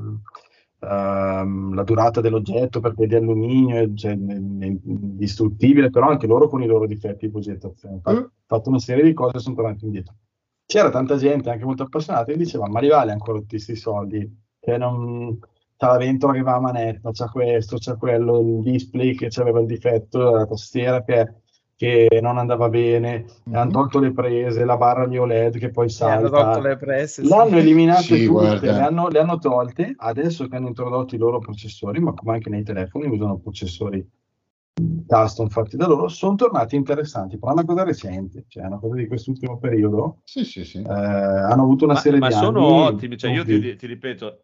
ehm, 0.80 1.74
la 1.74 1.84
durata 1.84 2.22
dell'oggetto 2.22 2.80
perché 2.80 3.06
è 3.06 3.08
di 3.08 3.16
alluminio, 3.16 3.78
è, 3.78 3.94
cioè, 3.94 4.12
è 4.12 4.16
indistruttibile, 4.16 5.90
però 5.90 6.10
anche 6.10 6.28
loro 6.28 6.48
con 6.48 6.62
i 6.62 6.68
loro 6.68 6.86
difetti 6.86 7.26
di 7.26 7.32
progettazione. 7.32 7.96
Infatti, 7.96 8.16
Mm. 8.18 8.24
Ho 8.48 8.56
fatto 8.58 8.70
una 8.70 8.78
serie 8.80 9.04
di 9.04 9.14
cose 9.14 9.38
e 9.38 9.40
sono 9.40 9.56
tornato 9.56 9.86
indietro. 9.86 10.14
C'era 10.68 10.92
tanta 10.92 11.16
gente, 11.18 11.50
anche 11.50 11.66
molto 11.66 11.84
appassionata, 11.84 12.26
che 12.32 12.38
diceva: 12.38 12.68
Ma 12.68 12.80
li 12.80 12.90
vale 12.90 13.12
ancora 13.12 13.40
tutti 13.40 13.56
questi 13.56 13.76
soldi? 13.76 14.44
Che 14.60 14.78
non. 14.78 15.38
C'ha 15.78 15.88
la 15.88 15.98
ventola 15.98 16.32
che 16.34 16.42
va 16.42 16.56
a 16.56 16.60
manetta, 16.62 17.10
c'ha 17.12 17.28
questo, 17.30 17.78
c'ha 17.78 17.96
quello, 17.98 18.40
il 18.40 18.62
display 18.62 19.14
che 19.14 19.30
aveva 19.42 19.60
il 19.60 19.66
difetto, 19.66 20.32
la 20.32 20.46
tastiera 20.46 21.04
che, 21.04 21.34
che 21.76 22.08
non 22.22 22.38
andava 22.38 22.70
bene, 22.70 23.26
Mhm. 23.44 23.56
hanno 23.56 23.72
tolto 23.72 24.00
le 24.00 24.14
prese, 24.14 24.64
la 24.64 24.78
barra 24.78 25.06
di 25.06 25.18
OLED 25.18 25.58
che 25.58 25.72
poi 25.72 25.90
salta. 25.90 26.30
tolto 26.30 26.62
le 26.62 26.78
presse. 26.78 27.24
sì. 27.24 27.28
L'hanno 27.30 27.58
eliminate 27.58 28.04
Sì, 28.18 28.26
tutte, 28.26 28.60
le 28.62 28.80
hanno, 28.80 29.10
le 29.10 29.20
hanno 29.20 29.38
tolte. 29.38 29.94
Adesso 29.98 30.48
che 30.48 30.56
hanno 30.56 30.68
introdotto 30.70 31.14
i 31.16 31.18
loro 31.18 31.40
processori, 31.40 32.00
ma 32.00 32.14
come 32.14 32.34
anche 32.36 32.50
nei 32.50 32.64
telefoni 32.64 33.08
usano 33.08 33.38
processori 33.38 34.08
custom 35.08 35.48
fatti 35.50 35.78
da 35.78 35.88
loro, 35.88 36.08
sono 36.08 36.36
tornati 36.36 36.76
interessanti. 36.78 37.38
Però 37.38 37.52
è 37.52 37.54
una 37.54 37.66
cosa 37.66 37.84
recente, 37.84 38.46
cioè 38.48 38.64
è 38.64 38.68
una 38.68 38.80
cosa 38.80 38.96
di 38.96 39.08
quest'ultimo 39.08 39.58
periodo. 39.58 40.20
Sì, 40.24 40.44
sì, 40.46 40.64
sì. 40.64 40.78
Eh, 40.80 40.84
hanno 40.90 41.64
avuto 41.64 41.84
una 41.84 41.94
ma, 41.96 42.00
serie 42.00 42.20
ma 42.20 42.28
di 42.28 42.34
sono 42.34 42.66
anni 42.66 42.88
ottimi, 42.96 43.18
cioè 43.18 43.32
io 43.32 43.44
ti, 43.44 43.76
ti 43.76 43.88
ripeto, 43.88 44.40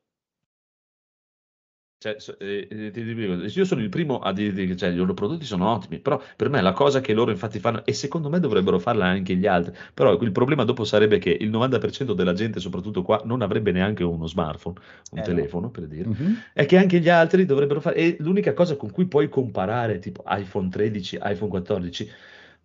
Cioè, 2.02 2.18
eh, 2.40 2.68
eh, 2.68 2.92
dico, 2.92 3.34
io 3.60 3.64
sono 3.64 3.80
il 3.80 3.90
primo 3.90 4.18
a 4.22 4.34
dirti 4.34 4.66
che 4.66 4.76
cioè, 4.76 4.90
i 4.90 4.96
loro 4.96 5.14
prodotti 5.14 5.46
sono 5.46 5.70
ottimi, 5.70 6.00
però 6.00 6.20
per 6.36 6.50
me 6.50 6.60
la 6.60 6.72
cosa 6.72 7.00
che 7.00 7.14
loro 7.14 7.30
infatti 7.30 7.60
fanno, 7.60 7.86
e 7.86 7.94
secondo 7.94 8.28
me 8.28 8.40
dovrebbero 8.40 8.80
farla 8.80 9.06
anche 9.06 9.36
gli 9.36 9.46
altri, 9.46 9.72
però 9.94 10.20
il 10.20 10.32
problema 10.32 10.64
dopo 10.64 10.84
sarebbe 10.84 11.20
che 11.20 11.30
il 11.30 11.52
90% 11.52 12.14
della 12.14 12.34
gente, 12.34 12.60
soprattutto 12.60 13.04
qua, 13.04 13.22
non 13.24 13.44
avrebbe 13.44 13.72
neanche 13.72 14.04
uno 14.04 14.26
smartphone, 14.26 14.80
un 15.12 15.20
Eh, 15.20 15.22
no. 15.22 15.28
telefono 15.28 15.70
per 15.70 15.86
dire, 15.86 16.08
Mhm. 16.08 16.38
è 16.54 16.66
che 16.66 16.78
anche 16.80 17.00
gli 17.00 17.10
altri 17.10 17.46
dovrebbero 17.46 17.80
fare, 17.80 17.96
e 17.98 18.16
l'unica 18.20 18.54
cosa 18.54 18.76
con 18.78 18.90
cui 18.90 19.06
puoi 19.06 19.30
comparare 19.30 20.00
tipo 20.00 20.24
iPhone 20.26 20.70
13, 20.70 21.20
iPhone 21.22 21.52
14, 21.52 22.10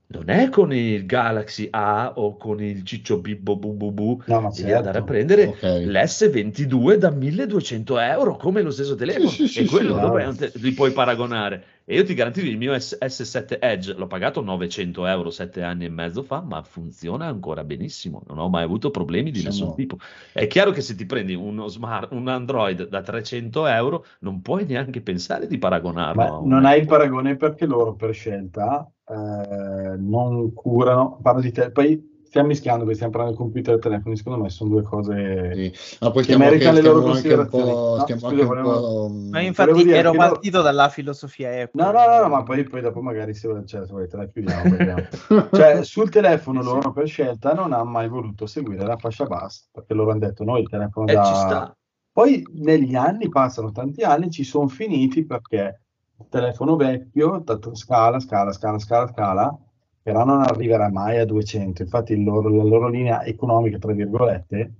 non 0.08 0.30
è 0.30 0.48
con 0.50 0.72
il 0.72 1.04
Galaxy 1.04 1.66
A 1.70 2.12
o 2.16 2.36
con 2.36 2.62
il 2.62 2.84
Ciccio 2.84 3.18
Bibbo 3.18 3.56
Bu 3.56 3.72
Bu 3.74 3.90
Bu, 3.92 4.22
No, 4.26 4.52
devi 4.54 4.72
andare 4.72 4.98
a 4.98 5.02
certo. 5.02 5.04
prendere 5.04 5.44
Ok. 5.46 5.62
l'S22 5.62 6.94
da 6.94 7.10
1200 7.10 7.98
euro 7.98 8.36
come 8.36 8.62
lo 8.62 8.70
stesso 8.70 8.94
telefono 8.94 9.28
Sì, 9.28 9.48
sì, 9.48 9.60
e 9.60 9.62
sì, 9.64 9.68
quello 9.68 9.94
sì. 9.94 10.00
dov'è 10.00 10.26
un 10.26 10.36
te- 10.36 10.52
li 10.54 10.72
puoi 10.72 10.92
paragonare 10.92 11.64
e 11.88 11.94
io 11.94 12.04
ti 12.04 12.14
garantisco 12.14 12.46
il 12.48 12.56
mio 12.58 12.76
S- 12.78 12.98
S7 13.00 13.58
Edge 13.60 13.94
l'ho 13.94 14.08
pagato 14.08 14.42
900 14.42 15.06
euro 15.06 15.30
sette 15.30 15.62
anni 15.62 15.84
e 15.84 15.88
mezzo 15.88 16.22
fa 16.24 16.40
ma 16.42 16.60
funziona 16.62 17.26
ancora 17.26 17.62
benissimo. 17.62 18.22
Non 18.26 18.38
ho 18.38 18.48
mai 18.48 18.64
avuto 18.64 18.90
problemi 18.90 19.30
di 19.30 19.38
Siamo- 19.38 19.54
nessun 19.56 19.74
tipo. 19.76 19.96
È 20.32 20.46
chiaro 20.48 20.72
che 20.72 20.80
se 20.80 20.96
ti 20.96 21.06
prendi 21.06 21.34
uno 21.34 21.68
smart, 21.68 22.10
un 22.12 22.26
Android 22.28 22.88
da 22.88 23.02
300 23.02 23.66
euro 23.66 24.04
non 24.20 24.42
puoi 24.42 24.66
neanche 24.66 25.00
pensare 25.00 25.46
di 25.46 25.58
paragonarlo 25.58 26.42
non 26.44 26.64
hai 26.64 26.80
il 26.80 26.86
paragone 26.86 27.36
perché 27.36 27.66
loro 27.66 27.94
per 27.94 28.12
scelta 28.12 28.90
eh, 29.08 29.96
non 29.96 30.52
curano, 30.52 31.18
parlo 31.22 31.40
di 31.40 31.52
te, 31.52 31.70
poi 31.70 32.14
stiamo 32.36 32.48
mischiando 32.48 32.80
perché 32.80 32.94
stiamo 32.94 33.12
parlando 33.12 33.36
di 33.36 33.42
computer 33.42 33.74
e 33.74 33.78
telefoni, 33.78 34.16
secondo 34.16 34.42
me 34.42 34.50
sono 34.50 34.70
due 34.70 34.82
cose 34.82 35.52
Sì. 35.54 35.72
Ma 36.00 36.10
poi 36.10 36.24
che 36.24 36.32
anche, 36.34 36.44
meritano 36.44 36.74
le 36.76 36.82
loro 36.82 37.00
stiamo 37.00 37.16
anche 37.16 37.28
un 37.34 37.36
considerazioni. 37.48 37.70
po', 37.72 37.96
No, 37.96 38.00
scusa, 38.00 38.02
anche 38.28 38.40
un 38.42 38.46
volevo- 38.46 38.70
po', 38.80 39.08
Ma 39.08 39.16
Volevo 39.30 39.46
infatti 39.46 39.90
ero 39.90 40.10
che 40.10 40.16
loro- 40.16 40.28
partito 40.30 40.62
dalla 40.62 40.88
filosofia 40.88 41.62
Apple. 41.62 41.82
No, 41.82 41.90
no, 41.92 42.06
no, 42.06 42.20
no, 42.22 42.28
ma 42.28 42.42
poi, 42.42 42.64
poi 42.64 42.80
dopo 42.80 43.00
magari 43.02 43.34
se, 43.34 43.48
cioè, 43.66 43.86
se 43.86 43.92
volete 43.92 44.16
la 44.16 44.26
chiudiamo. 44.26 45.08
Cioè, 45.52 45.82
sul 45.84 46.10
telefono 46.10 46.60
Sì, 46.62 46.68
sì. 46.68 46.74
loro 46.74 46.92
per 46.92 47.06
scelta 47.08 47.52
non 47.54 47.72
hanno 47.72 47.84
mai 47.84 48.08
voluto 48.08 48.46
seguire 48.46 48.84
la 48.84 48.96
fascia 48.96 49.24
bassa, 49.24 49.64
perché 49.72 49.94
loro 49.94 50.10
hanno 50.10 50.20
detto 50.20 50.44
noi 50.44 50.62
il 50.62 50.68
telefono 50.68 51.06
Eh, 51.06 51.14
da... 51.14 51.22
ci 51.24 51.34
sta 51.34 51.76
Poi 52.12 52.46
negli 52.54 52.94
anni, 52.94 53.28
passano 53.28 53.72
tanti 53.72 54.02
anni, 54.02 54.30
ci 54.30 54.42
sono 54.44 54.68
finiti 54.68 55.24
perché 55.26 55.80
il 56.18 56.26
telefono 56.30 56.76
vecchio, 56.76 57.42
tanto 57.44 57.74
scala, 57.74 58.20
scala, 58.20 58.52
scala, 58.52 58.78
scala, 58.78 59.06
scala, 59.08 59.58
però 60.06 60.24
non 60.24 60.40
arriverà 60.40 60.88
mai 60.88 61.18
a 61.18 61.24
200. 61.24 61.82
Infatti 61.82 62.22
loro- 62.22 62.48
la 62.48 62.62
loro 62.62 62.86
linea 62.88 63.24
economica, 63.24 63.76
tra 63.76 63.92
virgolette, 63.92 64.72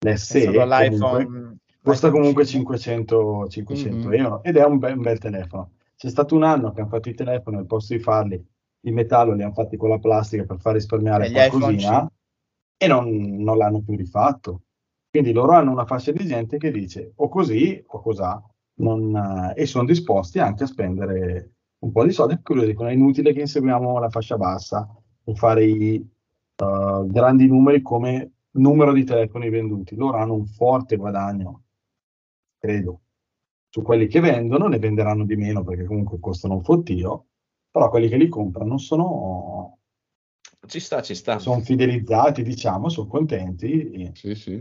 l'SE, 0.00 0.50
comunque, 0.52 1.58
costa 1.80 2.10
comunque 2.10 2.44
5. 2.44 2.76
500, 2.76 3.46
500 3.46 4.08
Mhm. 4.08 4.14
euro 4.14 4.42
ed 4.42 4.56
è 4.56 4.64
un 4.64 4.78
bel, 4.78 4.96
un 4.96 5.02
bel 5.02 5.20
telefono. 5.20 5.70
C'è 5.94 6.08
stato 6.08 6.34
un 6.34 6.42
anno 6.42 6.72
che 6.72 6.80
hanno 6.80 6.88
fatto 6.88 7.08
i 7.08 7.14
telefoni, 7.14 7.58
al 7.58 7.66
posto 7.66 7.94
di 7.94 8.00
farli 8.00 8.44
in 8.86 8.94
metallo, 8.94 9.34
li 9.34 9.44
hanno 9.44 9.52
fatti 9.52 9.76
con 9.76 9.90
la 9.90 10.00
plastica 10.00 10.42
per 10.42 10.58
far 10.58 10.72
risparmiare 10.74 11.28
E 11.28 11.30
qualcosina 11.30 12.10
e 12.76 12.86
non, 12.88 13.36
non 13.44 13.56
l'hanno 13.56 13.80
più 13.80 13.94
rifatto. 13.94 14.62
Quindi 15.08 15.30
loro 15.30 15.52
hanno 15.52 15.70
una 15.70 15.86
fascia 15.86 16.10
di 16.10 16.26
gente 16.26 16.58
che 16.58 16.72
dice 16.72 17.12
o 17.14 17.28
così 17.28 17.80
o 17.86 18.00
cos'ha 18.02 18.42
non, 18.78 19.14
eh, 19.54 19.62
e 19.62 19.66
sono 19.66 19.84
disposti 19.84 20.40
anche 20.40 20.64
a 20.64 20.66
spendere 20.66 21.50
un 21.84 21.92
po' 21.92 22.04
di 22.04 22.12
soldi 22.12 22.34
perché 22.34 22.54
loro 22.54 22.66
dicono 22.66 22.88
è 22.88 22.92
inutile 22.92 23.32
che 23.32 23.40
inseguiamo 23.40 23.98
la 23.98 24.08
fascia 24.10 24.36
bassa 24.36 24.88
per 25.22 25.36
fare 25.36 25.64
i 25.64 25.94
eh, 25.96 27.02
grandi 27.06 27.46
numeri 27.46 27.82
come 27.82 28.32
numero 28.52 28.92
di 28.92 29.04
telefoni 29.04 29.48
venduti. 29.50 29.94
Loro 29.96 30.16
hanno 30.18 30.34
un 30.34 30.46
forte 30.46 30.96
guadagno, 30.96 31.64
credo, 32.58 33.00
su 33.68 33.82
quelli 33.82 34.06
che 34.06 34.20
vendono, 34.20 34.68
ne 34.68 34.78
venderanno 34.78 35.24
di 35.24 35.36
meno 35.36 35.64
perché 35.64 35.84
comunque 35.84 36.18
costano 36.20 36.54
un 36.54 36.62
fottio, 36.62 37.26
però 37.70 37.88
quelli 37.90 38.08
che 38.08 38.16
li 38.16 38.28
comprano 38.28 38.78
sono, 38.78 39.78
ci 40.66 40.80
sta 40.80 41.02
ci 41.02 41.14
sta 41.14 41.38
sono 41.38 41.60
fidelizzati, 41.60 42.42
diciamo, 42.42 42.88
sono 42.88 43.08
contenti. 43.08 44.10
Sì, 44.14 44.34
sì. 44.34 44.52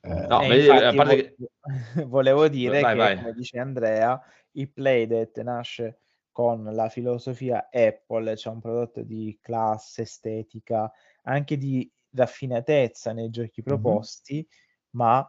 eh, 0.00 0.26
No, 0.26 0.40
E 0.42 0.56
io- 0.56 0.72
infatti 0.72 0.84
a 0.84 0.94
parte 0.94 1.16
che- 1.16 1.34
vo- 1.38 1.50
volevo 2.08 2.48
dire 2.48 2.80
Vai, 2.80 2.92
che, 2.92 2.98
vai. 2.98 3.16
come 3.16 3.32
dice 3.32 3.58
Andrea, 3.58 4.20
il 4.52 4.70
Playdet 4.72 5.40
nasce 5.42 6.00
con 6.32 6.62
la 6.64 6.88
filosofia 6.88 7.68
Apple, 7.70 8.34
c'è 8.34 8.48
un 8.50 8.60
prodotto 8.60 9.02
di 9.02 9.38
classe, 9.40 10.02
estetica, 10.02 10.90
anche 11.22 11.56
di 11.56 11.90
raffinatezza 12.12 13.12
nei 13.12 13.30
giochi 13.30 13.62
proposti, 13.62 14.46
ma 14.90 15.28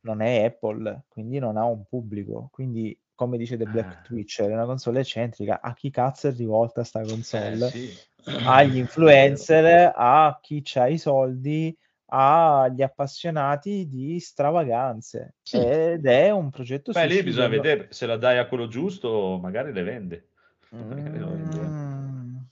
non 0.00 0.20
è 0.20 0.44
Apple, 0.44 1.04
quindi 1.08 1.38
non 1.38 1.56
ha 1.56 1.64
un 1.64 1.84
pubblico. 1.86 2.48
Quindi, 2.52 2.98
come 3.14 3.38
dice 3.38 3.56
The 3.56 3.66
Black 3.66 3.96
Ah. 3.96 4.00
Twitcher, 4.02 4.50
è 4.50 4.52
una 4.52 4.66
console 4.66 5.00
eccentrica. 5.00 5.60
A 5.60 5.72
chi 5.74 5.90
cazzo 5.90 6.28
è 6.28 6.32
rivolta 6.32 6.84
sta 6.84 7.04
console? 7.04 7.66
Eh, 7.66 7.70
sì. 7.70 7.98
agli 8.44 8.76
influencer, 8.78 9.92
a 9.96 10.38
chi 10.40 10.62
ha 10.74 10.86
i 10.88 10.98
soldi, 10.98 11.76
agli 12.06 12.82
appassionati 12.82 13.88
di 13.88 14.20
stravaganze. 14.20 15.36
Sì. 15.42 15.56
Ed 15.56 16.06
è 16.06 16.30
un 16.30 16.50
progetto 16.50 16.92
Beh, 16.92 17.06
lì 17.06 17.22
bisogna 17.22 17.48
vedere 17.48 17.88
se 17.90 18.06
la 18.06 18.16
dai 18.16 18.38
a 18.38 18.46
quello 18.46 18.68
giusto, 18.68 19.38
magari 19.40 19.72
le 19.72 19.82
vende. 19.82 20.28
Mm, 20.74 20.98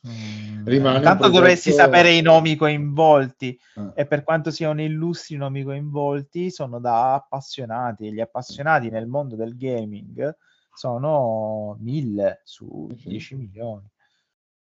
mm. 0.06 0.66
Rimane 0.66 0.97
un 0.97 1.02
Intanto 1.02 1.28
dovresti 1.28 1.72
sapere 1.72 2.12
i 2.12 2.22
nomi 2.22 2.56
coinvolti 2.56 3.59
Ah. 3.74 3.93
e 3.94 4.06
per 4.06 4.22
quanto 4.22 4.51
siano 4.51 4.81
illustri 4.82 5.35
i 5.35 5.39
nomi 5.39 5.62
coinvolti 5.62 6.51
sono 6.51 6.81
da 6.81 7.14
appassionati. 7.14 8.12
Gli 8.12 8.20
appassionati 8.20 8.89
nel 8.89 9.06
mondo 9.06 9.36
del 9.36 9.56
gaming 9.56 10.35
sono 10.72 11.76
mille 11.81 12.40
su 12.44 12.89
Sì, 12.93 13.02
sì. 13.02 13.09
10 13.09 13.35
milioni. 13.36 13.86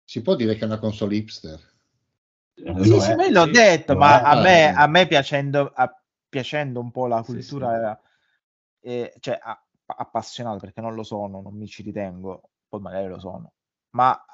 Si 0.04 0.22
può 0.22 0.34
dire 0.36 0.54
che 0.54 0.60
è 0.60 0.64
una 0.66 0.78
console 0.78 1.16
hipster. 1.16 1.58
Lo 2.56 2.84
Sì, 2.84 3.00
sì, 3.00 3.14
me 3.14 3.30
l'ho 3.30 3.46
sì. 3.46 3.50
detto, 3.50 3.92
Lo 3.92 3.98
ma 3.98 4.20
a 4.22 4.34
me, 4.36 4.70
Ah. 4.70 4.72
a 4.72 4.86
me 4.86 5.06
piacendo, 5.06 5.70
a- 5.74 6.02
piacendo 6.28 6.80
un 6.80 6.90
po' 6.90 7.06
la 7.06 7.22
Sì, 7.22 7.32
cultura, 7.32 7.98
eh, 8.80 9.12
cioè 9.20 9.38
a- 9.42 9.60
appassionato 9.86 10.58
perché 10.58 10.80
non 10.80 10.94
lo 10.94 11.02
sono, 11.02 11.40
non 11.42 11.54
mi 11.54 11.66
ci 11.66 11.82
ritengo, 11.82 12.50
poi 12.68 12.80
magari 12.80 13.06
lo 13.08 13.18
sono, 13.20 13.52
ma 13.90 14.24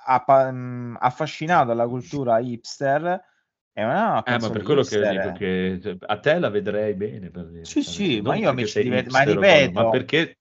mh, 0.53 0.97
affascinato 1.01 1.67
dalla 1.69 1.87
cultura 1.89 2.39
hipster 2.39 3.21
è 3.73 3.83
una 3.85 4.23
Eh, 4.25 4.39
ma 4.39 4.51
per 4.51 4.63
quello 4.63 4.85
che 4.85 5.05
dico 5.07 5.33
che 5.33 5.79
cioè, 5.83 5.97
a 6.07 6.19
te 6.21 6.39
la 6.39 6.49
vedrei 6.49 6.95
bene 6.95 7.31
per 7.31 7.47
dire. 7.49 7.65
Sì, 7.65 7.83
sì, 7.83 8.21
non 8.21 8.27
ma 8.27 8.37
io 8.37 8.53
mi 8.53 8.65
ci 8.67 8.81
diverto, 8.81 9.11
ma 9.11 9.23
ripeto, 9.23 9.73
ma 9.73 9.87
perché 9.89 10.39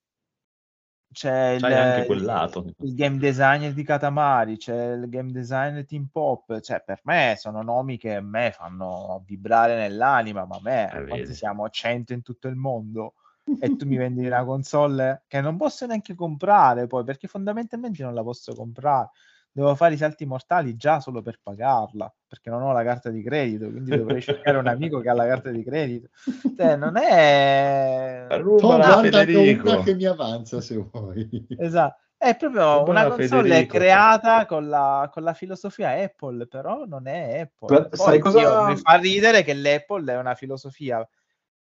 c'è 1.11 1.51
il, 1.51 1.63
anche 1.65 2.05
quel 2.05 2.23
lato. 2.23 2.65
il 2.79 2.95
game 2.95 3.17
designer 3.17 3.73
di 3.73 3.83
Katamari, 3.83 4.57
c'è 4.57 4.93
il 4.93 5.09
game 5.09 5.31
designer 5.31 5.85
Team 5.85 6.07
Pop, 6.11 6.59
cioè 6.61 6.81
per 6.85 7.01
me 7.03 7.35
sono 7.37 7.61
nomi 7.61 7.97
che 7.97 8.15
a 8.15 8.21
me 8.21 8.51
fanno 8.51 9.21
vibrare 9.25 9.75
nell'anima, 9.75 10.45
ma 10.45 10.55
a 10.55 10.61
me, 10.61 11.07
Eh, 11.09 11.33
siamo? 11.33 11.69
100 11.69 12.13
in 12.13 12.21
tutto 12.21 12.47
il 12.47 12.55
mondo 12.55 13.15
e 13.59 13.75
tu 13.75 13.85
mi 13.85 13.97
vendi 13.97 14.25
una 14.25 14.45
console 14.45 15.23
che 15.27 15.41
non 15.41 15.57
posso 15.57 15.85
neanche 15.85 16.15
comprare 16.15 16.87
poi, 16.87 17.03
perché 17.03 17.27
fondamentalmente 17.27 18.03
non 18.03 18.13
la 18.13 18.23
posso 18.23 18.53
comprare. 18.55 19.09
Devo 19.53 19.75
fare 19.75 19.95
i 19.95 19.97
salti 19.97 20.25
mortali 20.25 20.75
già 20.77 21.01
solo 21.01 21.21
per 21.21 21.39
pagarla, 21.43 22.13
perché 22.25 22.49
non 22.49 22.61
ho 22.61 22.71
la 22.71 22.83
carta 22.83 23.09
di 23.09 23.21
credito, 23.21 23.69
quindi 23.69 23.95
dovrei 23.97 24.21
cercare 24.23 24.57
un 24.57 24.67
amico 24.67 24.99
che 25.01 25.09
ha 25.09 25.13
la 25.13 25.27
carta 25.27 25.49
di 25.49 25.61
credito. 25.63 26.07
Cioè, 26.55 26.75
non 26.77 26.95
è... 26.97 28.27
Oh, 28.29 28.37
Rubala 28.37 28.85
guarda 29.01 29.19
Federico. 29.19 29.69
una 29.71 29.83
che 29.83 29.93
mi 29.95 30.05
avanza 30.05 30.61
se 30.61 30.77
vuoi. 30.77 31.47
Esatto. 31.57 31.99
È 32.15 32.37
proprio 32.37 32.77
Rubala 32.79 32.99
una 33.07 33.09
console 33.15 33.41
Federico. 33.49 33.77
creata 33.77 34.45
con 34.45 34.69
la, 34.69 35.09
con 35.11 35.23
la 35.23 35.33
filosofia 35.33 35.89
Apple, 36.01 36.47
però 36.47 36.85
non 36.85 37.07
è 37.07 37.39
Apple. 37.41 37.67
Per- 37.67 37.89
Poi, 37.89 37.97
sai 37.97 38.19
cosa- 38.19 38.39
io- 38.39 38.65
mi 38.67 38.75
fa 38.77 38.93
ridere 38.95 39.43
che 39.43 39.53
l'Apple 39.53 40.13
è 40.13 40.17
una 40.17 40.35
filosofia, 40.35 41.05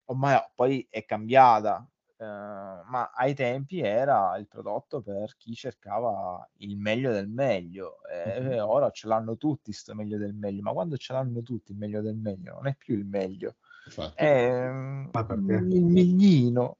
ormai 0.06 0.38
poi 0.54 0.86
è 0.88 1.04
cambiata, 1.04 1.86
ma 2.24 3.10
ai 3.14 3.34
tempi 3.34 3.80
era 3.80 4.36
il 4.38 4.46
prodotto 4.46 5.00
per 5.02 5.36
chi 5.36 5.54
cercava 5.54 6.48
il 6.58 6.76
meglio 6.76 7.12
del 7.12 7.28
meglio. 7.28 7.98
E 8.06 8.40
Mhm. 8.40 8.58
ora 8.68 8.90
ce 8.90 9.06
l'hanno 9.08 9.36
tutti 9.36 9.72
sto 9.72 9.94
meglio 9.94 10.18
del 10.18 10.34
meglio, 10.34 10.62
ma 10.62 10.72
quando 10.72 10.96
ce 10.96 11.12
l'hanno 11.12 11.42
tutti 11.42 11.72
il 11.72 11.78
meglio 11.78 12.00
del 12.00 12.16
meglio, 12.16 12.54
non 12.54 12.66
è 12.66 12.74
più 12.76 12.96
il 12.96 13.04
meglio, 13.06 13.56
Infatti. 13.84 14.24
è 14.24 14.68
Ma 15.12 15.24
perché? 15.24 15.52
il 15.70 15.84
miglino. 15.84 16.78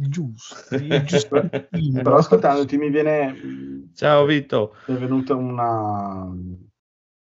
Il 0.00 0.08
giusto, 0.08 0.74
il 0.76 1.04
giustino. 1.04 1.48
Però 2.02 2.16
ascoltandoti 2.16 2.76
mi 2.76 2.90
viene, 2.90 3.90
Ciao 3.94 4.24
Vito. 4.24 4.74
mi 4.86 4.94
è 4.94 4.98
venuta 4.98 5.34
una 5.34 6.32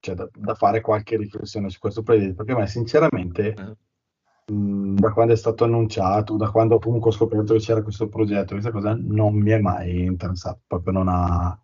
cioè, 0.02 0.16
da, 0.16 0.30
da 0.34 0.56
fare 0.56 0.82
qualche 0.82 1.18
riflessione 1.18 1.70
su 1.70 1.80
questo 1.80 2.04
progetto 2.04 2.36
perché 2.36 2.52
a 2.54 2.58
me 2.58 2.68
sinceramente 2.68 3.54
Eh. 3.54 3.74
Mh, 4.52 4.96
da 4.96 5.12
quando 5.14 5.34
è 5.34 5.36
stato 5.36 5.64
annunciato 5.66 6.36
da 6.38 6.50
quando 6.52 6.80
comunque 6.80 7.10
ho 7.10 7.14
scoperto 7.14 7.54
che 7.54 7.60
c'era 7.60 7.82
questo 7.84 8.08
progetto 8.10 8.54
questa 8.54 8.72
cosa 8.72 8.96
non 9.00 9.36
mi 9.36 9.52
è 9.52 9.60
mai 9.60 10.04
interessato 10.06 10.62
proprio 10.68 10.94
non 10.94 11.08
ha 11.10 11.60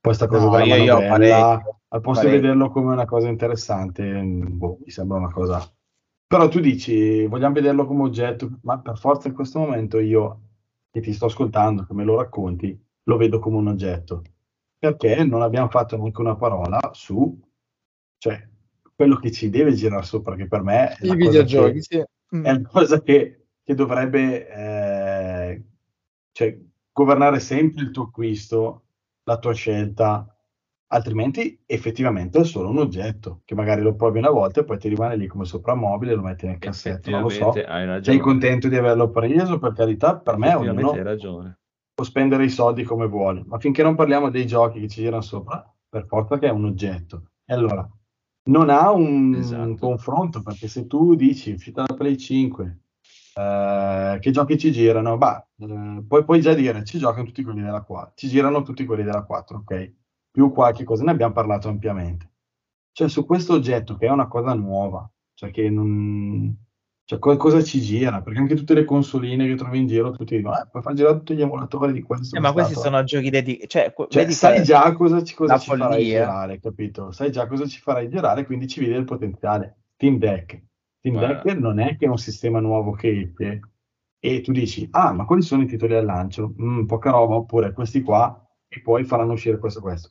poi 0.00 0.14
sta 0.14 0.26
cosa 0.26 0.44
No, 0.46 0.50
della 0.50 0.64
io- 0.64 0.76
io 0.76 1.06
parecchio, 1.06 1.80
al 1.88 2.00
posto 2.00 2.24
di 2.26 2.30
parecchio. 2.32 2.40
vederlo 2.48 2.70
come 2.70 2.92
una 2.92 3.04
cosa 3.06 3.28
interessante 3.28 4.22
boh, 4.22 4.78
mi 4.84 4.90
sembra 4.90 5.18
una 5.18 5.30
cosa 5.32 5.60
però 6.26 6.48
tu 6.48 6.60
dici 6.60 7.26
vogliamo 7.26 7.54
vederlo 7.54 7.86
come 7.86 8.02
oggetto 8.02 8.58
ma 8.62 8.78
per 8.80 8.98
forza 8.98 9.28
in 9.28 9.34
questo 9.34 9.58
momento 9.58 9.98
io 9.98 10.40
che 10.90 11.00
ti 11.00 11.12
sto 11.12 11.26
ascoltando, 11.26 11.84
che 11.84 11.92
me 11.92 12.04
lo 12.04 12.16
racconti, 12.16 12.74
lo 13.04 13.16
vedo 13.18 13.38
come 13.38 13.58
un 13.58 13.66
oggetto. 13.68 14.22
Perché 14.78 15.24
non 15.24 15.42
abbiamo 15.42 15.68
fatto 15.68 15.96
neanche 15.98 16.20
una 16.22 16.36
parola 16.36 16.78
su 16.92 17.38
cioè, 18.18 18.48
quello 18.94 19.16
che 19.16 19.30
ci 19.30 19.50
deve 19.50 19.74
girare 19.74 20.04
sopra, 20.04 20.34
che 20.36 20.46
per 20.48 20.62
me 20.62 20.94
è 20.94 21.06
I 21.06 21.14
videogiochi, 21.14 21.80
cosa 21.80 21.98
sì. 21.98 22.04
Che, 22.28 22.42
è 22.42 22.50
una 22.50 22.68
cosa 22.68 23.02
che, 23.02 23.46
che 23.62 23.74
dovrebbe 23.74 24.48
eh, 24.48 25.64
cioè, 26.32 26.58
governare 26.92 27.40
sempre 27.40 27.82
il 27.82 27.90
tuo 27.90 28.04
acquisto, 28.04 28.84
la 29.24 29.38
tua 29.38 29.52
scelta, 29.52 30.36
altrimenti 30.88 31.62
effettivamente 31.66 32.40
è 32.40 32.44
solo 32.44 32.68
un 32.70 32.78
oggetto 32.78 33.42
che 33.44 33.54
magari 33.54 33.82
lo 33.82 33.94
provi 33.94 34.18
una 34.18 34.30
volta 34.30 34.60
e 34.60 34.64
poi 34.64 34.78
ti 34.78 34.88
rimane 34.88 35.16
lì 35.16 35.26
come 35.26 35.44
soprammobile 35.44 36.14
lo 36.14 36.22
metti 36.22 36.46
nel 36.46 36.58
cassetto. 36.58 37.10
Non 37.10 37.22
lo 37.22 37.28
so. 37.28 37.52
Sei 37.52 38.18
contento 38.18 38.68
di 38.68 38.76
averlo 38.76 39.10
preso? 39.10 39.58
Per 39.58 39.72
carità, 39.72 40.16
per 40.16 40.36
me 40.36 40.54
ognuno 40.54 40.90
hai 40.90 41.02
ragione. 41.02 41.58
può 41.92 42.04
spendere 42.04 42.44
i 42.44 42.50
soldi 42.50 42.84
come 42.84 43.06
vuole, 43.06 43.42
ma 43.46 43.58
finché 43.58 43.82
non 43.82 43.94
parliamo 43.94 44.30
dei 44.30 44.46
giochi 44.46 44.80
che 44.80 44.88
ci 44.88 45.02
girano 45.02 45.22
sopra, 45.22 45.64
per 45.88 46.06
forza 46.06 46.38
che 46.38 46.46
è 46.46 46.50
un 46.50 46.66
oggetto. 46.66 47.30
E 47.44 47.54
allora, 47.54 47.88
non 48.46 48.70
ha 48.70 48.90
un, 48.92 49.34
Esatto. 49.34 49.76
confronto, 49.76 50.42
perché 50.42 50.68
se 50.68 50.86
tu 50.86 51.14
dici, 51.14 51.52
uscita 51.52 51.82
da 51.84 51.94
Play 51.94 52.16
5, 52.16 52.78
eh, 53.34 54.18
che 54.20 54.30
giochi 54.30 54.58
ci 54.58 54.72
girano? 54.72 55.16
Bah, 55.18 55.46
eh, 55.58 56.04
puoi, 56.06 56.24
puoi 56.24 56.40
già 56.40 56.54
dire, 56.54 56.84
ci 56.84 56.98
giocano 56.98 57.24
tutti 57.26 57.42
quelli 57.42 57.62
della 57.62 57.82
4, 57.82 58.12
ci 58.16 58.28
girano 58.28 58.62
tutti 58.62 58.84
quelli 58.84 59.02
della 59.02 59.24
4, 59.24 59.58
ok? 59.58 59.92
Più 60.30 60.52
qualche 60.52 60.84
cosa, 60.84 61.04
ne 61.04 61.10
abbiamo 61.12 61.32
parlato 61.32 61.68
ampiamente. 61.68 62.30
Cioè, 62.92 63.08
su 63.08 63.24
questo 63.26 63.54
oggetto, 63.54 63.96
che 63.96 64.06
è 64.06 64.10
una 64.10 64.28
cosa 64.28 64.54
nuova, 64.54 65.08
cioè 65.34 65.50
che 65.50 65.68
non... 65.70 66.64
Cioè, 67.08 67.20
co- 67.20 67.36
cosa 67.36 67.62
ci 67.62 67.80
gira? 67.80 68.20
Perché 68.20 68.40
anche 68.40 68.56
tutte 68.56 68.74
le 68.74 68.84
consoline 68.84 69.46
che 69.46 69.54
trovi 69.54 69.78
in 69.78 69.86
giro, 69.86 70.10
tutti 70.10 70.36
dicono, 70.36 70.58
eh, 70.58 70.66
puoi 70.68 70.82
far 70.82 70.92
girare 70.92 71.16
tutti 71.18 71.36
gli 71.36 71.40
emulatori 71.40 71.92
di 71.92 72.02
questo. 72.02 72.36
Eh, 72.36 72.40
ma 72.40 72.52
questi 72.52 72.72
quest'altro". 72.74 73.06
sono 73.06 73.22
giochi 73.22 73.30
dedicati. 73.30 73.68
Cioè, 73.68 73.94
Cioè, 74.08 74.30
sai 74.32 74.62
già 74.64 74.92
cosa 74.92 75.22
ci, 75.22 75.36
cosa 75.36 75.56
ci 75.56 75.70
farai 75.70 76.04
girare, 76.04 76.58
capito? 76.58 77.12
Sai 77.12 77.30
già 77.30 77.46
cosa 77.46 77.64
ci 77.66 77.80
farai 77.80 78.08
girare, 78.08 78.44
quindi 78.44 78.66
ci 78.66 78.80
vedi 78.80 78.94
il 78.94 79.04
potenziale. 79.04 79.82
Steam 79.94 80.18
Deck. 80.18 80.62
Steam 80.98 81.14
Guarda. 81.14 81.42
Deck 81.44 81.58
non 81.58 81.78
è 81.78 81.96
che 81.96 82.06
è 82.06 82.08
un 82.08 82.18
sistema 82.18 82.58
nuovo 82.58 82.90
che 82.90 83.20
esce 83.20 83.60
e 84.18 84.40
tu 84.40 84.50
dici, 84.50 84.88
ah, 84.90 85.12
ma 85.12 85.24
quali 85.24 85.42
sono 85.42 85.62
i 85.62 85.66
titoli 85.66 85.94
al 85.94 86.04
lancio? 86.04 86.54
Mm, 86.60 86.86
poca 86.86 87.10
roba, 87.10 87.36
oppure 87.36 87.72
questi 87.72 88.02
qua 88.02 88.44
e 88.66 88.80
poi 88.82 89.04
faranno 89.04 89.34
uscire 89.34 89.58
questo 89.58 89.80
questo. 89.80 90.10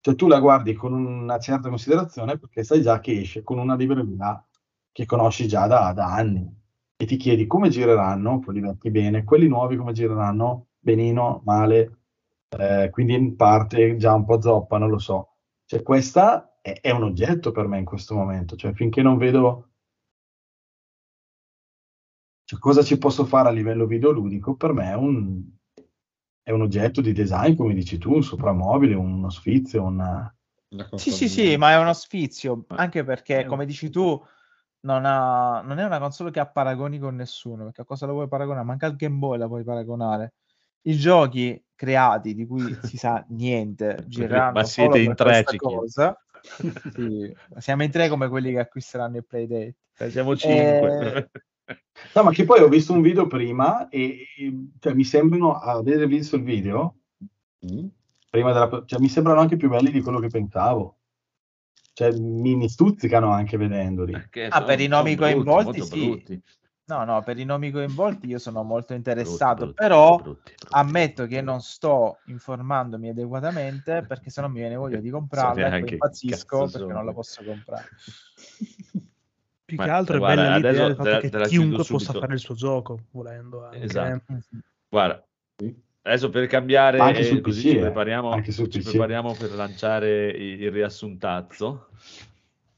Cioè 0.00 0.14
tu 0.14 0.28
la 0.28 0.38
guardi 0.38 0.74
con 0.74 0.92
una 0.92 1.38
certa 1.38 1.70
considerazione 1.70 2.38
perché 2.38 2.62
sai 2.62 2.82
già 2.82 3.00
che 3.00 3.20
esce 3.20 3.42
con 3.42 3.58
una 3.58 3.74
libreria 3.74 4.46
che 4.96 5.04
conosci 5.04 5.46
già 5.46 5.66
da, 5.66 5.92
da 5.92 6.06
anni. 6.06 6.50
E 6.96 7.04
ti 7.04 7.18
chiedi 7.18 7.46
come 7.46 7.68
gireranno, 7.68 8.40
quelli 8.40 8.60
vecchi 8.60 8.90
bene, 8.90 9.24
quelli 9.24 9.46
nuovi 9.46 9.76
come 9.76 9.92
gireranno, 9.92 10.68
benino, 10.78 11.42
male, 11.44 11.98
eh, 12.58 12.88
quindi 12.90 13.12
in 13.12 13.36
parte 13.36 13.96
già 13.96 14.14
un 14.14 14.24
po' 14.24 14.40
zoppa, 14.40 14.78
non 14.78 14.88
lo 14.88 14.96
so. 14.96 15.34
Cioè, 15.66 15.82
questa 15.82 16.56
è, 16.62 16.80
è 16.80 16.92
un 16.92 17.02
oggetto 17.02 17.52
per 17.52 17.66
me 17.66 17.76
in 17.76 17.84
questo 17.84 18.14
momento, 18.14 18.56
cioè 18.56 18.72
finché 18.72 19.02
non 19.02 19.18
vedo 19.18 19.72
cioè, 22.44 22.58
cosa 22.58 22.82
ci 22.82 22.96
posso 22.96 23.26
fare 23.26 23.48
a 23.50 23.52
livello 23.52 23.84
videoludico, 23.84 24.56
per 24.56 24.72
me 24.72 24.92
è 24.92 24.94
un, 24.94 25.44
è 26.42 26.52
un 26.52 26.62
oggetto 26.62 27.02
di 27.02 27.12
design, 27.12 27.54
come 27.54 27.74
dici 27.74 27.98
tu, 27.98 28.14
un 28.14 28.22
soprammobile, 28.22 28.94
uno 28.94 29.28
sfizio, 29.28 29.82
una... 29.82 30.34
Sì, 30.94 31.10
sì, 31.10 31.28
sì, 31.28 31.56
ma 31.58 31.72
è 31.72 31.78
uno 31.78 31.92
sfizio, 31.92 32.64
anche 32.68 33.04
perché, 33.04 33.40
un- 33.42 33.46
come 33.46 33.66
dici 33.66 33.90
tu, 33.90 34.18
non, 34.86 35.04
ha, 35.04 35.60
non 35.62 35.78
è 35.78 35.84
una 35.84 35.98
console 35.98 36.30
che 36.30 36.40
ha 36.40 36.46
paragoni 36.46 36.98
con 36.98 37.16
nessuno, 37.16 37.64
perché 37.64 37.82
a 37.82 37.84
cosa 37.84 38.06
la 38.06 38.12
vuoi 38.12 38.28
paragonare? 38.28 38.64
Manca 38.64 38.86
il 38.86 38.96
Game 38.96 39.16
Boy 39.16 39.36
la 39.36 39.48
puoi 39.48 39.64
paragonare. 39.64 40.34
I 40.82 40.96
giochi 40.96 41.60
creati 41.74 42.34
di 42.34 42.46
cui 42.46 42.78
si 42.84 42.96
sa 42.96 43.24
niente 43.30 44.04
gireranno 44.06 44.52
Ma 44.52 44.64
solo 44.64 44.94
siete 44.94 45.08
in 45.08 45.14
tre, 45.14 45.44
cosa. 45.56 46.18
Sì, 46.94 47.34
siamo 47.58 47.82
in 47.82 47.90
tre 47.90 48.08
come 48.08 48.28
quelli 48.28 48.52
che 48.52 48.60
acquisteranno 48.60 49.16
il 49.16 49.26
Playdate. 49.26 49.74
Eh, 49.98 50.10
Siamo 50.10 50.36
cinque. 50.36 51.30
No, 52.14 52.22
ma 52.22 52.30
che 52.30 52.44
poi 52.44 52.60
ho 52.60 52.68
visto 52.68 52.92
un 52.92 53.00
video 53.00 53.26
prima 53.26 53.88
e, 53.88 54.26
e, 54.36 54.68
cioè, 54.78 54.94
mi 54.94 55.02
sembrano, 55.02 55.58
aver 55.58 56.06
visto 56.06 56.36
il 56.36 56.44
video, 56.44 56.98
Mm? 57.66 57.86
prima 58.30 58.52
della, 58.52 58.84
cioè, 58.86 59.00
mi 59.00 59.08
sembrano 59.08 59.40
anche 59.40 59.56
più 59.56 59.68
belli 59.68 59.90
di 59.90 60.02
quello 60.02 60.20
che 60.20 60.28
pensavo. 60.28 60.95
Cioè, 61.96 62.12
mi, 62.12 62.56
mi 62.56 62.68
stuzzicano 62.68 63.30
anche 63.32 63.56
vedendoli. 63.56 64.12
Perché 64.12 64.48
Ah, 64.50 64.62
per 64.62 64.80
i 64.80 64.86
nomi 64.86 65.16
coinvolti, 65.16 65.80
sì. 65.80 65.98
brutti. 65.98 66.42
No, 66.88 67.04
no, 67.04 67.22
per 67.22 67.38
i 67.38 67.44
nomi 67.44 67.70
coinvolti 67.70 68.26
io 68.26 68.38
sono 68.38 68.62
molto 68.62 68.92
interessato, 68.92 69.64
Brutti, 69.64 69.74
però 69.76 70.16
brutti, 70.16 70.52
brutti, 70.58 70.66
ammetto 70.72 71.24
che 71.26 71.40
non 71.40 71.62
sto 71.62 72.18
informandomi 72.26 73.08
adeguatamente 73.08 74.04
perché 74.06 74.28
sennò 74.28 74.48
mi 74.48 74.58
viene 74.60 74.76
voglia 74.76 75.00
di 75.00 75.08
comprarla 75.08 75.74
e 75.74 75.80
poi 75.80 75.92
impazzisco 75.92 76.58
perché 76.58 76.78
sono. 76.80 76.92
non 76.92 77.06
la 77.06 77.12
posso 77.14 77.42
comprare. 77.42 77.88
Più 79.64 79.76
Ma, 79.78 79.84
che 79.84 79.90
altro 79.90 80.16
è 80.16 80.18
guarda, 80.18 80.42
bella 80.42 80.56
l'idea 80.56 80.72
del 80.86 80.96
fatto 80.96 81.08
te 81.08 81.18
che 81.20 81.30
te 81.30 81.46
chiunque 81.46 81.84
possa 81.84 82.12
fare 82.12 82.34
il 82.34 82.40
suo 82.40 82.54
gioco, 82.54 83.00
volendo 83.12 83.64
anche. 83.64 83.78
Esatto. 83.78 84.22
Mhm. 84.26 84.60
Guarda, 84.90 85.26
adesso 86.06 86.30
per 86.30 86.46
cambiare, 86.46 86.98
Anche 86.98 87.24
sul 87.24 87.40
così 87.40 87.60
PC, 87.60 87.68
ci, 87.70 87.76
eh. 87.76 87.80
prepariamo, 87.80 88.30
Anche 88.30 88.52
sul 88.52 88.68
ci 88.70 88.78
PC. 88.78 88.90
prepariamo 88.90 89.34
per 89.34 89.52
lanciare 89.52 90.28
il, 90.30 90.62
il 90.62 90.70
riassuntazzo, 90.70 91.88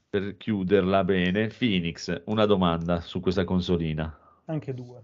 per 0.09 0.35
chiuderla 0.37 1.03
bene. 1.03 1.47
Phoenix, 1.47 2.21
una 2.25 2.45
domanda 2.45 3.01
su 3.01 3.19
questa 3.19 3.43
consolina. 3.43 4.17
Anche 4.45 4.73
due. 4.73 5.01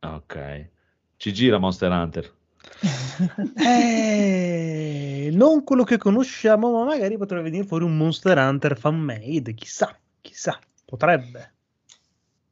Ok. 0.00 0.68
Ci 1.16 1.32
gira 1.32 1.58
Monster 1.58 1.90
Hunter? 1.90 2.32
Eh, 3.62 5.30
non 5.32 5.62
quello 5.64 5.84
che 5.84 5.96
conosciamo, 5.98 6.70
ma 6.72 6.84
magari 6.84 7.16
potrebbe 7.16 7.44
venire 7.44 7.64
fuori 7.66 7.84
un 7.84 7.96
Monster 7.96 8.36
Hunter 8.38 8.78
fan 8.78 8.98
made, 8.98 9.54
chissà, 9.54 9.94
chissà, 10.20 10.58
potrebbe. 10.84 11.52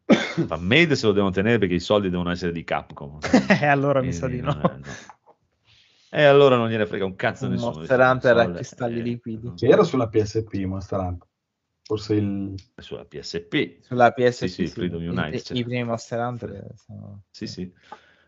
Fan 0.09 0.65
made 0.65 0.97
se 0.97 1.07
lo 1.07 1.13
devono 1.13 1.33
tenere 1.33 1.59
perché 1.59 1.75
i 1.75 1.81
soldi 1.81 2.09
devono 2.09 2.31
essere 2.31 2.53
di 2.53 2.65
Capcom. 2.65 3.19
Eh, 3.61 3.67
allora 3.67 4.01
mi 4.01 4.13
sa 4.13 4.27
Quindi 4.27 4.43
di 4.43 4.47
no. 4.47 4.61
è- 4.61 4.77
no. 4.77 4.95
E 6.11 6.25
allora 6.25 6.57
non 6.57 6.71
gliene 6.71 6.87
frega 6.87 7.05
un 7.05 7.17
cazzo 7.17 7.47
Un 7.47 7.53
nessuno. 7.53 7.73
Monster 7.73 7.99
di 7.99 8.05
Hunter 8.07 8.39
a 8.39 8.51
cristalli 8.51 8.99
eh, 8.99 9.03
liquidi. 9.03 9.53
C'era 9.55 9.83
sulla 9.83 10.09
PSP 10.09 10.55
Monster 10.65 10.99
Hunter. 10.99 11.29
Forse 11.83 12.15
il... 12.15 12.55
Sulla 12.77 13.05
PSP. 13.05 13.79
Sulla 13.81 14.13
PSP 14.13 14.31
Sì, 14.31 14.49
sì, 14.49 14.67
sì, 14.67 14.73
Freedom 14.73 15.07
Unite 15.07 15.53
i, 15.55 15.59
i 15.59 15.65
primi 15.65 15.85
Monster 15.85 16.19
Hunter 16.21 16.73
sono... 16.77 17.23
Sì, 17.31 17.47
sì, 17.47 17.71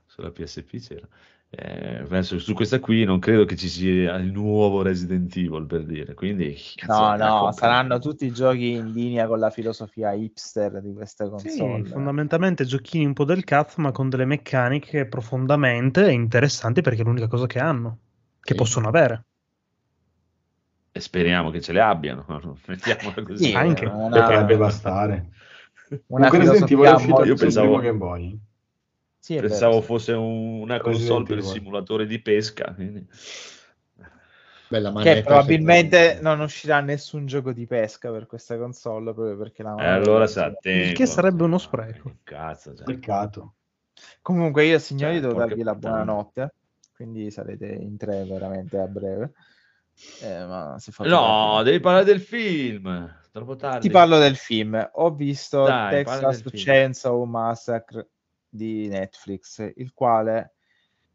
sulla 0.06 0.30
PSP 0.30 0.78
c'era. 0.78 1.08
Eh, 1.52 2.04
penso 2.08 2.38
su 2.38 2.54
questa 2.54 2.78
qui 2.78 3.02
non 3.02 3.18
credo 3.18 3.44
che 3.44 3.56
ci 3.56 3.68
sia 3.68 4.14
il 4.18 4.30
nuovo 4.30 4.82
Resident 4.82 5.34
Evil 5.36 5.66
per 5.66 5.84
dire, 5.84 6.14
quindi 6.14 6.56
cazzo, 6.76 7.02
No, 7.02 7.16
no, 7.16 7.50
saranno 7.52 7.98
tutti 7.98 8.30
giochi 8.30 8.74
in 8.74 8.92
linea 8.92 9.26
con 9.26 9.40
la 9.40 9.50
filosofia 9.50 10.12
hipster 10.12 10.80
di 10.80 10.92
queste 10.94 11.24
Sì, 11.24 11.58
console. 11.58 11.84
fondamentalmente 11.86 12.64
giochini 12.64 13.04
un 13.04 13.14
po' 13.14 13.24
del 13.24 13.42
cazzo, 13.42 13.80
ma 13.80 13.90
con 13.90 14.08
delle 14.08 14.26
meccaniche 14.26 15.06
profondamente 15.06 16.08
interessanti 16.12 16.82
perché 16.82 17.00
è 17.02 17.04
l'unica 17.04 17.26
cosa 17.26 17.46
che 17.46 17.58
hanno, 17.58 17.98
che 18.40 18.52
Sì. 18.52 18.54
possono 18.54 18.86
avere. 18.86 19.24
E 20.92 21.00
speriamo 21.00 21.50
che 21.50 21.60
ce 21.60 21.72
le 21.72 21.80
abbiano, 21.80 22.24
mettiamola 22.68 23.22
così. 23.24 23.44
Sì, 23.46 23.54
Anche. 23.54 23.86
una, 23.86 24.20
Potrebbe 24.20 24.56
bastare. 24.56 25.30
una 26.06 26.28
Comunque 26.28 26.38
Resident 26.38 26.70
Evil 26.70 26.84
è 26.84 26.92
uscito 26.94 27.12
molto- 27.14 27.26
Io 27.28 27.34
pensavo- 27.34 27.66
primo 27.66 27.82
Game 27.82 27.98
Boy. 27.98 28.40
Sì, 29.20 29.34
è 29.34 29.36
vero, 29.36 29.48
Pensavo 29.48 29.80
sì. 29.80 29.86
fosse 29.86 30.12
un- 30.12 30.60
una 30.62 30.80
console 30.80 31.24
per 31.24 31.36
il 31.38 31.44
simulatore 31.44 32.06
di 32.06 32.20
pesca. 32.20 32.72
quindi- 32.74 33.06
Bella 34.68 34.90
manetta 34.90 35.14
Che 35.16 35.22
probabilmente 35.24 36.14
che- 36.14 36.20
non 36.22 36.40
uscirà 36.40 36.80
nessun 36.80 37.26
gioco 37.26 37.52
di 37.52 37.66
pesca 37.66 38.10
per 38.10 38.26
questa 38.26 38.56
console 38.56 39.12
proprio 39.12 39.36
perché 39.36 39.62
la 39.62 39.74
E 39.76 39.86
allora. 39.86 40.24
Il 40.24 40.92
che 40.92 41.06
sarebbe 41.06 41.42
uno 41.42 41.58
spreco. 41.58 42.16
Cazzo, 42.22 42.74
cioè. 42.74 42.84
Peccato. 42.84 43.54
Comunque 44.22 44.64
io 44.64 44.78
signori 44.78 45.14
Cioè, 45.14 45.22
devo 45.22 45.34
darvi 45.34 45.62
la 45.62 45.74
buonanotte, 45.74 46.54
quindi 46.94 47.30
sarete 47.30 47.66
in 47.66 47.96
tre 47.98 48.24
veramente 48.24 48.78
a 48.78 48.86
breve. 48.86 49.32
Eh, 50.22 50.38
No, 50.38 50.76
tardi. 50.78 51.64
devi 51.64 51.80
parlare 51.80 52.04
del 52.04 52.20
film. 52.20 53.18
Troppo 53.32 53.56
tardi. 53.56 53.80
Ti 53.86 53.90
parlo 53.92 54.18
del 54.18 54.36
film. 54.36 54.88
Ho 54.94 55.10
visto 55.14 55.64
Dai, 55.64 56.04
Texas. 56.04 56.42
Chainsaw 56.52 57.22
Massacre 57.24 58.08
di 58.50 58.88
Netflix, 58.88 59.72
il 59.76 59.92
quale 59.94 60.54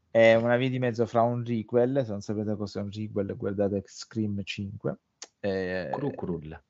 è 0.10 0.34
una 0.36 0.56
via 0.56 0.70
di 0.70 0.80
mezzo 0.80 1.06
fra 1.06 1.22
un 1.24 1.44
requel, 1.44 2.04
se 2.06 2.12
non 2.12 2.22
sapete 2.22 2.56
cos'è 2.56 2.80
un 2.80 2.90
requel, 2.90 3.36
guardate 3.36 3.84
Scream 3.86 4.42
5. 4.42 4.98
Eh, 5.42 5.90
Crucrulla. 5.92 6.62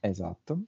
Esatto. 0.00 0.62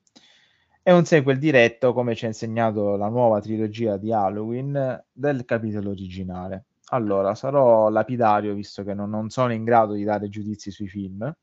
È 0.83 0.93
un 0.93 1.07
sequel 1.07 1.39
diretto, 1.39 1.93
come 1.93 2.15
ci 2.15 2.27
ha 2.27 2.29
insegnato 2.29 2.97
la 2.97 3.09
nuova 3.09 3.41
trilogia 3.41 3.97
di 3.97 4.13
Halloween, 4.13 5.03
del 5.11 5.45
capitolo 5.47 5.91
originale. 5.91 6.67
Allora, 6.91 7.35
sarò 7.35 7.89
lapidario 7.89 8.53
visto 8.53 8.83
che 8.85 8.93
non, 8.93 9.09
non 9.09 9.31
sono 9.31 9.55
in 9.55 9.65
grado 9.65 9.95
di 9.95 10.05
dare 10.05 10.29
giudizi 10.29 10.71
sui 10.71 10.89
film, 10.89 11.35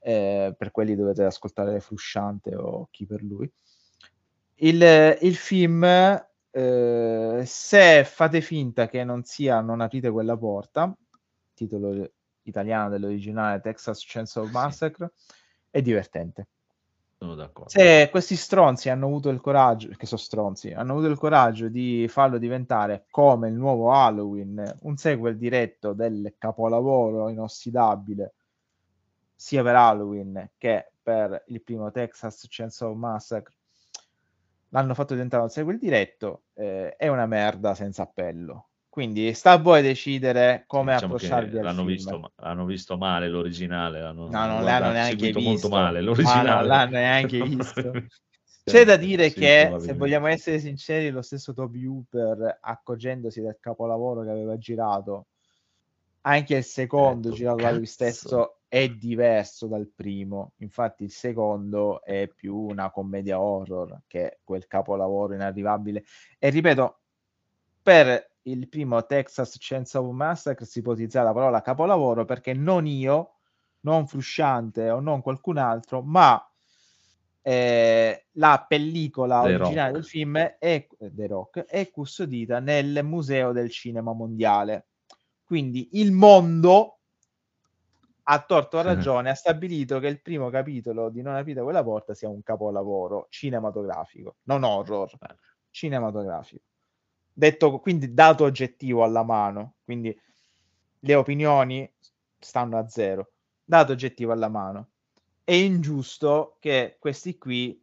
eh, 0.00 0.54
per 0.56 0.70
quelli 0.72 0.96
dovete 0.96 1.22
ascoltare 1.22 1.78
Frusciante 1.78 2.56
o 2.56 2.88
chi 2.90 3.06
per 3.06 3.22
lui. 3.22 3.48
Il, 4.56 5.18
il 5.20 5.36
film 5.36 5.84
eh, 6.56 7.42
se 7.44 8.04
fate 8.04 8.40
finta 8.40 8.88
che 8.88 9.04
non 9.04 9.24
sia 9.24 9.60
Non 9.60 9.82
aprite 9.82 10.10
quella 10.10 10.38
porta, 10.38 10.90
titolo 11.52 12.10
italiano 12.44 12.88
dell'originale 12.88 13.60
Texas 13.60 14.02
Chainsaw 14.06 14.46
Massacre, 14.46 15.12
è 15.70 15.82
divertente. 15.82 16.46
Sono 17.18 17.34
d'accordo. 17.34 17.68
Se 17.68 18.08
questi 18.10 18.36
stronzi 18.36 18.88
hanno 18.88 19.06
avuto 19.06 19.28
il 19.28 19.40
coraggio, 19.40 19.88
che 19.96 20.06
sono 20.06 20.20
stronzi, 20.20 20.72
hanno 20.72 20.92
avuto 20.92 21.08
il 21.08 21.18
coraggio 21.18 21.68
di 21.68 22.06
farlo 22.08 22.38
diventare 22.38 23.04
come 23.10 23.48
il 23.48 23.54
nuovo 23.54 23.92
Halloween, 23.92 24.78
un 24.82 24.96
sequel 24.96 25.36
diretto 25.36 25.92
del 25.92 26.36
capolavoro 26.38 27.28
inossidabile, 27.28 28.34
sia 29.34 29.62
per 29.62 29.74
Halloween 29.74 30.52
che 30.56 30.90
per 31.02 31.44
il 31.48 31.62
primo 31.62 31.90
Texas 31.90 32.46
Chainsaw 32.48 32.94
Massacre, 32.94 33.55
l'hanno 34.70 34.94
fatto 34.94 35.14
diventare 35.14 35.42
un 35.42 35.48
sequel 35.50 35.78
diretto, 35.78 36.44
eh, 36.54 36.94
è 36.96 37.08
una 37.08 37.26
merda 37.26 37.74
senza 37.74 38.02
appello. 38.02 38.68
Quindi 38.88 39.34
sta 39.34 39.50
a 39.52 39.58
voi 39.58 39.82
decidere 39.82 40.64
come 40.66 40.94
Diciamo 40.94 41.14
approcciarvi 41.14 41.58
al 41.58 41.64
l'hanno 41.64 41.84
visto, 41.84 42.32
l'hanno 42.36 42.64
visto 42.64 42.96
male 42.96 43.28
l'originale. 43.28 44.00
L'hanno, 44.00 44.28
No, 44.28 44.46
non 44.46 44.64
l'hanno 44.64 44.90
neanche 44.90 45.26
visto. 45.26 45.40
molto 45.40 45.68
male 45.68 45.98
Ma 46.00 46.04
l'originale. 46.06 46.50
non 46.50 46.66
l'hanno 46.66 46.90
neanche 46.92 47.38
visto. 47.44 47.92
C'è 48.64 48.84
da 48.84 48.96
dire 48.96 49.28
Sì, 49.28 49.38
che, 49.38 49.74
se 49.80 49.92
vogliamo 49.92 50.26
essere 50.28 50.58
sinceri, 50.58 51.10
lo 51.10 51.20
stesso 51.22 51.52
Toby 51.52 51.84
Hooper, 51.84 52.58
accorgendosi 52.62 53.40
del 53.42 53.58
capolavoro 53.60 54.22
che 54.22 54.30
aveva 54.30 54.56
girato, 54.56 55.26
anche 56.22 56.56
il 56.56 56.64
secondo 56.64 57.28
Ecco, 57.28 57.36
girato 57.36 57.62
da 57.62 57.70
lui 57.72 57.86
stesso 57.86 58.55
è 58.68 58.88
diverso 58.88 59.66
dal 59.66 59.90
primo. 59.94 60.52
Infatti, 60.58 61.04
il 61.04 61.10
secondo 61.10 62.02
è 62.02 62.28
più 62.34 62.56
una 62.56 62.90
commedia 62.90 63.40
horror 63.40 64.02
che 64.06 64.40
quel 64.44 64.66
capolavoro 64.66 65.34
inarrivabile. 65.34 66.04
E 66.38 66.50
ripeto, 66.50 67.00
per 67.82 68.34
il 68.42 68.68
primo 68.68 69.04
Texas 69.06 69.56
Chainsaw 69.58 70.08
Massacre 70.10 70.66
si 70.66 70.82
utilizzare 70.84 71.26
la 71.26 71.32
parola 71.32 71.62
capolavoro 71.62 72.24
perché 72.24 72.52
non 72.52 72.86
io, 72.86 73.34
non 73.80 74.06
Frusciante 74.06 74.90
o 74.90 75.00
non 75.00 75.22
qualcun 75.22 75.58
altro, 75.58 76.02
ma 76.02 76.40
eh, 77.42 78.26
la 78.32 78.64
pellicola 78.68 79.42
The 79.42 79.54
originale 79.54 79.88
Rock. 79.88 79.92
del 79.92 80.04
film 80.04 80.36
è, 80.36 80.86
The 80.98 81.26
Rock, 81.28 81.60
è 81.60 81.90
custodita 81.90 82.58
nel 82.58 83.04
Museo 83.04 83.52
del 83.52 83.70
Cinema 83.70 84.12
Mondiale. 84.12 84.88
Quindi 85.44 85.90
il 85.92 86.10
mondo, 86.10 86.95
a 88.28 88.42
torto 88.42 88.78
a 88.78 88.82
ragione, 88.82 89.30
ha 89.30 89.34
stabilito 89.34 89.98
che 90.00 90.08
il 90.08 90.20
primo 90.20 90.50
capitolo 90.50 91.10
di 91.10 91.22
Non 91.22 91.34
aprite 91.36 91.62
quella 91.62 91.82
porta 91.84 92.14
sia 92.14 92.28
un 92.28 92.42
capolavoro 92.42 93.26
cinematografico, 93.30 94.36
non 94.44 94.64
horror, 94.64 95.10
cinematografico. 95.70 96.62
Detto 97.32 97.78
quindi 97.78 98.12
dato 98.14 98.44
oggettivo 98.44 99.04
alla 99.04 99.22
mano, 99.22 99.76
quindi 99.84 100.18
le 101.00 101.14
opinioni 101.14 101.88
stanno 102.38 102.78
a 102.78 102.88
zero, 102.88 103.32
dato 103.62 103.92
oggettivo 103.92 104.32
alla 104.32 104.48
mano. 104.48 104.90
È 105.44 105.52
ingiusto 105.52 106.56
che 106.58 106.96
questi 106.98 107.38
qui 107.38 107.80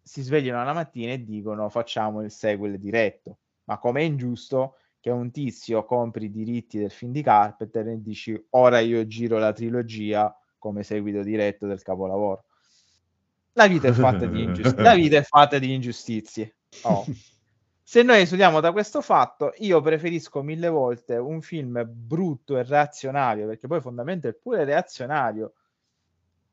si 0.00 0.22
svegliano 0.22 0.62
la 0.64 0.72
mattina 0.72 1.12
e 1.12 1.24
dicono 1.24 1.68
facciamo 1.68 2.22
il 2.22 2.30
sequel 2.30 2.78
diretto, 2.78 3.38
ma 3.64 3.78
come 3.78 4.02
è 4.02 4.04
ingiusto 4.04 4.76
che 5.06 5.12
un 5.12 5.30
tizio 5.30 5.84
compri 5.84 6.24
i 6.24 6.32
diritti 6.32 6.78
del 6.78 6.90
film 6.90 7.12
di 7.12 7.22
Carpenter 7.22 7.86
e 7.86 8.02
dici 8.02 8.46
ora 8.50 8.80
io 8.80 9.06
giro 9.06 9.38
la 9.38 9.52
trilogia 9.52 10.36
come 10.58 10.82
seguito 10.82 11.22
diretto 11.22 11.68
del 11.68 11.80
capolavoro. 11.80 12.46
La 13.52 13.68
vita 13.68 13.86
è 13.86 13.92
fatta 13.92 14.26
di, 14.26 14.42
ingiust- 14.42 14.76
la 14.80 14.96
vita 14.96 15.16
è 15.18 15.22
fatta 15.22 15.60
di 15.60 15.72
ingiustizie. 15.72 16.56
Oh. 16.82 17.04
Se 17.84 18.02
noi 18.02 18.22
esuliamo 18.22 18.58
da 18.58 18.72
questo 18.72 19.00
fatto, 19.00 19.52
io 19.58 19.80
preferisco 19.80 20.42
mille 20.42 20.68
volte 20.68 21.16
un 21.18 21.40
film 21.40 21.84
brutto 21.88 22.58
e 22.58 22.64
reazionario, 22.64 23.46
perché 23.46 23.68
poi 23.68 23.80
fondamentalmente 23.80 24.36
è 24.36 24.42
pure 24.42 24.64
reazionario 24.64 25.52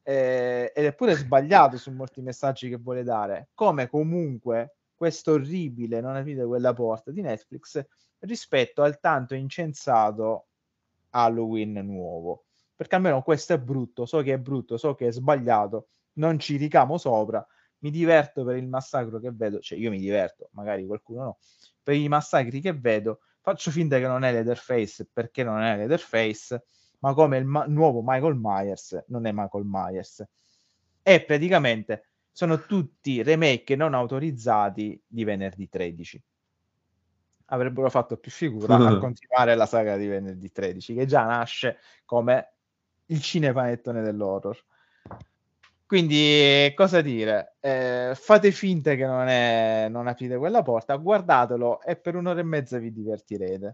eh, 0.03 0.71
ed 0.75 0.85
è 0.85 0.93
pure 0.93 1.15
sbagliato 1.15 1.77
su 1.77 1.89
molti 1.89 2.21
messaggi 2.21 2.69
che 2.69 2.77
vuole 2.77 3.01
dare, 3.01 3.49
come 3.55 3.89
comunque 3.89 4.75
questo 4.95 5.31
orribile 5.31 6.01
non 6.01 6.15
aprite 6.15 6.45
quella 6.45 6.71
porta 6.71 7.09
di 7.09 7.21
Netflix 7.21 7.83
rispetto 8.23 8.83
al 8.83 8.99
tanto 8.99 9.35
incensato 9.35 10.47
Halloween 11.11 11.73
nuovo. 11.73 12.45
Perché 12.75 12.95
almeno 12.95 13.21
questo 13.21 13.53
è 13.53 13.59
brutto, 13.59 14.05
so 14.05 14.21
che 14.21 14.33
è 14.33 14.37
brutto, 14.37 14.77
so 14.77 14.95
che 14.95 15.07
è 15.07 15.11
sbagliato, 15.11 15.87
non 16.13 16.39
ci 16.39 16.57
ricamo 16.57 16.97
sopra, 16.97 17.45
mi 17.79 17.91
diverto 17.91 18.43
per 18.43 18.57
il 18.57 18.67
massacro 18.67 19.19
che 19.19 19.31
vedo, 19.31 19.59
cioè 19.59 19.77
io 19.77 19.89
mi 19.89 19.99
diverto, 19.99 20.49
magari 20.53 20.85
qualcuno 20.85 21.23
no, 21.23 21.37
per 21.81 21.95
i 21.95 22.07
massacri 22.07 22.59
che 22.61 22.73
vedo, 22.73 23.19
faccio 23.41 23.71
finta 23.71 23.99
che 23.99 24.07
non 24.07 24.23
è 24.23 24.31
Leatherface 24.31 25.09
perché 25.11 25.43
non 25.43 25.61
è 25.61 25.75
Leatherface, 25.75 26.65
ma 26.99 27.13
come 27.13 27.37
il 27.37 27.45
ma- 27.45 27.65
nuovo 27.65 28.01
Michael 28.03 28.35
Myers 28.35 29.03
non 29.07 29.25
è 29.25 29.31
Michael 29.33 29.65
Myers. 29.65 30.25
E 31.01 31.23
praticamente 31.23 32.05
sono 32.31 32.65
tutti 32.65 33.21
remake 33.21 33.75
non 33.75 33.93
autorizzati 33.93 35.01
di 35.05 35.23
venerdì 35.25 35.67
13. 35.67 36.23
Avrebbero 37.53 37.89
fatto 37.89 38.17
più 38.17 38.31
figura 38.31 38.75
a 38.75 38.97
continuare 38.97 39.55
la 39.55 39.67
saga 39.67 39.95
di 39.95 40.07
venerdì 40.07 40.51
13, 40.51 40.95
che 40.95 41.05
già 41.05 41.23
nasce 41.23 41.77
come 42.03 42.53
il 43.07 43.21
cinepanettone 43.21 44.01
dell'horror. 44.01 44.57
Quindi, 45.85 46.73
cosa 46.75 47.01
dire? 47.01 47.57
Eh, 47.59 48.13
fate 48.15 48.49
finta 48.51 48.95
che 48.95 49.05
non, 49.05 49.27
è, 49.27 49.87
non 49.89 50.07
aprite 50.07 50.37
quella 50.37 50.63
porta, 50.63 50.95
guardatelo 50.95 51.81
e 51.81 51.95
per 51.95 52.15
un'ora 52.15 52.39
e 52.39 52.43
mezza 52.43 52.79
vi 52.79 52.91
divertirete. 52.91 53.69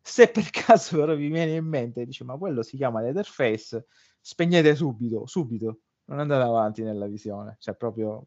Se 0.00 0.28
per 0.28 0.48
caso 0.54 0.98
però 0.98 1.16
vi 1.16 1.28
viene 1.28 1.56
in 1.56 1.66
mente 1.66 2.02
e 2.02 2.04
dici 2.04 2.22
ma 2.22 2.36
quello 2.36 2.62
si 2.62 2.76
chiama 2.76 3.00
Leatherface, 3.00 3.86
spegnete 4.20 4.76
subito, 4.76 5.26
subito, 5.26 5.78
non 6.04 6.20
andate 6.20 6.44
avanti 6.44 6.82
nella 6.84 7.06
visione. 7.06 7.56
Cioè 7.58 7.74
proprio 7.74 8.26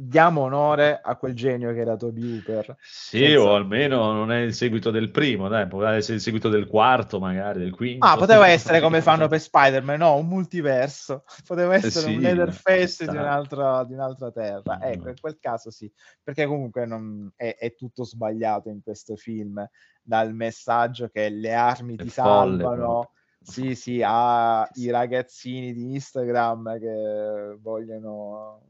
diamo 0.00 0.42
onore 0.42 1.00
a 1.02 1.16
quel 1.16 1.34
genio 1.34 1.72
che 1.72 1.80
era 1.80 1.96
Toby 1.96 2.32
Hooper. 2.32 2.76
Sì, 2.80 3.18
Senza- 3.18 3.42
o 3.42 3.54
almeno 3.56 4.12
non 4.12 4.30
è 4.30 4.38
il 4.38 4.54
seguito 4.54 4.92
del 4.92 5.10
primo, 5.10 5.48
dai, 5.48 5.66
può 5.66 5.84
essere 5.84 6.14
il 6.16 6.20
seguito 6.22 6.48
del 6.48 6.68
quarto, 6.68 7.18
magari 7.18 7.58
del 7.58 7.74
quinto. 7.74 8.06
Ah, 8.06 8.16
poteva 8.16 8.46
essere 8.48 8.80
come 8.80 9.02
fanno 9.02 9.26
per 9.26 9.40
Spider-Man, 9.40 9.98
no, 9.98 10.14
un 10.14 10.28
multiverso. 10.28 11.24
Poteva 11.44 11.74
essere 11.74 12.06
sì, 12.06 12.14
un 12.14 12.20
Leatherface 12.20 13.08
di 13.08 13.16
un'altra, 13.16 13.82
di 13.82 13.94
un'altra 13.94 14.30
terra. 14.30 14.78
Mm. 14.78 14.82
Ecco, 14.82 15.08
in 15.08 15.20
quel 15.20 15.38
caso 15.40 15.72
sì, 15.72 15.90
perché 16.22 16.46
comunque 16.46 16.86
non- 16.86 17.32
è, 17.34 17.56
è 17.58 17.74
tutto 17.74 18.04
sbagliato 18.04 18.68
in 18.68 18.80
questo 18.80 19.16
film, 19.16 19.66
dal 20.00 20.32
messaggio 20.32 21.08
che 21.08 21.28
le 21.28 21.54
armi 21.54 21.96
È 21.96 22.02
ti 22.04 22.08
folle 22.10 22.62
salvano. 22.62 22.74
proprio. 22.76 23.10
Sì, 23.40 23.74
sì, 23.74 24.00
ai 24.04 24.90
ragazzini 24.90 25.72
di 25.72 25.94
Instagram 25.94 26.78
che 26.78 27.56
vogliono 27.60 28.60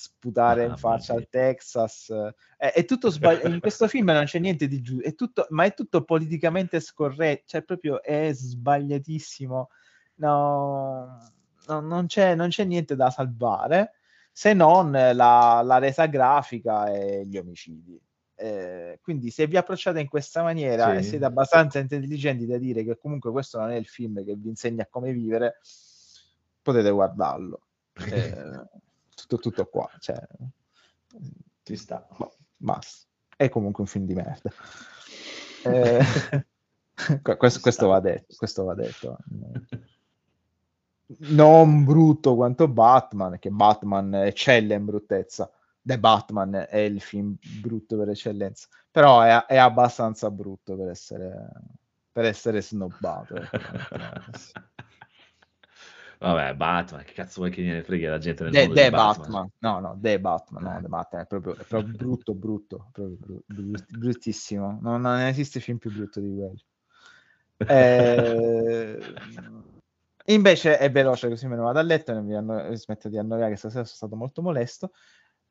sputare 0.00 0.62
in 0.62 0.68
Mamma 0.68 0.78
faccia 0.78 1.12
al 1.12 1.28
Texas. 1.28 2.10
È, 2.56 2.72
è 2.72 2.84
tutto 2.84 3.10
sbagliato. 3.10 3.48
In 3.48 3.60
questo 3.60 3.86
film 3.86 4.06
non 4.06 4.24
c'è 4.24 4.38
niente 4.38 4.66
di 4.66 4.80
giusto, 4.80 5.06
è 5.06 5.14
tutto, 5.14 5.46
ma 5.50 5.64
è 5.64 5.74
tutto 5.74 6.04
politicamente 6.04 6.80
scorretto, 6.80 7.44
cioè 7.46 7.62
proprio 7.62 8.02
è 8.02 8.30
sbagliatissimo. 8.32 9.68
No, 10.16 11.18
no, 11.66 11.80
non, 11.80 12.06
c'è, 12.06 12.34
non 12.34 12.48
c'è 12.48 12.64
niente 12.64 12.96
da 12.96 13.10
salvare 13.10 13.92
se 14.32 14.54
non 14.54 14.90
la, 14.90 15.60
la 15.62 15.78
resa 15.78 16.06
grafica 16.06 16.90
e 16.90 17.26
gli 17.26 17.36
omicidi. 17.36 18.00
Eh, 18.34 18.98
quindi 19.02 19.30
se 19.30 19.46
vi 19.46 19.58
approcciate 19.58 20.00
in 20.00 20.08
questa 20.08 20.42
maniera 20.42 20.92
Sì. 20.92 20.96
e 20.96 21.02
siete 21.02 21.26
abbastanza 21.26 21.78
intelligenti 21.78 22.46
da 22.46 22.56
dire 22.56 22.84
che 22.84 22.96
comunque 22.96 23.30
questo 23.32 23.58
non 23.58 23.70
è 23.70 23.76
il 23.76 23.86
film 23.86 24.24
che 24.24 24.34
vi 24.34 24.48
insegna 24.48 24.86
come 24.88 25.12
vivere, 25.12 25.58
potete 26.62 26.90
guardarlo. 26.90 27.60
Eh, 28.10 28.88
tutto, 29.26 29.50
tutto 29.50 29.66
qua. 29.66 29.90
Cioè, 29.98 30.20
Ci 31.62 31.76
sta. 31.76 32.06
boh, 32.16 32.32
basta. 32.56 33.06
È 33.36 33.48
comunque 33.48 33.82
un 33.82 33.88
film 33.88 34.04
di 34.06 34.14
merda. 34.14 34.50
Eh, 35.62 36.02
que- 37.20 37.36
questo, 37.36 37.60
questo 37.60 37.86
va 37.88 38.00
detto. 38.00 38.34
Questo 38.34 38.64
va 38.64 38.72
detto. 38.72 39.18
Non 41.18 41.84
brutto 41.84 42.34
quanto 42.34 42.66
Batman, 42.66 43.38
che 43.38 43.50
Batman 43.50 44.14
eccelle 44.14 44.74
in 44.74 44.84
bruttezza. 44.86 45.50
The 45.82 45.98
Batman 45.98 46.66
è 46.68 46.78
il 46.78 47.00
film 47.00 47.36
brutto 47.60 47.98
per 47.98 48.10
eccellenza, 48.10 48.68
però 48.90 49.20
è, 49.22 49.44
è 49.46 49.56
abbastanza 49.56 50.30
brutto 50.30 50.76
per 50.76 50.88
essere, 50.88 51.48
per 52.12 52.24
essere 52.24 52.62
snobbato. 52.62 53.34
Vabbè, 56.20 56.54
Batman, 56.54 57.02
che 57.02 57.12
cazzo 57.14 57.40
vuoi 57.40 57.50
che 57.50 57.62
gliene 57.62 57.82
freghi 57.82 58.04
la 58.04 58.18
gente 58.18 58.42
nel 58.44 58.52
The, 58.52 58.58
mondo 58.58 58.74
The 58.74 58.84
di 58.84 58.90
Batman. 58.90 59.50
no, 59.60 59.80
no, 59.80 59.98
The 59.98 60.20
Batman, 60.20 60.62
no, 60.62 60.76
Eh. 60.76 60.82
The 60.82 60.88
Batman 60.88 61.22
è 61.22 61.26
proprio, 61.26 61.56
è 61.56 61.64
proprio 61.64 61.94
brutto, 61.96 62.34
brutto, 62.34 62.88
proprio 62.92 63.16
bru- 63.18 63.42
bru- 63.46 63.98
bruttissimo. 63.98 64.78
Non, 64.82 65.00
non 65.00 65.18
esiste 65.20 65.60
film 65.60 65.78
più 65.78 65.90
brutto 65.90 66.20
di 66.20 66.28
quello. 66.28 66.54
Eh, 67.66 69.14
invece 70.26 70.76
è 70.76 70.90
veloce 70.90 71.28
così 71.28 71.46
me 71.46 71.56
ne 71.56 71.62
vado 71.62 71.78
a 71.78 71.82
letto 71.82 72.12
e 72.12 72.20
mi 72.20 72.34
anno- 72.34 72.74
smetto 72.74 73.08
di 73.08 73.16
annoiare 73.16 73.52
che 73.52 73.56
stasera 73.56 73.84
sono 73.84 73.96
stato 73.96 74.16
molto 74.16 74.42
molesto. 74.42 74.92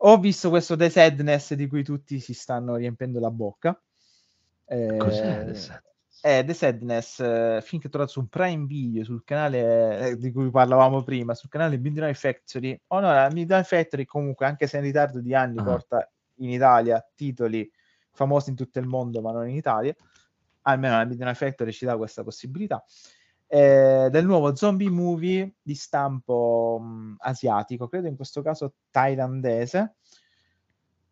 Ho 0.01 0.19
visto 0.19 0.49
questo 0.49 0.75
The 0.75 0.89
Sadness 0.91 1.55
di 1.55 1.67
cui 1.67 1.83
tutti 1.83 2.19
si 2.19 2.33
stanno 2.35 2.75
riempendo 2.75 3.19
la 3.19 3.31
bocca. 3.31 3.81
Eh, 4.65 4.97
Cos'è 4.97 5.45
The 5.45 5.53
Sadness? 5.55 5.87
È 6.21 6.43
The 6.45 6.53
Sadness, 6.53 7.19
eh, 7.21 7.59
film 7.63 7.79
che 7.81 7.87
ho 7.87 7.89
trovato 7.89 8.11
su 8.11 8.27
Prime 8.27 8.65
Video, 8.65 9.05
sul 9.05 9.23
canale 9.23 10.09
eh, 10.09 10.17
di 10.17 10.31
cui 10.33 10.49
parlavamo 10.49 11.01
prima, 11.03 11.33
sul 11.33 11.49
canale 11.49 11.77
Midnight 11.77 12.15
Factory. 12.15 12.77
Oh 12.87 12.99
no, 12.99 13.27
Midnight 13.31 13.65
Factory 13.65 14.03
comunque, 14.03 14.45
anche 14.45 14.67
se 14.67 14.77
in 14.77 14.83
ritardo 14.83 15.21
di 15.21 15.33
anni, 15.33 15.59
Ah. 15.59 15.63
porta 15.63 16.11
in 16.35 16.49
Italia 16.49 17.05
titoli 17.15 17.69
famosi 18.11 18.49
in 18.49 18.57
tutto 18.57 18.79
il 18.79 18.85
mondo, 18.85 19.21
ma 19.21 19.31
non 19.31 19.47
in 19.47 19.55
Italia. 19.55 19.95
Almeno 20.63 20.97
la 20.97 21.05
Midnight 21.05 21.37
Factory 21.37 21.71
ci 21.71 21.85
dà 21.85 21.95
questa 21.95 22.23
possibilità. 22.23 22.83
Eh, 23.47 24.09
del 24.11 24.25
nuovo 24.25 24.53
zombie 24.55 24.89
movie 24.89 25.55
di 25.61 25.73
stampo 25.73 26.79
mh, 26.81 27.15
asiatico, 27.19 27.87
credo 27.87 28.07
in 28.07 28.17
questo 28.17 28.41
caso 28.41 28.73
thailandese. 28.91 29.95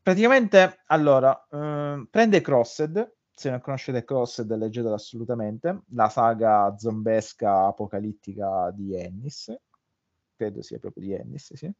Praticamente, 0.01 0.83
allora, 0.87 1.47
ehm, 1.49 2.07
prende 2.11 2.41
Crossed, 2.41 3.15
se 3.37 3.51
non 3.51 3.61
conoscete 3.61 4.03
Crossed 4.03 4.51
leggetelo 4.51 4.95
assolutamente, 4.95 5.83
la 5.89 6.09
saga 6.09 6.75
zombesca 6.75 7.67
apocalittica 7.67 8.71
di 8.73 8.95
Ennis, 8.95 9.55
credo 10.35 10.63
sia 10.63 10.79
proprio 10.79 11.03
di 11.03 11.13
Ennis, 11.13 11.53
sì. 11.53 11.71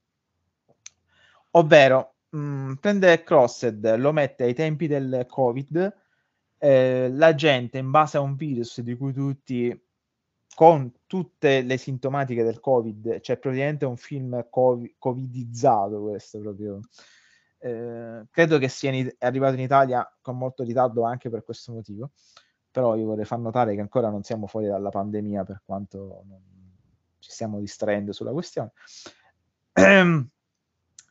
Ovvero, 1.51 2.13
mh, 2.29 2.73
prende 2.73 3.23
Crossed, 3.23 3.95
lo 3.95 4.11
mette 4.11 4.43
ai 4.43 4.53
tempi 4.53 4.85
del 4.85 5.25
Covid, 5.27 5.95
eh, 6.59 7.09
la 7.11 7.33
gente 7.33 7.79
in 7.79 7.89
base 7.89 8.17
a 8.17 8.21
un 8.21 8.35
virus 8.35 8.81
di 8.81 8.95
cui 8.95 9.13
tutti 9.13 9.81
con 10.53 10.91
tutte 11.05 11.61
le 11.61 11.77
sintomatiche 11.77 12.43
del 12.43 12.59
covid 12.59 13.19
cioè 13.19 13.37
praticamente 13.37 13.85
un 13.85 13.95
film 13.95 14.47
covi- 14.49 14.95
covidizzato 14.97 16.01
questo 16.01 16.39
proprio 16.39 16.79
Eh, 17.59 18.25
credo 18.29 18.57
che 18.59 18.67
sia 18.67 18.91
in 18.91 19.11
arrivato 19.19 19.55
in 19.55 19.61
Italia 19.61 20.07
con 20.21 20.37
molto 20.37 20.63
ritardo 20.63 21.03
anche 21.03 21.29
per 21.29 21.43
questo 21.43 21.73
motivo 21.73 22.11
però 22.77 22.95
io 22.95 23.05
vorrei 23.07 23.25
far 23.25 23.39
notare 23.39 23.73
che 23.73 23.81
ancora 23.81 24.11
non 24.11 24.21
siamo 24.21 24.45
fuori 24.45 24.67
dalla 24.67 24.89
pandemia 24.89 25.43
per 25.43 25.63
quanto 25.65 26.23
ci 27.17 27.31
stiamo 27.31 27.59
distraendo 27.59 28.11
sulla 28.11 28.31
questione. 28.31 28.71
Ehm, 29.73 30.29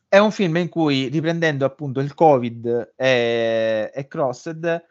è 0.09 0.19
un 0.19 0.31
film 0.31 0.57
in 0.59 0.69
cui 0.69 1.09
riprendendo 1.09 1.65
appunto 1.65 1.99
il 1.99 2.15
covid 2.15 2.93
e, 2.95 3.91
e 3.93 4.07
Crossed 4.07 4.85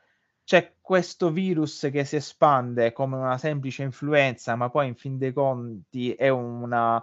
c'è 0.44 0.76
questo 0.82 1.32
virus 1.32 1.88
che 1.90 2.04
si 2.04 2.18
espande 2.18 2.92
come 2.92 3.16
una 3.16 3.38
semplice 3.38 3.84
influenza, 3.84 4.56
ma 4.56 4.70
poi 4.70 4.88
in 4.88 4.96
fin 4.96 5.18
dei 5.18 5.32
conti 5.32 6.14
è 6.14 6.28
una, 6.28 7.02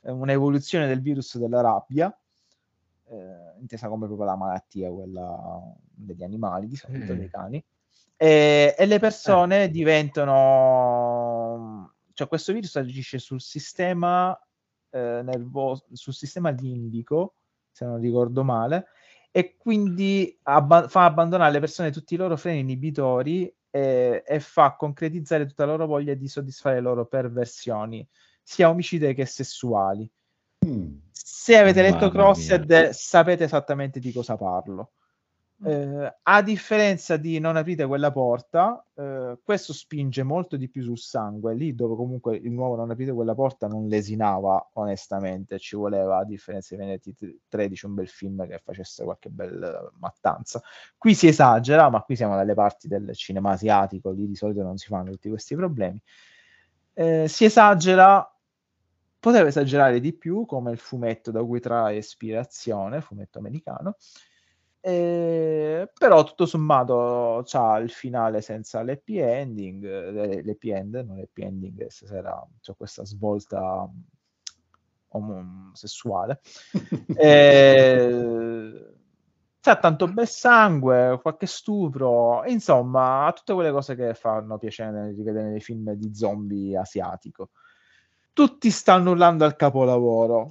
è 0.00 0.10
un'evoluzione 0.10 0.86
del 0.86 1.02
virus 1.02 1.38
della 1.38 1.60
rabbia, 1.60 2.16
eh, 3.10 3.60
intesa 3.60 3.88
come 3.88 4.06
proprio 4.06 4.26
la 4.26 4.36
malattia, 4.36 4.90
quella 4.90 5.60
degli 5.90 6.22
animali, 6.22 6.68
di 6.68 6.76
solito 6.76 7.12
Sì. 7.12 7.18
dei 7.18 7.30
cani. 7.30 7.64
E, 8.16 8.74
e 8.76 8.86
le 8.86 8.98
persone 8.98 9.70
diventano, 9.70 10.34
cioè 12.12 12.26
questo 12.26 12.52
virus 12.52 12.74
agisce 12.76 13.18
sul 13.18 13.40
sistema 13.40 14.36
eh, 14.90 15.20
nervoso, 15.22 15.86
sul 15.92 16.14
sistema 16.14 16.50
limbico, 16.50 17.34
se 17.70 17.84
non 17.84 18.00
ricordo 18.00 18.42
male, 18.42 18.86
e 19.30 19.56
quindi 19.56 20.36
abba- 20.44 20.88
fa 20.88 21.04
abbandonare 21.04 21.50
alle 21.50 21.60
persone 21.60 21.92
tutti 21.92 22.14
i 22.14 22.16
loro 22.16 22.36
freni 22.36 22.60
inibitori 22.60 23.54
e, 23.70 24.24
e 24.26 24.40
fa 24.40 24.74
concretizzare 24.74 25.46
tutta 25.46 25.64
la 25.64 25.72
loro 25.72 25.86
voglia 25.86 26.14
di 26.14 26.26
soddisfare 26.26 26.76
le 26.76 26.82
loro 26.82 27.06
perversioni, 27.06 28.06
sia 28.42 28.68
omicide 28.68 29.14
che 29.14 29.26
sessuali. 29.26 30.10
Mm. 30.66 30.96
Se 31.48 31.56
avete 31.56 31.80
letto 31.80 31.96
Mamma 31.96 32.10
Crossed, 32.10 32.90
sapete 32.90 33.44
esattamente 33.44 34.00
di 34.00 34.12
cosa 34.12 34.36
parlo. 34.36 34.90
Eh, 35.64 36.16
a 36.22 36.42
differenza 36.42 37.16
di 37.16 37.38
Non 37.38 37.56
aprite 37.56 37.86
quella 37.86 38.12
porta, 38.12 38.84
eh, 38.94 39.38
questo 39.42 39.72
spinge 39.72 40.22
molto 40.24 40.58
di 40.58 40.68
più 40.68 40.82
sul 40.82 40.98
sangue, 40.98 41.54
lì 41.54 41.74
dove 41.74 41.96
comunque 41.96 42.36
il 42.36 42.52
nuovo 42.52 42.76
Non 42.76 42.90
aprite 42.90 43.12
quella 43.12 43.34
porta 43.34 43.66
non 43.66 43.88
lesinava 43.88 44.72
onestamente, 44.74 45.58
ci 45.58 45.74
voleva 45.74 46.18
a 46.18 46.24
differenza 46.26 46.74
di 46.74 46.82
Veneti 46.82 47.16
13 47.48 47.86
un 47.86 47.94
bel 47.94 48.08
film 48.08 48.46
che 48.46 48.60
facesse 48.62 49.02
qualche 49.04 49.30
bella 49.30 49.90
mattanza. 50.00 50.60
Qui 50.98 51.14
si 51.14 51.28
esagera, 51.28 51.88
ma 51.88 52.02
qui 52.02 52.14
siamo 52.14 52.36
dalle 52.36 52.52
parti 52.52 52.88
del 52.88 53.14
cinema 53.14 53.52
asiatico, 53.52 54.10
lì 54.10 54.26
di 54.26 54.36
solito 54.36 54.62
non 54.62 54.76
si 54.76 54.88
fanno 54.88 55.12
tutti 55.12 55.30
questi 55.30 55.54
problemi. 55.54 55.98
Eh, 56.92 57.26
si 57.26 57.46
esagera, 57.46 58.37
poteva 59.18 59.48
esagerare 59.48 60.00
di 60.00 60.12
più, 60.12 60.44
come 60.46 60.72
il 60.72 60.78
fumetto 60.78 61.30
da 61.30 61.42
cui 61.42 61.60
trae 61.60 61.96
ispirazione, 61.96 63.00
fumetto 63.00 63.38
americano. 63.38 63.96
Eh, 64.80 65.90
però 65.92 66.22
tutto 66.24 66.46
sommato 66.46 67.42
c'ha 67.44 67.78
il 67.78 67.90
finale 67.90 68.40
senza 68.40 68.82
l'happy 68.82 69.18
ending, 69.18 69.84
eh, 69.84 70.42
l'happy 70.44 70.70
end, 70.70 70.94
non 71.06 71.16
l'happy 71.18 71.42
ending, 71.42 71.82
eh, 71.82 71.90
stasera 71.90 72.46
c'è 72.60 72.74
questa 72.76 73.04
svolta 73.04 73.88
omosessuale. 75.08 76.40
Eh, 77.16 78.94
c'ha 79.60 79.76
tanto 79.76 80.06
bel 80.08 80.28
sangue, 80.28 81.18
qualche 81.20 81.46
stupro, 81.46 82.44
insomma, 82.46 83.32
tutte 83.34 83.54
quelle 83.54 83.72
cose 83.72 83.94
che 83.96 84.14
fanno 84.14 84.56
piacere 84.58 84.90
nel 84.92 85.14
rivedere 85.14 85.50
nei 85.50 85.60
film 85.60 85.92
di 85.92 86.14
zombie 86.14 86.76
asiatico. 86.76 87.50
Tutti 88.38 88.70
stanno 88.70 89.10
urlando 89.10 89.44
al 89.44 89.56
capolavoro. 89.56 90.46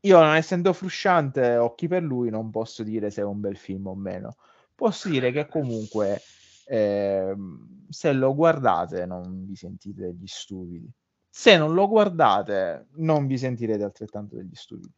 Io, 0.00 0.18
non 0.18 0.34
essendo 0.34 0.72
frusciante, 0.72 1.56
occhi 1.56 1.86
per 1.86 2.02
lui, 2.02 2.28
non 2.28 2.50
posso 2.50 2.82
dire 2.82 3.08
se 3.12 3.20
è 3.20 3.24
un 3.24 3.38
bel 3.38 3.56
film 3.56 3.86
o 3.86 3.94
meno. 3.94 4.34
Posso 4.74 5.08
dire 5.08 5.30
che 5.30 5.46
comunque, 5.46 6.20
ehm, 6.66 7.86
se 7.88 8.12
lo 8.12 8.34
guardate, 8.34 9.06
non 9.06 9.46
vi 9.46 9.54
sentite 9.54 10.06
degli 10.06 10.26
stupidi. 10.26 10.90
Se 11.28 11.56
non 11.56 11.72
lo 11.72 11.86
guardate, 11.86 12.88
non 12.94 13.28
vi 13.28 13.38
sentirete 13.38 13.84
altrettanto 13.84 14.34
degli 14.34 14.54
stupidi. 14.54 14.92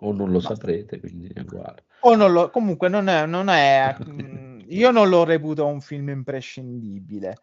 O 0.00 0.12
non 0.12 0.32
lo 0.32 0.38
Basta. 0.38 0.56
saprete, 0.56 0.98
quindi 0.98 1.28
è 1.28 1.38
uguale. 1.38 1.84
O 2.00 2.16
non 2.16 2.32
lo, 2.32 2.50
comunque 2.50 2.88
non 2.88 3.06
è, 3.06 3.24
non 3.26 3.48
è 3.48 3.96
io 4.66 4.90
non 4.90 5.08
lo 5.08 5.24
reputo 5.24 5.66
un 5.66 5.80
film 5.80 6.08
imprescindibile, 6.08 7.38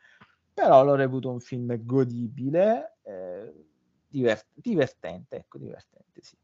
però 0.59 0.83
lo 0.83 0.95
reputo 0.95 1.29
un 1.31 1.39
film 1.39 1.83
godibile, 1.85 2.97
eh, 3.03 3.53
diver- 4.07 4.45
divertente, 4.53 5.37
ecco, 5.37 5.57
divertente, 5.57 6.21
sì. 6.21 6.35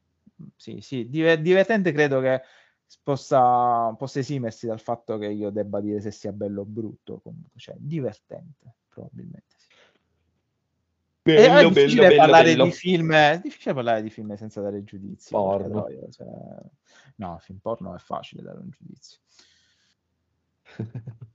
Sì, 0.56 0.82
sì, 0.82 1.10
diver- 1.10 1.42
divertente 1.42 1.92
credo 1.92 2.20
che 2.22 2.42
possa, 3.04 3.92
possa 3.94 4.20
esimersi 4.20 4.68
dal 4.68 4.80
fatto 4.80 5.18
che 5.18 5.28
io 5.28 5.50
debba 5.50 5.80
dire 5.82 6.00
se 6.02 6.12
sia 6.12 6.32
bello 6.32 6.62
o 6.62 6.66
brutto, 6.66 7.20
comunque, 7.20 7.60
cioè 7.60 7.76
divertente, 7.78 8.76
probabilmente 8.88 9.56
sì. 9.58 9.68
E 11.28 11.50
è 11.50 11.68
difficile 11.68 12.16
parlare 12.16 12.54
di 12.56 12.72
film, 12.72 13.12
è 13.12 13.40
difficile 13.42 13.74
parlare 13.74 14.02
di 14.04 14.10
film 14.12 14.36
senza 14.36 14.62
dare 14.62 14.84
giudizi. 14.84 15.32
Porno. 15.32 15.84
troia, 15.84 16.10
cioè- 16.12 16.28
No, 17.16 17.38
film 17.40 17.58
porno 17.60 17.96
è 17.96 17.98
facile 17.98 18.44
dare 18.44 18.60
un 18.60 18.70
giudizio. 18.70 19.20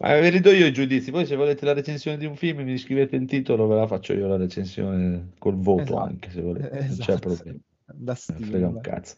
Ma 0.00 0.12
ve 0.14 0.30
li 0.30 0.38
do 0.38 0.52
io 0.52 0.66
i 0.66 0.72
giudizi, 0.72 1.10
poi 1.10 1.26
se 1.26 1.34
volete 1.34 1.64
la 1.64 1.72
recensione 1.72 2.16
di 2.16 2.24
un 2.24 2.36
film 2.36 2.60
mi 2.60 2.78
scrivete 2.78 3.16
il 3.16 3.26
titolo, 3.26 3.66
ve 3.66 3.74
la 3.74 3.86
faccio 3.88 4.12
io 4.12 4.28
la 4.28 4.36
recensione 4.36 5.30
col 5.38 5.56
voto 5.56 5.82
Esatto. 5.82 5.98
anche 5.98 6.30
se 6.30 6.40
volete, 6.40 6.68
non 6.70 6.96
c'è 6.96 7.12
Esatto. 7.12 7.18
problema. 7.18 7.58
Da 7.84 8.16
ne 8.26 8.46
frega 8.46 8.68
un 8.68 8.80
cazzo. 8.80 9.16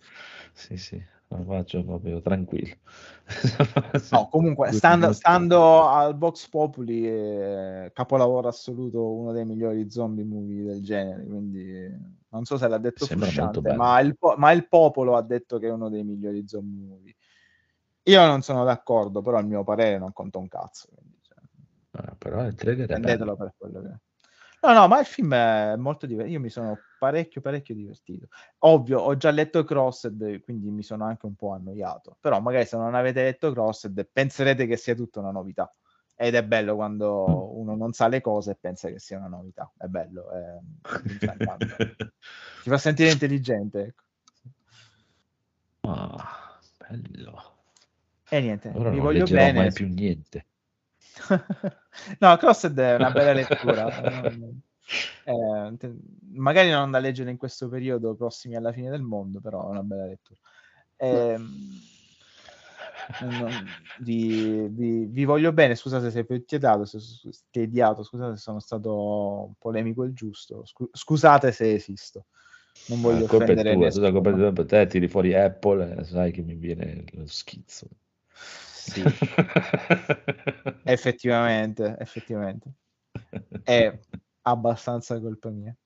Sì, 0.54 0.78
sì, 0.78 1.02
la 1.28 1.42
faccio 1.44 1.84
proprio 1.84 2.22
tranquillo. 2.22 2.76
No, 4.10 4.28
comunque, 4.30 4.72
stando, 4.72 5.12
stando 5.12 5.86
al 5.86 6.16
Vox 6.16 6.48
Populi, 6.48 7.06
eh, 7.06 7.90
capolavoro 7.92 8.48
assoluto, 8.48 9.12
uno 9.12 9.32
dei 9.32 9.44
migliori 9.44 9.90
zombie 9.90 10.24
movie 10.24 10.64
del 10.64 10.82
genere. 10.82 11.24
Quindi 11.26 11.94
non 12.30 12.44
so 12.44 12.56
se 12.56 12.68
l'ha 12.68 12.78
detto 12.78 13.04
Frusciante, 13.04 13.74
ma 13.74 14.00
il, 14.00 14.16
po- 14.16 14.36
ma 14.38 14.50
il 14.52 14.66
popolo 14.66 15.16
ha 15.16 15.22
detto 15.22 15.58
che 15.58 15.66
è 15.66 15.72
uno 15.72 15.90
dei 15.90 16.04
migliori 16.04 16.46
zombie 16.46 16.86
movie. 16.86 17.14
Io 18.04 18.26
non 18.26 18.42
sono 18.42 18.64
d'accordo, 18.64 19.22
però 19.22 19.38
il 19.38 19.46
mio 19.46 19.62
parere 19.62 19.98
non 19.98 20.12
conta 20.12 20.38
un 20.38 20.48
cazzo. 20.48 20.88
Quindi, 20.94 21.18
cioè, 21.22 21.38
Ah, 21.92 22.14
però 22.16 22.44
il 22.46 22.54
trailer 22.54 22.84
è 22.84 22.86
prendetelo 22.86 23.36
per 23.36 23.54
quello 23.56 23.80
che. 23.82 23.88
No, 24.62 24.74
no, 24.74 24.88
ma 24.88 25.00
il 25.00 25.06
film 25.06 25.32
è 25.34 25.74
molto 25.76 26.06
divertito. 26.06 26.36
Io 26.36 26.40
mi 26.42 26.50
sono 26.50 26.78
parecchio, 26.98 27.40
parecchio 27.40 27.74
divertito. 27.74 28.28
Ovvio, 28.58 29.00
ho 29.00 29.16
già 29.16 29.30
letto 29.30 29.64
Crossed, 29.64 30.42
quindi 30.42 30.70
mi 30.70 30.82
sono 30.82 31.04
anche 31.04 31.24
un 31.26 31.34
po' 31.34 31.52
annoiato. 31.52 32.18
Però 32.20 32.40
magari 32.40 32.66
se 32.66 32.76
non 32.76 32.94
avete 32.94 33.22
letto 33.22 33.50
Crossed, 33.52 34.08
penserete 34.12 34.66
che 34.66 34.76
sia 34.76 34.94
tutta 34.94 35.20
una 35.20 35.30
novità. 35.30 35.74
Ed 36.14 36.34
è 36.34 36.44
bello 36.44 36.74
quando 36.74 37.56
uno 37.56 37.74
non 37.74 37.92
sa 37.92 38.06
le 38.06 38.20
cose 38.20 38.50
e 38.50 38.58
pensa 38.60 38.88
che 38.90 38.98
sia 38.98 39.16
una 39.16 39.28
novità. 39.28 39.72
È 39.76 39.86
bello, 39.86 40.30
è... 40.30 40.58
ti 42.62 42.68
fa 42.68 42.76
sentire 42.76 43.10
intelligente. 43.10 43.80
Ecco. 43.80 44.02
Ah, 45.80 46.58
bello. 46.76 47.59
E 48.30 48.40
niente, 48.40 48.72
Ora 48.74 48.90
vi 48.90 48.96
non 48.96 49.04
voglio 49.04 49.26
bene. 49.26 49.52
mai 49.52 49.72
più 49.72 49.88
niente. 49.88 50.46
no, 52.20 52.36
Crossed 52.36 52.78
è 52.78 52.94
una 52.96 53.10
bella 53.10 53.32
lettura. 53.34 53.86
Eh, 55.24 55.76
te- 55.76 55.96
magari 56.32 56.70
non 56.70 56.90
da 56.90 56.98
leggere 56.98 57.30
in 57.30 57.36
questo 57.36 57.68
periodo, 57.68 58.14
prossimi 58.14 58.56
alla 58.56 58.72
fine 58.72 58.90
del 58.90 59.02
mondo, 59.02 59.40
però 59.40 59.66
è 59.66 59.70
una 59.70 59.82
bella 59.82 60.06
lettura. 60.06 60.38
Ehm, 60.96 61.48
non- 63.22 63.88
vi, 64.00 64.66
vi- 64.68 65.04
vi 65.06 65.24
voglio 65.24 65.52
bene, 65.52 65.74
scusate 65.74 66.10
se 66.10 66.20
ho 66.28 66.42
tediato, 66.46 66.84
se, 66.84 66.98
tediato, 67.50 68.02
scusate 68.02 68.36
se 68.36 68.40
sono 68.40 68.60
stato 68.60 69.54
polemico 69.58 70.04
il 70.04 70.14
giusto, 70.14 70.64
scu- 70.64 70.88
scusate 70.96 71.52
se 71.52 71.72
esisto, 71.74 72.26
non 72.86 73.00
voglio 73.02 73.22
La 73.22 73.26
colpa 73.28 73.44
è 73.44 73.54
offendere 73.54 73.74
tua, 73.74 73.84
nessuno. 73.84 74.06
tutta 74.10 74.20
colpa 74.22 74.48
è 74.48 74.52
tua, 74.52 74.64
te 74.64 74.86
tiri 74.86 75.08
fuori 75.08 75.34
Apple, 75.34 75.96
eh, 75.98 76.04
sai 76.04 76.32
che 76.32 76.42
mi 76.42 76.54
viene 76.54 77.04
lo 77.12 77.26
schizzo. 77.26 77.88
Sì, 78.80 79.12
effettivamente, 80.82 81.96
effettivamente. 81.98 82.72
È 83.62 83.98
abbastanza 84.42 85.20
colpa 85.20 85.50
mia. 85.50 85.76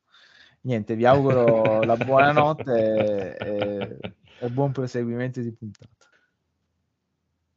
Niente, 0.62 0.96
vi 0.96 1.04
auguro 1.06 1.84
la 1.84 1.96
buonanotte 1.96 3.38
e, 3.40 3.98
e 4.38 4.50
buon 4.50 4.72
proseguimento 4.72 5.40
di 5.40 5.52
puntata. 5.52 6.08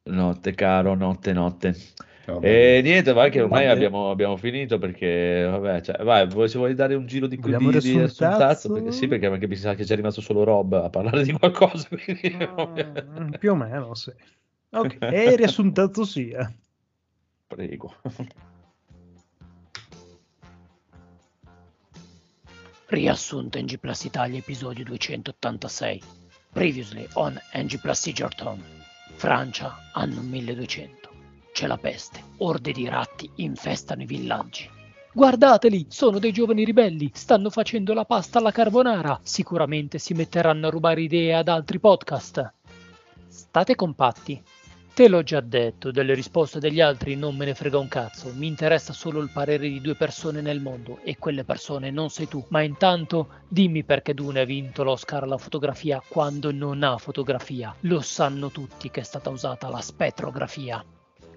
Notte 0.10 0.54
caro, 0.56 0.96
notte 0.96 1.34
notte. 1.34 1.76
No, 2.28 2.40
E 2.40 2.80
niente, 2.84 3.12
vai 3.14 3.30
che 3.32 3.42
ormai 3.42 3.68
abbiamo, 3.68 4.10
abbiamo 4.10 4.38
finito 4.38 4.78
perché, 4.78 5.44
vabbè, 5.50 5.82
cioè, 5.82 6.04
vai, 6.04 6.28
vuoi- 6.28 6.48
se 6.50 6.58
vuoi 6.58 6.74
dare 6.76 6.94
un 6.96 7.06
giro 7.08 7.28
di, 7.28 7.40
Vogliamo 7.40 7.56
di, 7.56 7.80
di 7.82 7.92
riassuntazzo? 7.98 7.98
riassuntazzo, 7.98 8.72
perché 8.72 8.92
sì, 8.92 9.08
perché 9.08 9.26
anche 9.28 9.48
mi 9.48 9.56
sa 9.56 9.74
che 9.76 9.84
c'è 9.84 9.96
rimasto 9.96 10.22
solo 10.22 10.44
Rob 10.44 10.74
a 10.74 10.90
parlare 10.90 11.24
di 11.24 11.32
qualcosa, 11.34 11.88
quindi... 11.90 12.38
Mm, 12.38 13.32
più 13.38 13.52
o 13.52 13.56
meno, 13.56 13.94
sì. 13.96 14.12
Ok, 14.80 14.98
e 15.12 15.36
riassuntato 15.36 16.04
sia. 16.06 16.52
Prego. 17.48 17.96
Riassunto 22.88 23.60
NG 23.60 23.80
Plus 23.80 24.04
Italia 24.04 24.40
episodio 24.40 24.84
286. 24.86 26.02
Previously 26.52 27.08
on 27.14 27.40
NG 27.54 27.80
Plus 27.80 28.08
Egerton. 28.08 28.64
Francia, 29.16 29.76
anno 29.94 30.22
1200. 30.22 31.10
C'è 31.52 31.68
la 31.68 31.78
peste. 31.78 32.22
Orde 32.38 32.72
di 32.72 32.88
ratti 32.88 33.30
infestano 33.36 34.04
i 34.04 34.06
villaggi. 34.06 34.70
Guardateli, 35.12 35.88
sono 35.90 36.20
dei 36.20 36.32
giovani 36.32 36.64
ribelli, 36.64 37.10
stanno 37.12 37.50
facendo 37.50 37.96
la 37.96 38.06
pasta 38.06 38.38
alla 38.38 38.52
carbonara. 38.52 39.20
Sicuramente 39.24 39.98
si 39.98 40.14
metteranno 40.14 40.68
a 40.68 40.70
rubare 40.70 41.02
idee 41.02 41.34
ad 41.34 41.48
altri 41.48 41.80
podcast. 41.80 42.54
State 43.28 43.76
compatti. 43.76 44.40
Te 44.98 45.08
l'ho 45.08 45.22
già 45.22 45.42
detto, 45.42 45.92
delle 45.92 46.16
risposte 46.16 46.58
degli 46.58 46.82
altri 46.82 47.16
non 47.16 47.36
me 47.36 47.46
ne 47.46 47.54
frega 47.54 47.78
un 47.78 47.88
cazzo, 47.88 48.32
mi 48.34 48.48
interessa 48.48 48.94
solo 48.94 49.22
il 49.22 49.30
parere 49.32 49.70
di 49.70 49.80
due 49.80 49.94
persone 49.94 50.42
nel 50.42 50.60
mondo 50.60 51.02
e 51.04 51.20
quelle 51.20 51.44
persone 51.44 51.92
non 51.92 52.10
sei 52.10 52.28
tu. 52.28 52.44
Ma 52.48 52.64
intanto 52.64 53.28
dimmi 53.48 53.84
perché 53.84 54.16
Dune 54.16 54.40
ha 54.40 54.44
vinto 54.44 54.82
l'Oscar 54.82 55.22
alla 55.22 55.38
fotografia 55.38 56.02
quando 56.08 56.52
non 56.52 56.82
ha 56.82 56.98
fotografia. 56.98 57.76
Lo 57.82 58.02
sanno 58.02 58.50
tutti 58.50 58.90
che 58.90 59.02
è 59.02 59.04
stata 59.04 59.30
usata 59.30 59.70
la 59.70 59.82
spettrografia. 59.82 60.84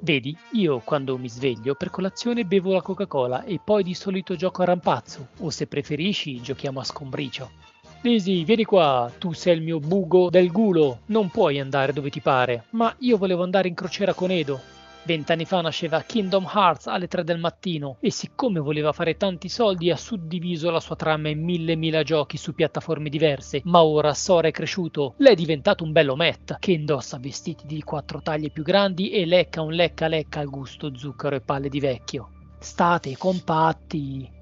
Vedi, 0.01 0.35
io 0.53 0.78
quando 0.78 1.19
mi 1.19 1.28
sveglio 1.28 1.74
per 1.74 1.91
colazione 1.91 2.47
bevo 2.47 2.73
la 2.73 2.81
Coca-Cola 2.81 3.45
e 3.45 3.61
poi 3.62 3.82
di 3.82 3.93
solito 3.93 4.37
gioco 4.37 4.62
a 4.62 4.65
rampazzo, 4.65 5.32
o 5.41 5.51
se 5.51 5.66
preferisci 5.66 6.41
giochiamo 6.41 6.81
a 6.81 6.85
scombricio. 6.85 7.69
Lisi, 8.02 8.44
vieni 8.44 8.64
qua, 8.64 9.12
tu 9.18 9.35
sei 9.35 9.56
il 9.56 9.62
mio 9.62 9.78
bugo 9.78 10.31
del 10.31 10.51
gulo, 10.51 11.01
non 11.06 11.28
puoi 11.28 11.60
andare 11.60 11.93
dove 11.93 12.09
ti 12.09 12.20
pare, 12.20 12.64
ma 12.70 12.94
io 13.01 13.18
volevo 13.18 13.43
andare 13.43 13.68
in 13.68 13.74
crociera 13.74 14.14
con 14.14 14.31
Edo. 14.31 14.59
Vent'anni 15.02 15.44
fa 15.44 15.60
nasceva 15.60 16.01
Kingdom 16.01 16.48
Hearts 16.51 16.86
alle 16.86 17.09
3 17.09 17.24
del 17.24 17.39
mattino 17.39 17.98
e 18.01 18.10
siccome 18.10 18.59
voleva 18.59 18.93
fare 18.93 19.18
tanti 19.18 19.51
soldi 19.51 19.90
ha 19.90 19.97
suddiviso 19.98 20.70
la 20.70 20.81
sua 20.81 20.97
trama 20.97 21.28
in 21.28 21.44
mille 21.44 21.77
mila 21.77 22.02
giochi 22.02 22.39
su 22.39 22.55
piattaforme 22.55 23.10
diverse, 23.10 23.60
ma 23.64 23.82
ora 23.82 24.14
Sora 24.14 24.48
è 24.48 24.51
cresciuto, 24.51 25.12
lei 25.18 25.35
è 25.35 25.36
diventato 25.36 25.85
un 25.85 25.93
bello 25.93 26.16
Matt 26.16 26.56
che 26.59 26.72
indossa 26.72 27.18
vestiti 27.18 27.66
di 27.66 27.82
quattro 27.82 28.22
taglie 28.22 28.48
più 28.48 28.62
grandi 28.62 29.10
e 29.10 29.27
lecca 29.27 29.60
un 29.60 29.72
lecca 29.72 30.09
lecca 30.09 30.40
al 30.40 30.48
gusto 30.48 30.97
zucchero 30.97 31.36
e 31.36 31.43
palle 31.43 31.68
di 31.68 31.81
vecchio. 31.81 32.31
State 32.59 33.14
compatti. 33.18 34.39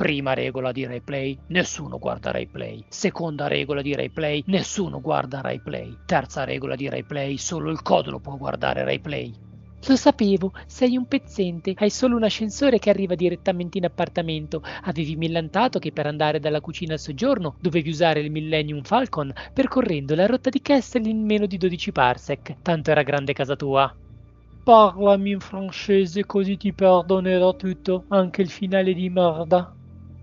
Prima 0.00 0.32
regola 0.32 0.72
di 0.72 0.86
replay, 0.86 1.36
nessuno 1.48 1.98
guarda 1.98 2.30
replay. 2.30 2.82
Seconda 2.88 3.48
regola 3.48 3.82
di 3.82 3.94
replay, 3.94 4.42
nessuno 4.46 4.98
guarda 4.98 5.42
replay. 5.42 5.94
Terza 6.06 6.44
regola 6.44 6.74
di 6.74 6.88
replay, 6.88 7.36
solo 7.36 7.70
il 7.70 7.82
codolo 7.82 8.18
può 8.18 8.34
guardare 8.38 8.82
replay. 8.82 9.30
Lo 9.86 9.96
sapevo, 9.96 10.52
sei 10.64 10.96
un 10.96 11.04
pezzente, 11.04 11.74
hai 11.76 11.90
solo 11.90 12.16
un 12.16 12.22
ascensore 12.22 12.78
che 12.78 12.88
arriva 12.88 13.14
direttamente 13.14 13.76
in 13.76 13.84
appartamento. 13.84 14.62
Avevi 14.84 15.16
millantato 15.16 15.78
che 15.78 15.92
per 15.92 16.06
andare 16.06 16.40
dalla 16.40 16.62
cucina 16.62 16.94
al 16.94 16.98
soggiorno 16.98 17.56
dovevi 17.60 17.90
usare 17.90 18.20
il 18.20 18.30
Millennium 18.30 18.80
Falcon 18.80 19.30
percorrendo 19.52 20.14
la 20.14 20.24
rotta 20.24 20.48
di 20.48 20.62
Castle 20.62 21.10
in 21.10 21.26
meno 21.26 21.44
di 21.44 21.58
12 21.58 21.92
parsec, 21.92 22.56
tanto 22.62 22.90
era 22.90 23.02
grande 23.02 23.34
casa 23.34 23.54
tua. 23.54 23.94
Parlami 24.64 25.32
in 25.32 25.40
francese 25.40 26.24
così 26.24 26.56
ti 26.56 26.72
perdonerò 26.72 27.54
tutto, 27.54 28.06
anche 28.08 28.40
il 28.40 28.48
finale 28.48 28.94
di 28.94 29.10
merda. 29.10 29.74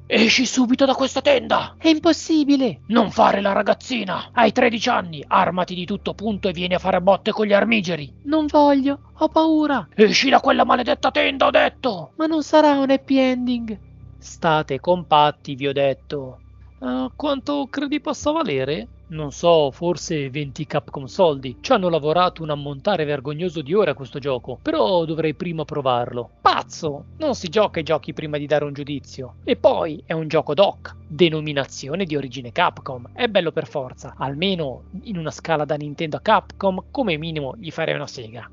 Esci 0.09 0.45
subito 0.45 0.85
da 0.85 0.93
questa 0.93 1.19
tenda! 1.19 1.75
È 1.77 1.89
impossibile! 1.89 2.79
Non 2.87 3.11
fare 3.11 3.41
la 3.41 3.51
ragazzina! 3.51 4.29
Hai 4.31 4.53
13 4.53 4.87
anni, 4.87 5.21
armati 5.27 5.75
di 5.75 5.85
tutto 5.85 6.13
punto 6.13 6.47
e 6.47 6.53
vieni 6.53 6.75
a 6.75 6.79
fare 6.79 7.01
botte 7.01 7.31
con 7.31 7.45
gli 7.45 7.51
armigeri! 7.51 8.13
Non 8.23 8.45
voglio, 8.45 9.11
ho 9.13 9.27
paura! 9.27 9.85
Esci 9.93 10.29
da 10.29 10.39
quella 10.39 10.63
maledetta 10.63 11.11
tenda, 11.11 11.47
ho 11.47 11.51
detto! 11.51 12.13
Ma 12.15 12.25
non 12.25 12.41
sarà 12.41 12.79
un 12.79 12.89
happy 12.89 13.17
ending! 13.17 13.79
State 14.17 14.79
compatti, 14.79 15.55
vi 15.55 15.67
ho 15.67 15.73
detto. 15.73 16.39
Ah, 16.79 17.11
quanto 17.15 17.67
credi 17.71 17.99
possa 17.99 18.31
valere? 18.31 18.87
Non 19.07 19.31
so, 19.31 19.71
forse 19.71 20.29
20 20.29 20.67
Capcom 20.67 21.05
soldi. 21.05 21.57
Ci 21.59 21.71
hanno 21.71 21.89
lavorato 21.89 22.43
un 22.43 22.51
ammontare 22.51 23.03
vergognoso 23.03 23.61
di 23.61 23.73
ore 23.73 23.91
a 23.91 23.93
questo 23.95 24.19
gioco, 24.19 24.59
però 24.61 25.03
dovrei 25.05 25.33
prima 25.33 25.65
provarlo. 25.65 26.29
Pazzo! 26.41 27.05
Non 27.17 27.33
si 27.33 27.47
gioca 27.47 27.79
ai 27.79 27.85
giochi 27.85 28.13
prima 28.13 28.37
di 28.37 28.45
dare 28.45 28.65
un 28.65 28.73
giudizio. 28.73 29.37
E 29.43 29.55
poi 29.55 30.03
è 30.05 30.13
un 30.13 30.27
gioco 30.27 30.53
doc, 30.53 30.95
denominazione 31.07 32.05
di 32.05 32.15
origine 32.15 32.51
Capcom. 32.51 33.09
È 33.13 33.27
bello 33.27 33.51
per 33.51 33.67
forza, 33.67 34.13
almeno 34.17 34.83
in 35.03 35.17
una 35.17 35.31
scala 35.31 35.65
da 35.65 35.75
Nintendo 35.75 36.17
a 36.17 36.21
Capcom, 36.21 36.83
come 36.91 37.17
minimo 37.17 37.55
gli 37.57 37.71
farei 37.71 37.95
una 37.95 38.07
sega. 38.07 38.47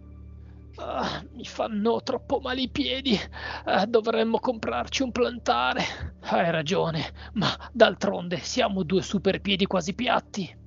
Ah, 0.76 1.22
mi 1.32 1.44
fanno 1.44 2.02
troppo 2.02 2.40
male 2.40 2.62
i 2.62 2.68
piedi. 2.68 3.18
Ah, 3.64 3.86
dovremmo 3.86 4.40
comprarci 4.40 5.02
un 5.02 5.12
plantare. 5.12 5.82
Hai 6.22 6.50
ragione, 6.50 7.12
ma 7.34 7.48
d'altronde 7.72 8.38
siamo 8.38 8.82
due 8.82 9.02
super 9.02 9.40
piedi 9.40 9.66
quasi 9.66 9.94
piatti. 9.94 10.62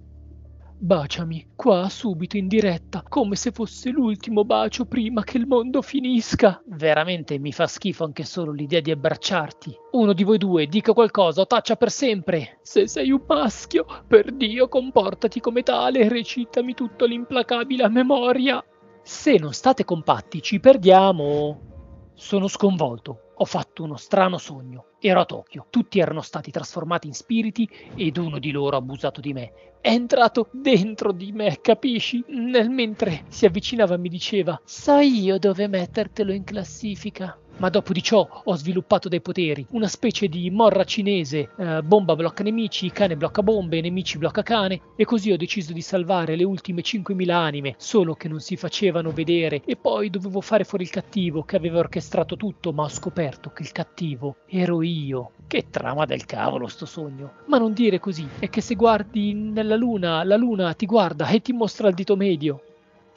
Baciami, 0.80 1.54
qua 1.56 1.90
subito 1.90 2.38
in 2.38 2.48
diretta, 2.48 3.02
come 3.02 3.36
se 3.36 3.52
fosse 3.52 3.90
l'ultimo 3.90 4.46
bacio 4.46 4.86
prima 4.86 5.24
che 5.24 5.38
il 5.38 5.48
mondo 5.48 5.82
finisca. 5.82 6.62
Veramente 6.68 7.40
mi 7.40 7.52
fa 7.52 7.66
schifo 7.66 8.04
anche 8.04 8.24
solo 8.24 8.52
l'idea 8.52 8.80
di 8.80 8.92
abbracciarti. 8.92 9.76
Uno 9.94 10.14
di 10.14 10.24
voi 10.24 10.38
due 10.38 10.68
dica 10.68 10.94
qualcosa 10.94 11.42
o 11.42 11.48
taccia 11.48 11.76
per 11.76 11.90
sempre. 11.90 12.60
Se 12.62 12.88
sei 12.88 13.10
un 13.10 13.24
maschio, 13.28 13.86
per 14.08 14.32
Dio 14.32 14.70
comportati 14.70 15.40
come 15.40 15.64
tale 15.64 16.02
e 16.02 16.10
recitami 16.10 16.76
tutto 16.76 17.06
l'implacabile 17.06 17.84
a 17.84 17.90
memoria. 17.90 18.64
Se 19.08 19.38
non 19.38 19.54
state 19.54 19.86
compatti, 19.86 20.42
ci 20.42 20.60
perdiamo. 20.60 22.12
Sono 22.14 22.50
sconvolto. 22.50 23.32
Ho 23.36 23.46
fatto 23.46 23.84
uno 23.84 23.96
strano 23.96 24.38
sogno. 24.38 24.88
Ero 25.00 25.22
a 25.22 25.26
Tokyo. 25.26 25.68
Tutti 25.70 26.00
erano 26.00 26.20
stati 26.20 26.52
trasformati 26.52 27.08
in 27.08 27.14
spiriti 27.14 27.70
ed 27.96 28.18
uno 28.18 28.38
di 28.38 28.52
loro 28.52 28.76
ha 28.76 28.80
abusato 28.80 29.22
di 29.22 29.32
me. 29.32 29.54
È 29.80 29.88
entrato 29.92 30.50
dentro 30.52 31.14
di 31.14 31.32
me, 31.32 31.60
capisci? 31.62 32.22
Nel 32.28 32.70
mentre 32.70 33.24
si 33.30 33.46
avvicinava 33.46 33.96
mi 33.96 34.10
diceva: 34.10 34.60
So 34.66 34.98
io 34.98 35.40
dove 35.40 35.70
mettertelo 35.70 36.34
in 36.34 36.44
classifica. 36.44 37.40
Ma 37.58 37.70
dopo 37.70 37.92
di 37.92 38.04
ciò 38.04 38.42
ho 38.44 38.56
sviluppato 38.56 39.10
dei 39.10 39.20
poteri, 39.20 39.66
una 39.72 39.88
specie 39.88 40.28
di 40.28 40.52
morra 40.52 40.84
cinese, 40.84 41.50
eh, 41.58 41.82
bomba 41.82 42.16
blocca 42.16 42.44
nemici, 42.44 42.92
cane 42.92 43.18
blocca 43.18 43.42
bombe, 43.42 43.82
nemici 43.82 44.20
blocca 44.20 44.44
cane, 44.44 44.82
e 44.96 45.06
così 45.06 45.32
ho 45.32 45.38
deciso 45.38 45.74
di 45.74 45.82
salvare 45.82 46.36
le 46.36 46.44
ultime 46.44 46.82
5.000 46.82 47.32
anime, 47.32 47.74
solo 47.78 48.14
che 48.14 48.28
non 48.28 48.40
si 48.42 48.58
facevano 48.58 49.10
vedere, 49.10 49.64
e 49.66 49.76
poi 49.76 50.12
dovevo 50.12 50.40
fare 50.40 50.66
fuori 50.66 50.84
il 50.84 50.92
cattivo 50.92 51.42
che 51.44 51.56
aveva 51.56 51.80
orchestrato 51.80 52.38
tutto, 52.38 52.72
ma 52.74 52.84
ho 52.84 52.90
scoperto 52.90 53.50
che 53.50 53.64
il 53.64 53.72
cattivo 53.72 54.36
ero 54.48 54.84
io. 54.84 55.32
Che 55.48 55.68
trama 55.72 56.06
del 56.06 56.26
cavolo 56.26 56.68
sto 56.68 56.86
sogno. 56.86 57.38
Ma 57.48 57.58
non 57.58 57.74
dire 57.74 58.00
così, 58.00 58.28
è 58.38 58.50
che 58.50 58.62
se 58.62 58.76
guardi 58.76 59.34
nella 59.34 59.76
luna, 59.76 60.24
la 60.24 60.36
luna 60.36 60.74
ti 60.74 60.86
guarda 60.86 61.28
e 61.30 61.42
ti 61.42 61.54
mostra 61.54 61.88
il 61.88 61.96
dito 61.96 62.16
medio. 62.16 62.62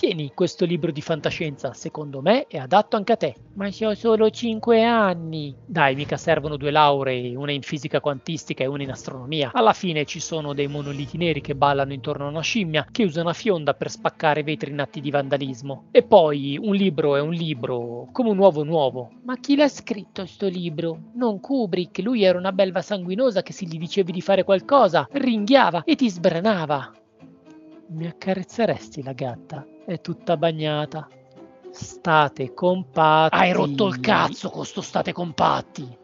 Tieni 0.00 0.32
questo 0.32 0.64
libro 0.64 0.92
di 0.92 1.02
fantascienza, 1.02 1.74
secondo 1.74 2.22
me 2.22 2.46
è 2.46 2.56
adatto 2.56 2.96
anche 2.96 3.12
a 3.12 3.16
te. 3.18 3.34
Ma 3.56 3.68
ho 3.68 3.94
solo 3.94 4.30
5 4.30 4.82
anni. 4.82 5.54
Dai, 5.66 5.94
mica 5.94 6.16
servono 6.16 6.56
due 6.56 6.70
lauree, 6.70 7.36
una 7.36 7.52
in 7.52 7.60
fisica 7.60 8.00
quantistica 8.00 8.64
e 8.64 8.66
una 8.66 8.82
in 8.82 8.92
astronomia. 8.92 9.50
Alla 9.52 9.74
fine 9.74 10.06
ci 10.06 10.18
sono 10.18 10.54
dei 10.54 10.68
monoliti 10.68 11.18
neri 11.18 11.42
che 11.42 11.54
ballano 11.54 11.92
intorno 11.92 12.24
a 12.24 12.30
una 12.30 12.40
scimmia 12.40 12.86
che 12.90 13.04
usa 13.04 13.20
una 13.20 13.34
fionda 13.34 13.74
per 13.74 13.90
spaccare 13.90 14.42
vetri 14.42 14.70
in 14.70 14.80
atti 14.80 15.02
di 15.02 15.10
vandalismo. 15.10 15.88
E 15.90 16.02
poi 16.02 16.58
un 16.58 16.74
libro 16.74 17.16
è 17.16 17.20
un 17.20 17.32
libro, 17.32 18.08
come 18.10 18.30
un 18.30 18.38
uovo 18.38 18.64
nuovo. 18.64 19.10
Ma 19.24 19.36
chi 19.36 19.54
l'ha 19.54 19.68
scritto 19.68 20.24
sto 20.24 20.46
libro? 20.48 21.10
Non 21.16 21.40
Kubrick, 21.40 21.98
lui 21.98 22.22
era 22.22 22.38
una 22.38 22.52
belva 22.52 22.80
sanguinosa 22.80 23.42
che 23.42 23.52
se 23.52 23.66
gli 23.66 23.76
dicevi 23.76 24.12
di 24.12 24.22
fare 24.22 24.44
qualcosa, 24.44 25.06
ringhiava 25.12 25.82
e 25.84 25.94
ti 25.94 26.08
sbranava. 26.08 26.90
Mi 27.92 28.06
accarezzeresti 28.06 29.02
la 29.02 29.12
gatta? 29.12 29.66
È 29.84 30.00
tutta 30.00 30.36
bagnata. 30.36 31.08
State 31.72 32.54
compatti. 32.54 33.34
Hai 33.34 33.52
rotto 33.52 33.88
il 33.88 33.98
cazzo 33.98 34.48
con 34.48 34.64
sto 34.64 34.80
state 34.80 35.12
compatti. 35.12 35.98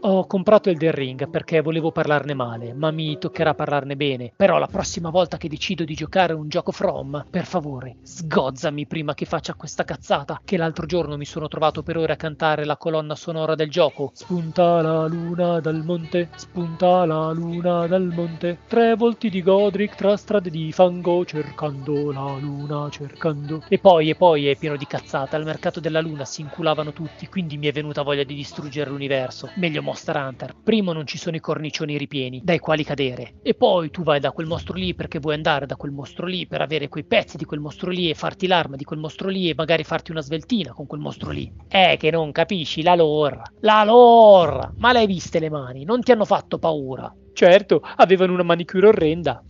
Ho 0.00 0.26
comprato 0.26 0.68
Elden 0.68 0.92
Ring 0.92 1.28
perché 1.28 1.62
volevo 1.62 1.90
parlarne 1.90 2.34
male, 2.34 2.74
ma 2.74 2.90
mi 2.90 3.18
toccherà 3.18 3.54
parlarne 3.54 3.96
bene. 3.96 4.32
Però 4.36 4.58
la 4.58 4.66
prossima 4.66 5.10
volta 5.10 5.36
che 5.36 5.48
decido 5.48 5.84
di 5.84 5.94
giocare 5.94 6.32
un 6.32 6.48
gioco 6.48 6.70
From, 6.70 7.24
per 7.28 7.44
favore, 7.44 7.96
sgozzami 8.02 8.86
prima 8.86 9.14
che 9.14 9.24
faccia 9.24 9.54
questa 9.54 9.84
cazzata. 9.84 10.40
Che 10.44 10.56
l'altro 10.56 10.86
giorno 10.86 11.16
mi 11.16 11.24
sono 11.24 11.48
trovato 11.48 11.82
per 11.82 11.96
ore 11.96 12.12
a 12.12 12.16
cantare 12.16 12.64
la 12.64 12.76
colonna 12.76 13.16
sonora 13.16 13.54
del 13.54 13.70
gioco. 13.70 14.10
Spunta 14.14 14.80
la 14.82 15.06
luna 15.06 15.60
dal 15.60 15.82
monte, 15.82 16.28
spunta 16.36 17.04
la 17.04 17.32
luna 17.32 17.86
dal 17.86 18.12
monte. 18.14 18.58
Tre 18.68 18.94
volti 18.94 19.28
di 19.30 19.42
Godric 19.42 19.94
tra 19.96 20.16
strade 20.16 20.50
di 20.50 20.70
fango, 20.72 21.24
cercando 21.24 22.12
la 22.12 22.36
luna, 22.38 22.88
cercando. 22.90 23.64
E 23.68 23.78
poi, 23.78 24.10
e 24.10 24.14
poi 24.14 24.46
è 24.48 24.56
pieno 24.56 24.76
di 24.76 24.86
cazzate. 24.86 25.34
Al 25.36 25.44
mercato 25.44 25.80
della 25.80 26.00
luna 26.00 26.24
si 26.24 26.42
inculavano 26.42 26.92
tutti, 26.92 27.26
quindi 27.28 27.56
mi 27.56 27.66
è 27.66 27.72
venuta 27.72 28.02
voglia 28.02 28.24
di 28.24 28.34
distruggere 28.34 28.90
l'universo. 28.90 29.50
Meglio 29.54 29.82
Monster 29.96 30.16
Hunter. 30.16 30.54
Primo 30.62 30.92
non 30.92 31.06
ci 31.06 31.16
sono 31.16 31.36
i 31.36 31.40
cornicioni 31.40 31.96
ripieni 31.96 32.42
dai 32.44 32.58
quali 32.58 32.84
cadere. 32.84 33.36
E 33.42 33.54
poi 33.54 33.90
tu 33.90 34.02
vai 34.02 34.20
da 34.20 34.30
quel 34.30 34.46
mostro 34.46 34.74
lì 34.76 34.94
perché 34.94 35.18
vuoi 35.18 35.34
andare 35.34 35.64
da 35.64 35.76
quel 35.76 35.90
mostro 35.90 36.26
lì 36.26 36.46
per 36.46 36.60
avere 36.60 36.88
quei 36.88 37.04
pezzi 37.04 37.38
di 37.38 37.46
quel 37.46 37.60
mostro 37.60 37.90
lì 37.90 38.10
e 38.10 38.14
farti 38.14 38.46
l'arma 38.46 38.76
di 38.76 38.84
quel 38.84 38.98
mostro 38.98 39.30
lì 39.30 39.48
e 39.48 39.54
magari 39.56 39.84
farti 39.84 40.10
una 40.10 40.20
sveltina 40.20 40.74
con 40.74 40.86
quel 40.86 41.00
mostro 41.00 41.30
lì. 41.30 41.50
È 41.66 41.96
che 41.98 42.10
non 42.10 42.30
capisci 42.30 42.82
la 42.82 42.94
lore. 42.94 43.40
La 43.60 43.84
lore! 43.84 44.72
Ma 44.76 44.92
le 44.92 44.98
hai 44.98 45.06
viste 45.06 45.38
le 45.38 45.48
mani? 45.48 45.84
Non 45.84 46.02
ti 46.02 46.12
hanno 46.12 46.26
fatto 46.26 46.58
paura? 46.58 47.10
Certo, 47.32 47.80
avevano 47.96 48.34
una 48.34 48.42
manicure 48.42 48.88
orrenda. 48.88 49.42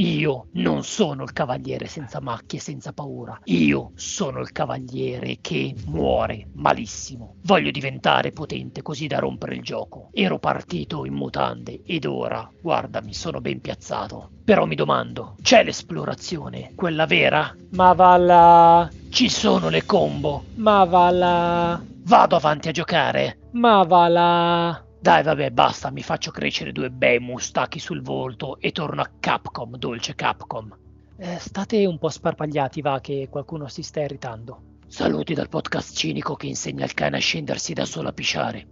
Io 0.00 0.46
non 0.52 0.82
sono 0.82 1.24
il 1.24 1.32
cavaliere 1.34 1.86
senza 1.86 2.22
macchie 2.22 2.58
e 2.58 2.62
senza 2.62 2.94
paura. 2.94 3.38
Io 3.44 3.90
sono 3.96 4.40
il 4.40 4.50
cavaliere 4.50 5.36
che 5.42 5.74
muore 5.88 6.48
malissimo. 6.54 7.34
Voglio 7.42 7.70
diventare 7.70 8.30
potente 8.30 8.80
così 8.80 9.06
da 9.06 9.18
rompere 9.18 9.56
il 9.56 9.62
gioco. 9.62 10.08
Ero 10.14 10.38
partito 10.38 11.04
in 11.04 11.12
mutande 11.12 11.82
ed 11.84 12.06
ora, 12.06 12.50
guardami, 12.62 13.12
sono 13.12 13.42
ben 13.42 13.60
piazzato. 13.60 14.30
Però 14.42 14.64
mi 14.64 14.74
domando, 14.74 15.34
c'è 15.42 15.62
l'esplorazione, 15.64 16.72
quella 16.74 17.04
vera? 17.04 17.54
Ma 17.72 17.92
va 17.92 18.16
là. 18.16 18.88
Ci 19.10 19.28
sono 19.28 19.68
le 19.68 19.84
combo. 19.84 20.44
Ma 20.54 20.82
va 20.84 21.10
là. 21.10 21.82
Vado 22.04 22.36
avanti 22.36 22.68
a 22.68 22.72
giocare. 22.72 23.38
Ma 23.52 23.82
va 23.82 24.08
là. 24.08 24.84
Dai, 25.02 25.22
vabbè, 25.22 25.50
basta, 25.50 25.90
mi 25.90 26.02
faccio 26.02 26.30
crescere 26.30 26.72
due 26.72 26.90
bei 26.90 27.18
mustacchi 27.18 27.78
sul 27.78 28.02
volto 28.02 28.60
e 28.60 28.70
torno 28.70 29.00
a 29.00 29.10
Capcom, 29.18 29.76
dolce 29.76 30.14
Capcom. 30.14 30.76
Eh, 31.16 31.38
state 31.38 31.86
un 31.86 31.98
po' 31.98 32.10
sparpagliati, 32.10 32.82
va, 32.82 33.00
che 33.00 33.28
qualcuno 33.30 33.66
si 33.68 33.82
sta 33.82 34.00
irritando. 34.00 34.78
Saluti 34.86 35.32
dal 35.32 35.48
podcast 35.48 35.96
cinico 35.96 36.34
che 36.34 36.48
insegna 36.48 36.84
al 36.84 36.92
cane 36.92 37.16
a 37.16 37.20
scendersi 37.20 37.72
da 37.72 37.86
solo 37.86 38.08
a 38.08 38.12
pisciare. 38.12 38.66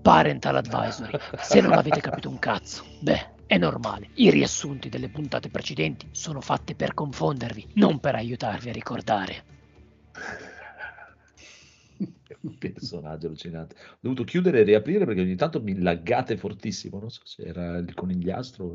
Parental 0.00 0.56
Advisory. 0.56 1.18
Se 1.38 1.60
non 1.60 1.72
avete 1.72 2.00
capito 2.00 2.30
un 2.30 2.38
cazzo, 2.38 2.82
beh, 3.00 3.34
è 3.44 3.58
normale. 3.58 4.08
I 4.14 4.30
riassunti 4.30 4.88
delle 4.88 5.10
puntate 5.10 5.50
precedenti 5.50 6.08
sono 6.12 6.40
fatte 6.40 6.74
per 6.74 6.94
confondervi, 6.94 7.72
non 7.74 8.00
per 8.00 8.14
aiutarvi 8.14 8.70
a 8.70 8.72
ricordare. 8.72 9.44
un 12.42 12.58
personaggio 12.58 13.26
allucinante. 13.26 13.76
Ho 13.92 13.98
dovuto 14.00 14.24
chiudere 14.24 14.60
e 14.60 14.62
riaprire 14.62 15.04
perché 15.04 15.20
ogni 15.20 15.36
tanto 15.36 15.60
mi 15.62 15.78
laggate 15.80 16.36
fortissimo. 16.36 16.98
Non 16.98 17.10
so 17.10 17.22
se 17.24 17.42
era 17.42 17.76
il 17.78 17.94
conigliastro, 17.94 18.72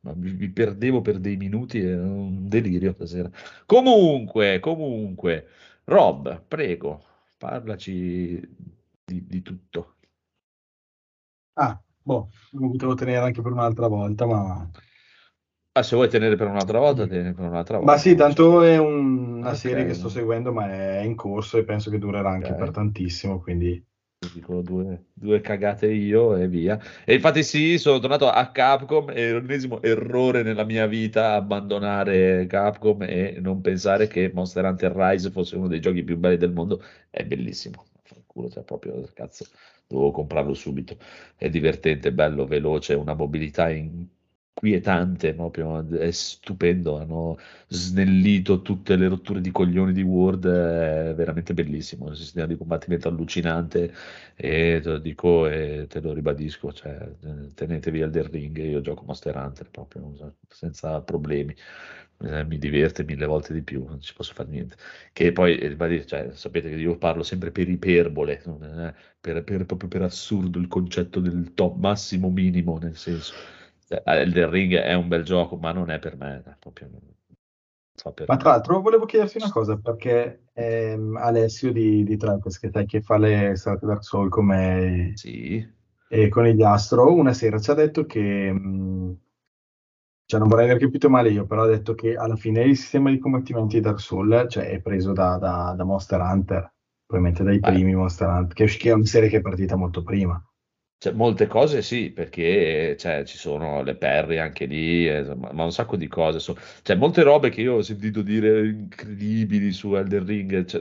ma 0.00 0.14
mi, 0.14 0.48
perdevo 0.50 1.00
per 1.00 1.18
dei 1.18 1.36
minuti. 1.36 1.80
È 1.80 1.94
un 1.98 2.48
delirio 2.48 2.92
stasera. 2.92 3.30
Comunque, 3.66 4.60
comunque, 4.60 5.46
Rob, 5.84 6.42
prego, 6.46 7.04
parlaci 7.36 8.40
di, 9.04 9.26
di 9.26 9.42
tutto. 9.42 9.96
Ah, 11.56 11.80
boh, 12.02 12.28
lo 12.52 12.70
potevo 12.70 12.94
tenere 12.94 13.24
anche 13.24 13.40
per 13.42 13.52
un'altra 13.52 13.86
volta, 13.86 14.26
ma 14.26 14.68
Ah, 15.76 15.82
se 15.82 15.94
vuoi 15.96 16.08
tenere 16.08 16.36
per 16.36 16.48
un'altra 16.48 16.78
volta, 16.78 17.06
tieni 17.06 17.32
per 17.34 17.44
un'altra 17.46 17.78
volta. 17.78 17.84
Ma 17.84 17.98
sì, 17.98 18.16
tanto 18.16 18.62
è 18.62 18.76
un- 18.78 19.34
una 19.34 19.54
Ok. 19.54 19.54
serie 19.54 19.84
che 19.84 19.94
sto 19.94 20.08
seguendo, 20.08 20.52
ma 20.52 20.68
è 20.68 21.00
in 21.02 21.14
corso 21.14 21.56
e 21.56 21.64
penso 21.64 21.88
che 21.90 21.98
durerà 21.98 22.30
anche 22.30 22.52
Ok. 22.52 22.56
per 22.56 22.70
tantissimo, 22.72 23.40
quindi 23.40 23.80
Dico 24.32 24.62
due, 24.62 25.08
due 25.12 25.40
cagate 25.42 25.86
io 25.92 26.34
e 26.36 26.48
via. 26.48 26.80
E 27.04 27.12
infatti 27.14 27.42
sì, 27.44 27.76
sono 27.78 27.98
tornato 27.98 28.26
a 28.30 28.50
Capcom, 28.50 29.10
è 29.10 29.32
l'ennesimo 29.32 29.82
errore 29.82 30.42
nella 30.42 30.64
mia 30.64 30.86
vita 30.86 31.34
abbandonare 31.34 32.46
Capcom 32.46 33.02
e 33.02 33.36
non 33.40 33.60
pensare 33.60 34.06
che 34.06 34.30
Monster 34.32 34.64
Hunter 34.64 34.92
Rise 34.96 35.30
fosse 35.30 35.56
uno 35.56 35.68
dei 35.68 35.78
giochi 35.80 36.02
più 36.02 36.16
belli 36.16 36.38
del 36.38 36.52
mondo. 36.52 36.82
È 37.10 37.22
bellissimo, 37.24 37.84
fanculo, 38.02 38.48
cioè 38.48 38.64
proprio, 38.64 39.02
cazzo, 39.12 39.44
dovevo 39.86 40.10
comprarlo 40.10 40.54
subito. 40.54 40.96
È 41.36 41.50
divertente, 41.50 42.10
bello, 42.10 42.46
veloce, 42.46 42.94
una 42.94 43.12
mobilità 43.14 43.68
inquietante, 44.54 45.34
proprio, 45.34 45.86
è 45.98 46.10
stupendo, 46.10 46.98
hanno 46.98 47.36
snellito 47.68 48.62
tutte 48.62 48.96
le 48.96 49.08
rotture 49.08 49.40
di 49.40 49.50
coglioni 49.50 49.92
di 49.92 50.02
Word, 50.02 50.46
è 50.46 51.14
veramente 51.14 51.54
bellissimo, 51.54 52.06
un 52.06 52.16
sistema 52.16 52.46
di 52.46 52.56
combattimento 52.56 53.08
allucinante 53.08 53.92
e 54.36 54.80
te 54.82 54.88
lo 54.90 54.98
dico 54.98 55.46
e 55.48 55.86
te 55.88 56.00
lo 56.00 56.12
ribadisco, 56.12 56.72
cioè, 56.72 56.96
eh, 57.24 57.54
tenetevi 57.54 58.00
Elden 58.00 58.30
Ring, 58.30 58.56
io 58.58 58.80
gioco 58.80 59.04
Monster 59.04 59.36
Hunter 59.36 59.68
proprio 59.70 60.36
senza 60.48 61.00
problemi. 61.02 61.54
Eh, 62.22 62.44
mi 62.44 62.58
diverte 62.58 63.04
mille 63.04 63.26
volte 63.26 63.52
di 63.52 63.62
più, 63.62 63.84
non 63.84 64.00
ci 64.00 64.14
posso 64.14 64.32
fare 64.34 64.48
niente. 64.48 64.76
Che 65.12 65.32
poi, 65.32 65.58
eh, 65.58 66.06
cioè, 66.06 66.30
sapete 66.32 66.70
che 66.70 66.76
io 66.76 66.96
parlo 66.96 67.22
sempre 67.22 67.50
per 67.50 67.68
iperbole, 67.68 68.40
è- 68.40 68.94
per, 69.20 69.42
per- 69.44 69.66
proprio 69.66 69.88
per 69.88 70.02
assurdo 70.02 70.58
il 70.58 70.68
concetto 70.68 71.20
del 71.20 71.52
top 71.54 71.76
massimo 71.78 72.30
minimo, 72.30 72.78
nel 72.78 72.96
senso, 72.96 73.34
Elden 73.88 74.50
Ring 74.50 74.74
è 74.74 74.94
un 74.94 75.08
bel 75.08 75.22
gioco, 75.24 75.56
ma 75.56 75.72
non 75.72 75.90
è 75.90 75.98
per 75.98 76.16
me, 76.16 76.42
è 76.44 76.56
proprio 76.58 76.88
non 76.90 77.00
fa 77.94 78.12
per 78.12 78.30
Ma 78.30 78.36
me. 78.36 78.38
tra 78.38 78.50
l'altro 78.50 78.80
volevo 78.80 79.04
chiederti 79.04 79.36
una 79.38 79.50
cosa, 79.50 79.76
perché 79.78 80.44
ehm, 80.54 81.16
Alessio 81.16 81.72
di, 81.72 82.04
di 82.04 82.16
Trappers, 82.16 82.58
che 82.58 82.70
sai 82.72 82.86
che 82.86 83.02
fa 83.02 83.18
le 83.18 83.54
serate 83.56 83.86
Dark 83.86 84.02
Soul 84.04 84.30
come 84.30 85.20
Sì, 85.20 85.64
e 86.08 86.28
Conigliastro, 86.28 87.12
una 87.14 87.34
sera 87.34 87.58
ci 87.60 87.70
ha 87.70 87.74
detto 87.74 88.06
che, 88.06 88.52
mh, 88.52 89.18
cioè 90.26 90.38
non 90.40 90.48
vorrei 90.48 90.64
aver 90.66 90.78
capito 90.78 91.08
male 91.10 91.30
io, 91.30 91.46
però 91.46 91.62
ha 91.62 91.66
detto 91.66 91.94
che 91.94 92.14
alla 92.16 92.36
fine 92.36 92.62
il 92.62 92.76
sistema 92.76 93.10
di 93.10 93.18
combattimento 93.18 93.74
di 93.76 93.80
Dark 93.82 94.00
Soul 94.00 94.46
cioè, 94.48 94.68
è 94.70 94.80
preso 94.80 95.12
da, 95.12 95.36
da- 95.38 95.74
da 95.76 95.84
Monster 95.84 96.20
Hunter, 96.20 96.74
probabilmente 97.06 97.42
dai 97.44 97.60
Beh. 97.62 97.62
primi 97.62 97.94
Monster 97.94 98.28
Hunter, 98.28 98.54
che 98.76 98.88
è 98.90 98.92
una 98.92 99.04
serie 99.06 99.28
che 99.28 99.38
è 99.38 99.40
partita 99.42 99.76
molto 99.76 100.02
prima. 100.02 100.42
Cioè, 100.98 101.12
molte 101.12 101.46
cose 101.46 101.82
sì, 101.82 102.10
perché 102.10 102.96
cioè, 102.96 103.24
ci 103.24 103.36
sono 103.36 103.82
le 103.82 103.94
perri 103.94 104.38
anche 104.38 104.64
lì, 104.64 105.06
eh, 105.06 105.22
ma, 105.34 105.52
ma 105.52 105.64
un 105.64 105.72
sacco 105.72 105.96
di 105.96 106.08
cose. 106.08 106.38
so- 106.38 106.56
cioè, 106.82 106.96
molte 106.96 107.22
robe 107.22 107.50
che 107.50 107.60
io 107.60 107.74
ho 107.74 107.82
sentito 107.82 108.22
dire 108.22 108.66
incredibili 108.68 109.70
su 109.72 109.94
Elden 109.94 110.24
Ring, 110.24 110.64
cioè, 110.64 110.80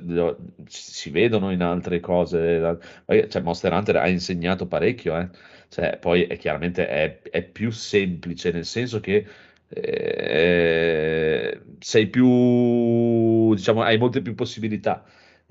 si 0.66 1.10
vedono 1.10 1.52
in 1.52 1.62
altre 1.62 2.00
cose. 2.00 2.80
Cioè, 3.28 3.42
Monster 3.42 3.74
Hunter 3.74 3.98
ha 3.98 4.08
insegnato 4.08 4.66
parecchio, 4.68 5.18
eh. 5.18 5.30
Cioè, 5.68 5.98
poi 6.00 6.24
è, 6.24 6.38
chiaramente 6.38 6.88
è, 6.88 7.20
è 7.30 7.44
più 7.44 7.70
semplice, 7.72 8.52
nel 8.52 8.66
senso 8.66 9.00
che 9.02 9.26
eh, 9.68 11.62
sei 11.80 12.08
più, 12.08 13.54
diciamo, 13.56 13.82
hai 13.82 13.98
molte 13.98 14.22
più 14.22 14.36
possibilità. 14.36 15.04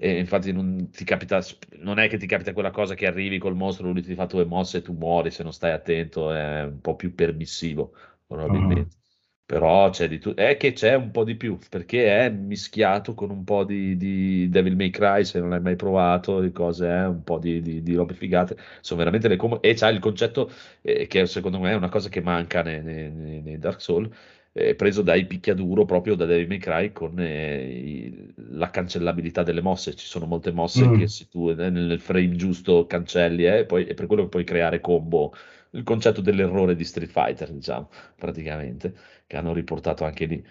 E 0.04 0.18
infatti 0.18 0.50
non 0.52 0.90
ti 0.90 1.04
capita, 1.04 1.40
non 1.78 1.98
è 2.00 2.08
che 2.08 2.16
ti 2.18 2.26
capita 2.26 2.52
quella 2.52 2.70
cosa 2.72 2.94
che 2.94 3.06
arrivi 3.06 3.38
col 3.38 3.54
mostro, 3.54 3.90
lui 3.92 4.02
ti 4.02 4.14
fa 4.14 4.24
due 4.26 4.44
mosse 4.44 4.78
e 4.78 4.82
tu 4.82 4.92
muori 4.94 5.30
se 5.30 5.42
non 5.44 5.52
stai 5.52 5.70
attento, 5.72 6.32
è 6.32 6.64
un 6.64 6.80
po' 6.80 6.96
più 6.96 7.14
permissivo 7.14 7.94
probabilmente. 8.26 8.96
Però 9.44 9.90
c'è 9.90 10.08
di 10.08 10.18
tutto, 10.18 10.40
è 10.40 10.56
che 10.56 10.72
c'è 10.72 10.94
un 10.94 11.10
po' 11.10 11.24
di 11.24 11.36
più, 11.36 11.58
perché 11.68 12.24
è 12.26 12.30
mischiato 12.30 13.12
con 13.14 13.30
un 13.30 13.44
po' 13.44 13.64
di, 13.64 13.96
di 13.96 14.48
Devil 14.48 14.76
May 14.76 14.88
Cry, 14.90 15.24
se 15.24 15.40
non 15.40 15.50
l'hai 15.50 15.60
mai 15.60 15.76
provato, 15.76 16.40
di 16.40 16.50
cose, 16.52 16.88
eh, 16.88 17.04
un 17.04 17.22
po' 17.22 17.38
di, 17.38 17.60
di, 17.60 17.82
di 17.82 17.94
robe 17.94 18.14
figate, 18.14 18.56
sono 18.80 18.98
veramente 19.00 19.28
le 19.28 19.36
combo, 19.36 19.60
e 19.60 19.74
c'ha 19.74 19.88
il 19.88 19.98
concetto 19.98 20.50
eh, 20.80 21.06
che 21.06 21.26
secondo 21.26 21.58
me 21.60 21.70
è 21.72 21.74
una 21.74 21.90
cosa 21.90 22.08
che 22.08 22.22
manca 22.22 22.62
nei- 22.62 22.82
nei- 22.82 23.42
nei 23.42 23.58
Dark 23.58 23.80
Souls, 23.82 24.08
eh, 24.52 24.74
preso 24.74 25.02
dai 25.02 25.26
picchiaduro 25.26 25.84
proprio 25.84 26.14
da 26.14 26.24
Devil 26.26 26.46
May 26.48 26.58
Cry 26.58 26.92
con 26.92 27.14
eh, 27.18 28.32
la 28.50 28.70
cancellabilità 28.70 29.42
delle 29.42 29.60
mosse. 29.62 29.94
Ci 29.94 30.06
sono 30.06 30.26
molte 30.26 30.52
mosse 30.52 30.90
Mm. 30.90 30.90
che 30.90 31.08
se 31.08 31.28
tu 31.28 31.48
eh, 31.50 31.70
nel 31.70 31.98
frame 32.00 32.36
giusto 32.36 32.86
cancelli 32.86 33.44
eh, 33.46 33.66
e 33.68 33.94
per 33.94 34.06
quello 34.06 34.22
che 34.24 34.28
puoi 34.28 34.44
creare 34.44 34.80
combo. 34.80 35.32
Il 35.74 35.84
concetto 35.84 36.20
dell'errore 36.20 36.74
di 36.74 36.84
Street 36.84 37.10
Fighter, 37.10 37.50
diciamo, 37.50 37.88
praticamente, 38.16 38.94
che 39.26 39.36
hanno 39.38 39.52
riportato 39.54 40.04
anche 40.04 40.26
lì. 40.26 40.44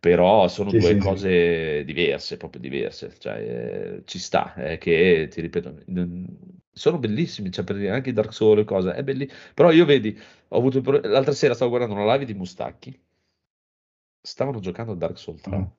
Però 0.00 0.46
sono 0.48 0.70
Sì, 0.70 0.80
due 0.80 0.96
sì, 1.00 1.00
sì. 1.00 1.08
cose 1.08 1.84
diverse, 1.84 2.36
proprio 2.36 2.60
diverse. 2.60 3.14
Cioè, 3.18 3.34
eh, 3.98 4.02
ci 4.04 4.18
sta, 4.18 4.54
è 4.54 4.78
che 4.78 5.28
ti 5.30 5.40
ripeto, 5.40 5.74
sono 6.72 6.98
bellissimi, 6.98 7.50
cioè, 7.50 7.64
per 7.64 7.76
dire, 7.76 7.90
anche 7.90 8.12
Dark 8.12 8.32
Souls 8.32 8.60
e 8.60 8.64
cose, 8.64 8.92
è 8.94 9.02
belli. 9.02 9.28
Però 9.54 9.70
io 9.72 9.84
vedi, 9.84 10.16
ho 10.48 10.56
avuto 10.58 10.80
l'altra 11.02 11.32
sera 11.32 11.54
stavo 11.54 11.70
guardando 11.70 11.94
una 12.00 12.12
live 12.12 12.24
di 12.24 12.34
Mustacchi, 12.34 12.98
stavano 14.30 14.60
giocando 14.60 14.92
a 14.92 14.96
Dark 14.96 15.18
Souls 15.18 15.40
3. 15.42 15.58
Mm. 15.58 15.72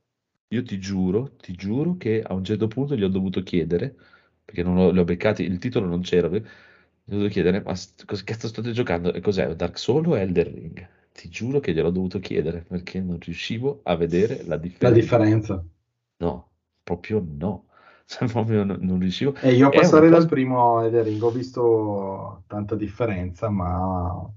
Io 0.49 0.63
ti 0.63 0.79
giuro, 0.79 1.35
ti 1.37 1.53
giuro 1.53 1.97
che 1.97 2.21
a 2.21 2.33
un 2.33 2.43
certo 2.43 2.67
punto 2.67 2.95
gli 2.95 3.03
ho 3.03 3.07
dovuto 3.09 3.43
chiedere, 3.43 3.95
perché 4.43 4.63
non 4.63 4.77
ho- 4.77 4.89
li 4.91 4.99
ho 4.99 5.03
beccati, 5.03 5.43
il 5.43 5.59
titolo 5.59 5.85
non 5.87 6.01
c'era, 6.01 6.27
gli 6.29 6.35
ho 6.37 6.41
dovuto 7.05 7.29
chiedere, 7.29 7.61
ma 7.61 7.73
cosa 8.05 8.23
cazzo 8.23 8.47
state 8.47 8.71
giocando? 8.71 9.13
E 9.13 9.21
cos'è? 9.21 9.53
Dark 9.55 9.77
Souls 9.77 10.07
o 10.07 10.17
Elder 10.17 10.47
Ring? 10.51 10.87
Ti 11.13 11.29
giuro 11.29 11.59
che 11.59 11.73
gliel'ho 11.73 11.89
dovuto 11.91 12.19
chiedere, 12.19 12.61
perché 12.61 12.99
non 13.01 13.19
riuscivo 13.19 13.81
a 13.83 13.95
vedere 13.95 14.43
la 14.45 14.57
La 14.79 14.89
differenza. 14.89 14.91
differenza. 14.91 15.63
No, 16.19 16.49
proprio 16.83 17.19
no. 17.21 17.67
Cioè, 18.09 18.27
proprio 18.27 18.63
non, 18.63 18.79
non 18.81 18.99
riuscivo. 18.99 19.35
E 19.41 19.53
io 19.53 19.67
a 19.67 19.71
passare 19.71 20.09
dal 20.09 20.27
primo 20.27 20.81
Elden 20.81 21.03
Ring 21.03 21.21
ho 21.23 21.31
visto 21.31 22.43
tanta 22.47 22.75
differenza, 22.75 23.49
ma 23.49 24.29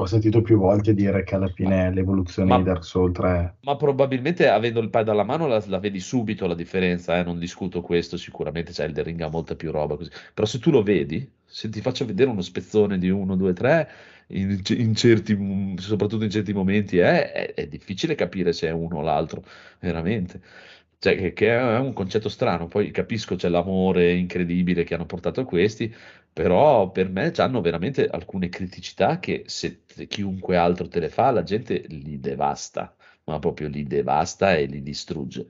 ho 0.00 0.06
sentito 0.06 0.40
più 0.40 0.56
volte 0.56 0.94
dire 0.94 1.22
che 1.24 1.34
alla 1.34 1.48
fine 1.48 1.92
l'evoluzione 1.92 2.48
ma- 2.48 2.56
di 2.56 2.64
Dark 2.64 2.84
Souls 2.84 3.12
3 3.12 3.56
Ma 3.60 3.76
probabilmente 3.76 4.48
avendo 4.48 4.80
il 4.80 4.88
pad 4.88 5.08
alla 5.08 5.24
mano 5.24 5.46
la, 5.46 5.62
la 5.66 5.78
vedi 5.78 6.00
subito 6.00 6.46
la 6.46 6.54
differenza, 6.54 7.18
eh, 7.18 7.22
Non 7.22 7.38
discuto 7.38 7.80
questo, 7.82 8.16
sicuramente 8.16 8.72
c'è 8.72 8.86
il 8.86 8.92
The 8.92 9.02
Ring 9.02 9.20
ha 9.20 9.28
molta 9.28 9.54
più 9.54 9.70
roba 9.70 9.96
così. 9.96 10.10
Però 10.32 10.46
se 10.46 10.58
tu 10.58 10.70
lo 10.70 10.82
vedi, 10.82 11.30
se 11.44 11.68
ti 11.68 11.80
faccio 11.80 12.06
vedere 12.06 12.30
uno 12.30 12.40
spezzone 12.40 12.98
di 12.98 13.10
1, 13.10 13.36
2, 13.36 13.52
3, 13.52 13.90
in, 14.28 14.60
in 14.68 14.94
certi, 14.94 15.36
soprattutto 15.78 16.24
in 16.24 16.30
certi 16.30 16.52
momenti, 16.52 16.98
eh, 16.98 17.32
è, 17.32 17.54
è 17.54 17.66
difficile 17.66 18.14
capire 18.14 18.52
se 18.52 18.68
è 18.68 18.70
uno 18.70 18.98
o 18.98 19.02
l'altro, 19.02 19.44
veramente. 19.80 20.40
Cioè, 20.98 21.16
che, 21.16 21.32
che 21.32 21.48
è 21.56 21.78
un 21.78 21.92
concetto 21.94 22.28
strano. 22.28 22.68
Poi 22.68 22.90
capisco 22.90 23.34
c'è 23.34 23.48
l'amore 23.48 24.12
incredibile 24.12 24.84
che 24.84 24.94
hanno 24.94 25.06
portato 25.06 25.40
a 25.40 25.44
questi, 25.44 25.92
però 26.32 26.90
per 26.90 27.08
me 27.08 27.32
hanno 27.36 27.60
veramente 27.60 28.06
alcune 28.08 28.48
criticità 28.48 29.18
che 29.18 29.44
se 29.46 29.84
chiunque 30.08 30.56
altro 30.56 30.88
te 30.88 31.00
le 31.00 31.08
fa, 31.08 31.30
la 31.30 31.42
gente 31.42 31.84
li 31.88 32.18
devasta 32.20 32.94
ma 33.24 33.38
proprio 33.38 33.68
li 33.68 33.84
devasta 33.86 34.56
e 34.56 34.64
li 34.66 34.82
distrugge. 34.82 35.46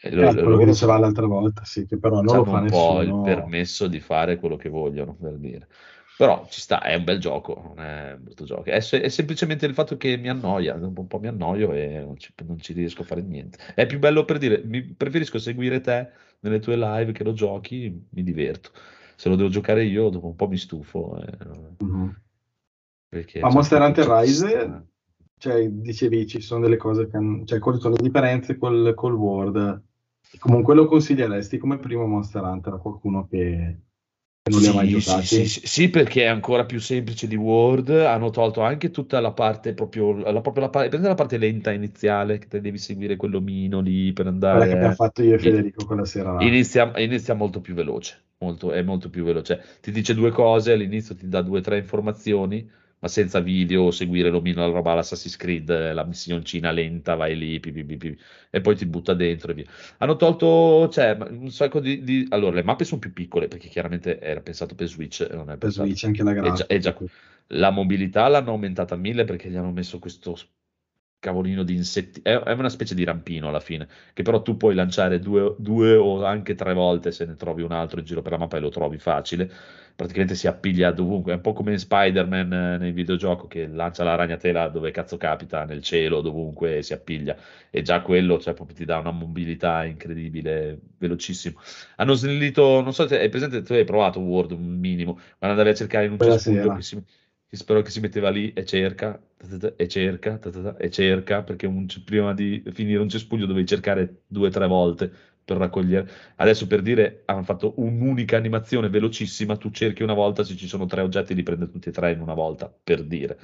E 0.00 0.10
è 0.16 0.32
lo- 0.32 0.32
quello 0.36 0.56
che 0.58 0.64
loro 0.64 0.66
diceva 0.66 0.98
l'altra 0.98 1.26
volta, 1.26 1.64
sì, 1.64 1.86
che 1.86 1.98
però 1.98 2.20
non 2.22 2.36
lo 2.36 2.44
fa 2.44 2.58
un 2.58 2.64
po' 2.64 3.00
il 3.02 3.14
nessuno. 3.14 3.16
permesso 3.16 3.86
di 3.86 4.00
fare 4.00 4.38
quello 4.38 4.56
che 4.56 4.68
vogliono, 4.68 5.14
per 5.14 5.34
dire. 5.38 5.68
Però 6.16 6.46
ci 6.50 6.60
sta, 6.60 6.82
è 6.82 6.94
un 6.96 7.04
bel 7.04 7.18
gioco, 7.20 7.60
non 7.62 7.80
è 7.80 8.12
un 8.14 8.24
brutto 8.24 8.44
gioco. 8.44 8.64
È, 8.64 8.76
è 8.76 9.08
semplicemente 9.08 9.66
il 9.66 9.74
fatto 9.74 9.96
che 9.96 10.16
mi 10.16 10.28
annoia, 10.28 10.74
un 10.74 11.06
po' 11.06 11.20
mi 11.20 11.28
annoio 11.28 11.72
e 11.72 12.00
non 12.00 12.16
ci, 12.18 12.32
non 12.44 12.58
ci 12.58 12.72
riesco 12.72 13.02
a 13.02 13.04
fare 13.04 13.22
niente. 13.22 13.58
È 13.74 13.86
più 13.86 13.98
bello 14.00 14.24
per 14.24 14.38
dire, 14.38 14.62
mi 14.64 14.82
preferisco 14.82 15.38
seguire 15.38 15.80
te 15.80 16.10
nelle 16.40 16.58
tue 16.58 16.76
live 16.76 17.12
che 17.12 17.22
lo 17.22 17.32
giochi, 17.32 18.06
mi 18.10 18.22
diverto. 18.24 18.72
Se 19.18 19.28
lo 19.28 19.36
devo 19.36 19.48
giocare 19.48 19.84
io, 19.84 20.08
dopo 20.10 20.28
un 20.28 20.36
po' 20.36 20.46
mi 20.48 20.56
stufo. 20.56 21.20
eh, 21.20 21.36
Mhm. 21.80 22.14
perché 23.08 23.40
Ma 23.40 23.48
c'è 23.48 23.54
Monster 23.54 23.80
un 23.80 23.86
Hunter 23.86 24.06
Rise, 24.06 24.86
cioè, 25.38 25.68
dicevi, 25.68 26.26
ci 26.26 26.40
sono 26.40 26.60
delle 26.62 26.76
cose 26.76 27.08
che 27.08 27.16
hanno, 27.16 27.44
cioè, 27.44 27.58
quali 27.58 27.80
sono 27.80 27.94
le 27.96 28.02
differenze 28.02 28.56
col, 28.56 28.94
col 28.94 29.14
World? 29.14 29.82
Comunque 30.38 30.74
lo 30.74 30.86
consiglieresti 30.86 31.58
come 31.58 31.78
primo 31.78 32.06
Monster 32.06 32.42
Hunter 32.42 32.74
a 32.74 32.78
qualcuno 32.78 33.26
che, 33.28 33.78
non 34.50 34.60
li 34.60 34.66
ha 34.66 34.72
mai 34.72 34.88
Sì, 34.88 35.00
giocati? 35.00 35.24
sì, 35.26 35.46
sì, 35.46 35.66
sì, 35.66 35.90
perché 35.90 36.22
è 36.22 36.26
ancora 36.26 36.64
più 36.64 36.80
semplice 36.80 37.26
di 37.26 37.36
Word. 37.36 37.90
Hanno 37.90 38.30
tolto 38.30 38.62
anche 38.62 38.90
tutta 38.90 39.20
la 39.20 39.32
parte 39.32 39.74
proprio, 39.74 40.12
la, 40.16 40.40
proprio 40.40 40.64
la, 40.64 40.70
parte, 40.70 40.96
la 40.98 41.14
parte 41.14 41.36
lenta 41.38 41.70
iniziale, 41.72 42.38
che 42.38 42.46
te 42.48 42.60
devi 42.60 42.78
seguire 42.78 43.16
quell'omino 43.16 43.80
lì 43.80 44.12
per 44.12 44.26
Quella 44.48 44.66
che 44.66 44.72
abbiamo 44.72 44.92
andare. 44.92 44.94
fatto 44.94 45.22
io 45.22 45.36
e 45.36 45.38
in- 45.38 45.40
Federico 45.42 45.84
quella 45.86 46.04
sera. 46.04 46.32
Inizia, 46.40 46.92
inizia 46.98 47.34
molto 47.34 47.60
più 47.60 47.74
veloce, 47.74 48.27
molto, 48.38 48.72
è 48.72 48.82
molto 48.82 49.10
più 49.10 49.24
veloce. 49.24 49.62
Ti 49.80 49.90
dice 49.90 50.14
due 50.14 50.30
cose, 50.30 50.72
all'inizio 50.72 51.14
ti 51.14 51.28
dà 51.28 51.42
due 51.42 51.58
o 51.58 51.60
tre 51.62 51.78
informazioni, 51.78 52.68
ma 53.00 53.08
senza 53.08 53.40
video, 53.40 53.90
seguire 53.90 54.28
l'omino, 54.30 54.60
la 54.66 54.72
roba 54.72 54.92
all'Assassin's 54.92 55.36
Creed, 55.36 55.68
eh, 55.70 55.92
la 55.92 56.04
missioncina 56.04 56.70
lenta, 56.70 57.14
vai 57.14 57.36
lì, 57.36 57.60
pi, 57.60 57.70
pi, 57.72 57.84
pi, 57.84 58.18
e 58.50 58.60
poi 58.60 58.76
ti 58.76 58.86
butta 58.86 59.14
dentro 59.14 59.52
e 59.52 59.54
via. 59.54 59.66
Hanno 59.98 60.16
tolto, 60.16 60.88
cioè, 60.90 61.16
un 61.30 61.50
sacco 61.50 61.80
di, 61.80 62.02
di- 62.02 62.26
Allora, 62.30 62.56
le 62.56 62.62
mappe 62.64 62.84
sono 62.84 63.00
più 63.00 63.12
piccole, 63.12 63.48
perché 63.48 63.68
chiaramente 63.68 64.18
era 64.20 64.40
pensato 64.40 64.74
per 64.74 64.88
Switch, 64.88 65.26
non 65.30 65.50
è 65.50 65.56
Per 65.60 65.70
pensato... 65.70 65.70
Switch 65.70 66.02
anche 66.02 66.24
la 66.24 66.32
È 66.38 66.50
già, 66.52 66.66
grafica. 66.66 66.66
è 66.66 66.78
già- 66.78 66.96
la 67.48 67.70
mobilità 67.70 68.28
l'hanno 68.28 68.50
aumentata 68.50 68.94
a 68.94 68.98
mille 68.98 69.24
perché 69.24 69.50
gli 69.50 69.56
hanno 69.56 69.72
messo 69.72 69.98
questo 69.98 70.36
cavolino 71.20 71.62
di 71.62 71.74
insetti. 71.74 72.20
È, 72.22 72.30
è 72.30 72.52
una 72.52 72.68
specie 72.68 72.94
di 72.94 73.04
rampino 73.04 73.48
alla 73.48 73.60
fine, 73.60 73.88
che 74.12 74.22
però 74.22 74.42
tu 74.42 74.56
puoi 74.56 74.74
lanciare 74.74 75.18
due, 75.18 75.54
due 75.58 75.94
o 75.94 76.24
anche 76.24 76.54
tre 76.54 76.74
volte 76.74 77.12
se 77.12 77.26
ne 77.26 77.34
trovi 77.36 77.62
un 77.62 77.72
altro 77.72 77.98
in 78.00 78.06
giro 78.06 78.22
per 78.22 78.32
la 78.32 78.38
mappa 78.38 78.56
e 78.56 78.60
lo 78.60 78.68
trovi 78.68 78.98
facile. 78.98 79.50
Praticamente 79.98 80.36
si 80.36 80.46
appiglia 80.46 80.92
dovunque. 80.92 81.32
È 81.32 81.34
un 81.34 81.40
po' 81.40 81.52
come 81.52 81.72
in 81.72 81.78
Spider-Man 81.78 82.52
eh, 82.52 82.78
nel 82.78 82.92
videogioco 82.92 83.48
che 83.48 83.66
lancia 83.66 84.04
la 84.04 84.14
ragnatela 84.14 84.68
dove 84.68 84.92
cazzo 84.92 85.16
capita, 85.16 85.64
nel 85.64 85.82
cielo, 85.82 86.20
dovunque 86.20 86.82
si 86.82 86.92
appiglia. 86.92 87.36
E 87.68 87.82
già 87.82 88.00
quello 88.00 88.38
cioè, 88.38 88.54
proprio 88.54 88.76
ti 88.76 88.84
dà 88.84 88.98
una 88.98 89.10
mobilità 89.10 89.84
incredibile, 89.84 90.78
velocissimo. 90.98 91.58
Hanno 91.96 92.14
snellito, 92.14 92.80
non 92.80 92.92
so 92.92 93.08
se 93.08 93.18
hai 93.18 93.28
presente, 93.28 93.62
tu 93.62 93.72
hai 93.72 93.82
provato 93.84 94.20
Word 94.20 94.52
un 94.52 94.78
minimo, 94.78 95.18
ma 95.40 95.48
andavi 95.48 95.70
a 95.70 95.74
cercare 95.74 96.04
in 96.04 96.12
un 96.12 96.18
cespuglio 96.20 96.74
che 96.74 96.82
si, 96.82 97.02
che 97.48 97.56
spero 97.56 97.82
che 97.82 97.90
si 97.90 98.00
metteva 98.00 98.28
lì 98.30 98.52
e 98.52 98.64
cerca, 98.64 99.18
e 99.76 99.88
cerca, 99.88 100.38
e 100.78 100.90
cerca, 100.90 101.42
perché 101.42 101.66
un- 101.66 101.86
prima 102.04 102.34
di 102.34 102.62
finire 102.72 103.00
un 103.00 103.08
cespuglio 103.08 103.46
dovevi 103.46 103.66
cercare 103.66 104.22
due 104.26 104.48
o 104.48 104.50
tre 104.50 104.66
volte 104.66 105.10
per 105.44 105.56
raccogliere. 105.56 106.06
Adesso 106.36 106.66
per 106.66 106.82
dire, 106.82 107.22
hanno 107.26 107.42
fatto 107.42 107.72
un'unica 107.78 108.36
animazione 108.36 108.88
velocissima, 108.90 109.56
tu 109.56 109.70
cerchi 109.70 110.02
una 110.02 110.12
volta, 110.14 110.44
se 110.44 110.56
ci 110.56 110.66
sono 110.68 110.84
tre 110.86 111.00
oggetti 111.00 111.34
li 111.34 111.42
prende 111.42 111.70
tutti 111.70 111.88
e 111.88 111.92
tre 111.92 112.12
in 112.12 112.20
una 112.20 112.34
volta, 112.34 112.68
per 112.84 113.02
dire. 113.04 113.38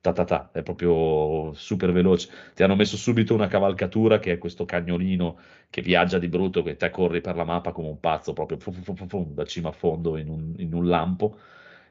Ta 0.00 0.12
ta 0.12 0.24
ta, 0.24 0.50
è 0.52 0.62
proprio 0.62 1.52
super 1.54 1.90
veloce. 1.92 2.28
Ti 2.54 2.62
hanno 2.62 2.76
messo 2.76 2.96
subito 2.96 3.34
una 3.34 3.48
cavalcatura 3.48 4.18
che 4.20 4.32
è 4.32 4.38
questo 4.38 4.64
cagnolino 4.64 5.38
che 5.68 5.80
viaggia 5.82 6.18
di 6.18 6.28
brutto, 6.28 6.62
che 6.62 6.76
te 6.76 6.90
corri 6.90 7.20
per 7.20 7.34
la 7.36 7.44
mappa 7.44 7.72
come 7.72 7.88
un 7.88 7.98
pazzo, 7.98 8.32
proprio 8.32 8.58
fu- 8.58 8.70
fu- 8.72 8.94
fu- 8.94 9.32
da 9.34 9.44
cima 9.44 9.70
a 9.70 9.72
fondo 9.72 10.16
in 10.16 10.28
un, 10.28 10.54
in 10.58 10.74
un 10.74 10.86
lampo. 10.86 11.38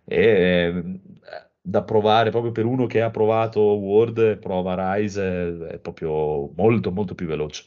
E 0.06 1.00
da 1.68 1.82
provare 1.84 2.30
proprio 2.30 2.52
per 2.52 2.66
uno 2.66 2.86
che 2.86 3.02
ha 3.02 3.10
provato 3.10 3.60
Word 3.60 4.38
prova 4.38 4.94
Rise 4.94 5.68
è, 5.68 5.80
proprio 5.80 6.52
molto 6.56 6.92
molto 6.92 7.16
più 7.16 7.26
veloce 7.26 7.66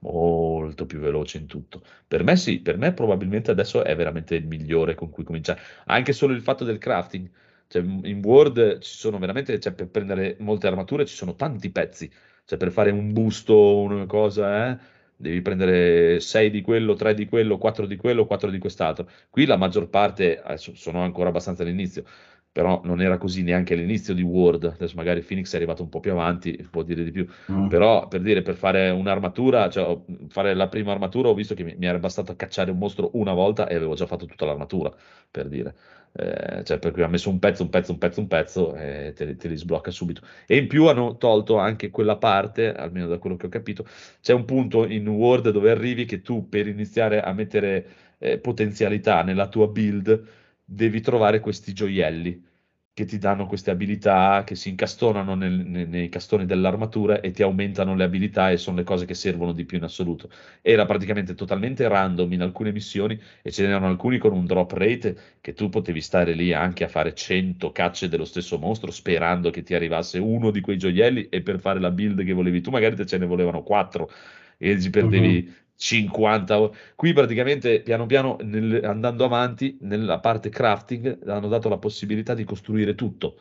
molto 0.00 0.86
più 0.86 1.00
veloce 1.00 1.38
in 1.38 1.46
tutto. 1.46 1.82
Per 2.06 2.22
me 2.22 2.36
sì, 2.36 2.60
per 2.60 2.76
me 2.76 2.92
probabilmente 2.92 3.50
adesso 3.50 3.82
è 3.82 3.96
veramente 3.96 4.36
il 4.36 4.46
migliore 4.46 4.94
con 4.94 5.10
cui 5.10 5.24
cominciare 5.24 5.60
anche 5.86 6.12
solo 6.12 6.34
il 6.34 6.42
fatto 6.42 6.64
del 6.64 6.78
crafting. 6.78 7.28
Cioè, 7.66 7.82
in 7.82 8.20
Word 8.24 8.78
ci 8.78 8.96
sono 8.96 9.18
veramente 9.18 9.58
cioè, 9.58 9.72
per 9.72 9.88
prendere 9.88 10.36
molte 10.40 10.66
armature 10.68 11.06
ci 11.06 11.14
sono 11.16 11.34
tanti 11.34 11.70
pezzi. 11.70 12.10
Cioè 12.44 12.58
per 12.58 12.70
fare 12.70 12.90
un 12.90 13.12
busto 13.12 13.78
una 13.78 14.06
cosa 14.06 14.70
eh, 14.70 14.78
devi 15.16 15.42
prendere 15.42 16.20
6 16.20 16.50
di 16.50 16.62
quello 16.62 16.94
3 16.94 17.14
di 17.14 17.26
quello 17.26 17.58
4 17.58 17.86
di 17.86 17.96
quello 17.96 18.26
4 18.26 18.50
di 18.50 18.58
quest'altro. 18.58 19.08
Qui 19.30 19.46
la 19.46 19.56
maggior 19.56 19.88
parte, 19.88 20.40
adesso 20.40 20.74
sono 20.76 21.02
ancora 21.02 21.28
abbastanza 21.30 21.62
all'inizio, 21.62 22.04
però 22.50 22.80
non 22.84 23.00
era 23.00 23.18
così 23.18 23.42
neanche 23.42 23.74
all'inizio 23.74 24.14
di 24.14 24.22
Word, 24.22 24.64
adesso 24.64 24.94
magari 24.96 25.22
Phoenix 25.22 25.52
è 25.52 25.56
arrivato 25.56 25.82
un 25.82 25.88
po' 25.88 26.00
più 26.00 26.10
avanti, 26.12 26.66
può 26.70 26.82
dire 26.82 27.04
di 27.04 27.10
più, 27.10 27.26
Mm. 27.50 27.68
però 27.68 28.08
per 28.08 28.20
dire, 28.20 28.42
per 28.42 28.54
fare 28.56 28.90
un'armatura, 28.90 29.68
cioè 29.68 29.96
fare 30.28 30.54
la 30.54 30.68
prima 30.68 30.92
armatura 30.92 31.28
ho 31.28 31.34
visto 31.34 31.54
che 31.54 31.62
mi, 31.64 31.74
mi 31.78 31.86
era 31.86 31.98
bastato 31.98 32.34
cacciare 32.36 32.70
un 32.70 32.78
mostro 32.78 33.10
una 33.14 33.32
volta 33.32 33.68
e 33.68 33.74
avevo 33.74 33.94
già 33.94 34.06
fatto 34.06 34.26
tutta 34.26 34.44
l'armatura, 34.44 34.92
per 35.30 35.48
dire. 35.48 35.74
Eh, 36.12 36.64
cioè 36.64 36.78
per 36.78 36.92
cui 36.92 37.02
ha 37.02 37.08
messo 37.08 37.28
un 37.30 37.38
pezzo, 37.38 37.62
un 37.62 37.68
pezzo, 37.68 37.92
un 37.92 37.98
pezzo, 37.98 38.20
un 38.20 38.26
pezzo 38.26 38.74
e 38.74 39.12
te, 39.14 39.24
li- 39.24 39.36
te 39.36 39.48
li 39.48 39.56
sblocca 39.56 39.90
subito. 39.90 40.22
E 40.46 40.56
in 40.56 40.66
più 40.66 40.86
hanno 40.86 41.16
tolto 41.16 41.58
anche 41.58 41.90
quella 41.90 42.16
parte, 42.16 42.72
almeno 42.72 43.06
da 43.06 43.18
quello 43.18 43.36
che 43.36 43.46
ho 43.46 43.48
capito, 43.48 43.84
c'è 44.20 44.32
un 44.32 44.44
punto 44.44 44.86
in 44.86 45.06
Word 45.08 45.50
dove 45.50 45.70
arrivi 45.70 46.04
che 46.06 46.22
tu 46.22 46.48
per 46.48 46.66
iniziare 46.66 47.20
a 47.20 47.32
mettere 47.32 47.86
eh, 48.18 48.38
potenzialità 48.38 49.22
nella 49.22 49.48
tua 49.48 49.68
build 49.68 50.26
devi 50.70 51.00
trovare 51.00 51.40
questi 51.40 51.72
gioielli 51.72 52.44
che 52.92 53.04
ti 53.04 53.18
danno 53.18 53.46
queste 53.46 53.70
abilità 53.70 54.42
che 54.44 54.56
si 54.56 54.70
incastonano 54.70 55.34
nel- 55.36 55.64
ne- 55.64 55.84
nei 55.86 56.08
castoni 56.08 56.44
dell'armatura 56.46 57.20
e 57.20 57.30
ti 57.30 57.42
aumentano 57.42 57.94
le 57.94 58.02
abilità 58.04 58.50
e 58.50 58.56
sono 58.56 58.76
le 58.76 58.82
cose 58.82 59.06
che 59.06 59.14
servono 59.14 59.52
di 59.52 59.64
più 59.64 59.76
in 59.78 59.84
assoluto. 59.84 60.28
Era 60.60 60.84
praticamente 60.84 61.34
totalmente 61.34 61.86
random 61.86 62.32
in 62.32 62.42
alcune 62.42 62.72
missioni 62.72 63.18
e 63.40 63.50
ce 63.52 63.64
n'erano 63.64 63.86
alcuni 63.86 64.18
con 64.18 64.32
un 64.32 64.44
drop 64.46 64.72
rate 64.72 65.16
che 65.40 65.52
tu 65.54 65.68
potevi 65.68 66.00
stare 66.00 66.32
lì 66.34 66.52
anche 66.52 66.82
a 66.84 66.88
fare 66.88 67.14
100 67.14 67.70
cacce 67.70 68.08
dello 68.08 68.24
stesso 68.24 68.58
mostro 68.58 68.90
sperando 68.90 69.50
che 69.50 69.62
ti 69.62 69.74
arrivasse 69.74 70.18
uno 70.18 70.50
di 70.50 70.60
quei 70.60 70.76
gioielli 70.76 71.28
e 71.28 71.40
per 71.42 71.60
fare 71.60 71.78
la 71.80 71.90
build 71.92 72.24
che 72.24 72.32
volevi 72.32 72.60
tu 72.60 72.70
magari 72.70 72.96
te 72.96 73.06
ce 73.06 73.16
ne 73.18 73.26
volevano 73.26 73.62
4 73.62 74.10
e 74.58 74.80
ci 74.80 74.90
perdevi 74.90 75.48
50 75.78 76.60
o- 76.60 76.74
qui 76.96 77.12
praticamente 77.12 77.80
piano 77.82 78.04
piano 78.06 78.36
nel- 78.42 78.84
andando 78.84 79.24
avanti 79.24 79.78
nella 79.82 80.18
parte 80.18 80.48
crafting 80.48 81.28
hanno 81.28 81.46
dato 81.48 81.68
la 81.68 81.78
possibilità 81.78 82.34
di 82.34 82.42
costruire 82.44 82.94
tutto 82.96 83.38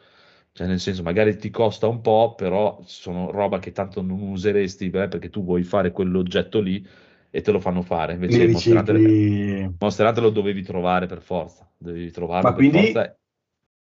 cioè 0.52 0.68
nel 0.68 0.80
senso 0.80 1.02
magari 1.02 1.36
ti 1.38 1.50
costa 1.50 1.88
un 1.88 2.02
po' 2.02 2.36
però 2.36 2.80
sono 2.86 3.32
roba 3.32 3.58
che 3.60 3.72
tanto 3.72 4.02
non 4.02 4.22
useresti 4.22 4.86
eh, 4.90 5.08
perché 5.08 5.30
tu 5.30 5.44
vuoi 5.44 5.64
fare 5.64 5.92
quell'oggetto 5.92 6.60
lì 6.62 6.86
e 7.30 7.42
te 7.42 7.52
lo 7.52 7.60
fanno 7.60 7.82
fare 7.82 8.14
invece 8.14 8.44
il 8.44 8.52
Monster 8.52 8.78
Hunter, 8.78 8.96
ricicli. 8.96 9.76
Monster 9.80 10.06
Hunter 10.06 10.24
lo 10.24 10.30
dovevi 10.30 10.62
trovare 10.62 11.08
per 11.08 11.22
forza 11.22 11.68
dovevi 11.78 12.12
trovarlo 12.12 12.50
Ma 12.50 12.56
quindi 12.56 12.78
forza 12.78 13.18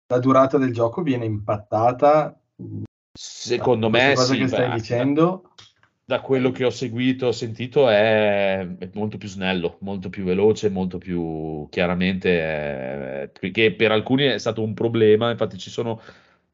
la 0.07 0.19
durata 0.19 0.59
del 0.59 0.73
gioco 0.73 1.03
viene 1.03 1.25
impattata 1.25 2.39
secondo 3.13 3.89
me 3.89 4.15
cosa 4.15 4.33
sì 4.35 4.39
che 4.39 4.49
stai 4.49 4.69
beh, 4.71 4.77
dicendo. 4.77 5.51
Da 6.05 6.21
quello 6.21 6.51
che 6.51 6.65
ho 6.65 6.71
seguito, 6.71 7.27
ho 7.29 7.33
sentito, 7.33 7.89
è, 7.89 8.59
è 8.79 8.91
molto 8.95 9.17
più 9.17 9.29
snello, 9.29 9.79
molto 9.81 10.11
più 10.11 10.25
veloce, 10.25 10.69
molto 10.69 10.99
più 10.99 11.67
chiaramente, 11.71 13.31
eh, 13.41 13.51
che 13.51 13.75
per 13.75 13.91
alcuni 13.93 14.25
è 14.25 14.39
stato 14.39 14.63
un 14.63 14.75
problema, 14.75 15.31
infatti 15.31 15.57
ci 15.59 15.71
sono, 15.71 16.01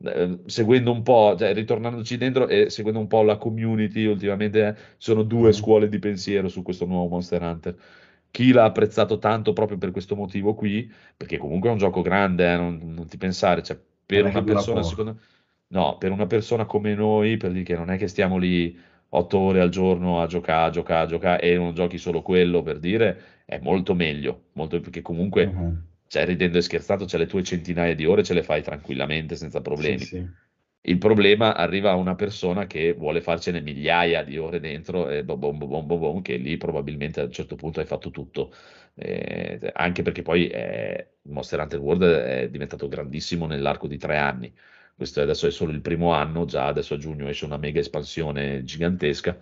eh, 0.04 0.38
seguendo 0.46 0.92
un 0.92 1.02
po', 1.02 1.34
cioè, 1.38 1.52
ritornandoci 1.54 2.16
dentro 2.16 2.48
e 2.48 2.70
seguendo 2.70 3.00
un 3.00 3.06
po' 3.08 3.22
la 3.22 3.36
community, 3.38 4.04
ultimamente 4.06 4.66
eh, 4.68 4.74
sono 4.98 5.22
due 5.22 5.50
Mm. 5.50 5.52
scuole 5.52 5.88
di 5.88 5.98
pensiero 5.98 6.48
su 6.48 6.62
questo 6.62 6.86
nuovo 6.86 7.08
Monster 7.08 7.42
Hunter. 7.42 7.76
Chi 8.30 8.52
l'ha 8.52 8.64
apprezzato 8.64 9.18
tanto 9.18 9.52
proprio 9.52 9.78
per 9.78 9.90
questo 9.90 10.14
motivo 10.14 10.54
qui, 10.54 10.90
perché 11.16 11.36
comunque 11.38 11.68
è 11.68 11.72
un 11.72 11.78
gioco 11.78 12.00
grande, 12.02 12.52
eh, 12.52 12.56
non, 12.56 12.78
non 12.94 13.06
ti 13.08 13.16
pensare, 13.16 13.62
cioè, 13.62 13.78
per 14.06 14.24
è 14.26 14.28
una 14.28 14.44
persona, 14.44 14.82
secondo 14.82 15.18
No, 15.68 15.98
per 15.98 16.10
una 16.10 16.26
persona 16.26 16.64
come 16.66 16.94
noi, 16.94 17.36
per 17.36 17.52
dire 17.52 17.62
che 17.64 17.76
non 17.76 17.90
è 17.90 17.96
che 17.96 18.08
stiamo 18.08 18.38
lì 18.38 18.76
otto 19.10 19.38
ore 19.38 19.60
al 19.60 19.68
giorno 19.70 20.20
a 20.20 20.26
giocare, 20.26 20.66
a 20.68 20.70
giocare, 20.70 21.02
a 21.04 21.06
giocare 21.06 21.42
e 21.42 21.56
non 21.56 21.74
giochi 21.74 21.98
solo 21.98 22.22
quello, 22.22 22.62
per 22.62 22.78
dire, 22.78 23.42
è 23.44 23.58
molto 23.60 23.94
meglio, 23.94 24.48
molto, 24.52 24.80
perché 24.80 25.02
comunque, 25.02 25.44
Mhm. 25.44 25.88
cioè, 26.06 26.24
ridendo 26.26 26.58
e 26.58 26.62
scherzando, 26.62 27.04
c'è 27.04 27.18
le 27.18 27.26
tue 27.26 27.42
centinaia 27.42 27.94
di 27.94 28.04
ore, 28.06 28.22
ce 28.24 28.34
le 28.34 28.42
fai 28.42 28.62
tranquillamente, 28.62 29.36
senza 29.36 29.60
Sì, 29.72 29.96
problemi. 29.96 29.98
sì. 29.98 30.24
Il 30.82 30.96
problema 30.98 31.54
arriva 31.54 31.90
a 31.90 31.94
una 31.96 32.14
persona 32.14 32.66
che 32.66 32.94
vuole 32.94 33.20
farcene 33.20 33.60
migliaia 33.60 34.22
di 34.24 34.38
ore 34.38 34.60
dentro 34.60 35.08
e 35.10 35.22
bom, 35.24 35.38
bom, 35.38 35.58
bom, 35.58 35.86
bom, 35.86 35.98
bom, 35.98 36.22
che 36.22 36.36
lì 36.36 36.56
probabilmente 36.56 37.20
a 37.20 37.24
un 37.24 37.32
certo 37.32 37.54
punto 37.56 37.80
hai 37.80 37.86
fatto 37.86 38.10
tutto. 38.10 38.50
Eh, 38.94 39.70
anche 39.74 40.02
perché 40.02 40.22
poi 40.22 40.48
eh, 40.48 41.16
Monster 41.22 41.60
Hunter 41.60 41.78
World 41.80 42.02
è 42.04 42.48
diventato 42.48 42.88
grandissimo 42.88 43.46
nell'arco 43.46 43.86
di 43.86 43.98
tre 43.98 44.16
anni. 44.16 44.54
Questo 45.00 45.22
adesso 45.22 45.46
è 45.46 45.50
solo 45.50 45.72
il 45.72 45.80
primo 45.80 46.12
anno, 46.12 46.44
già 46.44 46.66
adesso 46.66 46.92
a 46.92 46.98
giugno 46.98 47.26
esce 47.26 47.46
una 47.46 47.56
mega 47.56 47.80
espansione 47.80 48.64
gigantesca, 48.64 49.34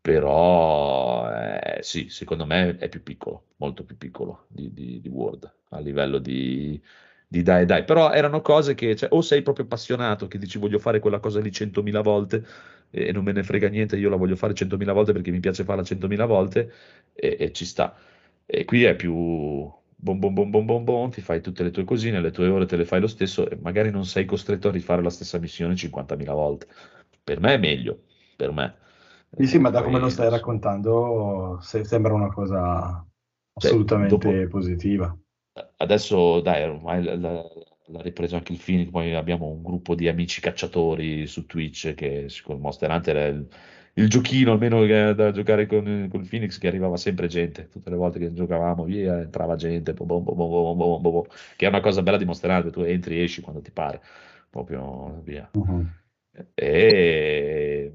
però 0.00 1.30
eh, 1.30 1.78
sì, 1.84 2.08
secondo 2.08 2.44
me 2.46 2.76
è 2.78 2.88
più 2.88 3.00
piccolo, 3.04 3.50
molto 3.58 3.84
più 3.84 3.96
piccolo 3.96 4.46
di, 4.48 4.72
di, 4.72 5.00
di 5.00 5.08
World 5.08 5.48
a 5.68 5.78
livello 5.78 6.18
di, 6.18 6.82
di 7.28 7.42
dai 7.42 7.64
dai, 7.64 7.84
però 7.84 8.10
erano 8.10 8.40
cose 8.40 8.74
che 8.74 8.96
cioè, 8.96 9.10
o 9.12 9.20
sei 9.20 9.42
proprio 9.42 9.66
appassionato 9.66 10.26
che 10.26 10.36
dici 10.38 10.58
voglio 10.58 10.80
fare 10.80 10.98
quella 10.98 11.20
cosa 11.20 11.38
lì 11.40 11.52
centomila 11.52 12.00
volte 12.00 12.44
e 12.90 13.12
non 13.12 13.22
me 13.22 13.30
ne 13.30 13.44
frega 13.44 13.68
niente, 13.68 13.96
io 13.96 14.10
la 14.10 14.16
voglio 14.16 14.34
fare 14.34 14.52
centomila 14.52 14.92
volte 14.92 15.12
perché 15.12 15.30
mi 15.30 15.38
piace 15.38 15.62
farla 15.62 15.84
centomila 15.84 16.26
volte 16.26 16.72
e, 17.12 17.36
e 17.38 17.52
ci 17.52 17.64
sta. 17.64 17.96
E 18.44 18.64
qui 18.64 18.82
è 18.82 18.96
più 18.96 19.72
bom 20.02 20.18
bom 20.18 20.34
bom 20.34 20.50
bom 20.50 20.66
bom 20.66 20.84
bom, 20.84 21.10
ti 21.10 21.20
fai 21.20 21.40
tutte 21.40 21.62
le 21.62 21.70
tue 21.70 21.84
cosine, 21.84 22.20
le 22.20 22.30
tue 22.30 22.48
ore 22.48 22.66
te 22.66 22.76
le 22.76 22.84
fai 22.84 23.00
lo 23.00 23.06
stesso 23.06 23.48
e 23.48 23.56
magari 23.56 23.90
non 23.90 24.04
sei 24.04 24.24
costretto 24.24 24.68
a 24.68 24.72
rifare 24.72 25.02
la 25.02 25.10
stessa 25.10 25.38
missione 25.38 25.76
50.000 25.76 26.32
volte. 26.34 26.66
Per 27.22 27.40
me 27.40 27.54
è 27.54 27.58
meglio, 27.58 28.02
per 28.36 28.52
me. 28.52 28.76
Sì, 29.34 29.46
sì, 29.46 29.58
ma 29.58 29.70
da 29.70 29.82
come 29.82 29.98
lo 29.98 30.08
stai 30.08 30.26
non 30.26 30.34
so. 30.34 30.36
raccontando 30.36 31.58
se- 31.62 31.84
sembra 31.84 32.12
una 32.12 32.28
cosa 32.32 33.04
Cioè, 33.56 33.70
assolutamente 33.70 34.16
dopo- 34.16 34.48
positiva. 34.48 35.16
Adesso, 35.76 36.40
dai, 36.40 36.62
ormai 36.64 37.02
l'ha 37.04 38.00
ripreso 38.00 38.36
anche 38.36 38.52
il 38.52 38.60
Phoenix, 38.64 38.90
poi 38.90 39.14
abbiamo 39.14 39.48
un 39.48 39.62
gruppo 39.62 39.94
di 39.94 40.08
amici 40.08 40.40
cacciatori 40.40 41.26
su 41.26 41.44
Twitch 41.46 41.94
che 41.94 42.26
con 42.42 42.58
Monster 42.60 42.90
Hunter 42.90 43.16
è 43.16 43.26
il, 43.26 43.48
il 43.94 44.08
giochino 44.08 44.52
almeno 44.52 44.86
da 45.12 45.30
giocare 45.32 45.66
con, 45.66 46.08
con, 46.10 46.20
il 46.20 46.28
Phoenix 46.28 46.58
che 46.58 46.66
arrivava 46.66 46.96
sempre 46.96 47.26
gente 47.26 47.68
tutte 47.68 47.90
le 47.90 47.96
volte 47.96 48.18
che 48.18 48.32
giocavamo 48.32 48.84
via 48.84 49.20
entrava 49.20 49.56
gente 49.56 49.92
bo 49.92 50.04
bo 50.04 50.20
bo 50.20 51.26
che 51.56 51.66
è 51.66 51.68
una 51.68 51.80
cosa 51.80 52.02
bella 52.02 52.16
di 52.16 52.24
mostrare 52.24 52.70
tu 52.70 52.80
entri 52.80 53.18
e 53.18 53.24
esci 53.24 53.42
quando 53.42 53.60
ti 53.60 53.70
pare 53.70 54.00
proprio 54.48 55.20
via 55.24 55.48
uh-huh. 55.52 55.86
e 56.54 57.92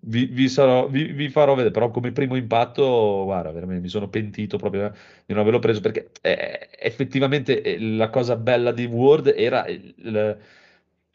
vi, 0.00 0.26
vi, 0.26 0.48
sarò, 0.48 0.88
vi, 0.88 1.12
vi, 1.12 1.28
farò 1.28 1.54
vedere 1.54 1.72
però 1.72 1.90
come 1.90 2.10
primo 2.10 2.34
impatto 2.34 3.22
guarda 3.24 3.52
veramente 3.52 3.82
mi 3.82 3.88
sono 3.88 4.08
pentito 4.08 4.56
proprio 4.56 4.86
eh, 4.86 4.90
di 5.26 5.32
non 5.32 5.42
averlo 5.42 5.60
preso 5.60 5.80
perché 5.80 6.10
eh, 6.20 6.70
effettivamente 6.76 7.62
eh, 7.62 7.78
la 7.78 8.10
cosa 8.10 8.34
bella 8.34 8.72
di 8.72 8.86
Word 8.86 9.32
era 9.36 9.66
il, 9.68 9.94
il 9.98 10.38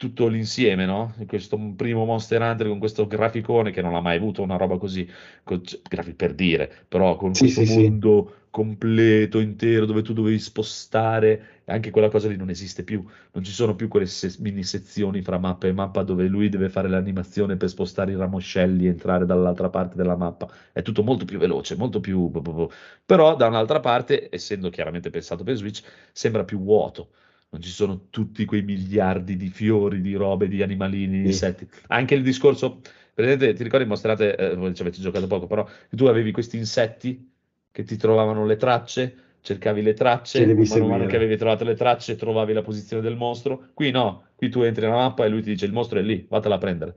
tutto 0.00 0.28
l'insieme, 0.28 0.86
no? 0.86 1.14
Questo 1.26 1.58
primo 1.76 2.06
Monster 2.06 2.40
Hunter 2.40 2.68
con 2.68 2.78
questo 2.78 3.06
graficone 3.06 3.70
che 3.70 3.82
non 3.82 3.94
ha 3.94 4.00
mai 4.00 4.16
avuto 4.16 4.40
una 4.42 4.56
roba 4.56 4.78
così, 4.78 5.06
con- 5.44 5.62
cioè, 5.62 5.80
per 6.14 6.32
dire, 6.34 6.70
però 6.88 7.16
con 7.16 7.36
Sì, 7.38 7.48
questo 7.48 7.62
sì, 7.64 7.66
sì. 7.66 7.92
mondo 7.92 8.46
completo, 8.50 9.38
intero, 9.40 9.84
dove 9.84 10.02
tu 10.02 10.12
dovevi 10.14 10.38
spostare, 10.38 11.60
anche 11.66 11.90
quella 11.90 12.08
cosa 12.08 12.28
lì 12.28 12.36
non 12.36 12.48
esiste 12.50 12.82
più 12.82 13.04
non 13.32 13.44
ci 13.44 13.52
sono 13.52 13.76
più 13.76 13.86
quelle 13.88 14.06
se- 14.06 14.34
mini 14.40 14.64
sezioni 14.64 15.22
fra 15.22 15.38
mappa 15.38 15.66
e 15.68 15.72
mappa 15.72 16.02
dove 16.02 16.26
lui 16.26 16.48
deve 16.48 16.68
fare 16.68 16.88
l'animazione 16.88 17.56
per 17.56 17.68
spostare 17.68 18.12
i 18.12 18.16
ramoscelli 18.16 18.86
e 18.86 18.88
entrare 18.88 19.24
dall'altra 19.26 19.68
parte 19.70 19.94
della 19.96 20.16
mappa. 20.16 20.48
È 20.72 20.82
tutto 20.82 21.02
molto 21.04 21.24
più 21.26 21.38
veloce, 21.38 21.76
molto 21.76 22.00
più... 22.00 22.28
bo- 22.28 22.40
bo- 22.40 22.52
bo. 22.52 22.70
Però 23.04 23.36
da 23.36 23.46
un'altra 23.46 23.80
parte, 23.80 24.28
essendo 24.34 24.70
chiaramente 24.70 25.10
pensato 25.10 25.44
per 25.44 25.56
Switch, 25.56 25.82
sembra 26.12 26.44
più 26.44 26.60
vuoto. 26.60 27.10
Non 27.50 27.62
ci 27.62 27.70
sono 27.70 28.06
tutti 28.10 28.44
quei 28.44 28.62
miliardi 28.62 29.36
di 29.36 29.48
fiori, 29.48 30.00
di 30.00 30.14
robe, 30.14 30.48
di 30.48 30.62
animalini, 30.62 31.22
di 31.22 31.26
insetti. 31.26 31.68
Anche 31.88 32.14
il 32.14 32.22
discorso, 32.22 32.80
vedete, 33.14 33.52
ti 33.54 33.62
ricordi, 33.62 33.86
mostrate, 33.86 34.36
eh, 34.36 34.54
voi 34.54 34.74
ci 34.74 34.82
avete 34.82 35.00
giocato 35.00 35.26
poco, 35.26 35.46
però 35.46 35.66
tu 35.90 36.06
avevi 36.06 36.30
questi 36.30 36.56
insetti 36.56 37.28
che 37.72 37.82
ti 37.82 37.96
trovavano 37.96 38.46
le 38.46 38.56
tracce, 38.56 39.14
cercavi 39.40 39.82
le 39.82 39.94
tracce, 39.94 40.46
man 40.46 40.56
mano 40.56 40.66
seguire. 40.66 41.06
che 41.06 41.16
avevi 41.16 41.36
trovato 41.36 41.64
le 41.64 41.74
tracce 41.74 42.16
trovavi 42.16 42.52
la 42.52 42.62
posizione 42.62 43.02
del 43.02 43.16
mostro. 43.16 43.70
Qui 43.74 43.90
no, 43.90 44.26
qui 44.36 44.48
tu 44.48 44.62
entri 44.62 44.84
nella 44.84 44.96
mappa 44.96 45.24
e 45.24 45.28
lui 45.28 45.42
ti 45.42 45.50
dice 45.50 45.66
il 45.66 45.72
mostro 45.72 45.98
è 45.98 46.02
lì, 46.02 46.26
vattela 46.28 46.54
a 46.54 46.58
prendere. 46.58 46.94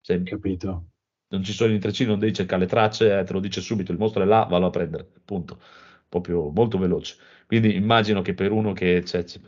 Cioè, 0.00 0.22
Capito? 0.22 0.86
non 1.32 1.42
ci 1.42 1.52
sono 1.52 1.70
i 1.70 1.74
intrecci, 1.74 2.04
non 2.04 2.18
devi 2.18 2.32
cercare 2.32 2.62
le 2.62 2.68
tracce, 2.68 3.18
eh, 3.18 3.24
te 3.24 3.32
lo 3.32 3.40
dice 3.40 3.60
subito, 3.60 3.92
il 3.92 3.98
mostro 3.98 4.22
è 4.22 4.26
là, 4.26 4.46
vallo 4.48 4.66
a 4.66 4.70
prendere, 4.70 5.06
punto. 5.24 5.58
Proprio 6.08 6.50
molto 6.50 6.78
veloce. 6.78 7.16
Quindi 7.52 7.74
immagino 7.76 8.22
che 8.22 8.32
per 8.34 8.50
uno 8.50 8.72
che 8.72 9.04
cioè, 9.04 9.24
ci, 9.24 9.38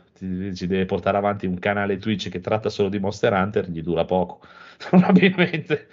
ci 0.53 0.67
deve 0.67 0.85
portare 0.85 1.17
avanti 1.17 1.47
un 1.47 1.57
canale 1.57 1.97
Twitch 1.97 2.29
che 2.29 2.39
tratta 2.39 2.69
solo 2.69 2.89
di 2.89 2.99
Monster 2.99 3.33
Hunter, 3.33 3.67
gli 3.69 3.81
dura 3.81 4.05
poco, 4.05 4.41
probabilmente. 4.89 5.87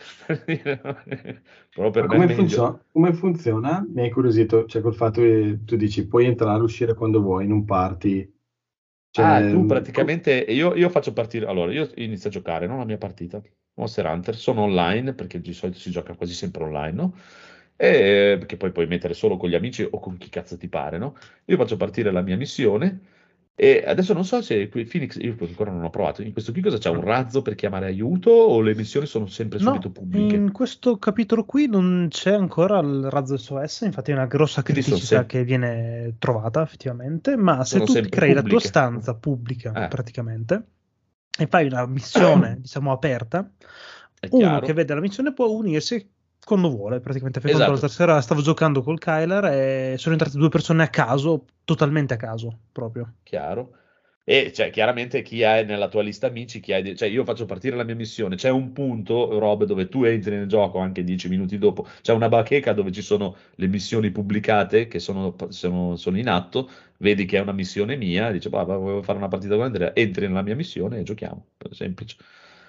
Però 1.72 1.90
per 1.90 2.06
come, 2.06 2.28
funziona? 2.28 2.78
come 2.90 3.12
funziona? 3.14 3.84
Mi 3.88 4.00
hai 4.00 4.06
incuriosito, 4.08 4.66
cioè 4.66 4.82
col 4.82 4.94
fatto 4.94 5.20
che 5.20 5.60
tu 5.64 5.76
dici 5.76 6.06
puoi 6.06 6.26
entrare 6.26 6.58
e 6.58 6.62
uscire 6.62 6.94
quando 6.94 7.20
vuoi 7.20 7.44
in 7.44 7.52
un 7.52 7.64
party. 7.64 8.30
Cioè, 9.10 9.24
Ah, 9.24 9.44
tu 9.46 9.90
co- 9.90 10.16
praticamente, 10.16 10.32
io, 10.32 10.74
io 10.74 10.88
faccio 10.88 11.12
partire, 11.12 11.46
allora 11.46 11.70
io 11.72 11.90
inizio 11.96 12.30
a 12.30 12.32
giocare, 12.32 12.66
no? 12.66 12.78
La 12.78 12.84
mia 12.86 12.96
partita, 12.96 13.42
Monster 13.74 14.06
Hunter, 14.06 14.34
sono 14.36 14.62
online, 14.62 15.12
perché 15.14 15.38
di 15.40 15.52
solito 15.52 15.78
si 15.78 15.90
gioca 15.90 16.14
quasi 16.16 16.32
sempre 16.32 16.64
online, 16.64 16.92
no? 16.92 17.14
E, 17.76 18.36
perché 18.38 18.56
poi 18.56 18.70
puoi 18.70 18.86
mettere 18.86 19.14
solo 19.14 19.36
con 19.36 19.48
gli 19.48 19.54
amici 19.54 19.82
o 19.88 19.98
con 19.98 20.16
chi 20.16 20.28
cazzo 20.28 20.56
ti 20.56 20.68
pare, 20.68 20.98
no? 20.98 21.16
Io 21.46 21.56
faccio 21.56 21.76
partire 21.76 22.12
la 22.12 22.22
mia 22.22 22.36
missione 22.36 23.00
e 23.54 23.82
adesso 23.86 24.12
non 24.14 24.24
so 24.24 24.40
se 24.40 24.68
qui 24.68 24.84
Phoenix, 24.84 25.16
io 25.20 25.36
ancora 25.40 25.70
non 25.70 25.84
ho 25.84 25.90
provato, 25.90 26.22
in 26.22 26.32
questo 26.32 26.52
qui 26.52 26.62
cosa 26.62 26.78
c'è? 26.78 26.88
Un 26.90 27.00
razzo 27.02 27.42
per 27.42 27.54
chiamare 27.54 27.86
aiuto 27.86 28.30
o 28.30 28.60
le 28.60 28.74
missioni 28.74 29.06
sono 29.06 29.26
sempre 29.26 29.58
No, 29.58 29.72
subito 29.72 29.90
pubbliche? 29.90 30.36
in 30.36 30.52
questo 30.52 30.98
capitolo 30.98 31.44
qui 31.44 31.66
non 31.68 32.06
c'è 32.10 32.32
ancora 32.32 32.78
il 32.80 33.08
razzo 33.10 33.36
SOS, 33.36 33.82
infatti 33.82 34.10
è 34.10 34.14
una 34.14 34.26
grossa 34.26 34.62
criticità 34.62 35.06
sem- 35.06 35.26
che 35.26 35.44
viene 35.44 36.16
trovata 36.18 36.62
effettivamente, 36.62 37.36
ma 37.36 37.64
se 37.64 37.82
tu 37.82 37.92
crei 38.08 38.32
la 38.32 38.40
tua 38.42 38.58
pubbliche. 38.58 38.68
stanza 38.68 39.14
pubblica 39.14 39.70
Eh. 39.74 39.88
praticamente 39.88 40.66
e 41.38 41.46
fai 41.46 41.66
una 41.66 41.86
missione, 41.86 42.56
diciamo, 42.60 42.92
aperta, 42.92 43.50
uno 44.30 44.60
che 44.60 44.72
vede 44.72 44.94
la 44.94 45.00
missione 45.00 45.32
può 45.32 45.48
unirsi 45.50 46.10
quando 46.44 46.70
vuole, 46.70 47.00
praticamente. 47.00 47.40
Conto, 47.40 47.56
Esatto. 47.56 47.70
l'altra 47.70 47.88
sera 47.88 48.20
stavo 48.20 48.42
giocando 48.42 48.82
col 48.82 48.98
Kyler 48.98 49.44
e 49.44 49.94
sono 49.98 50.14
entrate 50.14 50.36
due 50.36 50.48
persone 50.48 50.82
a 50.82 50.88
caso, 50.88 51.44
totalmente 51.64 52.14
a 52.14 52.16
caso, 52.16 52.58
proprio. 52.72 53.14
Chiaro. 53.22 53.76
E 54.24 54.52
cioè, 54.52 54.70
chiaramente 54.70 55.20
chi 55.22 55.42
hai 55.42 55.64
nella 55.64 55.88
tua 55.88 56.02
lista 56.02 56.28
amici, 56.28 56.60
chi 56.60 56.72
hai, 56.72 56.96
cioè 56.96 57.08
io 57.08 57.24
faccio 57.24 57.44
partire 57.44 57.74
la 57.74 57.82
mia 57.82 57.96
missione, 57.96 58.36
c'è 58.36 58.50
un 58.50 58.72
punto, 58.72 59.36
Rob, 59.36 59.64
dove 59.64 59.88
tu 59.88 60.04
entri 60.04 60.36
nel 60.36 60.46
gioco 60.46 60.78
anche 60.78 61.02
dieci 61.02 61.28
minuti 61.28 61.58
dopo, 61.58 61.88
c'è 62.02 62.12
una 62.12 62.28
bacheca 62.28 62.72
dove 62.72 62.92
ci 62.92 63.02
sono 63.02 63.34
le 63.56 63.66
missioni 63.66 64.12
pubblicate 64.12 64.86
che 64.86 65.00
sono, 65.00 65.34
sono, 65.48 65.96
sono 65.96 66.18
in 66.18 66.28
atto, 66.28 66.70
vedi 66.98 67.24
che 67.24 67.38
è 67.38 67.40
una 67.40 67.50
missione 67.50 67.96
mia, 67.96 68.30
dice, 68.30 68.48
bah, 68.48 68.62
volevo 68.62 69.02
fare 69.02 69.18
una 69.18 69.26
partita 69.26 69.56
con 69.56 69.64
Andrea, 69.64 69.92
entri 69.92 70.28
nella 70.28 70.42
mia 70.42 70.54
missione 70.54 71.00
e 71.00 71.02
giochiamo, 71.02 71.46
semplice. 71.70 72.16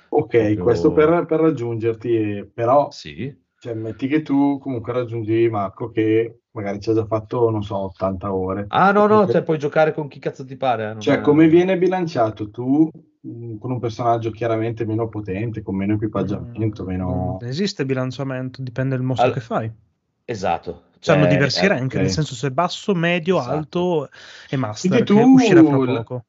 Ok, 0.09 0.29
Proprio... 0.29 0.63
questo 0.63 0.91
per, 0.91 1.25
per, 1.25 1.39
raggiungerti, 1.39 2.49
però 2.51 2.89
sì. 2.89 3.35
Cioè, 3.63 3.75
metti 3.75 4.09
che 4.09 4.23
tu 4.23 4.57
comunque 4.59 4.91
raggiungi 4.91 5.47
Marco 5.47 5.89
che 5.89 6.41
magari 6.51 6.81
ci 6.81 6.89
ha 6.89 6.93
già 6.93 7.05
fatto, 7.05 7.49
non 7.49 7.63
so, 7.63 7.77
80 7.77 8.33
ore. 8.33 8.65
Ah, 8.67 8.91
no, 8.91 9.07
no, 9.07 9.25
cioè 9.25 9.41
puoi 9.41 9.57
giocare 9.57 9.93
con 9.93 10.09
chi 10.09 10.19
cazzo 10.19 10.43
ti 10.43 10.57
pare. 10.57 10.91
Eh, 10.91 10.99
cioè, 10.99 11.19
è... 11.19 11.21
come 11.21 11.47
viene 11.47 11.77
bilanciato 11.77 12.49
tu 12.49 12.89
mm, 13.25 13.59
con 13.59 13.71
un 13.71 13.79
personaggio 13.79 14.31
chiaramente 14.31 14.85
meno 14.85 15.07
potente, 15.07 15.61
con 15.61 15.77
meno 15.77 15.93
equipaggiamento, 15.93 16.83
mm, 16.83 16.87
meno... 16.87 17.37
esiste 17.39 17.85
bilanciamento, 17.85 18.61
dipende 18.61 18.97
dal 18.97 19.05
mostro 19.05 19.27
All... 19.27 19.33
che 19.33 19.39
fai. 19.39 19.71
Esatto. 20.25 20.81
Cioè, 20.99 21.15
hanno 21.15 21.27
diversi 21.27 21.63
eh, 21.63 21.67
rank, 21.69 21.85
okay. 21.85 22.01
nel 22.01 22.11
senso 22.11 22.35
se 22.35 22.51
basso, 22.51 22.93
medio, 22.93 23.39
esatto. 23.39 23.55
alto 23.55 24.09
e 24.49 24.57
master, 24.57 24.91
Quindi 24.91 25.05
tu... 25.05 25.19
uscirà 25.35 25.63
fra 25.63 25.77
poco. 25.77 26.25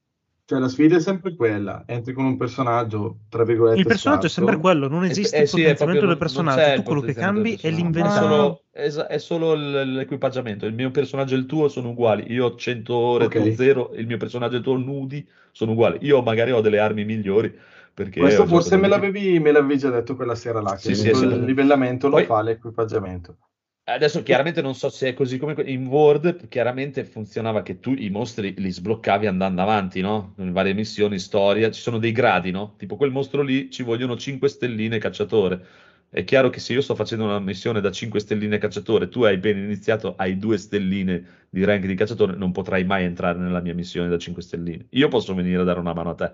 Cioè, 0.47 0.59
la 0.59 0.69
sfida 0.69 0.97
è 0.97 1.01
sempre 1.01 1.35
quella: 1.35 1.85
entri 1.87 2.13
con 2.13 2.27
un 2.27 2.37
personaggio, 2.37 3.21
tra 3.31 3.45
virgolette. 3.45 3.79
Il 3.79 3.87
personaggio 3.87 4.29
scarso. 4.29 4.41
è 4.41 4.45
sempre 4.45 4.61
quello, 4.61 4.89
non 4.89 5.05
esiste 5.05 5.37
eh, 5.37 5.43
il 5.45 5.51
potenziamento 5.51 6.07
del 6.07 6.19
personaggio. 6.19 6.75
Tu 6.75 6.83
quello 6.83 7.01
che 7.01 7.15
cambi 7.15 7.59
è 7.59 7.71
l'inventario. 7.71 8.61
È 8.71 8.91
solo, 8.91 9.09
è 9.09 9.19
solo 9.19 9.55
l'equipaggiamento. 9.55 10.67
Il 10.67 10.75
mio 10.75 10.91
personaggio 10.91 11.35
e 11.35 11.39
il 11.39 11.47
tuo 11.47 11.69
sono 11.69 11.91
uguali. 11.91 12.31
Io 12.31 12.45
ho 12.45 12.55
100 12.57 12.95
ore, 12.95 13.25
okay. 13.25 13.43
tu 13.43 13.57
0. 13.57 13.93
Il 13.95 14.07
mio 14.07 14.19
personaggio 14.19 14.57
e 14.57 14.59
il 14.59 14.65
tuo 14.65 14.77
nudi 14.77 15.27
sono 15.51 15.73
uguali. 15.73 15.99
Io 16.03 16.21
magari 16.21 16.51
ho 16.51 16.61
delle 16.61 16.79
armi 16.79 17.07
migliori. 17.07 17.53
Perché 17.95 18.21
Questo 18.21 18.45
forse 18.47 18.77
me 18.77 18.89
l'avevi, 18.89 19.39
me 19.39 19.51
l'avevi, 19.51 19.79
già 19.79 19.89
detto 19.89 20.15
quella 20.15 20.35
sera 20.35 20.61
là. 20.61 20.73
Che 20.73 20.95
sì, 20.95 20.95
sì, 20.95 21.09
il 21.09 21.45
livellamento 21.45 22.11
Poi, 22.11 22.21
lo 22.21 22.27
fa 22.27 22.43
l'equipaggiamento. 22.43 23.37
Adesso 23.87 24.23
chiaramente 24.23 24.63
non 24.63 24.75
so 24.75 24.89
se 24.89 25.09
è 25.09 25.13
così 25.13 25.37
come 25.37 25.55
in 25.67 25.87
Word, 25.87 26.49
chiaramente 26.49 27.05
funzionava 27.05 27.61
che 27.63 27.81
tu 27.81 27.93
i 27.93 28.09
mostri 28.09 28.55
li 28.57 28.71
sbloccavi 28.71 29.27
andando 29.27 29.61
avanti, 29.61 30.01
no? 30.01 30.33
In 30.39 30.53
varie 30.53 30.73
missioni, 30.73 31.19
storia, 31.19 31.71
ci 31.71 31.83
sono 31.83 31.99
dei 31.99 32.13
gradi, 32.13 32.51
no? 32.51 32.77
Tipo 32.79 32.97
quel 32.97 33.11
mostro 33.11 33.43
lì 33.43 33.71
ci 33.71 33.83
vogliono 33.83 34.17
5 34.17 34.49
stelline 34.49 34.97
cacciatore. 34.97 35.67
È 36.09 36.25
chiaro 36.25 36.49
che 36.49 36.61
se 36.61 36.73
io 36.73 36.81
sto 36.81 36.95
facendo 36.95 37.25
una 37.25 37.39
missione 37.41 37.83
da 37.83 37.91
5 37.91 38.21
stelline 38.21 38.57
cacciatore, 38.57 39.11
tu 39.11 39.23
hai 39.25 39.37
ben 39.37 39.59
iniziato, 39.59 40.15
hai 40.17 40.39
2 40.39 40.57
stelline 40.57 41.47
di 41.51 41.63
rank 41.63 41.85
di 41.85 41.95
cacciatore, 41.95 42.37
non 42.37 42.53
potrai 42.53 42.85
mai 42.85 43.05
entrare 43.05 43.39
nella 43.39 43.61
mia 43.61 43.75
missione 43.75 44.09
da 44.09 44.17
5 44.17 44.41
stelline. 44.41 44.87
Io 44.91 45.09
posso 45.09 45.35
venire 45.35 45.61
a 45.61 45.65
dare 45.65 45.81
una 45.81 45.93
mano 45.93 46.11
a 46.11 46.15
te, 46.15 46.33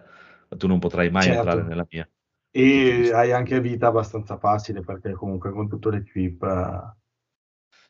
ma 0.51 0.57
tu 0.57 0.69
non 0.69 0.79
potrai 0.79 1.11
mai 1.11 1.25
certo. 1.25 1.39
entrare 1.41 1.67
nella 1.67 1.87
mia. 1.91 2.09
E 2.53 3.11
hai 3.13 3.33
anche 3.33 3.61
vita 3.61 3.89
abbastanza 3.89 4.39
facile 4.39 4.83
perché 4.83 5.13
comunque 5.15 5.51
con 5.51 5.69
tutto 5.69 5.91
l'equip 5.91 6.99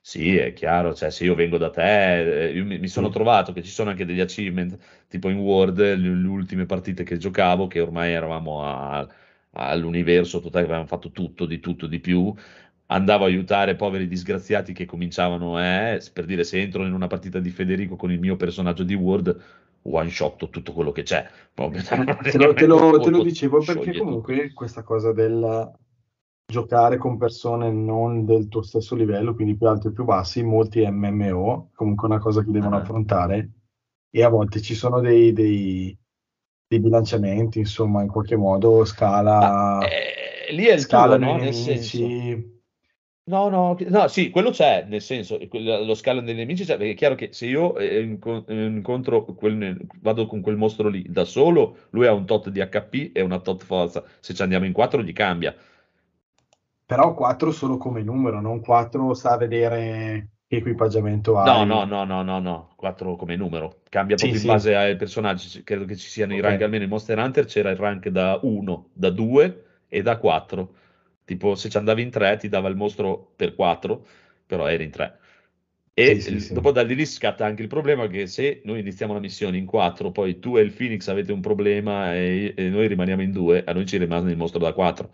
sì, 0.02 0.36
è 0.36 0.52
chiaro, 0.54 0.94
cioè 0.94 1.10
se 1.10 1.24
io 1.24 1.34
vengo 1.34 1.58
da 1.58 1.70
te, 1.70 2.48
eh, 2.48 2.62
mi, 2.62 2.88
sono 2.88 3.08
mm. 3.08 3.12
trovato 3.12 3.52
che 3.52 3.62
ci 3.62 3.70
sono 3.70 3.90
anche 3.90 4.06
degli 4.06 4.20
achievement, 4.20 4.76
tipo 5.08 5.28
in 5.28 5.38
World, 5.38 5.78
le, 5.78 5.96
le 5.96 6.26
ultime 6.26 6.64
partite 6.66 7.04
che 7.04 7.18
giocavo, 7.18 7.66
che 7.66 7.80
ormai 7.80 8.12
eravamo 8.12 8.64
a- 8.64 9.06
all'universo 9.52 10.40
totale, 10.40 10.64
avevamo 10.64 10.86
fatto 10.86 11.10
tutto, 11.10 11.44
di 11.44 11.60
tutto, 11.60 11.86
di 11.86 12.00
più, 12.00 12.32
andavo 12.86 13.24
a 13.24 13.26
aiutare 13.26 13.76
poveri 13.76 14.08
disgraziati 14.08 14.72
che 14.72 14.86
cominciavano, 14.86 15.60
eh, 15.60 16.02
per 16.12 16.24
dire 16.24 16.44
se 16.44 16.60
entro 16.60 16.86
in 16.86 16.92
una 16.94 17.06
partita 17.06 17.38
di 17.38 17.50
Federico 17.50 17.96
con 17.96 18.10
il 18.10 18.18
mio 18.20 18.36
personaggio 18.36 18.84
di 18.84 18.94
World, 18.94 19.38
one 19.82 20.10
shot 20.10 20.48
tutto 20.50 20.72
quello 20.72 20.92
che 20.92 21.02
c'è. 21.02 21.28
Proprio, 21.52 21.82
te, 21.84 22.38
lo, 22.38 22.54
te, 22.54 22.66
lo, 22.66 22.98
te 23.00 23.10
lo 23.10 23.22
dicevo 23.22 23.58
perché 23.62 23.96
comunque 23.98 24.42
tutto. 24.42 24.54
questa 24.54 24.82
cosa 24.82 25.12
del 25.12 25.70
giocare 26.50 26.98
con 26.98 27.16
persone 27.16 27.70
non 27.70 28.26
del 28.26 28.48
tuo 28.48 28.60
stesso 28.60 28.94
livello, 28.94 29.34
quindi 29.34 29.56
più 29.56 29.66
alti 29.66 29.86
o 29.86 29.92
più 29.92 30.04
bassi, 30.04 30.42
molti 30.42 30.86
MMO, 30.86 31.70
comunque 31.74 32.08
una 32.08 32.18
cosa 32.18 32.42
che 32.42 32.50
devono 32.50 32.76
uh-huh. 32.76 32.82
affrontare, 32.82 33.50
e 34.10 34.22
a 34.22 34.28
volte 34.28 34.60
ci 34.60 34.74
sono 34.74 35.00
dei, 35.00 35.32
dei, 35.32 35.96
dei 36.66 36.80
bilanciamenti, 36.80 37.60
insomma, 37.60 38.02
in 38.02 38.08
qualche 38.08 38.36
modo 38.36 38.84
scala... 38.84 39.78
Ah, 39.78 39.84
eh, 39.86 40.52
lì 40.52 40.64
è 40.64 40.74
il 40.74 40.80
scala 40.80 41.16
tuo, 41.16 41.24
no? 41.24 41.36
Nel 41.36 41.54
senso... 41.54 41.98
No, 43.22 43.48
no, 43.48 43.76
no, 43.78 44.08
sì, 44.08 44.30
quello 44.30 44.50
c'è, 44.50 44.86
nel 44.88 45.00
senso, 45.00 45.38
lo 45.52 45.94
scala 45.94 46.20
dei 46.20 46.34
nemici 46.34 46.64
c'è, 46.64 46.76
perché 46.76 46.92
è 46.92 46.96
chiaro 46.96 47.14
che 47.14 47.28
se 47.32 47.46
io 47.46 47.76
eh, 47.76 48.00
incontro, 48.00 49.24
quel, 49.24 49.80
vado 50.00 50.26
con 50.26 50.40
quel 50.40 50.56
mostro 50.56 50.88
lì 50.88 51.04
da 51.08 51.24
solo, 51.24 51.76
lui 51.90 52.08
ha 52.08 52.12
un 52.12 52.26
tot 52.26 52.48
di 52.48 52.58
HP 52.58 53.12
e 53.12 53.20
una 53.20 53.38
tot 53.38 53.62
forza, 53.62 54.02
se 54.18 54.34
ci 54.34 54.42
andiamo 54.42 54.64
in 54.64 54.72
quattro 54.72 55.00
gli 55.00 55.12
cambia, 55.12 55.54
però 56.90 57.14
4 57.14 57.52
solo 57.52 57.76
come 57.76 58.02
numero, 58.02 58.40
non 58.40 58.58
4 58.58 59.14
sa 59.14 59.36
vedere 59.36 60.30
che 60.48 60.56
equipaggiamento 60.56 61.38
ha. 61.38 61.44
No, 61.44 61.62
no, 61.62 61.84
no, 61.84 62.02
no, 62.02 62.22
no, 62.24 62.40
no, 62.40 62.70
4 62.74 63.14
come 63.14 63.36
numero, 63.36 63.82
cambia 63.88 64.16
sì, 64.16 64.24
proprio 64.24 64.40
sì. 64.40 64.46
in 64.48 64.52
base 64.52 64.74
ai 64.74 64.96
personaggi, 64.96 65.62
credo 65.62 65.84
che 65.84 65.94
ci 65.94 66.08
siano 66.08 66.34
okay. 66.34 66.44
i 66.44 66.48
rank, 66.48 66.62
almeno 66.62 66.82
in 66.82 66.90
Monster 66.90 67.16
Hunter 67.16 67.44
c'era 67.44 67.70
il 67.70 67.76
rank 67.76 68.08
da 68.08 68.40
1, 68.42 68.88
da 68.92 69.10
2 69.10 69.64
e 69.86 70.02
da 70.02 70.16
4, 70.16 70.74
tipo 71.24 71.54
se 71.54 71.68
ci 71.68 71.76
andavi 71.76 72.02
in 72.02 72.10
3 72.10 72.38
ti 72.38 72.48
dava 72.48 72.68
il 72.68 72.74
mostro 72.74 73.34
per 73.36 73.54
4, 73.54 74.06
però 74.44 74.66
eri 74.66 74.82
in 74.82 74.90
3. 74.90 75.18
E 75.94 76.18
sì, 76.18 76.40
sì, 76.40 76.52
dopo 76.52 76.72
da 76.72 76.82
lì 76.82 77.06
scatta 77.06 77.44
anche 77.46 77.62
il 77.62 77.68
problema 77.68 78.08
che 78.08 78.26
se 78.26 78.62
noi 78.64 78.80
iniziamo 78.80 79.12
la 79.12 79.20
missione 79.20 79.58
in 79.58 79.64
4, 79.64 80.10
poi 80.10 80.40
tu 80.40 80.56
e 80.56 80.62
il 80.62 80.72
Phoenix 80.72 81.06
avete 81.06 81.30
un 81.30 81.40
problema 81.40 82.16
e, 82.16 82.52
e 82.56 82.68
noi 82.68 82.88
rimaniamo 82.88 83.22
in 83.22 83.30
2, 83.30 83.62
a 83.64 83.72
noi 83.72 83.86
ci 83.86 83.96
rimane 83.96 84.28
il 84.32 84.36
mostro 84.36 84.58
da 84.58 84.72
4. 84.72 85.08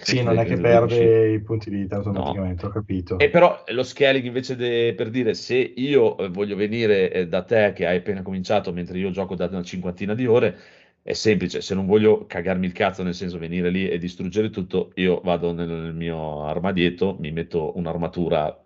Sì, 0.00 0.22
non 0.22 0.38
è 0.38 0.44
che 0.44 0.56
perde 0.56 1.32
i 1.32 1.40
punti 1.40 1.70
di 1.70 1.76
vita 1.76 1.96
automaticamente, 1.96 2.62
no. 2.64 2.68
ho 2.68 2.72
capito. 2.72 3.18
E 3.18 3.28
però 3.28 3.62
lo 3.68 3.82
scaling 3.82 4.24
invece 4.24 4.56
de, 4.56 4.94
per 4.96 5.10
dire 5.10 5.34
se 5.34 5.56
io 5.56 6.16
eh, 6.18 6.28
voglio 6.28 6.56
venire 6.56 7.12
eh, 7.12 7.28
da 7.28 7.42
te 7.42 7.72
che 7.74 7.86
hai 7.86 7.98
appena 7.98 8.22
cominciato 8.22 8.72
mentre 8.72 8.98
io 8.98 9.10
gioco 9.10 9.34
da 9.34 9.46
una 9.46 9.62
cinquantina 9.62 10.14
di 10.14 10.26
ore, 10.26 10.58
è 11.02 11.12
semplice, 11.12 11.60
se 11.60 11.74
non 11.74 11.86
voglio 11.86 12.26
cagarmi 12.26 12.66
il 12.66 12.72
cazzo, 12.72 13.02
nel 13.02 13.14
senso 13.14 13.38
venire 13.38 13.70
lì 13.70 13.88
e 13.88 13.98
distruggere 13.98 14.50
tutto, 14.50 14.92
io 14.94 15.20
vado 15.22 15.52
nel 15.52 15.92
mio 15.94 16.46
armadietto, 16.46 17.16
mi 17.18 17.32
metto 17.32 17.76
un'armatura 17.76 18.56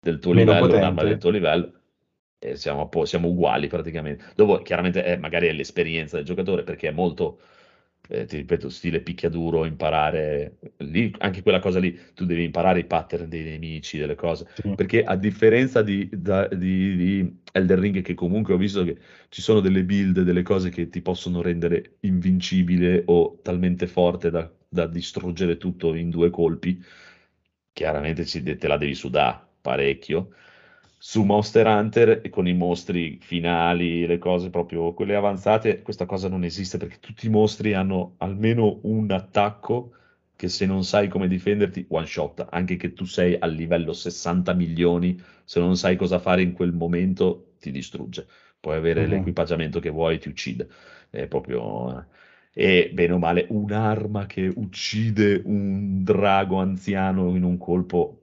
del 0.00 0.18
tuo 0.18 0.32
Meno 0.32 0.52
livello, 0.52 0.66
potente. 0.66 0.86
un'arma 0.86 1.08
del 1.08 1.18
tuo 1.18 1.30
livello 1.30 1.72
e 2.38 2.56
siamo, 2.56 2.90
siamo 3.04 3.28
uguali 3.28 3.68
praticamente. 3.68 4.24
Dopo 4.34 4.58
chiaramente 4.62 5.04
è, 5.04 5.16
magari 5.16 5.46
è 5.46 5.52
l'esperienza 5.52 6.16
del 6.16 6.24
giocatore 6.24 6.64
perché 6.64 6.88
è 6.88 6.92
molto 6.92 7.38
eh, 8.08 8.24
ti 8.26 8.36
ripeto, 8.36 8.68
stile 8.68 9.00
picchiaduro, 9.00 9.64
imparare 9.64 10.58
lì, 10.78 11.14
anche 11.18 11.42
quella 11.42 11.60
cosa 11.60 11.78
lì, 11.78 11.98
tu 12.14 12.24
devi 12.24 12.44
imparare 12.44 12.80
i 12.80 12.84
pattern 12.84 13.28
dei 13.28 13.42
nemici, 13.42 13.98
delle 13.98 14.14
cose, 14.14 14.48
sì. 14.54 14.74
perché 14.74 15.02
a 15.02 15.16
differenza 15.16 15.82
di, 15.82 16.08
da, 16.12 16.46
di, 16.48 16.96
di, 16.96 17.40
Elden 17.52 17.80
Ring, 17.80 18.02
che 18.02 18.14
comunque 18.14 18.54
ho 18.54 18.58
visto 18.58 18.84
che 18.84 18.98
ci 19.28 19.40
sono 19.40 19.60
delle 19.60 19.84
build, 19.84 20.22
delle 20.22 20.42
cose 20.42 20.68
che 20.70 20.88
ti 20.88 21.00
possono 21.00 21.42
rendere 21.42 21.96
invincibile 22.00 23.02
o 23.06 23.38
talmente 23.42 23.86
forte 23.86 24.30
da, 24.30 24.50
da 24.68 24.86
distruggere 24.86 25.56
tutto 25.56 25.94
in 25.94 26.10
due 26.10 26.30
colpi, 26.30 26.82
chiaramente 27.72 28.24
ci, 28.26 28.42
te 28.42 28.68
la 28.68 28.76
devi 28.76 28.94
sudare 28.94 29.50
parecchio 29.62 30.34
su 31.04 31.24
Monster 31.24 31.66
Hunter 31.66 32.20
e 32.22 32.30
con 32.30 32.46
i 32.46 32.54
mostri 32.54 33.18
finali, 33.20 34.06
le 34.06 34.18
cose 34.18 34.50
proprio 34.50 34.94
quelle 34.94 35.16
avanzate, 35.16 35.82
questa 35.82 36.06
cosa 36.06 36.28
non 36.28 36.44
esiste 36.44 36.78
perché 36.78 36.98
tutti 37.00 37.26
i 37.26 37.28
mostri 37.28 37.72
hanno 37.74 38.14
almeno 38.18 38.78
un 38.82 39.10
attacco 39.10 39.94
che 40.36 40.48
se 40.48 40.64
non 40.64 40.84
sai 40.84 41.08
come 41.08 41.26
difenderti, 41.26 41.86
one 41.88 42.06
shot, 42.06 42.46
anche 42.50 42.76
che 42.76 42.92
tu 42.92 43.04
sei 43.04 43.36
al 43.36 43.52
livello 43.52 43.92
60 43.92 44.54
milioni, 44.54 45.20
se 45.42 45.58
non 45.58 45.76
sai 45.76 45.96
cosa 45.96 46.20
fare 46.20 46.40
in 46.40 46.52
quel 46.52 46.72
momento 46.72 47.54
ti 47.58 47.72
distrugge. 47.72 48.28
Puoi 48.60 48.76
avere 48.76 49.00
mm-hmm. 49.00 49.10
l'equipaggiamento 49.10 49.80
che 49.80 49.90
vuoi, 49.90 50.20
ti 50.20 50.28
uccide. 50.28 50.68
È 51.10 51.26
proprio... 51.26 51.98
Eh. 51.98 52.04
E 52.54 52.90
bene 52.92 53.14
o 53.14 53.18
male, 53.18 53.46
un'arma 53.48 54.26
che 54.26 54.52
uccide 54.54 55.42
un 55.44 56.04
drago 56.04 56.58
anziano 56.58 57.34
in 57.34 57.42
un 57.42 57.58
colpo 57.58 58.21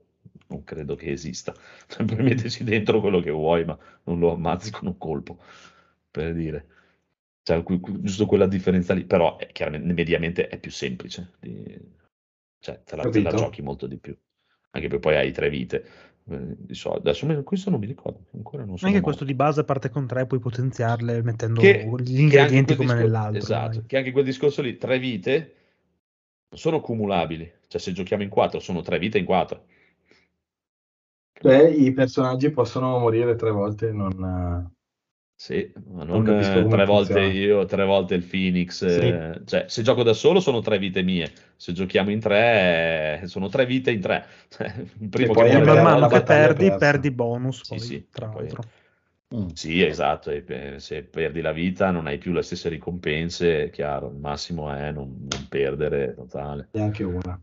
non 0.50 0.64
credo 0.64 0.94
che 0.94 1.10
esista. 1.10 1.54
Puoi 1.96 2.22
metterci 2.22 2.64
dentro 2.64 3.00
quello 3.00 3.20
che 3.20 3.30
vuoi, 3.30 3.64
ma 3.64 3.78
non 4.04 4.18
lo 4.18 4.32
ammazzi 4.32 4.70
con 4.70 4.88
un 4.88 4.98
colpo, 4.98 5.38
per 6.10 6.34
dire. 6.34 6.66
Cioè, 7.42 7.62
giusto 8.00 8.26
quella 8.26 8.46
differenza 8.46 8.92
lì, 8.92 9.04
però 9.04 9.36
è, 9.38 9.46
chiaramente 9.50 9.92
mediamente 9.92 10.48
è 10.48 10.58
più 10.58 10.70
semplice. 10.70 11.32
Di... 11.40 11.78
Cioè, 12.58 12.82
te 12.84 12.96
la, 12.96 13.08
te 13.08 13.22
la, 13.22 13.32
giochi 13.32 13.62
molto 13.62 13.86
di 13.86 13.96
più. 13.96 14.16
Anche 14.72 14.86
perché 14.88 15.00
poi 15.00 15.16
hai 15.16 15.32
tre 15.32 15.48
vite. 15.48 15.84
Eh, 16.28 16.74
so, 16.74 16.92
adesso 16.92 17.26
questo 17.42 17.70
non 17.70 17.80
mi 17.80 17.86
ricordo. 17.86 18.26
Ancora 18.34 18.64
non 18.64 18.76
so. 18.76 18.86
Anche 18.86 19.00
questo 19.00 19.24
di 19.24 19.34
base 19.34 19.64
parte 19.64 19.88
con 19.88 20.06
tre, 20.06 20.26
puoi 20.26 20.38
potenziarle 20.38 21.22
mettendo 21.22 21.60
che, 21.60 21.90
gli 22.00 22.20
ingredienti 22.20 22.76
come 22.76 22.92
discor- 22.92 23.04
nell'altro. 23.04 23.38
Esatto, 23.38 23.78
dai. 23.78 23.86
che 23.86 23.96
anche 23.96 24.12
quel 24.12 24.24
discorso 24.24 24.62
lì, 24.62 24.76
tre 24.76 24.98
vite 24.98 25.54
sono 26.50 26.80
cumulabili. 26.80 27.50
Cioè, 27.66 27.80
se 27.80 27.92
giochiamo 27.92 28.22
in 28.22 28.28
quattro, 28.28 28.60
sono 28.60 28.82
tre 28.82 28.98
vite 28.98 29.18
in 29.18 29.24
quattro. 29.24 29.64
Cioè, 31.42 31.68
i 31.68 31.92
personaggi 31.92 32.50
possono 32.50 32.98
morire 32.98 33.34
tre 33.34 33.50
volte, 33.50 33.92
non... 33.92 34.70
Sì, 35.34 35.72
ma 35.86 36.04
Non 36.04 36.22
non 36.22 36.22
capisco 36.22 36.58
eh, 36.58 36.68
tre 36.68 36.84
volte 36.84 37.12
funziona. 37.14 37.32
io, 37.32 37.64
tre 37.64 37.84
volte 37.86 38.14
il 38.14 38.24
Phoenix. 38.24 38.86
Sì. 38.86 39.00
eh, 39.00 39.40
cioè, 39.46 39.64
se 39.68 39.82
gioco 39.82 40.02
da 40.02 40.12
solo 40.12 40.38
sono 40.38 40.60
tre 40.60 40.78
vite 40.78 41.00
mie, 41.00 41.32
se 41.56 41.72
giochiamo 41.72 42.10
in 42.10 42.20
tre 42.20 43.20
eh, 43.22 43.26
sono 43.26 43.48
tre 43.48 43.64
vite 43.64 43.90
in 43.90 44.00
tre. 44.02 44.26
Il 45.00 45.08
primo 45.08 45.32
E 45.32 45.34
poi 45.34 45.48
che 45.50 45.62
man 45.62 45.82
mano 45.82 46.08
che 46.08 46.22
perdi, 46.22 46.64
persa. 46.68 46.76
perdi 46.78 47.10
bonus, 47.10 47.62
Sì, 47.62 47.68
poi, 47.68 47.78
sì, 47.78 48.06
tra 48.10 48.26
poi- 48.28 48.42
l'altro. 48.42 48.64
Mm. 49.34 49.46
Sì, 49.54 49.82
esatto, 49.82 50.30
e 50.30 50.74
se 50.78 51.04
perdi 51.04 51.40
la 51.40 51.52
vita 51.52 51.90
non 51.92 52.06
hai 52.06 52.18
più 52.18 52.32
le 52.32 52.42
stesse 52.42 52.68
ricompense, 52.68 53.64
è 53.66 53.70
chiaro, 53.70 54.08
il 54.08 54.16
massimo 54.18 54.70
è 54.72 54.90
non, 54.90 55.26
non 55.30 55.46
perdere 55.48 56.14
totale. 56.14 56.68
Neanche 56.72 57.04
una. 57.04 57.40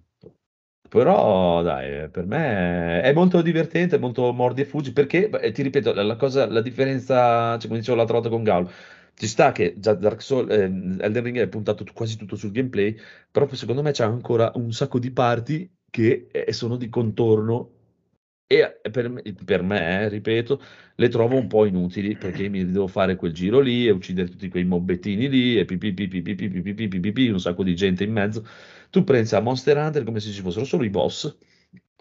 Però 0.90 1.62
dai, 1.64 2.10
per 2.10 2.26
me 2.26 3.02
è 3.02 3.12
molto 3.14 3.42
divertente, 3.42 3.98
molto 3.98 4.32
mordi 4.32 4.62
e 4.62 4.66
fuggi, 4.66 4.94
perché 4.94 5.28
beh, 5.30 5.52
ti 5.52 5.62
ripeto, 5.62 5.92
la, 5.94 6.16
cosa, 6.16 6.48
la 6.50 6.62
differenza, 6.62 7.58
cioè, 7.58 7.68
come 7.68 7.80
dicevo 7.80 7.98
l'altra 7.98 8.16
volta 8.20 8.30
con 8.30 8.44
Gaulo, 8.44 8.72
ci 9.16 9.28
sta 9.28 9.52
che 9.52 9.74
già 9.78 9.94
Dark 9.96 10.22
Souls, 10.22 10.50
ehm, 10.50 10.98
Elden 11.02 11.24
Ring 11.24 11.38
è 11.40 11.48
puntato 11.50 11.84
tu- 11.84 11.92
quasi 11.94 12.16
tutto 12.18 12.38
sul 12.38 12.52
gameplay, 12.52 12.96
però 13.30 13.48
secondo 13.54 13.82
me 13.82 13.92
c'è 13.92 14.04
ancora 14.06 14.52
un 14.56 14.72
sacco 14.72 14.98
di 15.00 15.12
parti 15.12 15.70
che 15.90 16.28
eh, 16.32 16.54
sono 16.54 16.78
di 16.78 16.88
contorno 16.90 17.72
e 18.50 18.80
eh, 18.82 18.90
per 18.90 19.10
me, 19.10 19.22
per 19.44 19.62
me, 19.62 20.04
eh, 20.04 20.10
ripeto, 20.10 20.62
le 20.96 21.10
trovo 21.10 21.36
un 21.36 21.48
po' 21.48 21.66
inutili 21.66 22.16
perché 22.16 22.48
mi 22.48 22.66
devo 22.66 22.88
fare 22.88 23.16
quel 23.18 23.34
giro 23.34 23.60
lì 23.60 23.86
e 23.88 23.92
uccidere 23.92 24.30
tutti 24.30 24.48
quei 24.48 24.64
mobbettini 24.64 25.28
lì 25.28 25.58
e 25.58 25.66
pipì, 25.66 27.28
un 27.30 27.40
sacco 27.40 27.64
di 27.64 27.76
gente 27.76 28.04
in 28.06 28.12
mezzo. 28.14 28.46
Tu 28.90 29.04
pensi 29.04 29.36
a 29.36 29.40
Monster 29.42 29.78
Hunter 29.78 30.04
come 30.04 30.20
se 30.20 30.32
ci 30.32 30.42
fossero 30.42 30.66
solo 30.66 30.84
i 30.84 30.90
boss, 30.90 31.38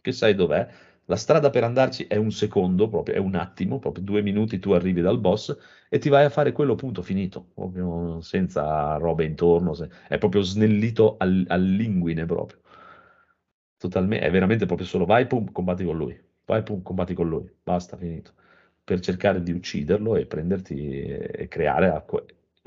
che 0.01 0.13
sai 0.13 0.35
dov'è. 0.35 0.67
La 1.09 1.17
strada 1.17 1.51
per 1.51 1.63
andarci 1.65 2.05
è 2.09 2.17
un 2.17 2.33
secondo, 2.33 2.89
proprio, 2.89 3.15
è 3.15 3.19
un 3.19 3.35
attimo, 3.37 3.79
proprio 3.79 4.03
due 4.05 4.23
minuti 4.23 4.59
tu 4.59 4.73
arrivi 4.73 5.01
dal 5.01 5.19
boss 5.21 5.57
e 5.89 5.99
ti 5.99 6.09
vai 6.09 6.25
a 6.25 6.31
fare 6.31 6.51
quello 6.53 6.75
punto 6.75 7.01
finito, 7.03 7.51
proprio 7.55 8.21
senza 8.21 8.97
robe 8.97 9.25
intorno, 9.25 9.73
se- 9.75 9.89
è 10.09 10.19
proprio 10.19 10.41
snellito 10.43 11.17
al, 11.19 11.45
al 11.49 11.63
linguine 11.65 12.27
proprio. 12.27 12.59
Totalmente, 13.79 14.25
è 14.27 14.31
veramente 14.31 14.65
proprio 14.67 14.87
solo 14.87 15.05
vai, 15.05 15.27
pum, 15.27 15.53
combatti 15.53 15.85
con 15.85 15.97
lui, 15.97 16.19
vai, 16.47 16.63
pum, 16.63 16.83
combatti 16.83 17.13
con 17.15 17.29
lui, 17.29 17.49
basta, 17.63 17.97
finito. 17.97 18.33
Per 18.83 19.01
cercare 19.01 19.43
di 19.43 19.53
ucciderlo 19.53 20.17
e 20.17 20.27
prenderti 20.27 20.75
e, 21.03 21.47
creare, 21.49 21.89
a- 21.89 22.05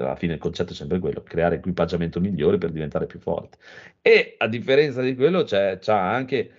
alla 0.01 0.15
fine 0.15 0.33
il 0.33 0.39
concetto 0.39 0.73
è 0.73 0.75
sempre 0.75 0.99
quello, 0.99 1.23
creare 1.23 1.55
equipaggiamento 1.55 2.19
migliore 2.19 2.57
per 2.57 2.71
diventare 2.71 3.05
più 3.05 3.19
forte. 3.19 3.57
E 4.01 4.35
a 4.37 4.47
differenza 4.47 5.01
di 5.01 5.15
quello 5.15 5.43
c'è, 5.43 5.79
c'ha 5.79 6.13
anche 6.13 6.51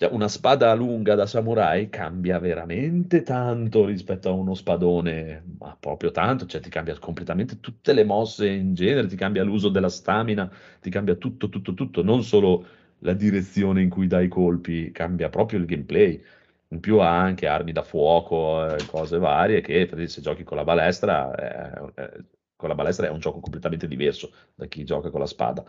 cioè, 0.00 0.10
una 0.12 0.28
spada 0.28 0.72
lunga 0.72 1.14
da 1.14 1.26
samurai 1.26 1.90
cambia 1.90 2.38
veramente 2.38 3.22
tanto 3.22 3.84
rispetto 3.84 4.30
a 4.30 4.32
uno 4.32 4.54
spadone, 4.54 5.44
ma 5.58 5.76
proprio 5.78 6.10
tanto, 6.10 6.46
cioè 6.46 6.62
ti 6.62 6.70
cambia 6.70 6.98
completamente 6.98 7.60
tutte 7.60 7.92
le 7.92 8.04
mosse 8.04 8.48
in 8.48 8.72
genere, 8.72 9.08
ti 9.08 9.16
cambia 9.16 9.42
l'uso 9.44 9.68
della 9.68 9.90
stamina, 9.90 10.50
ti 10.80 10.88
cambia 10.88 11.16
tutto, 11.16 11.50
tutto, 11.50 11.74
tutto, 11.74 12.02
non 12.02 12.22
solo 12.22 12.64
la 13.00 13.12
direzione 13.12 13.82
in 13.82 13.90
cui 13.90 14.06
dai 14.06 14.24
i 14.24 14.28
colpi, 14.28 14.90
cambia 14.90 15.28
proprio 15.28 15.58
il 15.58 15.66
gameplay. 15.66 16.22
In 16.68 16.80
più 16.80 16.98
ha 17.00 17.20
anche 17.20 17.46
armi 17.46 17.72
da 17.72 17.82
fuoco, 17.82 18.74
eh, 18.74 18.86
cose 18.86 19.18
varie 19.18 19.60
che 19.60 19.86
se 20.08 20.20
giochi 20.22 20.44
con 20.44 20.56
la 20.56 20.64
balestra, 20.64 21.34
eh, 21.34 22.02
eh, 22.02 22.24
con 22.60 22.68
la 22.68 22.74
balestra 22.76 23.06
è 23.06 23.10
un 23.10 23.18
gioco 23.18 23.40
completamente 23.40 23.88
diverso 23.88 24.30
da 24.54 24.66
chi 24.66 24.84
gioca 24.84 25.10
con 25.10 25.20
la 25.20 25.26
spada. 25.26 25.64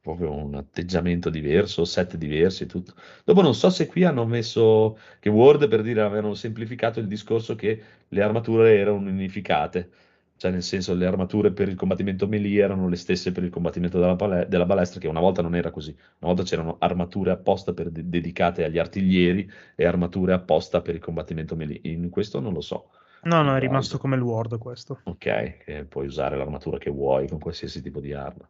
Proprio 0.00 0.32
un 0.34 0.54
atteggiamento 0.54 1.30
diverso, 1.30 1.84
set 1.86 2.16
diversi, 2.16 2.66
tutto. 2.66 2.92
Dopo 3.24 3.40
non 3.40 3.54
so 3.54 3.70
se 3.70 3.86
qui 3.86 4.04
hanno 4.04 4.26
messo 4.26 4.98
che 5.18 5.30
Word 5.30 5.66
per 5.68 5.80
dire 5.82 6.02
avevano 6.02 6.34
semplificato 6.34 7.00
il 7.00 7.06
discorso 7.06 7.54
che 7.54 7.82
le 8.08 8.22
armature 8.22 8.76
erano 8.76 8.98
unificate, 8.98 9.90
cioè 10.36 10.50
nel 10.50 10.62
senso 10.62 10.94
le 10.94 11.06
armature 11.06 11.52
per 11.52 11.68
il 11.68 11.74
combattimento 11.76 12.26
melee 12.28 12.62
erano 12.62 12.88
le 12.88 12.96
stesse 12.96 13.32
per 13.32 13.44
il 13.44 13.50
combattimento 13.50 13.98
della, 13.98 14.14
pale- 14.16 14.46
della 14.46 14.66
balestra, 14.66 15.00
che 15.00 15.08
una 15.08 15.20
volta 15.20 15.40
non 15.42 15.54
era 15.54 15.70
così. 15.70 15.90
Una 16.18 16.32
volta 16.32 16.42
c'erano 16.42 16.76
armature 16.80 17.30
apposta 17.30 17.72
de- 17.72 17.90
dedicate 18.08 18.64
agli 18.64 18.78
artiglieri 18.78 19.48
e 19.74 19.86
armature 19.86 20.34
apposta 20.34 20.82
per 20.82 20.94
il 20.96 21.00
combattimento 21.00 21.56
melee. 21.56 21.80
In 21.84 22.10
questo 22.10 22.40
non 22.40 22.52
lo 22.52 22.60
so. 22.60 22.90
No, 23.24 23.42
no, 23.42 23.56
è 23.56 23.60
rimasto 23.60 23.98
come 23.98 24.16
il 24.16 24.22
Word 24.22 24.58
questo. 24.58 25.00
Ok, 25.04 25.58
che 25.64 25.84
puoi 25.88 26.06
usare 26.06 26.36
l'armatura 26.36 26.78
che 26.78 26.90
vuoi 26.90 27.28
con 27.28 27.38
qualsiasi 27.38 27.82
tipo 27.82 28.00
di 28.00 28.12
arma. 28.12 28.48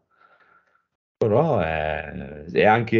Però 1.16 1.58
è, 1.58 2.44
e 2.52 2.64
anche 2.66 2.96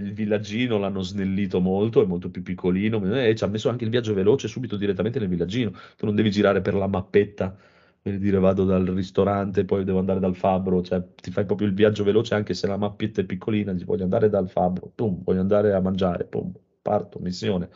il 0.00 0.12
villaggino 0.14 0.78
l'hanno 0.78 1.02
snellito 1.02 1.60
molto, 1.60 2.02
è 2.02 2.06
molto 2.06 2.30
più 2.30 2.42
piccolino 2.42 2.98
e 3.20 3.34
ci 3.34 3.44
ha 3.44 3.46
messo 3.48 3.68
anche 3.68 3.84
il 3.84 3.90
viaggio 3.90 4.14
veloce 4.14 4.48
subito 4.48 4.76
direttamente 4.76 5.18
nel 5.18 5.28
villaggino. 5.28 5.72
Tu 5.96 6.06
non 6.06 6.14
devi 6.14 6.30
girare 6.30 6.62
per 6.62 6.74
la 6.74 6.86
mappetta 6.86 7.54
per 8.00 8.18
dire 8.18 8.38
vado 8.38 8.64
dal 8.64 8.84
ristorante, 8.86 9.64
poi 9.64 9.84
devo 9.84 9.98
andare 9.98 10.20
dal 10.20 10.36
fabbro, 10.36 10.82
cioè 10.82 11.02
ti 11.14 11.30
fai 11.30 11.44
proprio 11.44 11.68
il 11.68 11.74
viaggio 11.74 12.04
veloce 12.04 12.34
anche 12.34 12.54
se 12.54 12.66
la 12.66 12.76
mappetta 12.76 13.20
è 13.20 13.24
piccolina, 13.24 13.74
voglio 13.84 14.04
andare 14.04 14.28
dal 14.28 14.48
fabbro, 14.48 14.90
pum, 14.94 15.22
voglio 15.22 15.40
andare 15.40 15.74
a 15.74 15.80
mangiare, 15.80 16.24
pum, 16.24 16.52
parto, 16.80 17.18
missione. 17.18 17.68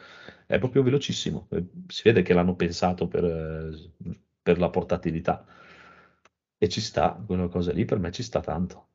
È 0.53 0.59
proprio 0.59 0.83
velocissimo, 0.83 1.47
eh, 1.51 1.65
si 1.87 2.03
vede 2.05 2.21
che 2.21 2.35
l'hanno 2.35 2.55
pensato 2.55 3.09
per, 3.09 3.25
eh, 3.25 3.91
per 4.43 4.59
la 4.59 4.69
portatilità. 4.69 5.47
E 6.59 6.69
ci 6.69 6.81
sta, 6.81 7.13
quella 7.27 7.49
cosa 7.49 7.73
lì 7.73 7.85
per 7.85 7.99
me 7.99 8.11
ci 8.11 8.23
sta 8.23 8.41
tanto. 8.41 8.89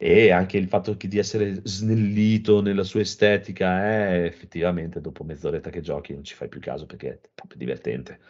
E 0.00 0.30
anche 0.30 0.56
il 0.58 0.68
fatto 0.68 0.96
che 0.96 1.08
di 1.08 1.18
essere 1.18 1.60
snellito 1.64 2.60
nella 2.60 2.84
sua 2.84 3.00
estetica 3.00 3.84
è 3.84 4.22
effettivamente 4.24 5.00
dopo 5.00 5.24
mezz'oretta 5.24 5.70
che 5.70 5.80
giochi 5.80 6.14
non 6.14 6.22
ci 6.22 6.34
fai 6.34 6.48
più 6.48 6.60
caso 6.60 6.86
perché 6.86 7.14
è 7.14 7.20
proprio 7.34 7.58
divertente. 7.58 8.20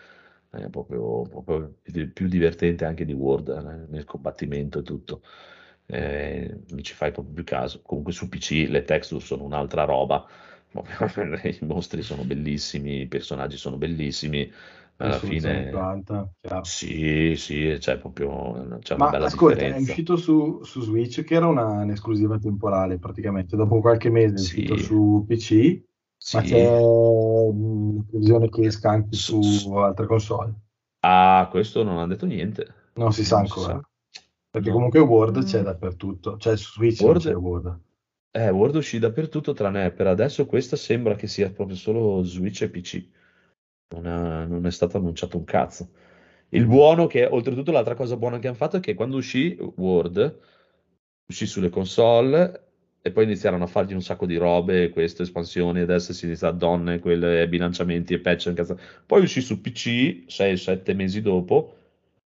È 0.50 0.68
proprio, 0.70 1.22
proprio 1.22 1.74
più 1.82 2.10
più 2.12 2.26
divertente 2.28 2.86
anche 2.86 3.04
di 3.04 3.12
Word 3.12 3.48
eh, 3.48 3.90
nel 3.90 4.04
combattimento 4.04 4.78
e 4.78 4.82
tutto. 4.82 5.22
Eh, 5.86 6.58
non 6.70 6.82
ci 6.82 6.94
fai 6.94 7.12
proprio 7.12 7.34
più 7.34 7.44
caso. 7.44 7.82
Comunque 7.82 8.12
su 8.12 8.28
PC 8.30 8.66
le 8.68 8.82
texture 8.84 9.20
sono 9.22 9.44
un'altra 9.44 9.84
roba. 9.84 10.26
I 11.44 11.58
mostri 11.64 12.02
sono 12.02 12.24
bellissimi, 12.24 13.00
i 13.02 13.06
personaggi 13.08 13.56
sono 13.56 13.76
bellissimi. 13.76 14.50
Alla 14.96 15.18
fine, 15.20 15.66
più 15.66 15.78
alta, 15.78 16.28
chiaro. 16.40 16.74
sì, 16.74 17.34
sì, 17.36 17.76
c'è 17.78 17.98
proprio 17.98 18.78
c'è 18.80 18.94
una 18.94 19.06
Ma 19.06 19.08
bella 19.08 19.28
ascolta, 19.28 19.66
è 19.66 19.70
differenza. 19.70 19.80
uscito 19.80 20.16
su, 20.16 20.62
su 20.64 20.80
Switch 20.82 21.22
che 21.24 21.34
era 21.34 21.46
una, 21.46 21.64
un'esclusiva 21.82 22.38
temporale 22.38 22.98
praticamente, 22.98 23.56
dopo 23.56 23.80
qualche 23.80 24.10
mese 24.10 24.36
è 24.36 24.40
uscito 24.40 24.76
Sì. 24.76 24.76
su 24.76 25.24
PC, 25.26 25.82
ma 26.30 26.40
Sì. 26.40 26.42
c'è 26.42 27.50
mh, 27.52 27.96
la 27.96 28.02
previsione 28.10 28.48
che 28.50 28.66
esca 28.66 28.90
anche 28.90 29.16
Su- 29.16 29.40
su 29.42 29.72
altre 29.74 30.06
console. 30.06 30.54
Ah, 31.02 31.48
questo 31.50 31.82
non 31.82 31.98
ha 31.98 32.06
detto 32.06 32.26
niente. 32.26 32.66
Non 33.00 33.12
si 33.14 33.24
sa 33.24 33.38
Non 33.38 33.46
si 33.46 33.58
ancora. 33.58 33.60
sa. 33.60 33.80
Perché 34.50 34.70
No. 34.70 34.74
comunque 34.74 35.00
Word 35.00 35.42
c'è 35.44 35.62
Mm. 35.62 35.62
dappertutto, 35.62 36.36
cioè 36.36 36.56
su 36.58 36.72
Switch 36.72 37.00
Word- 37.00 37.12
non 37.12 37.18
c'è 37.18 37.34
Word. 37.34 37.80
Eh, 38.30 38.50
Word 38.50 38.76
uscì 38.76 38.98
dappertutto 38.98 39.52
tranne 39.52 39.90
per 39.90 40.06
adesso 40.06 40.46
questa 40.46 40.76
sembra 40.76 41.14
che 41.14 41.26
sia 41.26 41.50
proprio 41.50 41.76
solo 41.76 42.22
Switch 42.22 42.62
e 42.62 42.68
PC. 42.70 43.06
Non 43.90 44.06
è, 44.06 44.46
non 44.46 44.66
è 44.66 44.70
stato 44.70 44.98
annunciato 44.98 45.36
un 45.38 45.44
cazzo. 45.44 45.90
Il 46.50 46.66
buono 46.66 47.06
che, 47.06 47.24
oltretutto, 47.24 47.72
l'altra 47.72 47.94
cosa 47.94 48.16
buona 48.16 48.38
che 48.38 48.48
hanno 48.48 48.56
fatto 48.56 48.76
è 48.76 48.80
che 48.80 48.94
quando 48.94 49.16
uscì 49.16 49.56
Word, 49.76 50.38
uscì 51.26 51.46
sulle 51.46 51.70
console 51.70 52.66
e 53.00 53.10
poi 53.12 53.24
iniziarono 53.24 53.64
a 53.64 53.66
fargli 53.66 53.94
un 53.94 54.02
sacco 54.02 54.26
di 54.26 54.36
robe, 54.36 54.90
queste 54.90 55.22
espansioni, 55.22 55.80
adesso 55.80 56.12
si 56.12 56.26
inizia 56.26 56.48
a 56.48 56.52
donne, 56.52 56.98
quelle 56.98 57.48
bilanciamenti 57.48 58.14
e 58.14 58.20
patch. 58.20 58.46
incazza- 58.46 58.76
Poi 59.06 59.22
uscì 59.22 59.40
su 59.40 59.60
PC 59.60 60.24
6-7 60.26 60.94
mesi 60.94 61.20
dopo, 61.22 61.74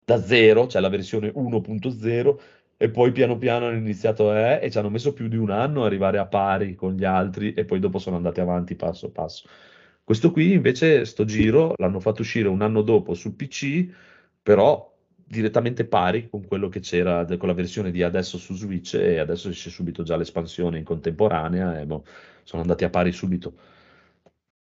da 0.05 0.21
zero, 0.21 0.67
cioè 0.67 0.81
la 0.81 0.89
versione 0.89 1.31
1.0, 1.35 2.39
e 2.77 2.89
poi 2.89 3.11
piano 3.11 3.37
piano 3.37 3.67
hanno 3.67 3.77
iniziato 3.77 4.29
a, 4.29 4.59
e 4.59 4.69
ci 4.71 4.77
hanno 4.77 4.89
messo 4.89 5.13
più 5.13 5.27
di 5.27 5.37
un 5.37 5.49
anno 5.51 5.83
a 5.83 5.85
arrivare 5.87 6.17
a 6.19 6.27
pari 6.27 6.75
con 6.75 6.93
gli 6.95 7.03
altri, 7.05 7.53
e 7.53 7.65
poi 7.65 7.79
dopo 7.79 7.97
sono 7.99 8.15
andati 8.15 8.39
avanti 8.39 8.75
passo 8.75 9.09
passo. 9.11 9.47
Questo 10.03 10.31
qui 10.31 10.53
invece, 10.53 11.03
sto 11.05 11.25
giro, 11.25 11.73
l'hanno 11.77 11.99
fatto 11.99 12.21
uscire 12.21 12.47
un 12.47 12.61
anno 12.61 12.81
dopo 12.81 13.13
su 13.13 13.35
PC, 13.35 13.87
però 14.41 14.95
direttamente 15.13 15.85
pari 15.85 16.29
con 16.29 16.45
quello 16.47 16.69
che 16.69 16.79
c'era, 16.79 17.23
de- 17.25 17.37
con 17.37 17.49
la 17.49 17.53
versione 17.53 17.91
di 17.91 18.03
adesso 18.03 18.37
su 18.37 18.53
Switch, 18.53 18.93
e 18.95 19.17
adesso 19.19 19.49
esce 19.49 19.69
subito 19.69 20.03
già 20.03 20.15
l'espansione 20.15 20.77
in 20.77 20.83
contemporanea, 20.85 21.79
e 21.79 21.85
boh, 21.85 22.05
sono 22.43 22.61
andati 22.61 22.85
a 22.85 22.89
pari 22.89 23.11
subito. 23.11 23.53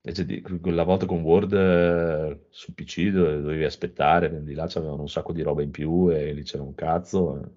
Invece 0.01 0.25
di 0.25 0.41
quella 0.61 0.83
volta 0.83 1.05
con 1.05 1.21
Word 1.21 1.53
eh, 1.53 2.45
su 2.49 2.73
PC 2.73 3.09
dove 3.09 3.41
dovevi 3.41 3.63
aspettare, 3.65 4.41
di 4.43 4.53
là 4.53 4.65
c'avevano 4.67 5.01
un 5.01 5.09
sacco 5.09 5.33
di 5.33 5.41
roba 5.41 5.61
in 5.63 5.71
più 5.71 6.09
e 6.09 6.31
lì 6.33 6.43
c'era 6.43 6.63
un 6.63 6.73
cazzo, 6.75 7.41
eh, 7.41 7.49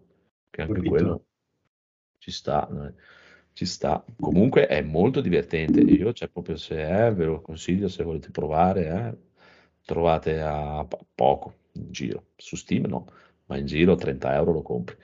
che 0.51 0.63
anche 0.63 0.83
Capito. 0.83 0.85
quello 0.85 1.27
ci 2.19 2.31
sta, 2.31 2.69
eh, 2.89 2.95
ci 3.53 3.67
sta. 3.67 4.05
Comunque 4.19 4.67
è 4.67 4.83
molto 4.83 5.21
divertente, 5.21 5.81
io 5.81 6.13
cioè 6.13 6.29
proprio 6.29 6.57
se 6.57 6.77
è, 6.77 7.13
ve 7.15 7.25
lo 7.27 7.41
consiglio 7.41 7.89
se 7.89 8.03
volete 8.05 8.31
provare, 8.31 8.87
eh, 8.89 9.19
trovate 9.85 10.41
a 10.41 10.85
po- 10.87 11.07
poco 11.15 11.55
in 11.73 11.91
giro, 11.93 12.27
su 12.37 12.57
Steam 12.57 12.87
no, 12.87 13.07
ma 13.47 13.57
in 13.59 13.67
giro 13.67 13.97
30 13.97 14.35
euro 14.35 14.53
lo 14.53 14.63
compri. 14.63 14.97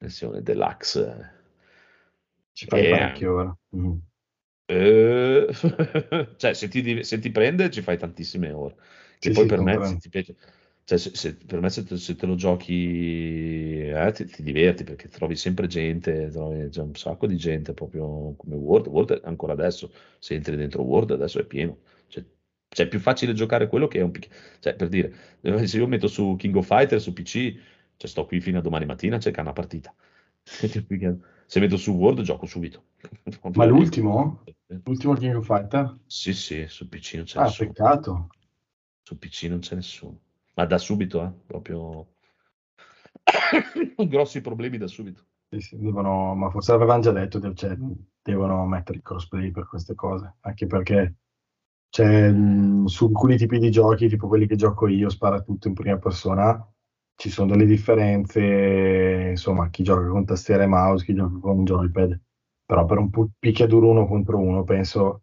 Versione 0.00 0.42
deluxe. 0.42 1.00
eh. 1.00 1.30
Ci 2.52 2.66
fai 2.66 2.84
E- 2.84 2.88
parecchie 2.88 3.26
ore. 3.28 3.54
Mm. 3.76 3.98
Eh, 4.68 5.46
cioè, 6.36 6.52
se 6.54 6.68
ti, 6.68 7.04
se 7.04 7.18
ti 7.18 7.30
prende 7.30 7.70
ci 7.70 7.82
fai 7.82 7.96
tantissime 7.98 8.50
ore. 8.52 8.76
Che 9.18 9.30
Sì, 9.30 9.32
poi 9.32 9.46
sì, 9.46 9.46
per 9.46 9.60
me, 9.60 9.82
se 9.82 9.96
ti 9.98 10.08
piace, 10.08 10.34
cioè, 10.86 10.98
se, 10.98 11.14
se- 11.16 11.36
per 11.36 11.60
me 11.60 11.68
se 11.70 11.84
te, 11.84 11.96
se 11.96 12.14
te 12.16 12.26
lo 12.26 12.36
giochi 12.36 13.80
eh, 13.88 14.12
ti, 14.14 14.24
ti 14.26 14.42
diverti 14.42 14.84
perché 14.84 15.08
trovi 15.08 15.36
sempre 15.36 15.66
gente, 15.66 16.28
trovi, 16.30 16.68
c'è 16.68 16.80
un 16.82 16.94
sacco 16.94 17.26
di 17.26 17.36
gente 17.36 17.74
proprio 17.74 18.34
come 18.36 18.54
Word. 18.56 18.86
Word 18.86 19.20
ancora 19.24 19.52
adesso, 19.52 19.90
se 20.18 20.34
entri 20.34 20.56
dentro 20.56 20.82
Word 20.82 21.10
adesso 21.12 21.40
è 21.40 21.44
pieno. 21.44 21.78
Cioè, 22.08 22.24
cioè, 22.68 22.86
è 22.86 22.88
più 22.88 23.00
facile 23.00 23.32
giocare 23.34 23.66
quello 23.68 23.88
che 23.88 23.98
è 23.98 24.02
un 24.02 24.10
pic- 24.12 24.58
Cioè, 24.60 24.76
per 24.76 24.88
dire, 24.88 25.12
se 25.66 25.76
io 25.78 25.86
metto 25.88 26.06
su 26.08 26.36
King 26.38 26.54
of 26.56 26.66
Fighter 26.66 27.00
su 27.00 27.12
PC, 27.12 27.54
cioè, 27.96 28.08
sto 28.10 28.24
qui 28.26 28.40
fino 28.40 28.58
a 28.58 28.62
domani 28.62 28.86
mattina 28.86 29.16
a 29.16 29.18
cercare 29.20 29.42
una 29.42 29.52
partita. 29.54 29.94
Se 31.48 31.60
metto 31.60 31.76
su 31.76 31.92
Word 31.92 32.22
gioco 32.22 32.46
subito. 32.46 32.84
Ma 33.56 33.64
l'ultimo? 33.64 34.44
L'ultimo 34.84 35.14
King 35.14 35.34
of 35.36 35.46
Fighter? 35.46 35.98
Sì, 36.08 36.32
sì, 36.34 36.66
su 36.68 36.88
PC 36.88 37.14
non 37.14 37.24
c'è 37.26 37.38
Ah, 37.38 37.44
nessuno. 37.44 37.72
peccato. 37.74 38.28
Su 39.04 39.16
PC 39.16 39.44
non 39.44 39.60
c'è 39.60 39.76
nessuno. 39.76 40.20
Ma 40.56 40.64
da 40.66 40.78
subito, 40.78 41.22
eh? 41.22 41.32
Proprio 41.46 42.08
grossi 44.08 44.40
problemi 44.40 44.78
da 44.78 44.86
subito. 44.86 45.24
Sì, 45.48 45.60
sì, 45.60 45.76
devono, 45.78 46.34
ma 46.34 46.50
forse 46.50 46.72
avevano 46.72 47.02
già 47.02 47.12
detto, 47.12 47.52
cioè, 47.54 47.76
devono 48.22 48.66
mettere 48.66 48.98
il 48.98 49.04
crossplay 49.04 49.50
per 49.50 49.68
queste 49.68 49.94
cose, 49.94 50.36
anche 50.40 50.66
perché 50.66 51.16
cioè, 51.88 52.32
su 52.86 53.06
alcuni 53.06 53.36
tipi 53.36 53.58
di 53.58 53.70
giochi, 53.70 54.08
tipo 54.08 54.28
quelli 54.28 54.46
che 54.46 54.56
gioco 54.56 54.88
io, 54.88 55.08
spara 55.08 55.40
tutto 55.40 55.68
in 55.68 55.74
prima 55.74 55.98
persona, 55.98 56.66
ci 57.14 57.30
sono 57.30 57.52
delle 57.52 57.64
differenze, 57.66 59.28
insomma, 59.30 59.70
chi 59.70 59.82
gioca 59.82 60.08
con 60.08 60.24
tastiera 60.24 60.64
e 60.64 60.66
mouse, 60.66 61.04
chi 61.04 61.14
gioca 61.14 61.38
con 61.38 61.64
joypad, 61.64 62.20
però 62.64 62.84
per 62.84 62.98
un 62.98 63.10
picchiaduro 63.38 63.88
uno 63.88 64.06
contro 64.06 64.38
uno 64.38 64.64
penso 64.64 65.22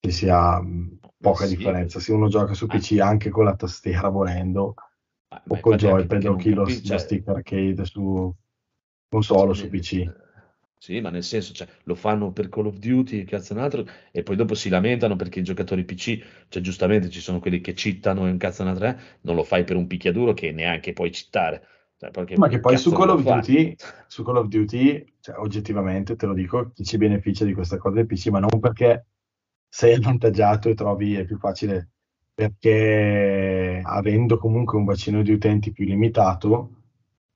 che 0.00 0.10
sia 0.10 0.60
mh, 0.60 0.98
poca 1.30 1.46
sì, 1.46 1.56
differenza. 1.56 2.00
Se 2.00 2.12
uno 2.12 2.28
gioca 2.28 2.54
su 2.54 2.66
PC 2.66 2.98
anche 3.00 3.30
con 3.30 3.44
la 3.44 3.56
tastiera 3.56 4.08
volendo, 4.08 4.74
Ma, 5.28 5.42
o 5.46 5.54
infatti 5.54 5.86
anche 5.86 5.86
joypad 5.86 6.24
o 6.24 6.36
chi 6.36 6.54
lo, 6.54 6.66
cioè, 6.66 6.98
stick 6.98 7.28
arcade 7.28 7.84
su 7.84 8.32
console 9.08 9.50
o 9.50 9.54
sì, 9.54 9.62
su 9.62 9.68
PC. 9.68 10.24
Sì, 10.78 11.00
ma 11.00 11.10
nel 11.10 11.24
senso, 11.24 11.52
cioè, 11.52 11.66
lo 11.84 11.94
fanno 11.94 12.32
per 12.32 12.48
Call 12.48 12.66
of 12.66 12.76
Duty, 12.76 13.24
cazzo 13.24 13.54
un 13.54 13.60
altro, 13.60 13.84
e 14.12 14.22
poi 14.22 14.36
dopo 14.36 14.54
si 14.54 14.68
lamentano 14.68 15.16
perché 15.16 15.40
i 15.40 15.42
giocatori 15.42 15.84
PC, 15.84 16.22
cioè 16.48 16.62
giustamente 16.62 17.08
ci 17.08 17.20
sono 17.20 17.40
quelli 17.40 17.60
che 17.60 17.74
cittano 17.74 18.26
e 18.26 18.30
un 18.30 18.36
cazzo 18.36 18.62
un 18.62 18.68
altro, 18.68 18.86
eh, 18.86 18.96
non 19.22 19.34
lo 19.34 19.42
fai 19.42 19.64
per 19.64 19.76
un 19.76 19.86
picchiaduro 19.86 20.34
che 20.34 20.52
neanche 20.52 20.92
puoi 20.92 21.10
cittare. 21.10 21.66
Cioè, 21.98 22.10
Ma 22.36 22.48
che 22.48 22.60
poi 22.60 22.76
su 22.76 22.92
Call 22.92 23.08
of? 23.08 23.22
Duty, 23.22 23.74
su 24.06 24.22
Call 24.22 24.36
of 24.36 24.48
Duty, 24.48 25.14
cioè, 25.20 25.36
oggettivamente 25.38 26.14
te 26.14 26.26
lo 26.26 26.34
dico, 26.34 26.70
chi 26.74 26.84
ci 26.84 26.98
beneficia 26.98 27.46
di 27.46 27.54
questa 27.54 27.78
cosa 27.78 27.96
del 27.96 28.06
PC, 28.06 28.26
ma 28.26 28.38
non 28.38 28.60
perché 28.60 29.06
sei 29.68 29.94
avvantaggiato 29.94 30.68
e 30.68 30.74
trovi 30.74 31.14
è 31.14 31.24
più 31.24 31.38
facile, 31.38 31.90
perché 32.34 33.80
avendo 33.84 34.38
comunque 34.38 34.76
un 34.78 34.84
bacino 34.84 35.22
di 35.22 35.32
utenti 35.32 35.72
più 35.72 35.84
limitato, 35.84 36.70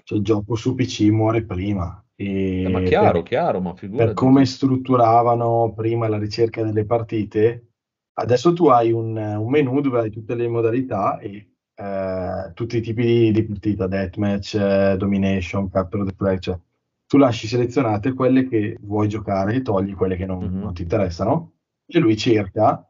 cioè, 0.05 0.19
il 0.19 0.25
gioco 0.25 0.55
su 0.55 0.75
PC 0.75 1.03
muore 1.11 1.45
prima. 1.45 2.03
Eh, 2.15 2.69
ma 2.71 2.81
chiaro, 2.83 3.23
per, 3.23 3.23
chiaro, 3.23 3.61
ma 3.61 3.75
per 3.75 3.79
figurati. 3.79 4.15
come 4.15 4.45
strutturavano 4.45 5.73
prima 5.75 6.09
la 6.09 6.19
ricerca 6.19 6.63
delle 6.63 6.85
partite, 6.85 7.71
adesso 8.15 8.53
tu 8.53 8.67
hai 8.69 8.93
un, 8.93 9.17
un 9.17 9.49
menu 9.51 9.81
dove 9.81 10.01
hai 10.01 10.11
tutte 10.11 10.35
le 10.35 10.49
modalità 10.49 11.19
e 11.19 11.53
eh, 11.75 12.51
tutti 12.55 12.77
i 12.79 12.81
tipi 12.83 13.05
di, 13.05 13.31
di 13.33 13.45
partita, 13.45 13.87
deathmatch, 13.87 14.55
eh, 14.55 14.97
domination, 14.99 15.71
capture 15.71 16.05
the 16.05 16.13
flag, 16.15 16.39
cioè, 16.41 16.59
tu 17.07 17.17
lasci 17.17 17.47
selezionate 17.49 18.13
quelle 18.15 18.47
che 18.49 18.77
vuoi 18.81 19.09
giocare 19.09 19.55
e 19.57 19.63
togli 19.63 19.95
quelle 19.95 20.17
che 20.17 20.27
non, 20.27 20.51
Mhm. 20.53 20.59
non 20.61 20.75
ti 20.75 20.83
interessano 20.83 21.53
e 21.99 22.01
lui 22.01 22.17
cerca 22.17 22.85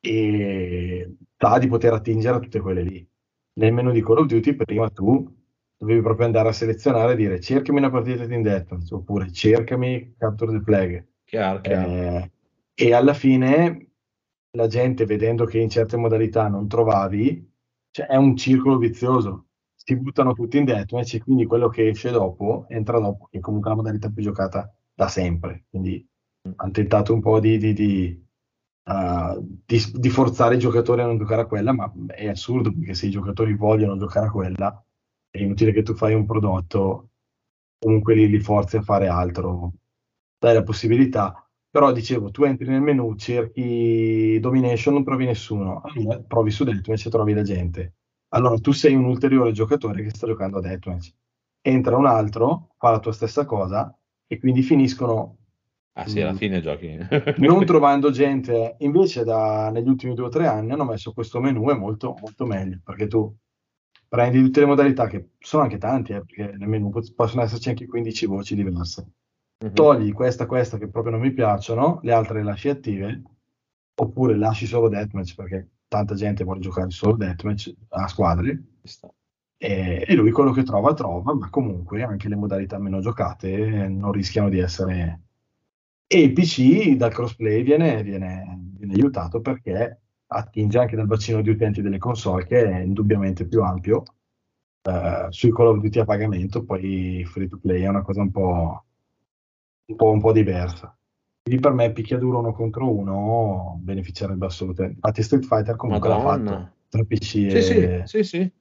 e 0.00 1.16
sa 1.36 1.58
di 1.58 1.66
poter 1.68 1.92
attingere 1.92 2.36
a 2.36 2.40
tutte 2.40 2.60
quelle 2.60 2.82
lì. 2.82 3.08
Nel 3.54 3.72
menu 3.72 3.90
di 3.92 4.02
Call 4.02 4.18
of 4.18 4.26
Duty 4.26 4.54
prima 4.54 4.88
tu 4.90 5.34
dovevi 5.78 6.00
proprio 6.00 6.26
andare 6.26 6.48
a 6.48 6.52
selezionare 6.52 7.12
e 7.12 7.16
dire 7.16 7.40
cercami 7.40 7.78
una 7.78 7.90
partita 7.90 8.24
di 8.26 8.40
deathmatch 8.40 8.92
oppure 8.92 9.30
cercami 9.32 10.14
capture 10.16 10.52
the 10.52 10.60
flag 10.62 11.06
Chiaro, 11.24 11.60
chiaro. 11.60 11.90
eh, 11.90 12.30
e 12.74 12.92
alla 12.94 13.14
fine 13.14 13.90
la 14.52 14.66
gente 14.68 15.04
vedendo 15.04 15.44
che 15.44 15.58
in 15.58 15.68
certe 15.68 15.96
modalità 15.96 16.48
non 16.48 16.66
trovavi, 16.68 17.52
cioè 17.90 18.06
è 18.06 18.16
un 18.16 18.36
circolo 18.36 18.78
vizioso. 18.78 19.48
Si 19.74 19.96
buttano 19.96 20.32
tutti 20.32 20.56
in 20.58 20.64
deathmatch 20.64 21.14
e 21.14 21.22
quindi 21.22 21.44
quello 21.46 21.68
che 21.68 21.88
esce 21.88 22.10
dopo 22.10 22.66
entra 22.68 22.98
dopo, 22.98 23.26
che 23.30 23.38
è 23.38 23.40
comunque 23.40 23.70
la 23.70 23.76
modalità 23.76 24.08
più 24.10 24.22
giocata 24.22 24.72
da 24.94 25.08
sempre. 25.08 25.66
Quindi 25.68 26.06
hanno 26.56 26.70
tentato 26.72 27.12
un 27.12 27.20
po' 27.20 27.38
di, 27.40 27.58
di- 27.58 27.72
di, 27.74 28.25
uh, 28.86 29.60
di- 29.64 29.92
di 29.94 30.08
forzare 30.08 30.56
i 30.56 30.58
giocatori 30.58 31.02
a 31.02 31.06
non 31.06 31.18
giocare 31.18 31.42
a 31.42 31.46
quella, 31.46 31.72
ma 31.72 31.92
è 32.08 32.28
assurdo 32.28 32.72
perché 32.72 32.94
se 32.94 33.06
i 33.06 33.10
giocatori 33.10 33.54
vogliono 33.54 33.96
giocare 33.96 34.26
a 34.26 34.30
quella, 34.30 34.84
è 35.30 35.40
inutile 35.40 35.72
che 35.72 35.82
tu 35.82 35.94
fai 35.94 36.14
un 36.14 36.26
prodotto, 36.26 37.10
comunque 37.78 38.14
li, 38.14 38.28
li 38.28 38.40
forzi 38.40 38.76
a 38.76 38.82
fare 38.82 39.08
altro. 39.08 39.72
Dai 40.38 40.54
la 40.54 40.62
possibilità 40.62 41.46
però 41.76 41.92
dicevo, 41.92 42.30
tu 42.30 42.44
entri 42.44 42.68
nel 42.68 42.80
menu, 42.80 43.16
cerchi 43.16 44.38
Domination, 44.40 44.94
non 44.94 45.04
trovi 45.04 45.26
nessuno, 45.26 45.82
allora 45.84 46.18
provi 46.26 46.50
su 46.50 46.64
Deathmatch 46.64 47.04
e 47.04 47.10
trovi 47.10 47.34
la 47.34 47.42
gente. 47.42 47.96
Allora 48.28 48.56
tu 48.58 48.72
sei 48.72 48.94
un 48.94 49.04
ulteriore 49.04 49.52
giocatore 49.52 50.02
che 50.02 50.08
sta 50.08 50.26
giocando 50.26 50.56
a 50.56 50.60
Deathmatch. 50.62 51.12
Entra 51.60 51.98
un 51.98 52.06
altro, 52.06 52.70
fa 52.78 52.92
la 52.92 52.98
tua 52.98 53.12
stessa 53.12 53.44
cosa 53.44 53.94
e 54.26 54.38
quindi 54.38 54.62
finiscono 54.62 55.36
Ah 55.98 56.06
sì, 56.06 56.20
alla 56.20 56.32
mm, 56.32 56.36
fine 56.36 56.60
giochi. 56.60 56.96
non 57.38 57.64
trovando 57.64 58.10
gente. 58.10 58.76
Invece 58.80 59.24
da, 59.24 59.70
negli 59.70 59.88
ultimi 59.88 60.14
due 60.14 60.26
o 60.26 60.28
tre 60.28 60.46
anni 60.46 60.72
hanno 60.72 60.84
messo 60.84 61.12
questo 61.12 61.40
menu, 61.40 61.68
è 61.70 61.74
molto, 61.74 62.14
molto 62.20 62.44
meglio, 62.46 62.80
perché 62.84 63.06
tu 63.06 63.34
prendi 64.08 64.42
tutte 64.42 64.60
le 64.60 64.66
modalità, 64.66 65.06
che 65.06 65.30
sono 65.38 65.62
anche 65.62 65.78
tanti, 65.78 66.12
eh, 66.12 66.20
perché 66.24 66.56
nel 66.56 66.68
menu 66.68 66.90
possono 67.14 67.42
esserci 67.42 67.70
anche 67.70 67.86
15 67.86 68.26
voci 68.26 68.54
diverse 68.54 69.06
Mhm. 69.64 69.72
togli 69.72 70.12
questa, 70.12 70.46
questa 70.46 70.76
che 70.78 70.88
proprio 70.88 71.12
non 71.12 71.20
mi 71.22 71.32
piacciono, 71.32 72.00
le 72.02 72.12
altre 72.12 72.38
le 72.38 72.44
lasci 72.44 72.68
attive, 72.68 73.22
oppure 73.94 74.36
lasci 74.36 74.66
solo 74.66 74.88
deathmatch 74.88 75.34
perché 75.34 75.70
tanta 75.88 76.14
gente 76.14 76.44
vuole 76.44 76.60
giocare 76.60 76.90
solo 76.90 77.16
deathmatch 77.16 77.74
a 77.88 78.06
squadre 78.08 78.62
e, 79.56 80.04
e 80.06 80.14
lui 80.14 80.30
quello 80.30 80.52
che 80.52 80.62
trova 80.62 80.92
trova, 80.92 81.34
ma 81.34 81.48
comunque 81.48 82.02
anche 82.02 82.28
le 82.28 82.36
modalità 82.36 82.78
meno 82.78 83.00
giocate 83.00 83.88
non 83.88 84.12
rischiano 84.12 84.48
di 84.48 84.58
essere... 84.58 85.22
E 86.08 86.20
il 86.20 86.32
PC 86.32 86.94
dal 86.94 87.12
crossplay 87.12 87.62
viene, 87.62 88.02
viene, 88.02 88.60
viene 88.76 88.92
aiutato 88.94 89.40
perché 89.40 90.00
attinge 90.28 90.78
anche 90.78 90.96
dal 90.96 91.06
bacino 91.06 91.40
di 91.40 91.50
utenti 91.50 91.82
delle 91.82 91.98
console 91.98 92.46
che 92.46 92.64
è 92.64 92.78
indubbiamente 92.80 93.46
più 93.46 93.62
ampio. 93.62 94.02
Eh, 94.82 95.26
sui 95.30 95.52
Call 95.52 95.68
of 95.68 95.80
Duty 95.80 95.98
a 95.98 96.04
pagamento, 96.04 96.64
poi 96.64 97.24
free 97.24 97.48
to 97.48 97.58
play 97.58 97.82
è 97.82 97.88
una 97.88 98.02
cosa 98.02 98.20
un 98.20 98.30
po' 98.30 98.84
un 99.86 99.96
po', 99.96 100.10
un 100.10 100.20
po' 100.20 100.32
diversa. 100.32 100.96
Quindi 101.42 101.60
per 101.60 101.72
me 101.72 101.92
picchiaduro 101.92 102.38
uno 102.38 102.52
contro 102.52 102.92
uno 102.92 103.78
beneficerebbe 103.80 104.46
assolutamente. 104.46 104.96
Infatti 104.96 105.22
Street 105.22 105.44
Fighter 105.44 105.76
comunque 105.76 106.08
l'ha 106.08 106.20
fatto 106.20 106.42
Madonna. 106.42 106.74
tra 106.88 107.04
PC 107.04 107.24
Sì, 107.24 107.46
e, 107.46 107.60
sì, 107.60 108.02
sì, 108.04 108.24
sì. 108.24 108.38
e 108.38 108.52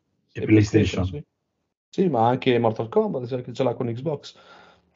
E 0.42 0.46
PlayStation. 0.46 1.06
sì. 1.06 1.24
Sì, 1.90 2.10
ma 2.10 2.28
anche 2.28 2.60
Mortal 2.60 2.90
Kombat, 2.90 3.42
che 3.42 3.54
ce 3.54 3.64
l'ha 3.64 3.74
con 3.74 3.88
Xbox. 3.88 4.36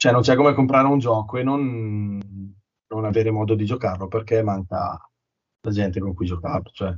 Cioè 0.00 0.12
non 0.12 0.22
c'è 0.22 0.34
come 0.34 0.54
comprare 0.54 0.86
un 0.88 0.98
gioco 0.98 1.36
e 1.36 1.42
non, 1.42 2.18
non 2.86 3.04
avere 3.04 3.30
modo 3.30 3.54
di 3.54 3.66
giocarlo 3.66 4.08
perché 4.08 4.42
manca 4.42 4.98
la 5.60 5.70
gente 5.70 6.00
con 6.00 6.14
cui 6.14 6.24
giocarlo. 6.24 6.70
Cioè, 6.72 6.96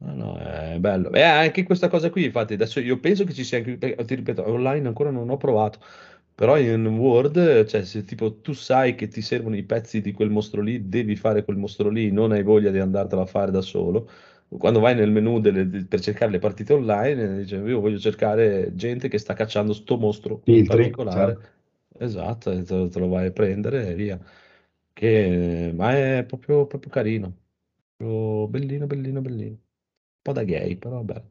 No, 0.00 0.12
no, 0.14 0.36
è 0.38 0.76
bello. 0.80 1.10
E 1.12 1.22
anche 1.22 1.62
questa 1.64 1.88
cosa 1.88 2.10
qui, 2.10 2.24
infatti, 2.24 2.54
adesso 2.54 2.78
io 2.80 2.98
penso 3.00 3.24
che 3.24 3.32
ci 3.32 3.42
sia 3.44 3.58
anche, 3.58 3.76
perché, 3.78 4.04
ti 4.04 4.14
ripeto, 4.16 4.48
online 4.48 4.86
ancora 4.88 5.10
non 5.10 5.28
ho 5.30 5.36
provato, 5.36 5.80
però 6.34 6.56
in 6.58 6.84
Word, 6.86 7.64
cioè 7.66 7.84
se 7.84 8.04
tipo 8.04 8.40
tu 8.40 8.52
sai 8.52 8.94
che 8.96 9.08
ti 9.08 9.20
servono 9.22 9.56
i 9.56 9.64
pezzi 9.64 10.00
di 10.00 10.12
quel 10.12 10.30
mostro 10.30 10.60
lì, 10.62 10.88
devi 10.88 11.16
fare 11.16 11.44
quel 11.44 11.56
mostro 11.56 11.90
lì, 11.90 12.10
non 12.12 12.30
hai 12.32 12.42
voglia 12.44 12.70
di 12.70 12.78
andartela 12.78 13.22
a 13.22 13.26
fare 13.26 13.50
da 13.50 13.60
solo. 13.60 14.08
Quando 14.48 14.80
vai 14.80 14.94
nel 14.94 15.10
menu 15.10 15.40
delle- 15.40 15.68
de- 15.68 15.84
per 15.86 16.00
cercare 16.00 16.30
le 16.30 16.38
partite 16.38 16.72
online, 16.72 17.38
dice, 17.38 17.56
io 17.56 17.80
voglio 17.80 17.98
cercare 17.98 18.74
gente 18.74 19.08
che 19.08 19.18
sta 19.18 19.34
cacciando 19.34 19.72
sto 19.72 19.96
mostro 19.98 20.40
in 20.44 20.44
filtri, 20.44 20.66
particolare. 20.66 21.32
certo. 21.34 21.56
Esatto, 21.98 22.50
e 22.52 22.62
te, 22.62 22.88
te 22.88 22.98
lo 22.98 23.08
vai 23.08 23.26
a 23.26 23.32
prendere 23.32 23.88
e 23.88 23.94
via. 23.94 24.18
Che, 24.92 25.72
ma 25.74 25.92
è 25.92 26.24
proprio, 26.24 26.66
proprio 26.66 26.90
carino. 26.90 27.36
Proprio 27.96 28.48
bellino, 28.48 28.86
bellino, 28.86 29.20
bellino. 29.20 29.50
Un 29.54 29.60
po' 30.22 30.32
da 30.32 30.44
gay, 30.44 30.76
però 30.76 31.02
vabbè. 31.02 31.22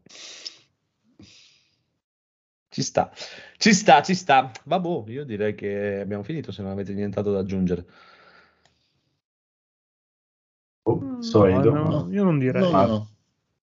Ci 2.69 2.83
sta, 2.83 3.11
ci 3.57 3.73
sta, 3.73 4.01
ci 4.01 4.13
sta. 4.13 4.51
Vabbè, 4.65 5.09
io 5.11 5.23
direi 5.25 5.55
che 5.55 5.99
abbiamo 6.01 6.23
finito 6.23 6.51
se 6.51 6.61
non 6.61 6.71
avete 6.71 6.93
nient'altro 6.93 7.31
da 7.31 7.39
aggiungere. 7.39 7.85
Oh, 10.83 10.99
No, 10.99 11.61
no, 11.61 12.07
io 12.11 12.23
non 12.23 12.39
direi. 12.39 12.61
No, 12.61 12.71
no, 12.71 12.87
no. 12.87 13.07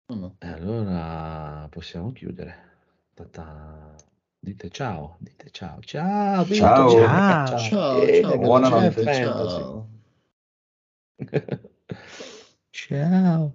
No, 0.09 0.15
no. 0.17 0.37
E 0.39 0.47
allora 0.49 1.67
possiamo 1.71 2.13
chiudere. 2.13 2.55
Ta-ta. 3.15 3.95
Dite 4.43 4.71
ciao, 4.71 5.17
dite 5.21 5.51
ciao, 5.51 5.81
ciao, 5.83 6.45
Vito, 6.45 6.55
Ciao. 6.57 6.89
ciao, 6.89 7.47
Ciao. 7.47 7.59
Ciao, 7.59 8.01
bene, 8.01 8.21
ciao, 8.21 8.39
buonanotte, 8.39 9.05
gente, 9.05 9.23
fantasy. 9.23 9.57
ciao. 9.59 9.89
ciao. 12.73 13.53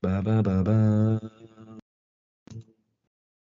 Ba 0.00 0.22
ba 0.22 0.42
ba 0.42 0.62
ba. 0.62 1.37